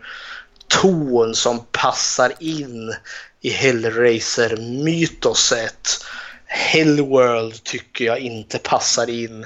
ton 0.68 1.36
som 1.36 1.66
passar 1.72 2.34
in 2.40 2.96
i 3.42 3.50
Hellraiser-mytoset. 3.50 6.06
Hellworld 6.46 7.64
tycker 7.64 8.06
jag 8.06 8.20
inte 8.20 8.60
passar 8.60 9.10
in 9.10 9.46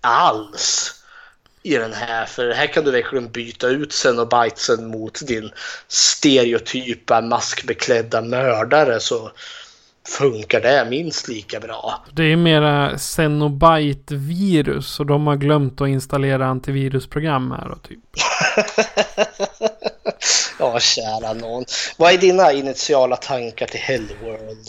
alls 0.00 0.94
i 1.64 1.76
den 1.76 1.92
här. 1.92 2.26
För 2.26 2.50
här 2.50 2.66
kan 2.66 2.84
du 2.84 2.90
verkligen 2.90 3.28
byta 3.28 3.68
ut 3.68 3.92
Cenobitesen 3.92 4.86
mot 4.86 5.26
din 5.26 5.50
stereotypa 5.88 7.20
maskbeklädda 7.20 8.22
mördare 8.22 9.00
så 9.00 9.30
funkar 10.08 10.60
det 10.60 10.86
minst 10.90 11.28
lika 11.28 11.60
bra. 11.60 12.04
Det 12.12 12.22
är 12.22 12.36
mera 12.36 12.98
Cenobite-virus 12.98 15.00
och 15.00 15.06
de 15.06 15.26
har 15.26 15.36
glömt 15.36 15.80
att 15.80 15.88
installera 15.88 16.46
antivirusprogram 16.46 17.50
här 17.50 17.70
och 17.70 17.82
typ. 17.82 18.00
ja, 20.58 20.80
kära 20.80 21.32
någon. 21.32 21.64
Vad 21.96 22.12
är 22.12 22.18
dina 22.18 22.52
initiala 22.52 23.16
tankar 23.16 23.66
till 23.66 23.80
Hellworld? 23.80 24.66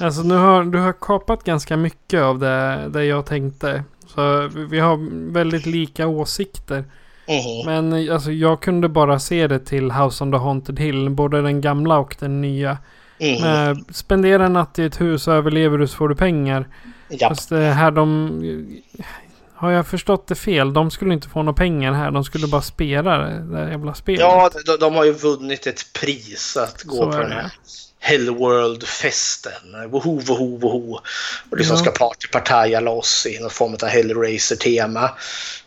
Alltså 0.00 0.22
nu 0.22 0.34
har 0.34 0.64
du 0.64 0.78
har 0.78 0.92
kapat 0.92 1.44
ganska 1.44 1.76
mycket 1.76 2.22
av 2.22 2.38
det, 2.38 2.88
det 2.88 3.04
jag 3.04 3.26
tänkte. 3.26 3.84
Så 4.18 4.48
vi 4.54 4.78
har 4.78 4.98
väldigt 5.32 5.66
lika 5.66 6.06
åsikter. 6.06 6.84
Mm. 7.26 7.66
Men 7.92 8.12
alltså, 8.12 8.32
jag 8.32 8.62
kunde 8.62 8.88
bara 8.88 9.18
se 9.18 9.46
det 9.46 9.58
till 9.58 9.90
House 9.90 10.24
on 10.24 10.32
the 10.32 10.38
Haunted 10.38 10.78
Hill. 10.78 11.10
Både 11.10 11.42
den 11.42 11.60
gamla 11.60 11.98
och 11.98 12.16
den 12.18 12.40
nya. 12.40 12.78
Mm. 13.18 13.42
Med, 13.42 13.84
spendera 13.90 14.46
en 14.46 14.52
natt 14.52 14.78
i 14.78 14.84
ett 14.84 15.00
hus 15.00 15.28
och 15.28 15.34
överlever 15.34 15.78
du 15.78 15.86
så 15.86 15.96
får 15.96 16.08
du 16.08 16.14
pengar. 16.14 16.68
Ja. 17.08 17.28
Fast 17.28 17.48
det 17.48 17.60
här 17.60 17.90
de... 17.90 18.82
Har 19.54 19.70
jag 19.70 19.86
förstått 19.86 20.26
det 20.26 20.34
fel? 20.34 20.72
De 20.72 20.90
skulle 20.90 21.14
inte 21.14 21.28
få 21.28 21.42
några 21.42 21.56
pengar 21.56 21.92
här. 21.92 22.10
De 22.10 22.24
skulle 22.24 22.46
bara 22.46 22.62
spela 22.62 23.18
det 23.18 23.46
där 23.52 23.70
jävla 23.70 23.94
spelet. 23.94 24.20
ja, 24.20 24.50
de, 24.66 24.76
de 24.80 24.94
har 24.94 25.04
ju 25.04 25.12
vunnit 25.12 25.66
ett 25.66 25.92
pris 26.00 26.56
att 26.56 26.82
gå 26.82 26.96
Så 26.96 27.04
på 27.12 27.18
den 27.18 27.28
det. 27.30 27.34
här 27.34 27.52
Hellworld-festen. 28.00 29.90
Woho, 29.90 30.20
woho, 30.20 30.56
woho. 30.58 31.00
Och 31.50 31.56
liksom 31.58 31.76
Ja. 31.76 31.82
ska 31.82 31.90
partypartaja 31.90 32.80
loss 32.80 33.26
i 33.26 33.40
någon 33.40 33.50
form 33.50 33.72
av 33.82 33.88
Hellraiser-tema. 33.88 35.10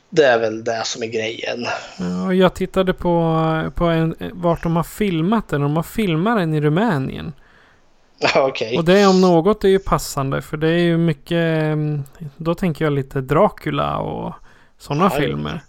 Det 0.10 0.26
är 0.26 0.40
väl 0.40 0.64
det 0.64 0.82
som 0.86 1.04
är 1.04 1.08
grejen. 1.08 1.66
Ja, 2.00 2.34
jag 2.34 2.54
tittade 2.54 2.94
på, 2.94 3.72
på 3.76 3.86
en, 3.86 4.16
vart 4.34 4.64
de 4.64 4.76
har 4.76 4.84
filmat 4.84 5.50
den. 5.50 5.62
De 5.62 5.76
har 5.76 5.84
filmat 5.84 6.38
den 6.38 6.54
i 6.54 6.62
Rumänien. 6.62 7.34
Okej. 8.36 8.78
Och 8.78 8.86
det 8.86 9.06
om 9.06 9.22
något 9.22 9.64
är 9.64 9.68
ju 9.70 9.80
passande. 9.80 10.42
För 10.42 10.58
det 10.58 10.70
är 10.70 10.78
ju 10.80 10.98
mycket... 10.98 11.64
mm, 11.64 12.04
Då 12.38 12.56
tänker 12.56 12.86
jag 12.86 12.94
lite 12.94 13.22
Dracula 13.22 13.98
och 13.98 14.34
sådana 14.80 15.10
filmer. 15.10 15.62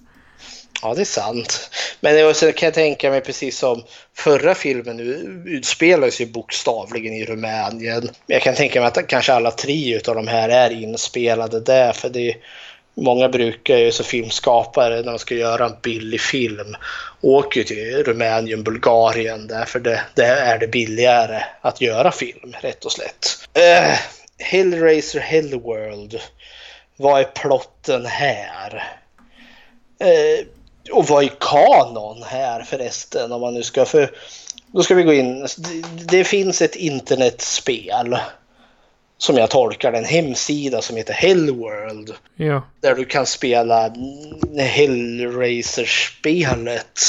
Ja, 0.83 0.95
det 0.95 1.01
är 1.01 1.05
sant. 1.05 1.71
Men 2.01 2.19
jag- 2.19 2.37
så 2.37 2.53
kan 2.53 2.67
jag 2.67 2.75
tänka 2.75 3.11
mig 3.11 3.21
precis 3.21 3.59
som 3.59 3.85
förra 4.17 4.55
filmen 4.55 4.97
nu 4.97 5.43
utspelar 5.47 6.11
sig 6.11 6.27
bokstavligen 6.27 7.13
i 7.13 7.25
Rumänien. 7.25 8.01
Men 8.03 8.35
jag 8.35 8.43
kan 8.43 8.55
tänka 8.55 8.81
mig 8.81 8.87
att 8.89 9.07
kanske 9.07 9.33
alla 9.33 9.51
tre 9.51 10.01
av 10.09 10.15
de 10.15 10.29
här 10.29 10.49
är 10.49 10.71
inspelade 10.71 11.61
där. 11.61 11.93
För 11.93 12.09
det 12.09 12.29
är, 12.31 12.37
många 12.95 13.29
brukar 13.29 13.77
ju 13.77 13.93
som 13.93 14.05
filmskapare 14.05 14.97
när 14.97 15.13
de 15.13 15.19
ska 15.19 15.35
göra 15.35 15.67
en 15.67 15.77
billig 15.83 16.21
film 16.21 16.77
åker 17.21 17.61
ju 17.61 17.65
till 17.65 18.05
Rumänien, 18.05 18.63
Bulgarien. 18.63 19.47
Därför 19.47 19.81
det, 19.81 20.01
det 20.15 20.25
är 20.25 20.59
det 20.59 20.69
billigare 20.69 21.43
att 21.61 21.81
göra 21.81 22.13
film, 22.13 22.57
rätt 22.61 22.85
och 22.85 22.93
slätt. 22.93 23.49
Uh, 23.59 23.95
Hellraiser 24.39 25.21
Hellworld. 25.21 26.21
Vad 26.97 27.21
är 27.21 27.25
plotten 27.25 28.07
här? 28.07 28.99
Uh, 30.05 30.47
och 30.91 31.09
vad 31.09 31.25
är 31.25 31.31
kanon 31.41 32.23
här 32.23 32.63
förresten? 32.63 33.33
Om 33.33 33.41
man 33.41 33.55
nu 33.55 33.63
ska 33.63 33.85
för... 33.85 34.11
Då 34.67 34.83
ska 34.83 34.95
vi 34.95 35.03
gå 35.03 35.13
in. 35.13 35.41
Det, 35.41 35.49
det 36.05 36.25
finns 36.25 36.63
ett 36.63 36.77
internetspel. 36.77 38.17
Som 39.19 39.37
jag 39.37 39.51
tolkar 39.51 39.93
en 39.93 40.05
hemsida 40.05 40.83
som 40.83 40.97
heter 40.97 41.15
Hellworld. 41.15 42.13
Ja. 42.37 42.63
Där 42.81 42.95
du 42.95 43.05
kan 43.05 43.27
spela 43.27 43.93
Hellraiser-spelet. 44.59 47.01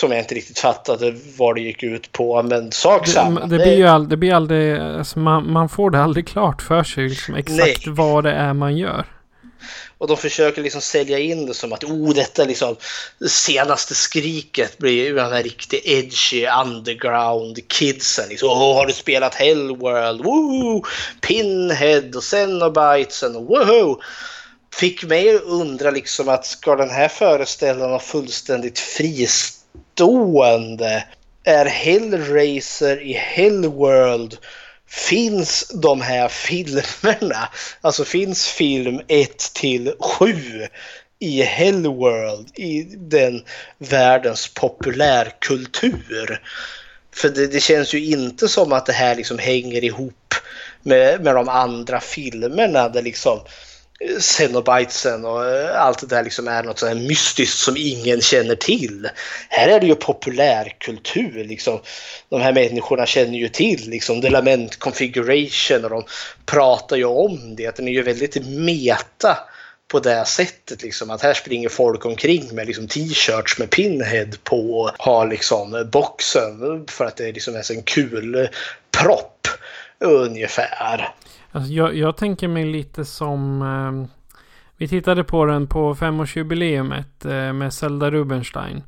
Som 0.00 0.10
jag 0.10 0.20
inte 0.20 0.34
riktigt 0.34 0.58
fattade 0.58 1.14
vad 1.38 1.54
det 1.54 1.60
gick 1.60 1.82
ut 1.82 2.12
på. 2.12 2.42
Men 2.42 2.72
sak 2.72 3.08
samma. 3.08 3.40
Det, 3.40 3.58
det 3.58 3.64
blir 3.64 3.76
ju 3.76 3.86
all, 3.86 4.08
det 4.08 4.16
blir 4.16 4.34
aldrig... 4.34 4.78
Alltså 4.78 5.18
man, 5.18 5.52
man 5.52 5.68
får 5.68 5.90
det 5.90 6.02
aldrig 6.02 6.28
klart 6.28 6.62
för 6.62 6.82
sig. 6.82 7.08
Liksom, 7.08 7.34
exakt 7.34 7.86
Nej. 7.86 7.94
vad 7.94 8.24
det 8.24 8.32
är 8.32 8.52
man 8.52 8.76
gör. 8.76 9.06
Och 9.98 10.08
de 10.08 10.16
försöker 10.16 10.62
liksom 10.62 10.80
sälja 10.80 11.18
in 11.18 11.46
det 11.46 11.54
som 11.54 11.72
att 11.72 11.84
oh, 11.84 12.14
detta 12.14 12.44
liksom 12.44 12.76
det 13.18 13.28
senaste 13.28 13.94
skriket 13.94 14.78
blir 14.78 15.04
ju 15.04 15.14
den 15.14 15.32
här 15.32 15.42
riktigt 15.42 15.86
edgy 15.86 16.46
underground 16.46 17.68
kidsen. 17.68 18.28
Liksom, 18.28 18.48
oh, 18.48 18.74
har 18.74 18.86
du 18.86 18.92
spelat 18.92 19.34
Hellworld? 19.34 20.24
Woo! 20.24 20.84
Pinhead 21.20 22.16
och 22.16 22.24
Cenobitesen. 22.24 23.32
Woho! 23.32 24.00
Fick 24.74 25.04
mig 25.04 25.36
att 25.36 25.42
undra 25.42 25.90
liksom 25.90 26.28
att 26.28 26.46
ska 26.46 26.76
den 26.76 26.90
här 26.90 27.08
föreställningen 27.08 27.90
vara 27.90 28.00
fullständigt 28.00 28.78
fristående? 28.78 29.44
Är 31.44 31.64
Hellraiser 31.64 33.02
i 33.02 33.12
Hellworld 33.12 34.38
Finns 34.92 35.68
de 35.74 36.00
här 36.00 36.28
filmerna, 36.28 37.48
alltså 37.80 38.04
finns 38.04 38.46
film 38.48 39.00
1 39.08 39.38
till 39.54 39.94
7 40.00 40.34
i 41.18 41.42
Hellworld, 41.42 42.58
i 42.58 42.82
den 42.82 43.44
världens 43.78 44.48
populärkultur? 44.54 46.42
För 47.14 47.28
det, 47.28 47.46
det 47.46 47.60
känns 47.60 47.94
ju 47.94 48.04
inte 48.04 48.48
som 48.48 48.72
att 48.72 48.86
det 48.86 48.92
här 48.92 49.14
liksom 49.14 49.38
hänger 49.38 49.84
ihop 49.84 50.34
med, 50.82 51.20
med 51.20 51.34
de 51.34 51.48
andra 51.48 52.00
filmerna 52.00 52.88
där 52.88 53.02
liksom 53.02 53.40
Cenobitesen 54.20 55.24
och 55.24 55.44
eh, 55.44 55.82
allt 55.82 55.98
det 55.98 56.06
där 56.06 56.22
liksom 56.22 56.48
är 56.48 56.62
något 56.62 56.78
sånt 56.78 56.92
här 56.92 57.08
mystiskt 57.08 57.58
som 57.58 57.76
ingen 57.76 58.20
känner 58.20 58.54
till. 58.54 59.08
Här 59.48 59.68
är 59.68 59.80
det 59.80 59.86
ju 59.86 59.94
populärkultur. 59.94 61.44
Liksom. 61.44 61.80
De 62.28 62.40
här 62.40 62.52
människorna 62.52 63.06
känner 63.06 63.38
ju 63.38 63.48
till 63.48 63.90
liksom, 63.90 64.20
Delament 64.20 64.78
Configuration 64.78 65.84
och 65.84 65.90
de 65.90 66.04
pratar 66.46 66.96
ju 66.96 67.04
om 67.04 67.56
det. 67.56 67.66
Att 67.66 67.76
den 67.76 67.88
är 67.88 67.92
ju 67.92 68.02
väldigt 68.02 68.46
meta 68.46 69.38
på 69.88 70.00
det 70.00 70.24
sättet. 70.24 70.82
Liksom, 70.82 71.10
att 71.10 71.22
här 71.22 71.34
springer 71.34 71.68
folk 71.68 72.06
omkring 72.06 72.54
med 72.54 72.66
liksom, 72.66 72.88
t-shirts 72.88 73.58
med 73.58 73.70
Pinhead 73.70 74.30
på 74.44 74.80
och 74.80 74.90
har 74.98 75.26
liksom, 75.26 75.88
boxen 75.92 76.86
för 76.88 77.04
att 77.04 77.16
det 77.16 77.32
liksom 77.32 77.56
är 77.56 77.72
en 77.72 77.82
kul 77.82 78.48
propp 78.90 79.48
ungefär. 79.98 81.14
Alltså 81.52 81.72
jag, 81.72 81.96
jag 81.96 82.16
tänker 82.16 82.48
mig 82.48 82.64
lite 82.64 83.04
som... 83.04 83.62
Eh, 83.62 84.18
vi 84.76 84.88
tittade 84.88 85.24
på 85.24 85.44
den 85.44 85.66
på 85.66 85.94
femårsjubileumet 85.94 87.24
eh, 87.24 87.52
med 87.52 87.74
Zelda 87.74 88.10
Rubinstein. 88.10 88.82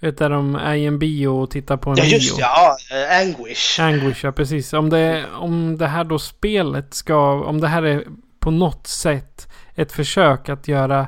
Vet 0.00 0.18
där 0.18 0.30
de 0.30 0.54
är 0.54 0.74
i 0.74 0.86
en 0.86 0.98
bio 0.98 1.28
och 1.28 1.50
tittar 1.50 1.76
på 1.76 1.90
en 1.90 1.96
Ja 1.96 2.04
bio. 2.04 2.14
just 2.14 2.38
ja, 2.38 2.76
eh, 2.90 3.20
Anguish. 3.20 3.80
Anguish, 3.80 4.24
ja 4.24 4.32
precis. 4.32 4.72
Om 4.72 4.90
det, 4.90 5.24
om 5.34 5.78
det 5.78 5.86
här 5.86 6.04
då 6.04 6.18
spelet 6.18 6.94
ska... 6.94 7.44
Om 7.44 7.60
det 7.60 7.68
här 7.68 7.82
är 7.82 8.04
på 8.40 8.50
något 8.50 8.86
sätt 8.86 9.48
ett 9.74 9.92
försök 9.92 10.48
att 10.48 10.68
göra... 10.68 11.06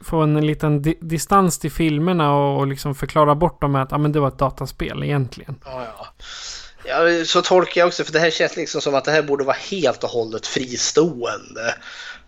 Få 0.00 0.20
en 0.22 0.46
liten 0.46 0.82
di 0.82 0.98
distans 1.00 1.58
till 1.58 1.70
filmerna 1.70 2.34
och, 2.34 2.58
och 2.58 2.66
liksom 2.66 2.94
förklara 2.94 3.34
bort 3.34 3.60
dem 3.60 3.72
med 3.72 3.82
att 3.82 3.92
ah, 3.92 3.98
men 3.98 4.12
det 4.12 4.20
var 4.20 4.28
ett 4.28 4.38
dataspel 4.38 5.02
egentligen. 5.02 5.60
Ja, 5.64 5.86
ja. 5.98 6.06
Ja, 6.88 7.24
så 7.24 7.42
tolkar 7.42 7.80
jag 7.80 7.88
också, 7.88 8.04
för 8.04 8.12
det 8.12 8.18
här 8.18 8.30
känns 8.30 8.56
liksom 8.56 8.80
som 8.80 8.94
att 8.94 9.04
det 9.04 9.10
här 9.10 9.22
borde 9.22 9.44
vara 9.44 9.56
helt 9.70 10.04
och 10.04 10.10
hållet 10.10 10.46
fristående 10.46 11.74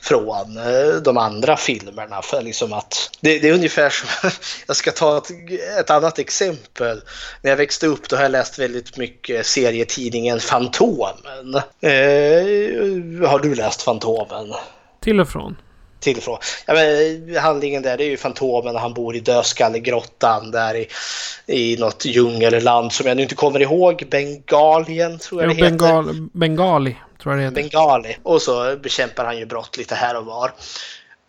från 0.00 0.56
eh, 0.56 1.02
de 1.04 1.16
andra 1.16 1.56
filmerna. 1.56 2.22
För 2.22 2.42
liksom 2.42 2.72
att, 2.72 3.10
det, 3.20 3.38
det 3.38 3.48
är 3.48 3.52
ungefär 3.52 3.90
som, 3.90 4.30
jag 4.66 4.76
ska 4.76 4.90
ta 4.90 5.18
ett, 5.18 5.30
ett 5.80 5.90
annat 5.90 6.18
exempel. 6.18 7.02
När 7.42 7.50
jag 7.50 7.56
växte 7.56 7.86
upp 7.86 8.08
då 8.08 8.16
har 8.16 8.22
jag 8.22 8.32
läst 8.32 8.58
väldigt 8.58 8.96
mycket 8.96 9.46
serietidningen 9.46 10.40
Fantomen. 10.40 11.54
Eh, 11.80 13.28
har 13.28 13.38
du 13.38 13.54
läst 13.54 13.82
Fantomen? 13.82 14.54
Till 15.00 15.20
och 15.20 15.28
från 15.28 15.56
till 16.00 16.20
från. 16.20 16.38
Ja, 16.66 16.74
men, 16.74 17.36
handlingen 17.36 17.82
där 17.82 17.96
det 17.96 18.04
är 18.04 18.08
ju 18.08 18.16
Fantomen 18.16 18.74
och 18.74 18.80
han 18.80 18.94
bor 18.94 19.16
i 19.16 19.20
Dödskallegrottan 19.20 20.50
där 20.50 20.74
i, 20.74 20.88
i 21.46 21.76
något 21.76 22.04
djungelland 22.04 22.92
som 22.92 23.06
jag 23.06 23.16
nu 23.16 23.22
inte 23.22 23.34
kommer 23.34 23.62
ihåg. 23.62 24.04
Bengalien 24.10 25.18
tror 25.18 25.42
jag 25.42 25.50
Jo, 25.50 25.56
det 25.56 25.64
heter. 25.64 25.78
Bengal, 25.78 26.28
Bengali, 26.32 26.96
tror 27.22 27.34
jag 27.34 27.40
det 27.40 27.60
heter. 27.60 27.70
Bengali. 27.70 28.16
Och 28.22 28.42
så 28.42 28.76
bekämpar 28.76 29.24
han 29.24 29.38
ju 29.38 29.46
brott 29.46 29.76
lite 29.76 29.94
här 29.94 30.16
och 30.16 30.24
var. 30.24 30.52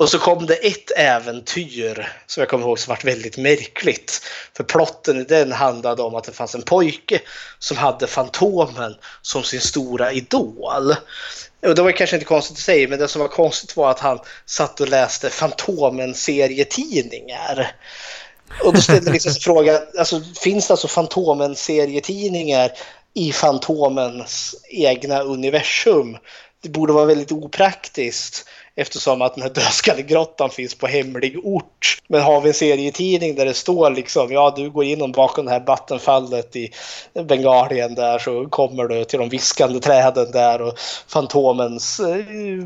Och 0.02 0.10
så 0.10 0.20
kom 0.20 0.46
det 0.46 0.54
ett 0.54 0.92
äventyr 0.98 2.12
som 2.28 2.42
jag 2.42 2.50
kommer 2.50 2.66
ihåg 2.66 2.80
som 2.80 2.92
var 2.92 3.00
väldigt 3.04 3.38
märkligt. 3.38 4.22
För 4.58 4.64
plotten 4.64 5.20
i 5.20 5.24
den 5.24 5.52
handlade 5.52 6.02
om 6.02 6.16
att 6.16 6.24
det 6.24 6.32
fanns 6.32 6.56
en 6.56 6.62
pojke 6.62 7.22
som 7.60 7.78
hade 7.78 8.08
Fantomen 8.08 8.96
som 9.22 9.44
sin 9.44 9.62
stora 9.62 10.12
idol. 10.12 10.94
Och 11.62 11.76
det 11.76 11.82
var 11.82 11.92
kanske 11.92 12.16
inte 12.16 12.26
konstigt 12.26 12.58
att 12.58 12.64
säga, 12.64 12.88
men 12.88 13.00
det 13.00 13.08
som 13.08 13.22
var 13.22 13.28
konstigt 13.28 13.78
var 13.78 13.92
att 13.92 14.00
han 14.00 14.20
satt 14.46 14.82
och 14.82 14.90
läste 14.90 15.30
Fantomen 15.30 16.14
serietidningar. 16.14 17.76
Och 18.64 18.74
då 18.74 18.82
ställde 18.82 19.12
liksom 19.12 19.34
frågan, 19.34 19.80
alltså, 20.00 20.22
finns 20.42 20.68
det 20.68 20.74
alltså 20.74 20.88
Fantomen-serietidningar 20.88 22.72
i 23.14 23.32
Fantomens 23.32 24.56
egna 24.70 25.22
universum? 25.22 26.18
Det 26.62 26.70
borde 26.70 26.94
vara 26.94 27.06
väldigt 27.06 27.32
opraktiskt 27.32 28.46
eftersom 28.76 29.22
att 29.22 29.36
den 29.36 29.44
här 29.44 29.50
dödskallegrottan 29.50 30.50
finns 30.50 30.76
på 30.76 30.88
hemlig 30.88 31.40
ort. 31.44 31.98
Men 32.08 32.22
har 32.22 32.42
vi 32.42 32.48
en 32.48 32.54
serietidning 32.54 33.36
där 33.36 33.46
det 33.46 33.54
står 33.54 33.90
liksom, 33.90 34.32
ja 34.32 34.54
du 34.56 34.70
går 34.70 34.84
in 34.84 35.12
bakom 35.12 35.46
det 35.46 35.52
här 35.52 35.66
vattenfallet 35.66 36.56
i 36.56 36.72
Bengalien 37.28 37.96
där 37.96 38.20
så 38.20 38.46
kommer 38.46 38.84
du 38.84 39.06
till 39.06 39.20
de 39.20 39.30
viskande 39.30 39.80
träden 39.80 40.32
där 40.32 40.62
och 40.62 40.74
Fantomens 41.08 42.00
eh, 42.00 42.66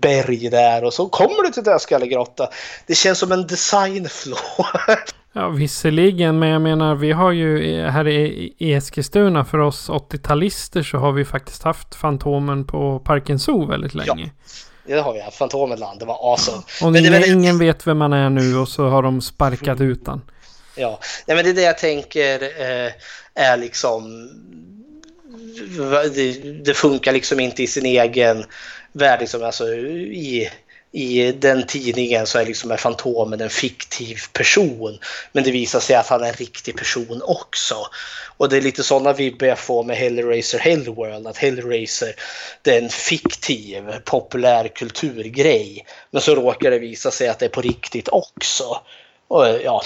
berg 0.00 0.50
där 0.50 0.84
och 0.84 0.92
så 0.92 1.08
kommer 1.08 1.42
du 1.42 1.50
till 1.50 1.64
dödskallegrotta. 1.64 2.48
Det 2.86 2.94
känns 2.94 3.18
som 3.18 3.32
en 3.32 3.46
designflaw. 3.46 4.40
Ja, 5.38 5.48
visserligen, 5.48 6.38
men 6.38 6.48
jag 6.48 6.62
menar 6.62 6.94
vi 6.94 7.12
har 7.12 7.32
ju 7.32 7.80
här 7.82 8.08
i 8.08 8.54
Eskilstuna 8.58 9.44
för 9.44 9.58
oss 9.58 9.88
80-talister 9.90 10.82
så 10.82 10.98
har 10.98 11.12
vi 11.12 11.24
faktiskt 11.24 11.62
haft 11.62 11.94
Fantomen 11.94 12.66
på 12.66 12.98
Parken 12.98 13.38
Zoo 13.38 13.66
väldigt 13.66 13.94
länge. 13.94 14.22
Ja. 14.22 14.30
Det 14.86 15.00
har 15.00 15.22
haft. 15.22 15.36
Fantomenland, 15.36 15.98
det 15.98 16.04
var 16.04 16.32
awesome. 16.32 16.62
Och 16.82 16.92
men 16.92 17.06
ingen, 17.06 17.12
det, 17.12 17.28
ingen 17.28 17.58
vet 17.58 17.86
vem 17.86 17.98
man 17.98 18.12
är 18.12 18.30
nu 18.30 18.56
och 18.56 18.68
så 18.68 18.88
har 18.88 19.02
de 19.02 19.20
sparkat 19.20 19.80
ut 19.80 20.04
den. 20.04 20.20
Ja, 20.76 21.00
Nej, 21.26 21.36
men 21.36 21.44
det 21.44 21.50
är 21.50 21.54
det 21.54 21.62
jag 21.62 21.78
tänker 21.78 22.42
eh, 22.42 22.92
är 23.34 23.56
liksom... 23.56 24.28
Det, 26.14 26.32
det, 26.64 26.74
funkar 26.74 27.12
liksom 27.12 27.40
inte 27.40 27.62
i 27.62 27.66
sin 27.66 27.86
egen 27.86 28.44
värld. 28.92 29.20
Liksom, 29.20 29.44
alltså, 29.44 29.64
i, 29.68 30.50
i 30.96 31.32
den 31.32 31.66
tidningen 31.66 32.26
så 32.26 32.38
är 32.38 32.46
liksom 32.46 32.76
Fantomen 32.78 33.40
en 33.40 33.50
fiktiv 33.50 34.18
person. 34.32 34.98
Men 35.32 35.44
det 35.44 35.50
visar 35.50 35.80
sig 35.80 35.96
att 35.96 36.08
han 36.08 36.22
är 36.22 36.28
en 36.28 36.32
riktig 36.32 36.76
person 36.76 37.22
också. 37.24 37.76
Och 38.36 38.48
det 38.48 38.56
är 38.56 38.60
lite 38.60 38.82
sådana 38.82 39.12
vibbar 39.12 39.46
jag 39.46 39.58
får 39.58 39.84
med 39.84 39.96
Hellraiser 39.96 40.58
Hellworld. 40.58 41.26
Att 41.26 41.36
Hellraiser 41.36 42.14
det 42.62 42.76
är 42.76 42.82
en 42.82 42.88
fiktiv 42.88 43.82
populärkulturgrej. 44.04 45.86
Men 46.10 46.22
så 46.22 46.34
råkar 46.34 46.70
det 46.70 46.78
visa 46.78 47.10
sig 47.10 47.28
att 47.28 47.38
det 47.38 47.44
är 47.44 47.50
på 47.50 47.60
riktigt 47.60 48.08
också. 48.08 48.80
Och 49.28 49.46
ja, 49.64 49.82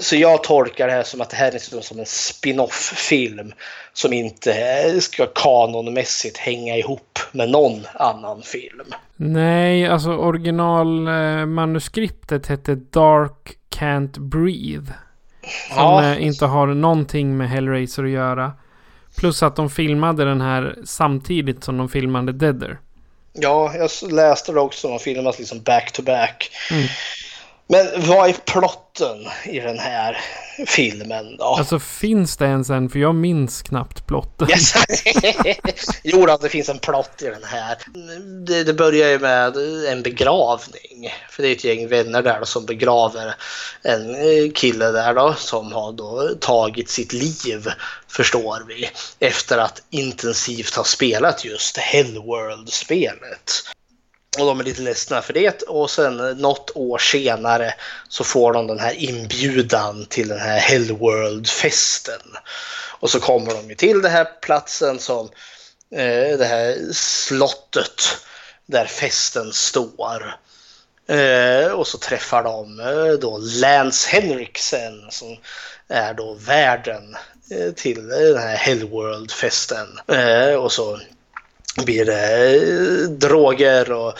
så 0.00 0.16
jag 0.16 0.42
tolkar 0.42 0.86
det 0.86 0.92
här 0.92 1.02
som 1.02 1.20
att 1.20 1.30
det 1.30 1.36
här 1.36 1.54
är 1.54 1.80
som 1.80 1.98
en 1.98 2.06
spin-off-film 2.06 3.52
som 3.92 4.12
inte 4.12 5.00
ska 5.00 5.26
kanonmässigt 5.26 6.36
hänga 6.36 6.76
ihop 6.76 7.18
med 7.32 7.50
någon 7.50 7.86
annan 7.94 8.42
film. 8.42 8.94
Nej, 9.16 9.86
alltså 9.86 10.10
originalmanuskriptet 10.10 12.46
hette 12.46 12.74
Dark 12.74 13.56
Can't 13.76 14.20
Breathe. 14.20 14.92
Som 15.68 15.76
ja. 15.76 16.16
inte 16.16 16.46
har 16.46 16.66
någonting 16.66 17.36
med 17.36 17.50
Hellraiser 17.50 18.04
att 18.04 18.10
göra. 18.10 18.52
Plus 19.16 19.42
att 19.42 19.56
de 19.56 19.70
filmade 19.70 20.24
den 20.24 20.40
här 20.40 20.78
samtidigt 20.84 21.64
som 21.64 21.78
de 21.78 21.88
filmade 21.88 22.32
Deader. 22.32 22.78
Ja, 23.32 23.74
jag 23.74 23.90
läste 24.12 24.52
det 24.52 24.60
också. 24.60 24.88
De 24.88 24.98
filmas 24.98 25.38
liksom 25.38 25.62
back 25.62 25.92
to 25.92 26.02
back. 26.02 26.50
Mm. 26.70 26.86
Men 27.70 27.86
vad 27.96 28.28
är 28.28 28.32
plotten 28.32 29.26
i 29.44 29.60
den 29.60 29.78
här 29.78 30.18
filmen 30.66 31.36
då? 31.36 31.44
Alltså 31.44 31.78
finns 31.78 32.36
det 32.36 32.44
ens 32.44 32.70
en? 32.70 32.90
För 32.90 32.98
jag 32.98 33.14
minns 33.14 33.62
knappt 33.62 34.06
plotten. 34.06 34.50
Yes. 34.50 34.74
jo 36.02 36.26
då, 36.26 36.36
det 36.36 36.48
finns 36.48 36.68
en 36.68 36.78
plott 36.78 37.22
i 37.22 37.24
den 37.24 37.44
här. 37.44 37.78
Det, 38.46 38.64
det, 38.64 38.74
börjar 38.74 39.08
ju 39.08 39.18
med 39.18 39.56
en 39.88 40.02
begravning. 40.02 41.14
För 41.30 41.42
det 41.42 41.48
är 41.48 41.52
ett 41.52 41.64
gäng 41.64 41.88
vänner 41.88 42.22
där 42.22 42.40
då, 42.40 42.46
som 42.46 42.66
begraver 42.66 43.34
en 43.82 44.14
eh, 44.14 44.52
kille 44.54 44.90
där 44.90 45.14
då 45.14 45.34
som 45.34 45.72
har 45.72 45.92
då 45.92 46.28
tagit 46.40 46.90
sitt 46.90 47.12
liv, 47.12 47.68
förstår 48.08 48.64
vi, 48.68 48.90
efter 49.18 49.58
att 49.58 49.82
intensivt 49.90 50.74
ha 50.74 50.84
spelat 50.84 51.44
just 51.44 51.76
Hellworld-spelet. 51.76 53.62
Och 54.38 54.46
de 54.46 54.60
är 54.60 54.64
lite 54.64 54.82
ledsna 54.82 55.22
för 55.22 55.32
det 55.32 55.62
och 55.62 55.90
sen 55.90 56.16
något 56.16 56.70
år 56.74 56.98
senare 56.98 57.74
så 58.08 58.24
får 58.24 58.52
de 58.52 58.66
den 58.66 58.78
här 58.78 58.92
inbjudan 58.92 60.06
till 60.06 60.28
den 60.28 60.40
här 60.40 60.58
Hellworld-festen. 60.58 62.36
Och 63.00 63.10
så 63.10 63.20
kommer 63.20 63.54
de 63.54 63.68
ju 63.68 63.74
till 63.74 64.02
den 64.02 64.12
här 64.12 64.24
platsen 64.40 64.98
som 64.98 65.28
eh, 65.94 66.38
det 66.38 66.44
här 66.44 66.92
slottet 66.92 68.02
där 68.66 68.86
festen 68.86 69.52
står. 69.52 70.36
Eh, 71.08 71.72
och 71.72 71.86
så 71.86 71.98
träffar 71.98 72.42
de 72.42 72.80
eh, 72.80 73.18
då 73.20 73.38
Lance 73.38 74.08
Henriksen 74.10 75.10
som 75.10 75.36
är 75.88 76.14
då 76.14 76.34
värden 76.34 77.16
eh, 77.50 77.72
till 77.72 78.08
den 78.08 78.38
här 78.38 78.56
Hellworld-festen. 78.56 80.00
Eh, 80.08 80.54
och 80.54 80.72
så 80.72 81.00
blir 81.76 82.04
det 82.04 82.54
eh, 82.54 83.08
droger 83.08 83.92
och 83.92 84.14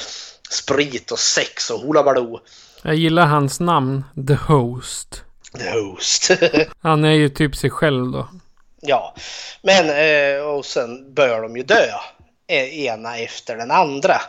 sprit 0.50 1.10
och 1.10 1.18
sex 1.18 1.70
och 1.70 1.80
hula 1.80 2.02
baloo. 2.02 2.40
Jag 2.82 2.94
gillar 2.94 3.26
hans 3.26 3.60
namn, 3.60 4.04
The 4.28 4.34
Host. 4.34 5.22
The 5.58 5.70
Host. 5.70 6.30
Han 6.82 7.04
är 7.04 7.12
ju 7.12 7.28
typ 7.28 7.56
sig 7.56 7.70
själv 7.70 8.12
då. 8.12 8.28
Ja, 8.80 9.14
men 9.62 9.90
eh, 9.90 10.42
och 10.42 10.64
sen 10.64 11.14
börjar 11.14 11.42
de 11.42 11.56
ju 11.56 11.62
dö. 11.62 11.86
E, 12.48 12.84
ena 12.84 13.18
efter 13.18 13.56
den 13.56 13.70
andra. 13.70 14.20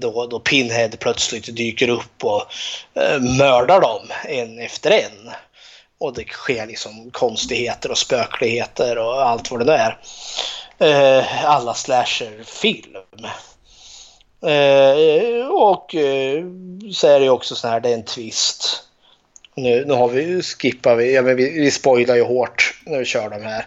Då, 0.00 0.26
då 0.26 0.40
Pinhead 0.40 0.88
plötsligt 0.88 1.56
dyker 1.56 1.88
upp 1.88 2.24
och 2.24 2.42
eh, 2.94 3.20
mördar 3.20 3.80
dem 3.80 4.10
en 4.24 4.58
efter 4.58 4.90
en. 4.90 5.30
Och 5.98 6.14
det 6.14 6.24
sker 6.24 6.66
liksom 6.66 7.10
konstigheter 7.10 7.90
och 7.90 7.98
spökligheter 7.98 8.98
och 8.98 9.26
allt 9.26 9.50
vad 9.50 9.60
det 9.60 9.64
nu 9.64 9.72
är 9.72 9.98
eh, 10.78 11.44
alla 11.44 11.74
slasherfilm. 11.74 12.96
Eh, 14.42 15.46
och 15.46 15.94
eh, 15.94 16.44
så 16.92 17.08
är 17.08 17.20
det 17.20 17.30
också 17.30 17.54
så 17.54 17.68
här, 17.68 17.80
det 17.80 17.88
är 17.88 17.94
en 17.94 18.04
twist. 18.04 18.82
Nu, 19.54 19.84
nu 19.84 19.94
har 19.94 20.08
vi, 20.08 20.42
skippar 20.42 20.94
vi, 20.94 21.14
ja, 21.14 21.22
men 21.22 21.36
vi, 21.36 21.60
vi 21.60 21.70
spoilar 21.70 22.14
ju 22.14 22.22
hårt 22.22 22.74
när 22.86 22.98
vi 22.98 23.04
kör 23.04 23.30
de 23.30 23.42
här. 23.42 23.66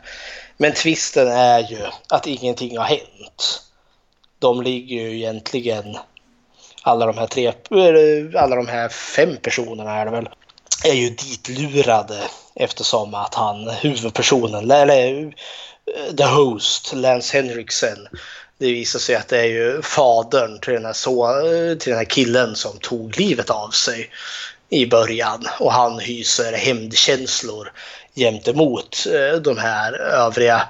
Men 0.58 0.74
twisten 0.74 1.28
är 1.28 1.60
ju 1.60 1.80
att 2.10 2.28
ingenting 2.28 2.78
har 2.78 2.86
hänt. 2.86 3.62
De 4.40 4.62
ligger 4.62 4.96
ju 4.96 5.16
egentligen, 5.16 5.98
alla 6.84 7.06
de 7.06 7.18
här 7.18 7.28
tre, 7.28 7.54
alla 8.36 8.56
de 8.56 8.68
här 8.68 8.90
fem 8.90 9.38
personerna 9.42 9.96
är 9.96 10.06
det 10.06 10.12
väl, 10.12 10.30
är 10.84 10.94
ju 10.94 11.10
ditlurade 11.10 12.20
eftersom 12.56 13.14
att 13.14 13.36
han, 13.36 13.70
huvudpersonen, 13.70 14.72
eller 14.72 15.34
Eh, 15.96 16.16
the 16.16 16.24
Host, 16.24 16.94
Lance 16.94 17.38
Henriksen. 17.38 18.08
Det 18.58 18.72
visar 18.72 19.00
sig 19.00 19.16
att 19.16 19.28
det 19.28 19.40
är 19.40 19.46
ju 19.46 19.82
fadern 19.82 20.60
till 20.60 20.74
den 20.74 20.86
här, 20.86 20.94
så, 20.94 21.28
eh, 21.28 21.78
till 21.78 21.90
den 21.90 21.98
här 21.98 22.10
killen 22.10 22.56
som 22.56 22.78
tog 22.78 23.20
livet 23.20 23.50
av 23.50 23.70
sig 23.70 24.10
i 24.70 24.86
början 24.86 25.48
och 25.60 25.74
han 25.74 26.00
hyser 26.00 26.54
hämndkänslor 26.54 27.72
gentemot 28.16 29.08
eh, 29.14 29.42
de 29.42 29.58
här 29.58 29.94
övriga 29.94 30.68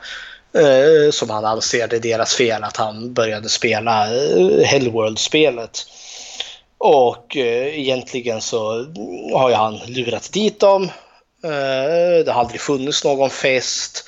eh, 0.54 1.12
som 1.12 1.30
han 1.30 1.46
anser 1.46 1.88
det 1.88 1.96
är 1.96 2.00
deras 2.00 2.36
fel 2.36 2.64
att 2.64 2.78
han 2.78 3.14
började 3.14 3.50
spela 3.50 4.16
eh, 4.16 4.66
Hellworld-spelet. 4.66 5.86
Och 6.78 7.38
eh, 7.38 7.80
egentligen 7.80 8.42
så 8.42 8.86
har 9.34 9.50
ju 9.50 9.56
han 9.56 9.80
lurat 9.88 10.32
dit 10.32 10.60
dem. 10.60 10.92
Det 12.26 12.32
har 12.32 12.42
aldrig 12.42 12.62
funnits 12.62 13.04
någon 13.04 13.30
fest 13.30 14.06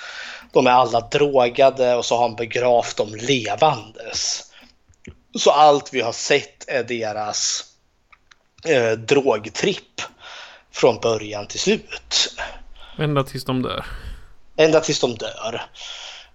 de 0.51 0.67
är 0.67 0.71
alla 0.71 0.99
drogade 0.99 1.95
och 1.95 2.05
så 2.05 2.15
har 2.15 2.21
han 2.21 2.35
begravt 2.35 2.97
dem 2.97 3.15
levandes. 3.15 4.43
Så 5.39 5.51
allt 5.51 5.93
vi 5.93 6.01
har 6.01 6.11
sett 6.11 6.69
är 6.69 6.83
deras 6.83 7.63
eh, 8.65 8.91
drogtripp 8.91 10.01
från 10.71 10.99
början 10.99 11.47
till 11.47 11.59
slut. 11.59 12.35
Ända 12.97 13.23
tills 13.23 13.45
de 13.45 13.61
dör. 13.61 13.85
Ända 14.57 14.79
tills 14.79 14.99
de 14.99 15.15
dör. 15.15 15.61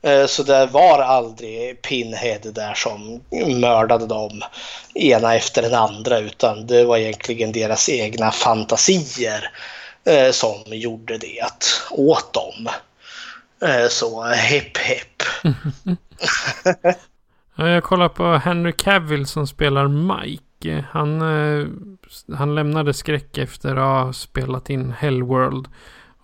Eh, 0.03 0.27
så 0.27 0.43
det 0.43 0.67
var 0.67 0.99
aldrig 1.03 1.83
Pinhead 1.83 2.41
där 2.43 2.75
som 2.75 3.21
mördade 3.61 4.07
dem 4.07 4.43
ena 4.95 5.35
efter 5.35 5.63
den 5.63 5.75
andra 5.75 6.19
utan 6.19 6.67
det 6.67 6.85
var 6.85 6.97
egentligen 6.97 7.53
deras 7.53 7.89
egna 7.89 8.31
fantasier 8.31 9.51
eh, 10.05 10.31
som 10.31 10.63
gjorde 10.67 11.19
det 11.19 11.45
åt 11.91 12.33
dem. 12.33 12.69
Eh, 13.63 13.89
så 13.89 14.23
hepp 14.23 14.77
hepp. 14.77 15.23
jag 17.57 17.85
kollar 17.85 18.09
på 18.09 18.25
Henry 18.25 18.73
Cavill 18.73 19.27
som 19.27 19.47
spelar 19.47 19.89
Mike. 19.89 20.85
Han, 20.91 21.21
eh, 21.21 21.67
han 22.37 22.55
lämnade 22.55 22.95
skräck 22.95 23.39
efter 23.39 23.77
att 23.77 24.05
ha 24.05 24.13
spelat 24.13 24.71
in 24.71 24.93
Hellworld. 24.93 25.69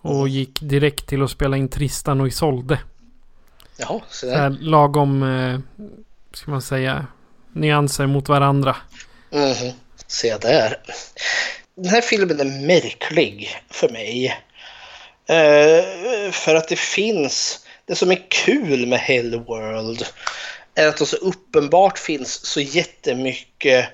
Och 0.01 0.29
gick 0.29 0.61
direkt 0.61 1.07
till 1.07 1.23
att 1.23 1.31
spela 1.31 1.57
in 1.57 1.69
Tristan 1.69 2.21
och 2.21 2.27
Isolde. 2.27 2.79
Jaha, 3.77 4.01
så 4.09 4.25
där. 4.25 4.49
Lagom, 4.49 5.23
eh, 5.23 5.59
ska 6.33 6.51
man 6.51 6.61
säga, 6.61 7.07
nyanser 7.53 8.07
mot 8.07 8.29
varandra. 8.29 8.75
Mm, 9.31 9.73
se 10.07 10.37
där. 10.37 10.75
den 11.75 11.85
här 11.85 12.01
filmen 12.01 12.39
är 12.39 12.67
märklig 12.67 13.49
för 13.69 13.89
mig. 13.89 14.37
Eh, 15.27 16.31
för 16.31 16.55
att 16.55 16.67
det 16.67 16.79
finns, 16.79 17.65
det 17.85 17.95
som 17.95 18.11
är 18.11 18.29
kul 18.29 18.85
med 18.87 18.99
Hellworld 18.99 20.05
är 20.75 20.87
att 20.87 20.97
det 20.97 21.05
så 21.05 21.15
uppenbart 21.15 21.99
finns 21.99 22.45
så 22.45 22.61
jättemycket 22.61 23.89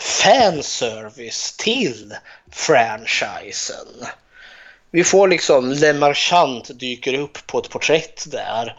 fanservice 0.00 1.56
till 1.56 2.14
franchisen. 2.50 4.06
Vi 4.90 5.04
får 5.04 5.28
liksom 5.28 5.72
Le 5.72 5.92
Marchant 5.92 6.78
dyker 6.78 7.14
upp 7.14 7.46
på 7.46 7.58
ett 7.58 7.70
porträtt 7.70 8.26
där. 8.30 8.76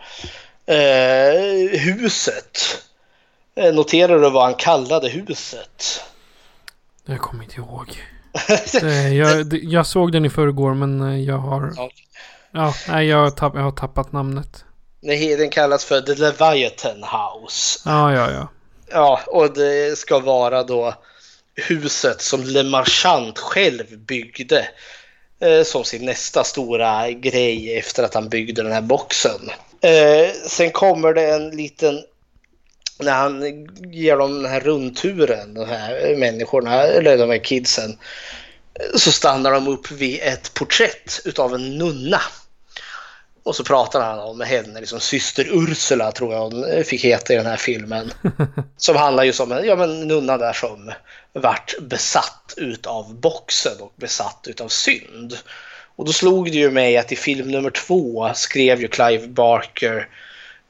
Eh, 0.66 1.80
huset. 1.80 2.84
Eh, 3.56 3.74
noterar 3.74 4.20
du 4.20 4.30
vad 4.30 4.44
han 4.44 4.56
kallade 4.56 5.10
huset? 5.10 6.04
Jag 7.06 7.20
kommer 7.20 7.44
inte 7.44 7.56
ihåg. 7.56 8.04
Eh, 8.84 9.14
jag, 9.18 9.54
jag, 9.64 9.86
såg 9.86 10.12
den 10.12 10.26
i 10.26 10.30
förrgår 10.30 10.74
men 10.74 11.02
eh, 11.02 11.20
jag 11.20 11.38
har... 11.38 11.74
Ja, 12.52 12.74
nej, 12.88 13.08
jag, 13.08 13.18
har 13.18 13.30
tapp, 13.30 13.56
jag 13.56 13.62
har 13.62 13.72
tappat 13.72 14.12
namnet. 14.12 14.66
Nej, 15.02 15.36
den 15.36 15.50
kallas 15.50 15.86
för 15.86 16.02
The 16.02 16.16
Leviathan 16.16 17.04
House. 17.04 17.80
Ja, 17.86 18.14
ja, 18.14 18.32
ja. 18.32 18.48
Ja, 18.92 19.20
och 19.28 19.54
det 19.54 19.98
ska 19.98 20.20
vara 20.20 20.64
då 20.64 20.94
huset 21.56 22.22
som 22.22 22.44
Le 22.44 22.64
Marchand 22.64 23.38
själv 23.38 23.98
byggde 23.98 24.68
eh, 25.42 25.64
som 25.64 25.84
sin 25.84 26.06
nästa 26.06 26.44
stora 26.44 27.12
grej 27.12 27.78
efter 27.78 28.04
att 28.04 28.14
han 28.14 28.30
byggde 28.30 28.64
den 28.64 28.72
här 28.72 28.82
boxen. 28.82 29.50
Eh, 29.82 30.32
sen 30.48 30.72
kommer 30.72 31.14
det 31.14 31.34
en 31.34 31.50
liten 31.50 32.04
när 33.00 33.14
han 33.14 33.68
ger 33.92 34.18
dem 34.18 34.44
den 34.44 34.52
här 34.52 34.60
rundturen, 34.60 35.54
de 35.54 35.66
här 35.66 36.16
människorna, 36.16 36.84
eller 36.84 37.18
de 37.18 37.30
här 37.30 37.44
kidsen, 37.44 37.98
så 38.96 39.12
stannar 39.12 39.52
de 39.52 39.68
upp 39.68 39.92
vid 39.92 40.20
ett 40.22 40.54
porträtt 40.54 41.22
utav 41.26 41.56
en 41.56 41.78
nunna. 41.78 42.22
Och 43.44 43.56
så 43.56 43.64
pratar 43.64 44.02
han 44.02 44.20
om 44.20 44.42
henne, 44.42 44.80
liksom 44.80 45.00
syster 45.00 45.48
Ursula 45.52 46.12
tror 46.12 46.34
jag 46.34 46.42
hon 46.42 46.84
fick 46.84 47.04
heta 47.04 47.34
i 47.34 47.36
den 47.36 47.46
här 47.46 47.58
filmen. 47.58 48.14
Som 48.78 48.96
handlar 48.96 49.24
ju 49.24 49.34
om 49.40 49.52
en 49.52 49.66
ja, 49.66 49.76
men 49.76 50.08
nunna 50.08 50.38
där 50.38 50.54
som 50.54 50.92
vart 51.34 51.80
besatt 51.82 52.54
utav 52.58 53.16
boxen 53.16 53.82
och 53.82 53.94
besatt 53.96 54.46
utav 54.50 54.68
synd. 54.68 55.38
Och 55.96 56.06
då 56.06 56.12
slog 56.12 56.52
det 56.52 56.58
ju 56.58 56.72
mig 56.72 56.98
att 56.98 57.12
i 57.12 57.16
film 57.16 57.52
nummer 57.52 57.70
två 57.70 58.32
skrev 58.36 58.82
ju 58.82 58.88
Clive 58.88 59.28
Barker 59.28 60.08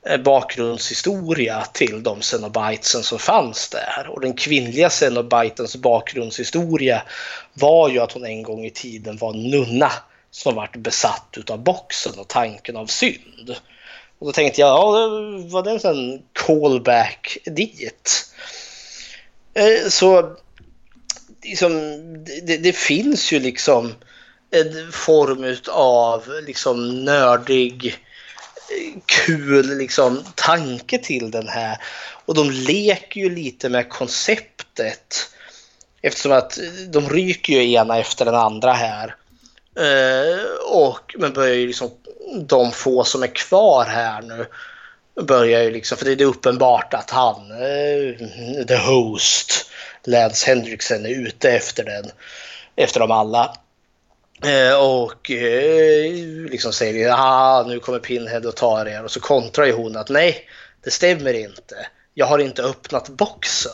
Eh, 0.10 0.18
bakgrundshistoria 0.18 1.65
till 1.73 2.03
de 2.03 2.22
Cenobitesen 2.22 3.03
som 3.03 3.19
fanns 3.19 3.69
där. 3.69 4.07
Och 4.10 4.22
den 4.22 4.34
kvinnliga 4.34 4.90
Cenobitens 4.90 5.76
bakgrundshistoria 5.76 7.02
var 7.53 7.90
ju 7.90 7.99
att 7.99 8.11
hon 8.11 8.26
en 8.26 8.44
gång 8.44 8.65
i 8.65 8.72
tiden 8.72 9.18
var 9.18 9.34
nunna 9.34 9.91
som 10.31 10.56
vart 10.56 10.76
besatt 10.76 11.36
utav 11.38 11.64
boxen 11.64 12.19
och 12.19 12.27
tanken 12.27 12.77
av 12.77 12.86
synd. 12.86 13.56
Och 14.19 14.26
då 14.26 14.31
tänkte 14.31 14.61
jag, 14.61 14.69
ja, 14.69 14.91
var 15.49 15.64
det 15.64 15.72
en 15.72 15.80
sån 15.80 16.22
callback 16.34 17.38
dit? 17.45 18.31
Eh, 19.53 19.90
så 19.90 20.36
liksom, 21.44 21.72
det, 22.44 22.57
det 22.57 22.73
finns 22.73 23.31
ju 23.31 23.40
liksom 23.40 23.94
en 24.52 24.91
form 24.91 25.56
av 25.69 26.23
liksom 26.48 27.06
nördig 27.06 27.99
kul 29.06 29.78
liksom, 29.78 30.24
tanke 30.36 30.98
till 30.98 31.32
den 31.32 31.48
här. 31.48 31.78
Och 32.26 32.36
de 32.36 32.52
leker 32.52 33.22
ju 33.22 33.30
lite 33.30 33.70
med 33.70 33.90
konceptet. 33.90 35.30
Eftersom 36.02 36.32
att 36.32 36.60
de 36.88 37.10
ryker 37.10 37.54
ju 37.54 37.74
ena 37.74 37.98
efter 37.98 38.26
den 38.26 38.36
andra 38.36 38.74
här. 38.74 39.16
Eh, 39.76 40.46
och 40.70 41.16
men 41.18 41.34
börjar 41.34 41.56
ju 41.56 41.68
liksom, 41.68 41.90
de 42.48 42.72
få 42.72 43.04
som 43.04 43.24
är 43.24 43.36
kvar 43.36 43.86
här 43.86 44.22
nu 44.22 44.46
börjar 45.24 45.64
ju 45.64 45.72
liksom, 45.72 45.98
för 45.98 46.06
det 46.06 46.24
är 46.24 46.28
uppenbart 46.28 46.94
att 46.94 47.10
han, 47.10 47.52
eh, 47.52 48.28
the 48.66 48.78
host, 48.78 49.72
Lance 50.04 50.48
Hendrickson 50.48 51.06
är 51.06 51.10
ute 51.10 51.52
efter 51.52 51.84
den, 51.84 52.12
efter 52.76 53.00
dem 53.00 53.12
alla. 53.12 53.56
Eh, 54.44 54.74
och 54.74 55.32
eh, 55.32 56.14
liksom 56.49 56.74
säger 56.74 57.10
att 57.10 57.68
nu 57.68 57.80
kommer 57.80 57.99
Pinhead 57.99 58.48
och 58.48 58.56
tar 58.56 58.86
er 58.86 59.03
och 59.03 59.11
så 59.11 59.20
kontrar 59.20 59.66
ju 59.66 59.72
hon 59.72 59.98
att 59.98 60.10
nej, 60.10 60.49
det 60.84 60.91
stämmer 60.91 61.34
inte. 61.34 61.88
Jag 62.14 62.26
har 62.26 62.40
inte 62.40 62.64
öppnat 62.64 63.10
boxen. 63.10 63.72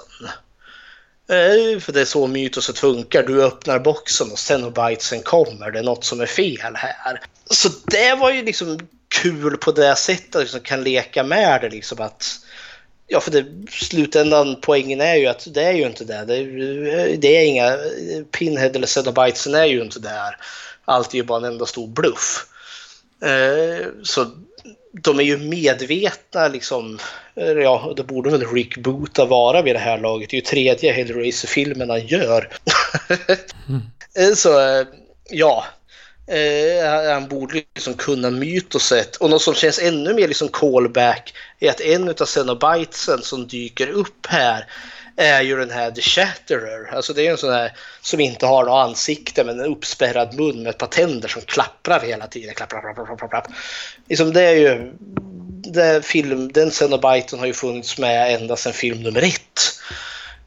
Eh, 1.29 1.79
för 1.79 1.91
det 1.91 2.01
är 2.01 2.05
så 2.05 2.27
mytoset 2.27 2.79
funkar. 2.79 3.23
Du 3.23 3.43
öppnar 3.43 3.79
boxen 3.79 4.31
och 4.31 4.39
Cenobitesen 4.39 5.21
kommer. 5.21 5.71
Det 5.71 5.79
är 5.79 5.83
något 5.83 6.03
som 6.03 6.21
är 6.21 6.25
fel 6.25 6.75
här. 6.75 7.21
Så 7.49 7.69
det 7.85 8.15
var 8.15 8.31
ju 8.31 8.43
liksom 8.43 8.79
kul 9.21 9.57
på 9.57 9.71
det 9.71 9.95
sättet. 9.95 10.41
Liksom 10.41 10.59
kan 10.59 10.83
leka 10.83 11.23
med 11.23 11.61
det 11.61 11.69
liksom 11.69 12.01
att 12.01 12.44
Ja, 13.07 13.19
för 13.19 13.31
det, 13.31 13.45
slutändan 13.71 14.57
poängen 14.61 15.01
är 15.01 15.15
ju 15.15 15.25
att 15.25 15.47
det 15.53 15.63
är 15.63 15.73
ju 15.73 15.85
inte 15.85 16.05
det. 16.05 16.25
Det, 16.25 16.43
det 17.17 17.37
är 17.37 17.45
inga... 17.45 17.77
Pinhead 18.31 18.69
eller 18.69 18.87
Cenobitesen 18.87 19.55
är 19.55 19.65
ju 19.65 19.81
inte 19.81 19.99
där. 19.99 20.37
Allt 20.85 21.13
är 21.13 21.17
ju 21.17 21.23
bara 21.23 21.37
en 21.37 21.53
enda 21.53 21.65
stor 21.65 21.87
bluff. 21.87 22.45
Eh, 23.21 23.87
så 24.03 24.25
de 24.91 25.19
är 25.19 25.23
ju 25.23 25.37
medvetna 25.37 26.47
liksom. 26.47 26.99
Ja, 27.35 27.93
det 27.97 28.03
borde 28.03 28.29
väl 28.29 28.47
Rick 28.47 28.77
Boota 28.77 29.25
vara 29.25 29.61
vid 29.61 29.75
det 29.75 29.79
här 29.79 29.97
laget. 29.97 30.29
Det 30.29 30.35
är 30.35 30.41
ju 30.41 30.45
tredje 30.45 30.91
Hellraiser-filmen 30.91 31.89
han 31.89 32.07
gör. 32.07 32.49
mm. 33.67 34.35
så 34.35 34.49
ja, 35.29 35.65
Eh, 36.27 37.11
han 37.13 37.27
borde 37.27 37.53
liksom 37.53 37.93
kunna 37.93 38.29
mytoset. 38.29 39.15
Och 39.15 39.29
något 39.29 39.41
som 39.41 39.53
känns 39.53 39.79
ännu 39.79 40.13
mer 40.13 40.27
liksom 40.27 40.47
callback 40.47 41.33
är 41.59 41.69
att 41.69 41.81
en 41.81 42.09
av 42.09 42.25
Cenobitesen 42.25 43.21
som 43.21 43.47
dyker 43.47 43.89
upp 43.89 44.25
här 44.27 44.67
är 45.17 45.41
ju 45.41 45.55
den 45.55 45.69
här 45.69 45.91
The 45.91 46.01
Shatterer. 46.01 46.95
Alltså 46.95 47.13
det 47.13 47.27
är 47.27 47.31
en 47.31 47.37
sån 47.37 47.53
här 47.53 47.71
som 48.01 48.19
inte 48.19 48.45
har 48.45 48.65
något 48.65 48.87
ansikte 48.87 49.43
men 49.43 49.59
en 49.59 49.65
uppspärrad 49.65 50.33
mun 50.33 50.63
med 50.63 50.69
ett 50.69 50.77
par 50.77 50.87
tänder 50.87 51.27
som 51.27 51.41
klapprar 51.41 51.99
hela 51.99 52.27
tiden. 52.27 52.55
Klapp, 52.55 52.69
klapp, 52.69 52.95
klapp, 52.95 53.19
klapp, 53.19 53.29
klapp. 53.29 53.47
Liksom 54.09 54.33
det 54.33 54.41
är 54.41 54.55
ju... 54.55 54.93
Det 55.67 56.05
film, 56.05 56.51
den 56.51 56.71
Cenobiten 56.71 57.39
har 57.39 57.45
ju 57.45 57.53
funnits 57.53 57.97
med 57.97 58.35
ända 58.35 58.55
sedan 58.55 58.73
film 58.73 59.03
nummer 59.03 59.21
ett. 59.21 59.61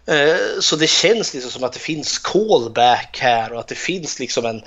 Eh, 0.09 0.61
så 0.61 0.77
det 0.77 0.87
känns 0.87 1.35
liksom 1.35 1.51
som 1.51 1.65
att 1.65 1.73
det 1.73 1.79
finns 1.79 2.19
callback 2.19 3.19
här 3.21 3.53
och 3.53 3.61
att 3.61 3.69
det 3.69 3.75
finns 3.75 4.19
liksom 4.19 4.47
en 4.47 4.63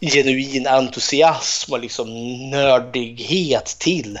genuin 0.00 0.66
entusiasm 0.66 1.72
och 1.72 1.80
liksom 1.80 2.08
nördighet 2.50 3.76
till 3.78 4.18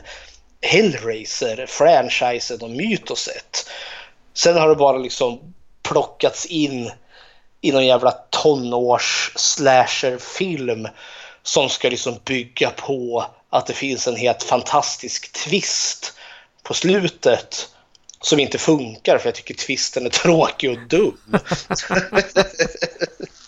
Hellraiser, 0.62 1.66
franchisen 1.68 2.62
och 2.62 2.70
mytoset. 2.70 3.70
Sen 4.34 4.56
har 4.56 4.68
det 4.68 4.74
bara 4.74 4.98
liksom 4.98 5.54
plockats 5.82 6.46
in 6.46 6.90
i 7.60 7.72
någon 7.72 7.86
jävla 7.86 8.10
tonårs 8.10 9.32
slasherfilm 9.36 10.88
som 11.42 11.68
ska 11.68 11.88
liksom 11.88 12.18
bygga 12.24 12.70
på 12.70 13.26
att 13.50 13.66
det 13.66 13.72
finns 13.72 14.08
en 14.08 14.16
helt 14.16 14.42
fantastisk 14.42 15.32
twist 15.32 16.12
på 16.62 16.74
slutet 16.74 17.68
som 18.26 18.40
inte 18.40 18.58
funkar 18.58 19.18
för 19.18 19.28
jag 19.28 19.34
tycker 19.34 19.54
twisten 19.54 20.06
är 20.06 20.10
tråkig 20.22 20.70
och 20.70 20.88
dum. 20.88 21.18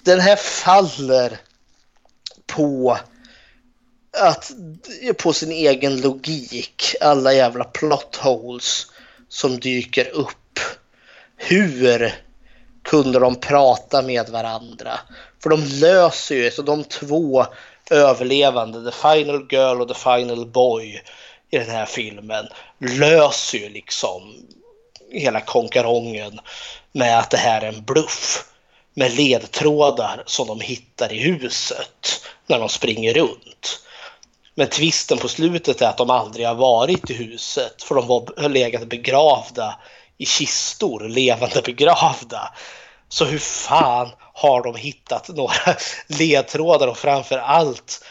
Den 0.02 0.20
här 0.20 0.36
faller 0.36 1.38
på 2.46 2.98
att 4.18 4.50
på 5.18 5.32
sin 5.32 5.52
egen 5.52 6.00
logik, 6.00 6.94
alla 7.00 7.32
jävla 7.32 7.64
plot 7.64 8.16
holes 8.16 8.86
som 9.28 9.60
dyker 9.60 10.08
upp. 10.08 10.60
Hur 11.36 12.14
kunde 12.82 13.18
de 13.18 13.40
prata 13.40 14.02
med 14.02 14.28
varandra? 14.28 15.00
För 15.42 15.50
de 15.50 15.64
löser 15.64 16.34
ju, 16.34 16.50
så 16.50 16.62
de 16.62 16.84
två 16.84 17.46
överlevande, 17.90 18.90
the 18.90 18.96
final 18.96 19.46
girl 19.50 19.80
och 19.80 19.88
the 19.88 19.94
final 19.94 20.46
boy 20.46 21.02
i 21.50 21.58
den 21.58 21.70
här 21.70 21.86
filmen, 21.86 22.46
löser 22.78 23.58
ju 23.58 23.68
liksom 23.68 24.48
hela 25.12 25.40
konkarongen 25.40 26.40
med 26.92 27.18
att 27.18 27.30
det 27.30 27.36
här 27.36 27.60
är 27.60 27.68
en 27.68 27.84
bluff 27.84 28.44
med 28.94 29.12
ledtrådar 29.12 30.22
som 30.26 30.46
de 30.46 30.60
hittar 30.60 31.12
i 31.12 31.18
huset 31.18 32.24
när 32.46 32.58
de 32.58 32.68
springer 32.68 33.14
runt. 33.14 33.80
Men 34.54 34.68
tvisten 34.68 35.18
på 35.18 35.28
slutet 35.28 35.82
är 35.82 35.88
att 35.88 35.98
de 35.98 36.10
aldrig 36.10 36.46
har 36.46 36.54
varit 36.54 37.10
i 37.10 37.14
huset 37.14 37.82
för 37.82 37.94
de 37.94 38.08
har 38.08 38.48
legat 38.48 38.88
begravda 38.88 39.78
i 40.18 40.26
kistor, 40.26 41.08
levande 41.08 41.62
begravda. 41.64 42.54
Så 43.08 43.24
hur 43.24 43.38
fan 43.38 44.10
har 44.34 44.62
de 44.62 44.74
hittat 44.74 45.28
några 45.28 45.76
ledtrådar 46.06 46.88
och 46.88 46.98
framför 46.98 47.38
allt 47.38 48.04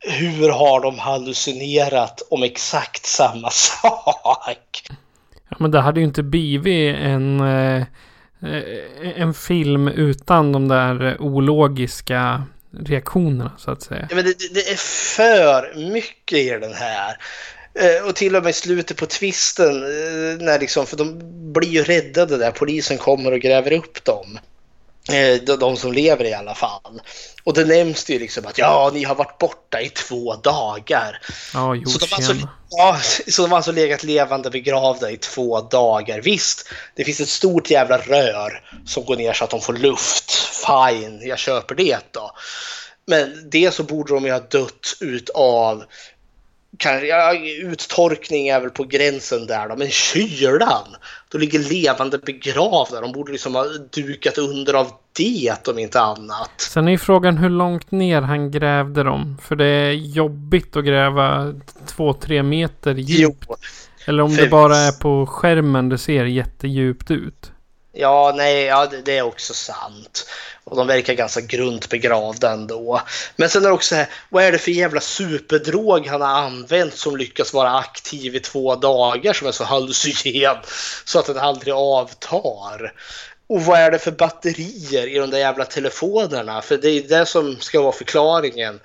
hur 0.00 0.48
har 0.48 0.80
de 0.80 0.98
hallucinerat 0.98 2.22
om 2.30 2.42
exakt 2.42 3.06
samma 3.06 3.50
sak? 3.50 4.82
Ja, 5.52 5.56
men 5.58 5.70
det 5.70 5.80
hade 5.80 6.00
ju 6.00 6.06
inte 6.06 6.22
blivit 6.22 6.96
en, 6.96 7.40
eh, 7.40 7.84
en 9.16 9.34
film 9.34 9.88
utan 9.88 10.52
de 10.52 10.68
där 10.68 11.16
ologiska 11.20 12.44
reaktionerna 12.80 13.52
så 13.58 13.70
att 13.70 13.82
säga. 13.82 14.06
Ja, 14.10 14.16
men 14.16 14.24
det, 14.24 14.34
det 14.54 14.70
är 14.70 14.76
för 15.16 15.90
mycket 15.92 16.38
i 16.38 16.48
den 16.48 16.74
här. 16.74 17.16
Eh, 17.74 18.08
och 18.08 18.14
till 18.14 18.36
och 18.36 18.42
med 18.42 18.50
i 18.50 18.52
slutet 18.52 18.96
på 18.96 19.06
twisten, 19.06 19.76
eh, 19.76 20.38
när 20.40 20.58
liksom, 20.60 20.86
för 20.86 20.96
de 20.96 21.20
blir 21.52 21.68
ju 21.68 21.82
räddade 21.82 22.36
där, 22.36 22.50
polisen 22.50 22.98
kommer 22.98 23.32
och 23.32 23.40
gräver 23.40 23.72
upp 23.72 24.04
dem. 24.04 24.38
Eh, 25.08 25.42
de, 25.42 25.56
de 25.56 25.76
som 25.76 25.92
lever 25.92 26.24
i 26.24 26.34
alla 26.34 26.54
fall. 26.54 27.00
Och 27.44 27.54
det 27.54 27.64
nämns 27.64 28.04
det 28.04 28.12
ju 28.12 28.18
liksom 28.18 28.46
att 28.46 28.58
ja, 28.58 28.90
ni 28.94 29.04
har 29.04 29.14
varit 29.14 29.38
borta 29.38 29.80
i 29.80 29.88
två 29.88 30.34
dagar. 30.34 31.20
Ja, 31.54 31.74
jo, 31.74 31.86
Så 31.86 31.98
de, 31.98 32.14
alltså, 32.14 32.34
ja, 32.70 32.98
så 33.28 33.42
de 33.42 33.50
har 33.50 33.56
alltså 33.56 33.72
legat 33.72 34.02
levande 34.02 34.50
begravda 34.50 35.10
i 35.10 35.16
två 35.16 35.60
dagar. 35.60 36.20
Visst, 36.20 36.68
det 36.94 37.04
finns 37.04 37.20
ett 37.20 37.28
stort 37.28 37.70
jävla 37.70 37.98
rör 37.98 38.64
som 38.86 39.04
går 39.04 39.16
ner 39.16 39.32
så 39.32 39.44
att 39.44 39.50
de 39.50 39.60
får 39.60 39.72
luft. 39.72 40.32
Fine, 40.66 41.28
jag 41.28 41.38
köper 41.38 41.74
det 41.74 41.98
då. 42.10 42.30
Men 43.06 43.50
det 43.50 43.74
så 43.74 43.82
borde 43.82 44.14
de 44.14 44.24
ju 44.24 44.32
ha 44.32 44.40
dött 44.40 44.96
utav 45.00 45.84
kanske, 46.76 47.06
ja, 47.06 47.34
uttorkning 47.62 48.48
är 48.48 48.60
väl 48.60 48.70
på 48.70 48.84
gränsen 48.84 49.46
där 49.46 49.68
då, 49.68 49.76
men 49.76 49.88
kylan. 49.90 50.96
De 51.28 51.38
ligger 51.38 51.58
levande 51.58 52.18
begravda. 52.18 53.00
De 53.00 53.12
borde 53.12 53.32
liksom 53.32 53.54
ha 53.54 53.64
dukat 53.90 54.38
under 54.38 54.74
av 54.74 54.90
det 55.12 55.68
om 55.68 55.78
inte 55.78 56.00
annat. 56.00 56.50
Sen 56.56 56.88
är 56.88 56.92
ju 56.92 56.98
frågan 56.98 57.36
hur 57.36 57.48
långt 57.48 57.90
ner 57.90 58.22
han 58.22 58.50
grävde 58.50 59.02
dem. 59.02 59.36
För 59.42 59.56
det 59.56 59.66
är 59.66 59.92
jobbigt 59.92 60.76
att 60.76 60.84
gräva 60.84 61.54
två, 61.86 62.12
tre 62.12 62.42
meter 62.42 62.94
djupt. 62.94 63.46
Jo, 63.48 63.56
Eller 64.06 64.22
om 64.22 64.36
det 64.36 64.48
bara 64.50 64.76
är 64.76 64.92
på 64.92 65.26
skärmen 65.26 65.88
det 65.88 65.98
ser 65.98 66.24
jättedjupt 66.24 67.10
ut. 67.10 67.51
Ja, 67.94 68.32
nej, 68.36 68.62
ja, 68.64 68.86
det, 69.04 69.18
är 69.18 69.22
också 69.22 69.54
sant. 69.54 70.26
Och 70.64 70.76
de 70.76 70.86
verkar 70.86 71.14
ganska 71.14 71.40
grunt 71.40 71.88
begravda 71.88 72.50
ändå. 72.50 73.00
Men 73.36 73.48
sen 73.48 73.64
är 73.64 73.68
det 73.68 73.74
också 73.74 73.88
så 73.88 73.94
här, 73.94 74.08
vad 74.28 74.44
är 74.44 74.52
det 74.52 74.58
för 74.58 74.70
jävla 74.70 75.00
superdrog 75.00 76.06
han 76.06 76.20
har 76.20 76.28
använt 76.28 76.94
som 76.94 77.16
lyckas 77.16 77.54
vara 77.54 77.78
aktiv 77.78 78.36
i 78.36 78.40
två 78.40 78.76
dagar 78.76 79.32
som 79.32 79.48
är 79.48 79.52
så 79.52 79.64
hallucinogen 79.64 80.56
så 81.04 81.18
att 81.18 81.26
den 81.26 81.38
aldrig 81.38 81.74
avtar? 81.74 82.92
Och 83.46 83.62
vad 83.62 83.78
är 83.78 83.90
det 83.90 83.98
för 83.98 84.10
batterier 84.10 85.06
i 85.06 85.18
de 85.18 85.30
där 85.30 85.38
jävla 85.38 85.64
telefonerna? 85.64 86.62
För 86.62 86.76
det 86.76 86.88
är 86.88 87.08
det 87.08 87.26
som 87.26 87.60
ska 87.60 87.82
vara 87.82 87.92
förklaringen 87.92 88.80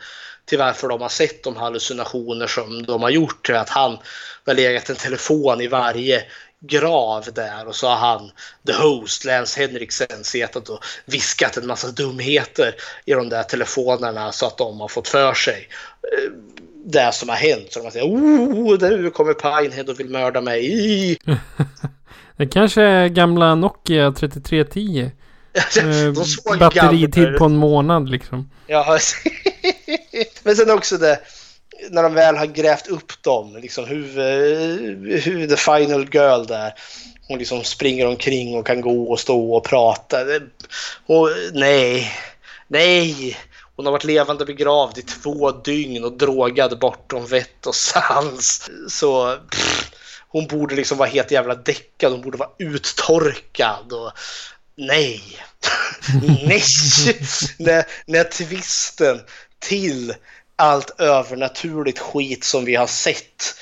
till 0.45 0.57
varför 0.57 0.88
de 0.88 1.01
har 1.01 1.09
sett 1.09 1.43
de 1.43 1.55
hallucinationer 1.55 2.47
som 2.47 2.85
de 2.85 3.01
har 3.01 3.09
gjort. 3.09 3.49
Att 3.49 3.69
han 3.69 3.97
har 4.45 4.53
legat 4.53 4.89
en 4.89 4.95
telefon 4.95 5.61
i 5.61 5.67
varje 5.67 6.23
grav 6.59 7.25
där 7.35 7.67
och 7.67 7.75
så 7.75 7.88
har 7.88 7.95
han, 7.95 8.31
the 8.65 8.73
host, 8.73 9.25
Lance 9.25 9.61
Henriksen, 9.61 10.23
suttit 10.23 10.69
och 10.69 10.84
viskat 11.05 11.57
en 11.57 11.67
massa 11.67 11.91
dumheter 11.91 12.75
i 13.05 13.13
de 13.13 13.29
där 13.29 13.43
telefonerna 13.43 14.31
så 14.31 14.45
att 14.45 14.57
de 14.57 14.79
har 14.79 14.88
fått 14.88 15.07
för 15.07 15.34
sig 15.34 15.69
eh, 16.03 16.31
det 16.85 17.13
som 17.13 17.29
har 17.29 17.35
hänt. 17.35 17.73
Så 17.73 17.79
de 17.79 17.91
sagt 17.91 18.05
oh, 18.05 18.79
nu 18.79 19.09
kommer 19.09 19.34
Pinehead 19.34 19.84
och 19.84 19.99
vill 19.99 20.09
mörda 20.09 20.41
mig. 20.41 21.17
Det 22.38 22.47
kanske 22.47 22.81
är 22.81 23.07
gamla 23.07 23.55
Nokia 23.55 24.11
3310. 24.11 25.11
Eh, 25.77 26.57
batteritid 26.59 27.38
på 27.38 27.45
en 27.45 27.57
månad 27.57 28.09
liksom. 28.09 28.49
Ja, 28.67 28.99
men 30.43 30.55
sen 30.55 30.71
också 30.71 30.97
det 30.97 31.19
när 31.89 32.03
de 32.03 32.13
väl 32.13 32.37
har 32.37 32.45
grävt 32.45 32.87
upp 32.87 33.23
dem, 33.23 33.57
liksom 33.57 33.85
huvud, 33.85 34.19
eh, 34.19 35.21
huvud, 35.23 35.49
the 35.49 35.57
final 35.57 36.07
girl 36.13 36.45
där. 36.45 36.73
Hon 37.27 37.39
liksom 37.39 37.63
springer 37.63 38.07
omkring 38.07 38.57
och 38.57 38.67
kan 38.67 38.81
gå 38.81 39.11
och 39.11 39.19
stå 39.19 39.55
och 39.55 39.63
prata. 39.63 40.17
Och, 41.05 41.29
nej, 41.53 42.11
nej. 42.67 43.37
Hon 43.75 43.85
har 43.85 43.91
varit 43.91 44.03
levande 44.03 44.45
begravd 44.45 44.97
i 44.97 45.01
två 45.01 45.51
dygn 45.51 46.03
och 46.03 46.17
drogad 46.17 46.79
bortom 46.79 47.25
vett 47.25 47.67
och 47.67 47.75
sans. 47.75 48.69
Så 48.89 49.37
pff, 49.51 49.91
hon 50.27 50.47
borde 50.47 50.75
liksom 50.75 50.97
vara 50.97 51.09
helt 51.09 51.31
jävla 51.31 51.55
däckad. 51.55 52.11
Hon 52.11 52.21
borde 52.21 52.37
vara 52.37 52.49
uttorkad. 52.57 53.93
Och, 53.93 54.11
nej. 54.75 55.21
nej. 56.45 56.63
när, 57.57 57.85
när 58.05 58.23
twisten 58.23 59.21
till 59.59 60.13
allt 60.57 60.99
övernaturligt 60.99 61.99
skit 61.99 62.43
som 62.43 62.65
vi 62.65 62.75
har 62.75 62.88
sett 62.88 63.55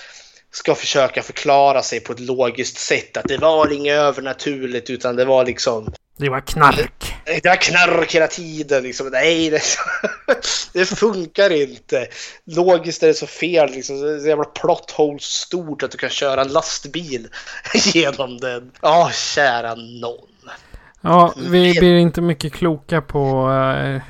ska 0.51 0.75
försöka 0.75 1.21
förklara 1.21 1.81
sig 1.81 1.99
på 1.99 2.13
ett 2.13 2.19
logiskt 2.19 2.77
sätt. 2.77 3.17
Att 3.17 3.27
det 3.27 3.37
var 3.37 3.73
inget 3.73 3.93
övernaturligt 3.93 4.89
utan 4.89 5.15
det 5.15 5.25
var 5.25 5.45
liksom 5.45 5.93
Det 6.17 6.29
var 6.29 6.39
knark. 6.39 7.15
det 7.25 7.45
var 7.45 7.55
knark 7.55 8.15
hela 8.15 8.27
tiden. 8.27 8.83
Liksom. 8.83 9.07
Nej, 9.07 9.49
det, 9.49 9.61
det 10.73 10.85
funkar 10.85 11.51
inte. 11.51 12.07
Logiskt 12.45 13.03
är 13.03 13.07
det 13.07 13.13
så 13.13 13.27
fel. 13.27 13.71
Liksom. 13.71 14.01
Det 14.01 14.15
är 14.15 14.19
så 14.19 14.27
jävla 14.27 14.45
plot 14.45 14.91
hole 14.91 15.19
stort 15.21 15.83
att 15.83 15.91
du 15.91 15.97
kan 15.97 16.09
köra 16.09 16.41
en 16.41 16.47
lastbil 16.47 17.27
genom 17.93 18.37
den. 18.37 18.71
Ja, 18.81 19.11
kära 19.13 19.75
någon. 19.75 20.29
Ja, 21.01 21.33
vi 21.37 21.79
blir 21.79 21.95
inte 21.95 22.21
mycket 22.21 22.53
kloka 22.53 23.01
på 23.01 23.49
uh, 23.49 24.01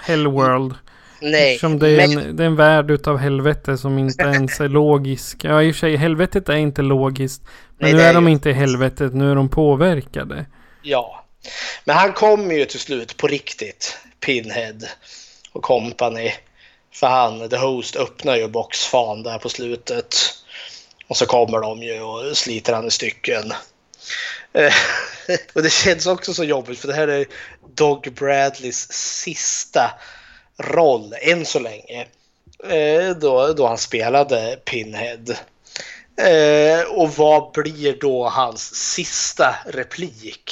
Hellworld. 0.00 0.74
Nej, 1.22 1.54
Eftersom 1.54 1.78
det 1.78 1.88
är, 1.90 2.08
men- 2.08 2.18
en, 2.18 2.36
det 2.36 2.42
är 2.42 2.46
en 2.46 2.56
värld 2.56 2.90
utav 2.90 3.18
helvete 3.18 3.78
som 3.78 3.98
inte 3.98 4.22
ens 4.22 4.60
är 4.60 4.68
logisk. 4.68 5.44
Ja, 5.44 5.62
i 5.62 5.70
och 5.70 5.74
för 5.74 5.80
sig, 5.80 5.96
helvetet 5.96 6.48
är 6.48 6.56
inte 6.56 6.82
logiskt. 6.82 7.42
Men 7.78 7.90
Nej, 7.90 7.92
nu 7.92 8.00
är, 8.00 8.08
är 8.08 8.14
de 8.14 8.28
inte 8.28 8.50
i 8.50 8.52
helvetet, 8.52 9.14
nu 9.14 9.30
är 9.30 9.34
de 9.34 9.48
påverkade. 9.48 10.46
Ja, 10.82 11.24
men 11.84 11.96
han 11.96 12.12
kommer 12.12 12.54
ju 12.54 12.64
till 12.64 12.80
slut 12.80 13.16
på 13.16 13.26
riktigt, 13.26 13.98
Pinhead 14.26 14.78
och 15.52 15.62
company. 15.62 16.32
För 16.94 17.06
han, 17.06 17.48
The 17.48 17.56
Host, 17.56 17.96
öppnar 17.96 18.36
ju 18.36 18.48
boxfan 18.48 19.22
där 19.22 19.38
på 19.38 19.48
slutet. 19.48 20.16
Och 21.08 21.16
så 21.16 21.26
kommer 21.26 21.60
de 21.60 21.82
ju 21.82 22.00
och 22.00 22.36
sliter 22.36 22.72
han 22.72 22.86
i 22.86 22.90
stycken. 22.90 23.52
Eh, 24.52 24.72
och 25.52 25.62
det 25.62 25.72
känns 25.72 26.06
också 26.06 26.34
så 26.34 26.44
jobbigt 26.44 26.78
för 26.78 26.88
det 26.88 26.94
här 26.94 27.08
är 27.08 27.26
Dog 27.74 28.12
Bradleys 28.14 28.92
sista 28.92 29.90
roll 30.62 31.14
än 31.20 31.46
så 31.46 31.58
länge. 31.58 32.06
Eh, 32.68 33.16
då, 33.16 33.52
då 33.52 33.66
han 33.66 33.78
spelade 33.78 34.58
Pinhead. 34.64 35.36
Eh, 36.16 36.84
och 36.90 37.10
vad 37.10 37.52
blir 37.52 37.96
då 38.00 38.28
hans 38.28 38.74
sista 38.74 39.54
replik 39.66 40.50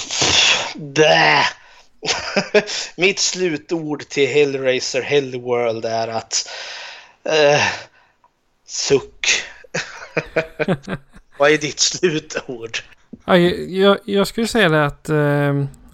Mitt 2.98 3.20
slutord 3.20 4.00
till 4.00 4.30
Hellraiser 4.30 5.02
Hellworld 5.02 5.86
är 5.86 6.08
att 6.08 6.50
uh, 7.28 7.62
suck. 8.66 9.28
Vad 11.38 11.52
är 11.52 11.58
ditt 11.58 11.80
slutord? 11.80 12.78
Ja, 13.26 13.38
jag, 13.38 13.98
jag 14.06 14.28
skulle 14.28 14.48
säga 14.48 14.70
det 14.70 14.86
att 14.86 15.10
eh, 15.10 15.50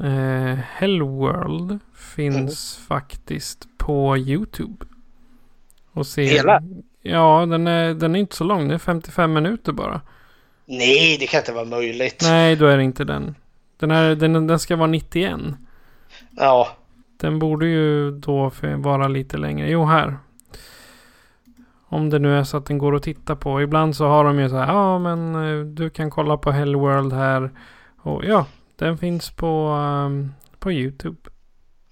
eh, 0.07 0.60
Hellworld 0.72 1.80
finns 2.15 2.80
faktiskt 2.88 3.68
på 3.78 4.18
YouTube. 4.18 4.86
Och 5.91 6.07
se, 6.07 6.24
Hela? 6.24 6.64
Ja, 7.02 7.45
den 7.45 7.68
är, 7.68 7.94
den 7.94 8.15
är 8.15 8.19
inte 8.19 8.36
så 8.36 8.44
lång. 8.44 8.61
Den 8.61 8.72
är 8.72 8.78
55 8.78 9.34
minuter 9.34 9.72
bara. 9.72 10.02
Nej, 10.68 11.18
det 11.19 11.27
kan 11.27 11.39
inte 11.39 11.52
vara 11.52 11.65
möjligt. 11.65 12.19
Nej, 12.22 12.56
då 12.56 12.65
är 12.65 12.77
det 12.77 12.84
inte 12.84 13.03
den. 13.03 13.35
Den, 13.80 13.91
är, 13.91 14.15
den, 14.15 14.48
den 14.48 14.60
ska 14.60 14.76
vara 14.76 14.88
91. 14.88 15.39
Ja, 16.31 16.68
Den 17.18 17.39
borde 17.39 17.68
ju 17.68 18.11
då 18.11 18.52
vara 18.77 19.07
lite 19.07 19.38
längre. 19.38 19.69
Jo, 19.69 19.85
här. 19.85 20.18
Om 21.89 22.10
det 22.10 22.19
nu 22.19 22.39
är 22.39 22.44
så 22.44 22.57
att 22.57 22.65
den 22.65 22.77
går 22.77 22.95
att 22.95 23.03
titta 23.03 23.35
på. 23.35 23.61
Ibland 23.61 23.95
så 23.95 24.07
har 24.07 24.23
de 24.23 24.39
ju 24.39 24.49
så 24.49 24.56
här. 24.56 24.68
Ja, 24.68 24.99
men 24.99 25.35
eh, 25.35 25.65
du 25.65 25.89
kan 25.89 26.10
kolla 26.10 26.38
på 26.38 26.52
Hellworld 26.52 27.14
här. 27.14 27.52
Och 28.02 28.26
ja, 28.26 28.45
den 28.76 28.98
finns 28.98 29.30
på, 29.30 29.68
ehm, 29.68 30.34
på 30.60 30.72
YouTube. 30.72 31.18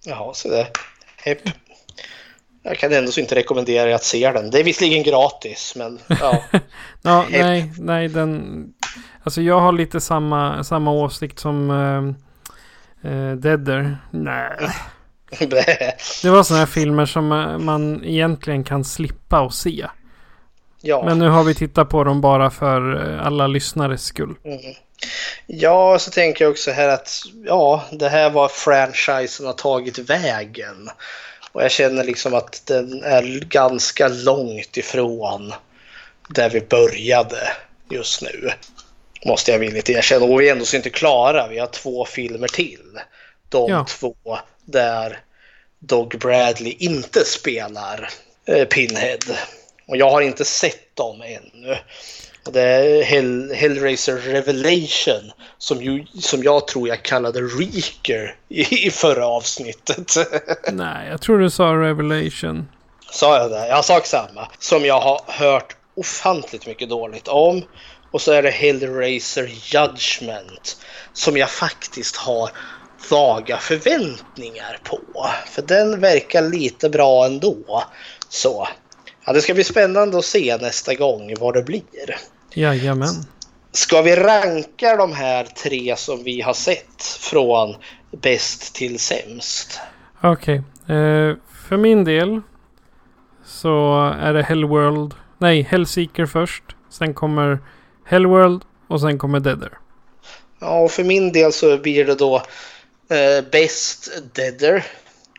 ja 0.05 0.31
så 0.35 0.49
det. 0.49 0.67
Hepp. 1.17 1.39
Jag 2.67 2.77
kan 2.77 2.93
ändå 2.93 3.11
inte 3.17 3.35
rekommendera 3.35 3.89
er 3.89 3.95
att 3.95 4.03
se 4.03 4.31
den. 4.31 4.51
Det 4.51 4.59
är 4.59 4.63
visserligen 4.63 5.03
gratis, 5.03 5.73
men 5.75 5.99
ja. 6.07 6.43
Ja, 7.01 7.25
nej, 7.31 7.71
nej, 7.77 8.07
den... 8.07 8.65
Alltså 9.23 9.41
jag 9.41 9.59
har 9.59 9.71
lite 9.71 10.01
samma, 10.01 10.63
samma 10.63 10.91
åsikt 10.91 11.39
som 11.39 11.69
uh, 11.69 13.11
uh, 13.11 13.35
Deader. 13.35 13.97
Nej. 14.11 14.49
Det 16.21 16.29
var 16.29 16.43
sådana 16.43 16.59
här 16.59 16.71
filmer 16.71 17.05
som 17.05 17.31
eh, 17.31 17.57
man 17.57 18.05
egentligen 18.05 18.63
kan 18.63 18.83
slippa 18.83 19.39
att 19.39 19.53
se. 19.53 19.85
ja. 20.81 21.03
Men 21.05 21.19
nu 21.19 21.29
har 21.29 21.43
vi 21.43 21.55
tittat 21.55 21.89
på 21.89 22.03
dem 22.03 22.21
bara 22.21 22.49
för 22.49 23.11
eh, 23.13 23.25
alla 23.27 23.47
lyssnares 23.47 24.03
skull. 24.03 24.35
Ja, 25.47 25.99
så 25.99 26.11
tänker 26.11 26.45
jag 26.45 26.51
också 26.51 26.71
här 26.71 26.89
att 26.89 27.09
ja, 27.45 27.83
det 27.91 28.09
här 28.09 28.29
var 28.29 28.47
franchisen 28.47 29.45
har 29.45 29.53
tagit 29.53 29.99
vägen. 29.99 30.89
Och 31.55 31.63
jag 31.63 31.71
känner 31.71 32.03
liksom 32.03 32.33
att 32.33 32.65
den 32.65 33.03
är 33.03 33.39
ganska 33.39 34.07
långt 34.07 34.77
ifrån 34.77 35.53
där 36.29 36.49
vi 36.49 36.61
började 36.61 37.51
just 37.89 38.21
nu. 38.21 38.49
Måste 39.25 39.51
jag 39.51 39.59
villigt 39.59 39.89
erkänna. 39.89 40.25
Och 40.25 40.41
vi 40.41 40.47
är 40.49 40.51
ändå 40.51 40.65
inte 40.73 40.89
klara. 40.89 41.47
Vi 41.47 41.59
har 41.59 41.67
två 41.67 42.05
filmer 42.05 42.47
till. 42.47 42.99
De 43.49 43.71
Ja. 43.71 43.85
två 43.89 44.15
där 44.65 45.19
Dog 45.79 46.19
Bradley 46.19 46.75
inte 46.79 47.25
spelar 47.25 48.09
eh, 48.45 48.65
Pinhead. 48.65 49.19
Och 49.87 49.97
jag 49.97 50.09
har 50.11 50.21
inte 50.21 50.45
sett 50.45 50.95
dem 50.95 51.21
ännu. 51.21 51.77
Det 52.51 52.61
är 52.61 53.03
Hell, 53.03 53.53
Hellraiser 53.53 54.17
Revelation 54.17 55.31
som, 55.57 55.81
ju, 55.81 56.05
som 56.19 56.43
jag 56.43 56.67
tror 56.67 56.87
jag 56.87 57.03
kallade 57.03 57.41
Reeker 57.41 58.35
i, 58.49 58.87
i 58.87 58.91
förra 58.91 59.27
avsnittet. 59.27 60.13
Nej, 60.71 61.09
jag 61.09 61.21
tror 61.21 61.39
du 61.39 61.49
sa 61.49 61.63
Revelation. 61.63 62.67
Sa 63.11 63.37
jag 63.37 63.51
det? 63.51 63.67
Jag 63.67 63.85
sa 63.85 64.01
samma. 64.03 64.47
Som 64.59 64.85
jag 64.85 64.99
har 64.99 65.21
hört 65.27 65.75
ofantligt 65.95 66.67
mycket 66.67 66.89
dåligt 66.89 67.27
om. 67.27 67.63
Och 68.11 68.21
så 68.21 68.31
är 68.31 68.43
det 68.43 68.49
Hellraiser 68.49 69.43
Judgment 69.43 70.77
som 71.13 71.37
jag 71.37 71.49
faktiskt 71.49 72.15
har 72.15 72.49
vaga 73.09 73.57
förväntningar 73.57 74.79
på. 74.83 74.99
För 75.45 75.61
den 75.61 75.99
verkar 75.99 76.41
lite 76.41 76.89
bra 76.89 77.25
ändå. 77.25 77.83
Så 78.29 78.67
ja, 79.25 79.33
det 79.33 79.41
ska 79.41 79.53
bli 79.53 79.63
spännande 79.63 80.17
att 80.17 80.25
se 80.25 80.57
nästa 80.57 80.93
gång 80.93 81.33
vad 81.39 81.53
det 81.53 81.63
blir. 81.63 82.17
Jajamän. 82.57 83.25
Ska 83.71 84.01
vi 84.01 84.15
ranka 84.15 84.95
de 84.95 85.13
här 85.13 85.43
tre 85.43 85.95
som 85.97 86.23
vi 86.23 86.41
har 86.41 86.53
sett 86.53 87.03
från 87.03 87.75
bäst 88.11 88.75
till 88.75 88.99
sämst? 88.99 89.79
Okej. 90.21 90.55
Eh, 90.87 91.35
för 91.67 91.77
min 91.77 92.03
del 92.03 92.41
så 93.45 94.05
är 94.19 94.33
det 94.33 94.43
Hellworld. 94.43 95.13
Nej, 95.37 95.61
Hellseeker 95.61 96.25
först. 96.25 96.63
Sen 96.89 97.13
kommer 97.13 97.59
Hellworld 98.05 98.61
och 98.87 99.01
sen 99.01 99.17
kommer 99.17 99.39
Deader. 99.39 99.77
Ja, 100.59 100.79
och 100.79 100.91
för 100.91 101.03
min 101.03 101.31
del 101.31 101.53
så 101.53 101.77
blir 101.77 102.05
det 102.05 102.15
då 102.15 102.35
eh, 103.09 103.45
bäst 103.51 104.11
Deader 104.33 104.85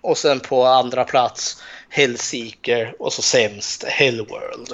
och 0.01 0.19
sen 0.19 0.41
på 0.41 0.65
andra 0.65 1.05
plats 1.05 1.63
Hellseeker 1.89 2.95
och 2.99 3.13
så 3.13 3.23
sämst 3.23 3.85
Hellworld. 3.85 4.73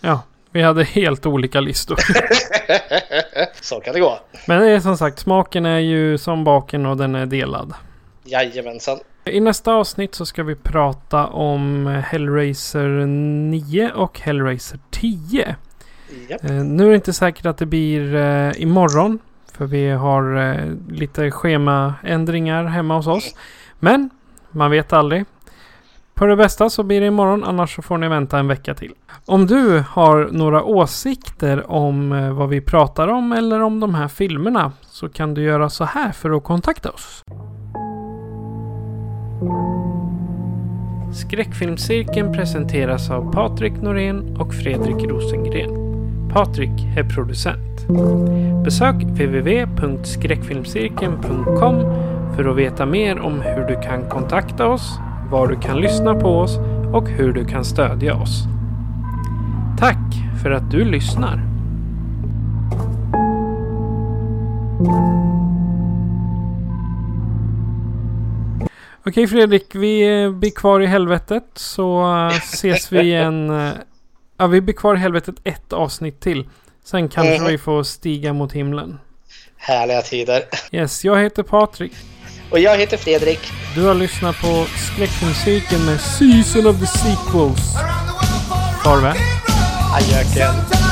Ja, 0.00 0.22
vi 0.52 0.62
hade 0.62 0.84
helt 0.84 1.26
olika 1.26 1.60
listor. 1.60 1.98
Så 3.60 3.80
kan 3.80 3.94
det 3.94 4.00
gå. 4.00 4.18
Men 4.46 4.60
det 4.60 4.70
är 4.70 4.80
som 4.80 4.96
sagt, 4.96 5.18
smaken 5.18 5.66
är 5.66 5.78
ju 5.78 6.18
som 6.18 6.44
baken 6.44 6.86
och 6.86 6.96
den 6.96 7.14
är 7.14 7.26
delad. 7.26 7.74
Jajamensan. 8.24 8.98
I 9.24 9.40
nästa 9.40 9.72
avsnitt 9.72 10.14
så 10.14 10.26
ska 10.26 10.42
vi 10.42 10.54
prata 10.54 11.26
om 11.26 11.86
Hellraiser 12.06 12.88
9 13.06 13.90
och 13.94 14.20
Hellraiser 14.20 14.78
10. 14.90 15.56
Japp. 16.28 16.44
Eh, 16.44 16.50
nu 16.50 16.84
är 16.84 16.88
det 16.88 16.94
inte 16.94 17.12
säkert 17.12 17.46
att 17.46 17.58
det 17.58 17.66
blir 17.66 18.14
eh, 18.14 18.62
imorgon. 18.62 19.18
För 19.52 19.66
vi 19.66 19.88
har 19.90 20.36
eh, 20.36 20.72
lite 20.88 21.30
schemaändringar 21.30 22.64
hemma 22.64 22.96
hos 22.96 23.06
oss. 23.06 23.34
Men 23.78 24.10
man 24.50 24.70
vet 24.70 24.92
aldrig. 24.92 25.24
På 26.14 26.26
det 26.26 26.36
bästa 26.36 26.70
så 26.70 26.82
blir 26.82 27.00
det 27.00 27.06
imorgon. 27.06 27.44
Annars 27.44 27.76
så 27.76 27.82
får 27.82 27.98
ni 27.98 28.08
vänta 28.08 28.38
en 28.38 28.48
vecka 28.48 28.74
till. 28.74 28.92
Om 29.26 29.46
du 29.46 29.84
har 29.88 30.28
några 30.32 30.64
åsikter 30.64 31.70
om 31.70 32.12
eh, 32.12 32.32
vad 32.32 32.48
vi 32.48 32.60
pratar 32.60 33.08
om 33.08 33.32
eller 33.32 33.62
om 33.62 33.80
de 33.80 33.94
här 33.94 34.08
filmerna. 34.08 34.72
Så 34.82 35.08
kan 35.08 35.34
du 35.34 35.42
göra 35.42 35.70
så 35.70 35.84
här 35.84 36.12
för 36.12 36.36
att 36.36 36.44
kontakta 36.44 36.90
oss. 36.90 37.22
Skräckfilmscirkeln 41.12 42.32
presenteras 42.32 43.10
av 43.10 43.32
Patrik 43.32 43.82
Norén 43.82 44.36
och 44.36 44.54
Fredrik 44.54 45.10
Rosengren. 45.10 45.82
Patrik 46.32 46.86
är 46.96 47.04
producent. 47.04 47.86
Besök 48.64 48.94
www.skräckfilmscirkeln.com 48.94 51.74
för 52.36 52.44
att 52.44 52.56
veta 52.56 52.86
mer 52.86 53.20
om 53.20 53.40
hur 53.40 53.64
du 53.64 53.80
kan 53.80 54.08
kontakta 54.08 54.68
oss, 54.68 54.98
var 55.32 55.46
du 55.48 55.56
kan 55.60 55.80
lyssna 55.80 56.14
på 56.14 56.38
oss 56.38 56.58
och 56.92 57.08
hur 57.08 57.32
du 57.32 57.44
kan 57.44 57.64
stödja 57.64 58.14
oss. 58.14 58.44
Tack 59.78 59.98
för 60.42 60.50
att 60.50 60.70
du 60.70 60.84
lyssnar! 60.84 61.40
Okej 69.06 69.26
Fredrik, 69.26 69.74
vi 69.74 70.22
eh, 70.22 70.30
blir 70.30 70.50
kvar 70.50 70.80
i 70.80 70.86
helvetet 70.86 71.44
så 71.54 72.02
eh, 72.30 72.36
ses 72.36 72.92
vi 72.92 73.00
igen. 73.02 73.50
eh, 73.50 73.72
Ja, 74.36 74.46
vi 74.46 74.60
blir 74.60 74.74
kvar 74.74 74.94
i 74.94 74.98
helvetet 74.98 75.34
ett 75.44 75.72
avsnitt 75.72 76.20
till. 76.20 76.48
Sen 76.84 77.08
kanske 77.08 77.38
Mhm. 77.38 77.46
vi 77.50 77.58
får 77.58 77.82
stiga 77.82 78.32
mot 78.32 78.52
himlen. 78.52 78.98
Härliga 79.56 80.02
tider. 80.02 80.42
Yes, 80.72 81.04
jag 81.04 81.18
heter 81.22 81.42
Patrik. 81.42 81.92
Och 82.52 82.58
jag 82.58 82.78
heter 82.78 82.96
Fredrik. 82.96 83.40
Du 83.74 83.82
har 83.82 83.94
lyssnat 83.94 84.40
på 84.40 84.66
Skräckfilmscirkeln 84.76 85.84
med 85.84 86.00
Season 86.00 86.66
of 86.66 86.80
the 86.80 86.86
Sequels. 86.86 87.74
Farväl. 88.84 89.16
Adjöken. 89.94 90.91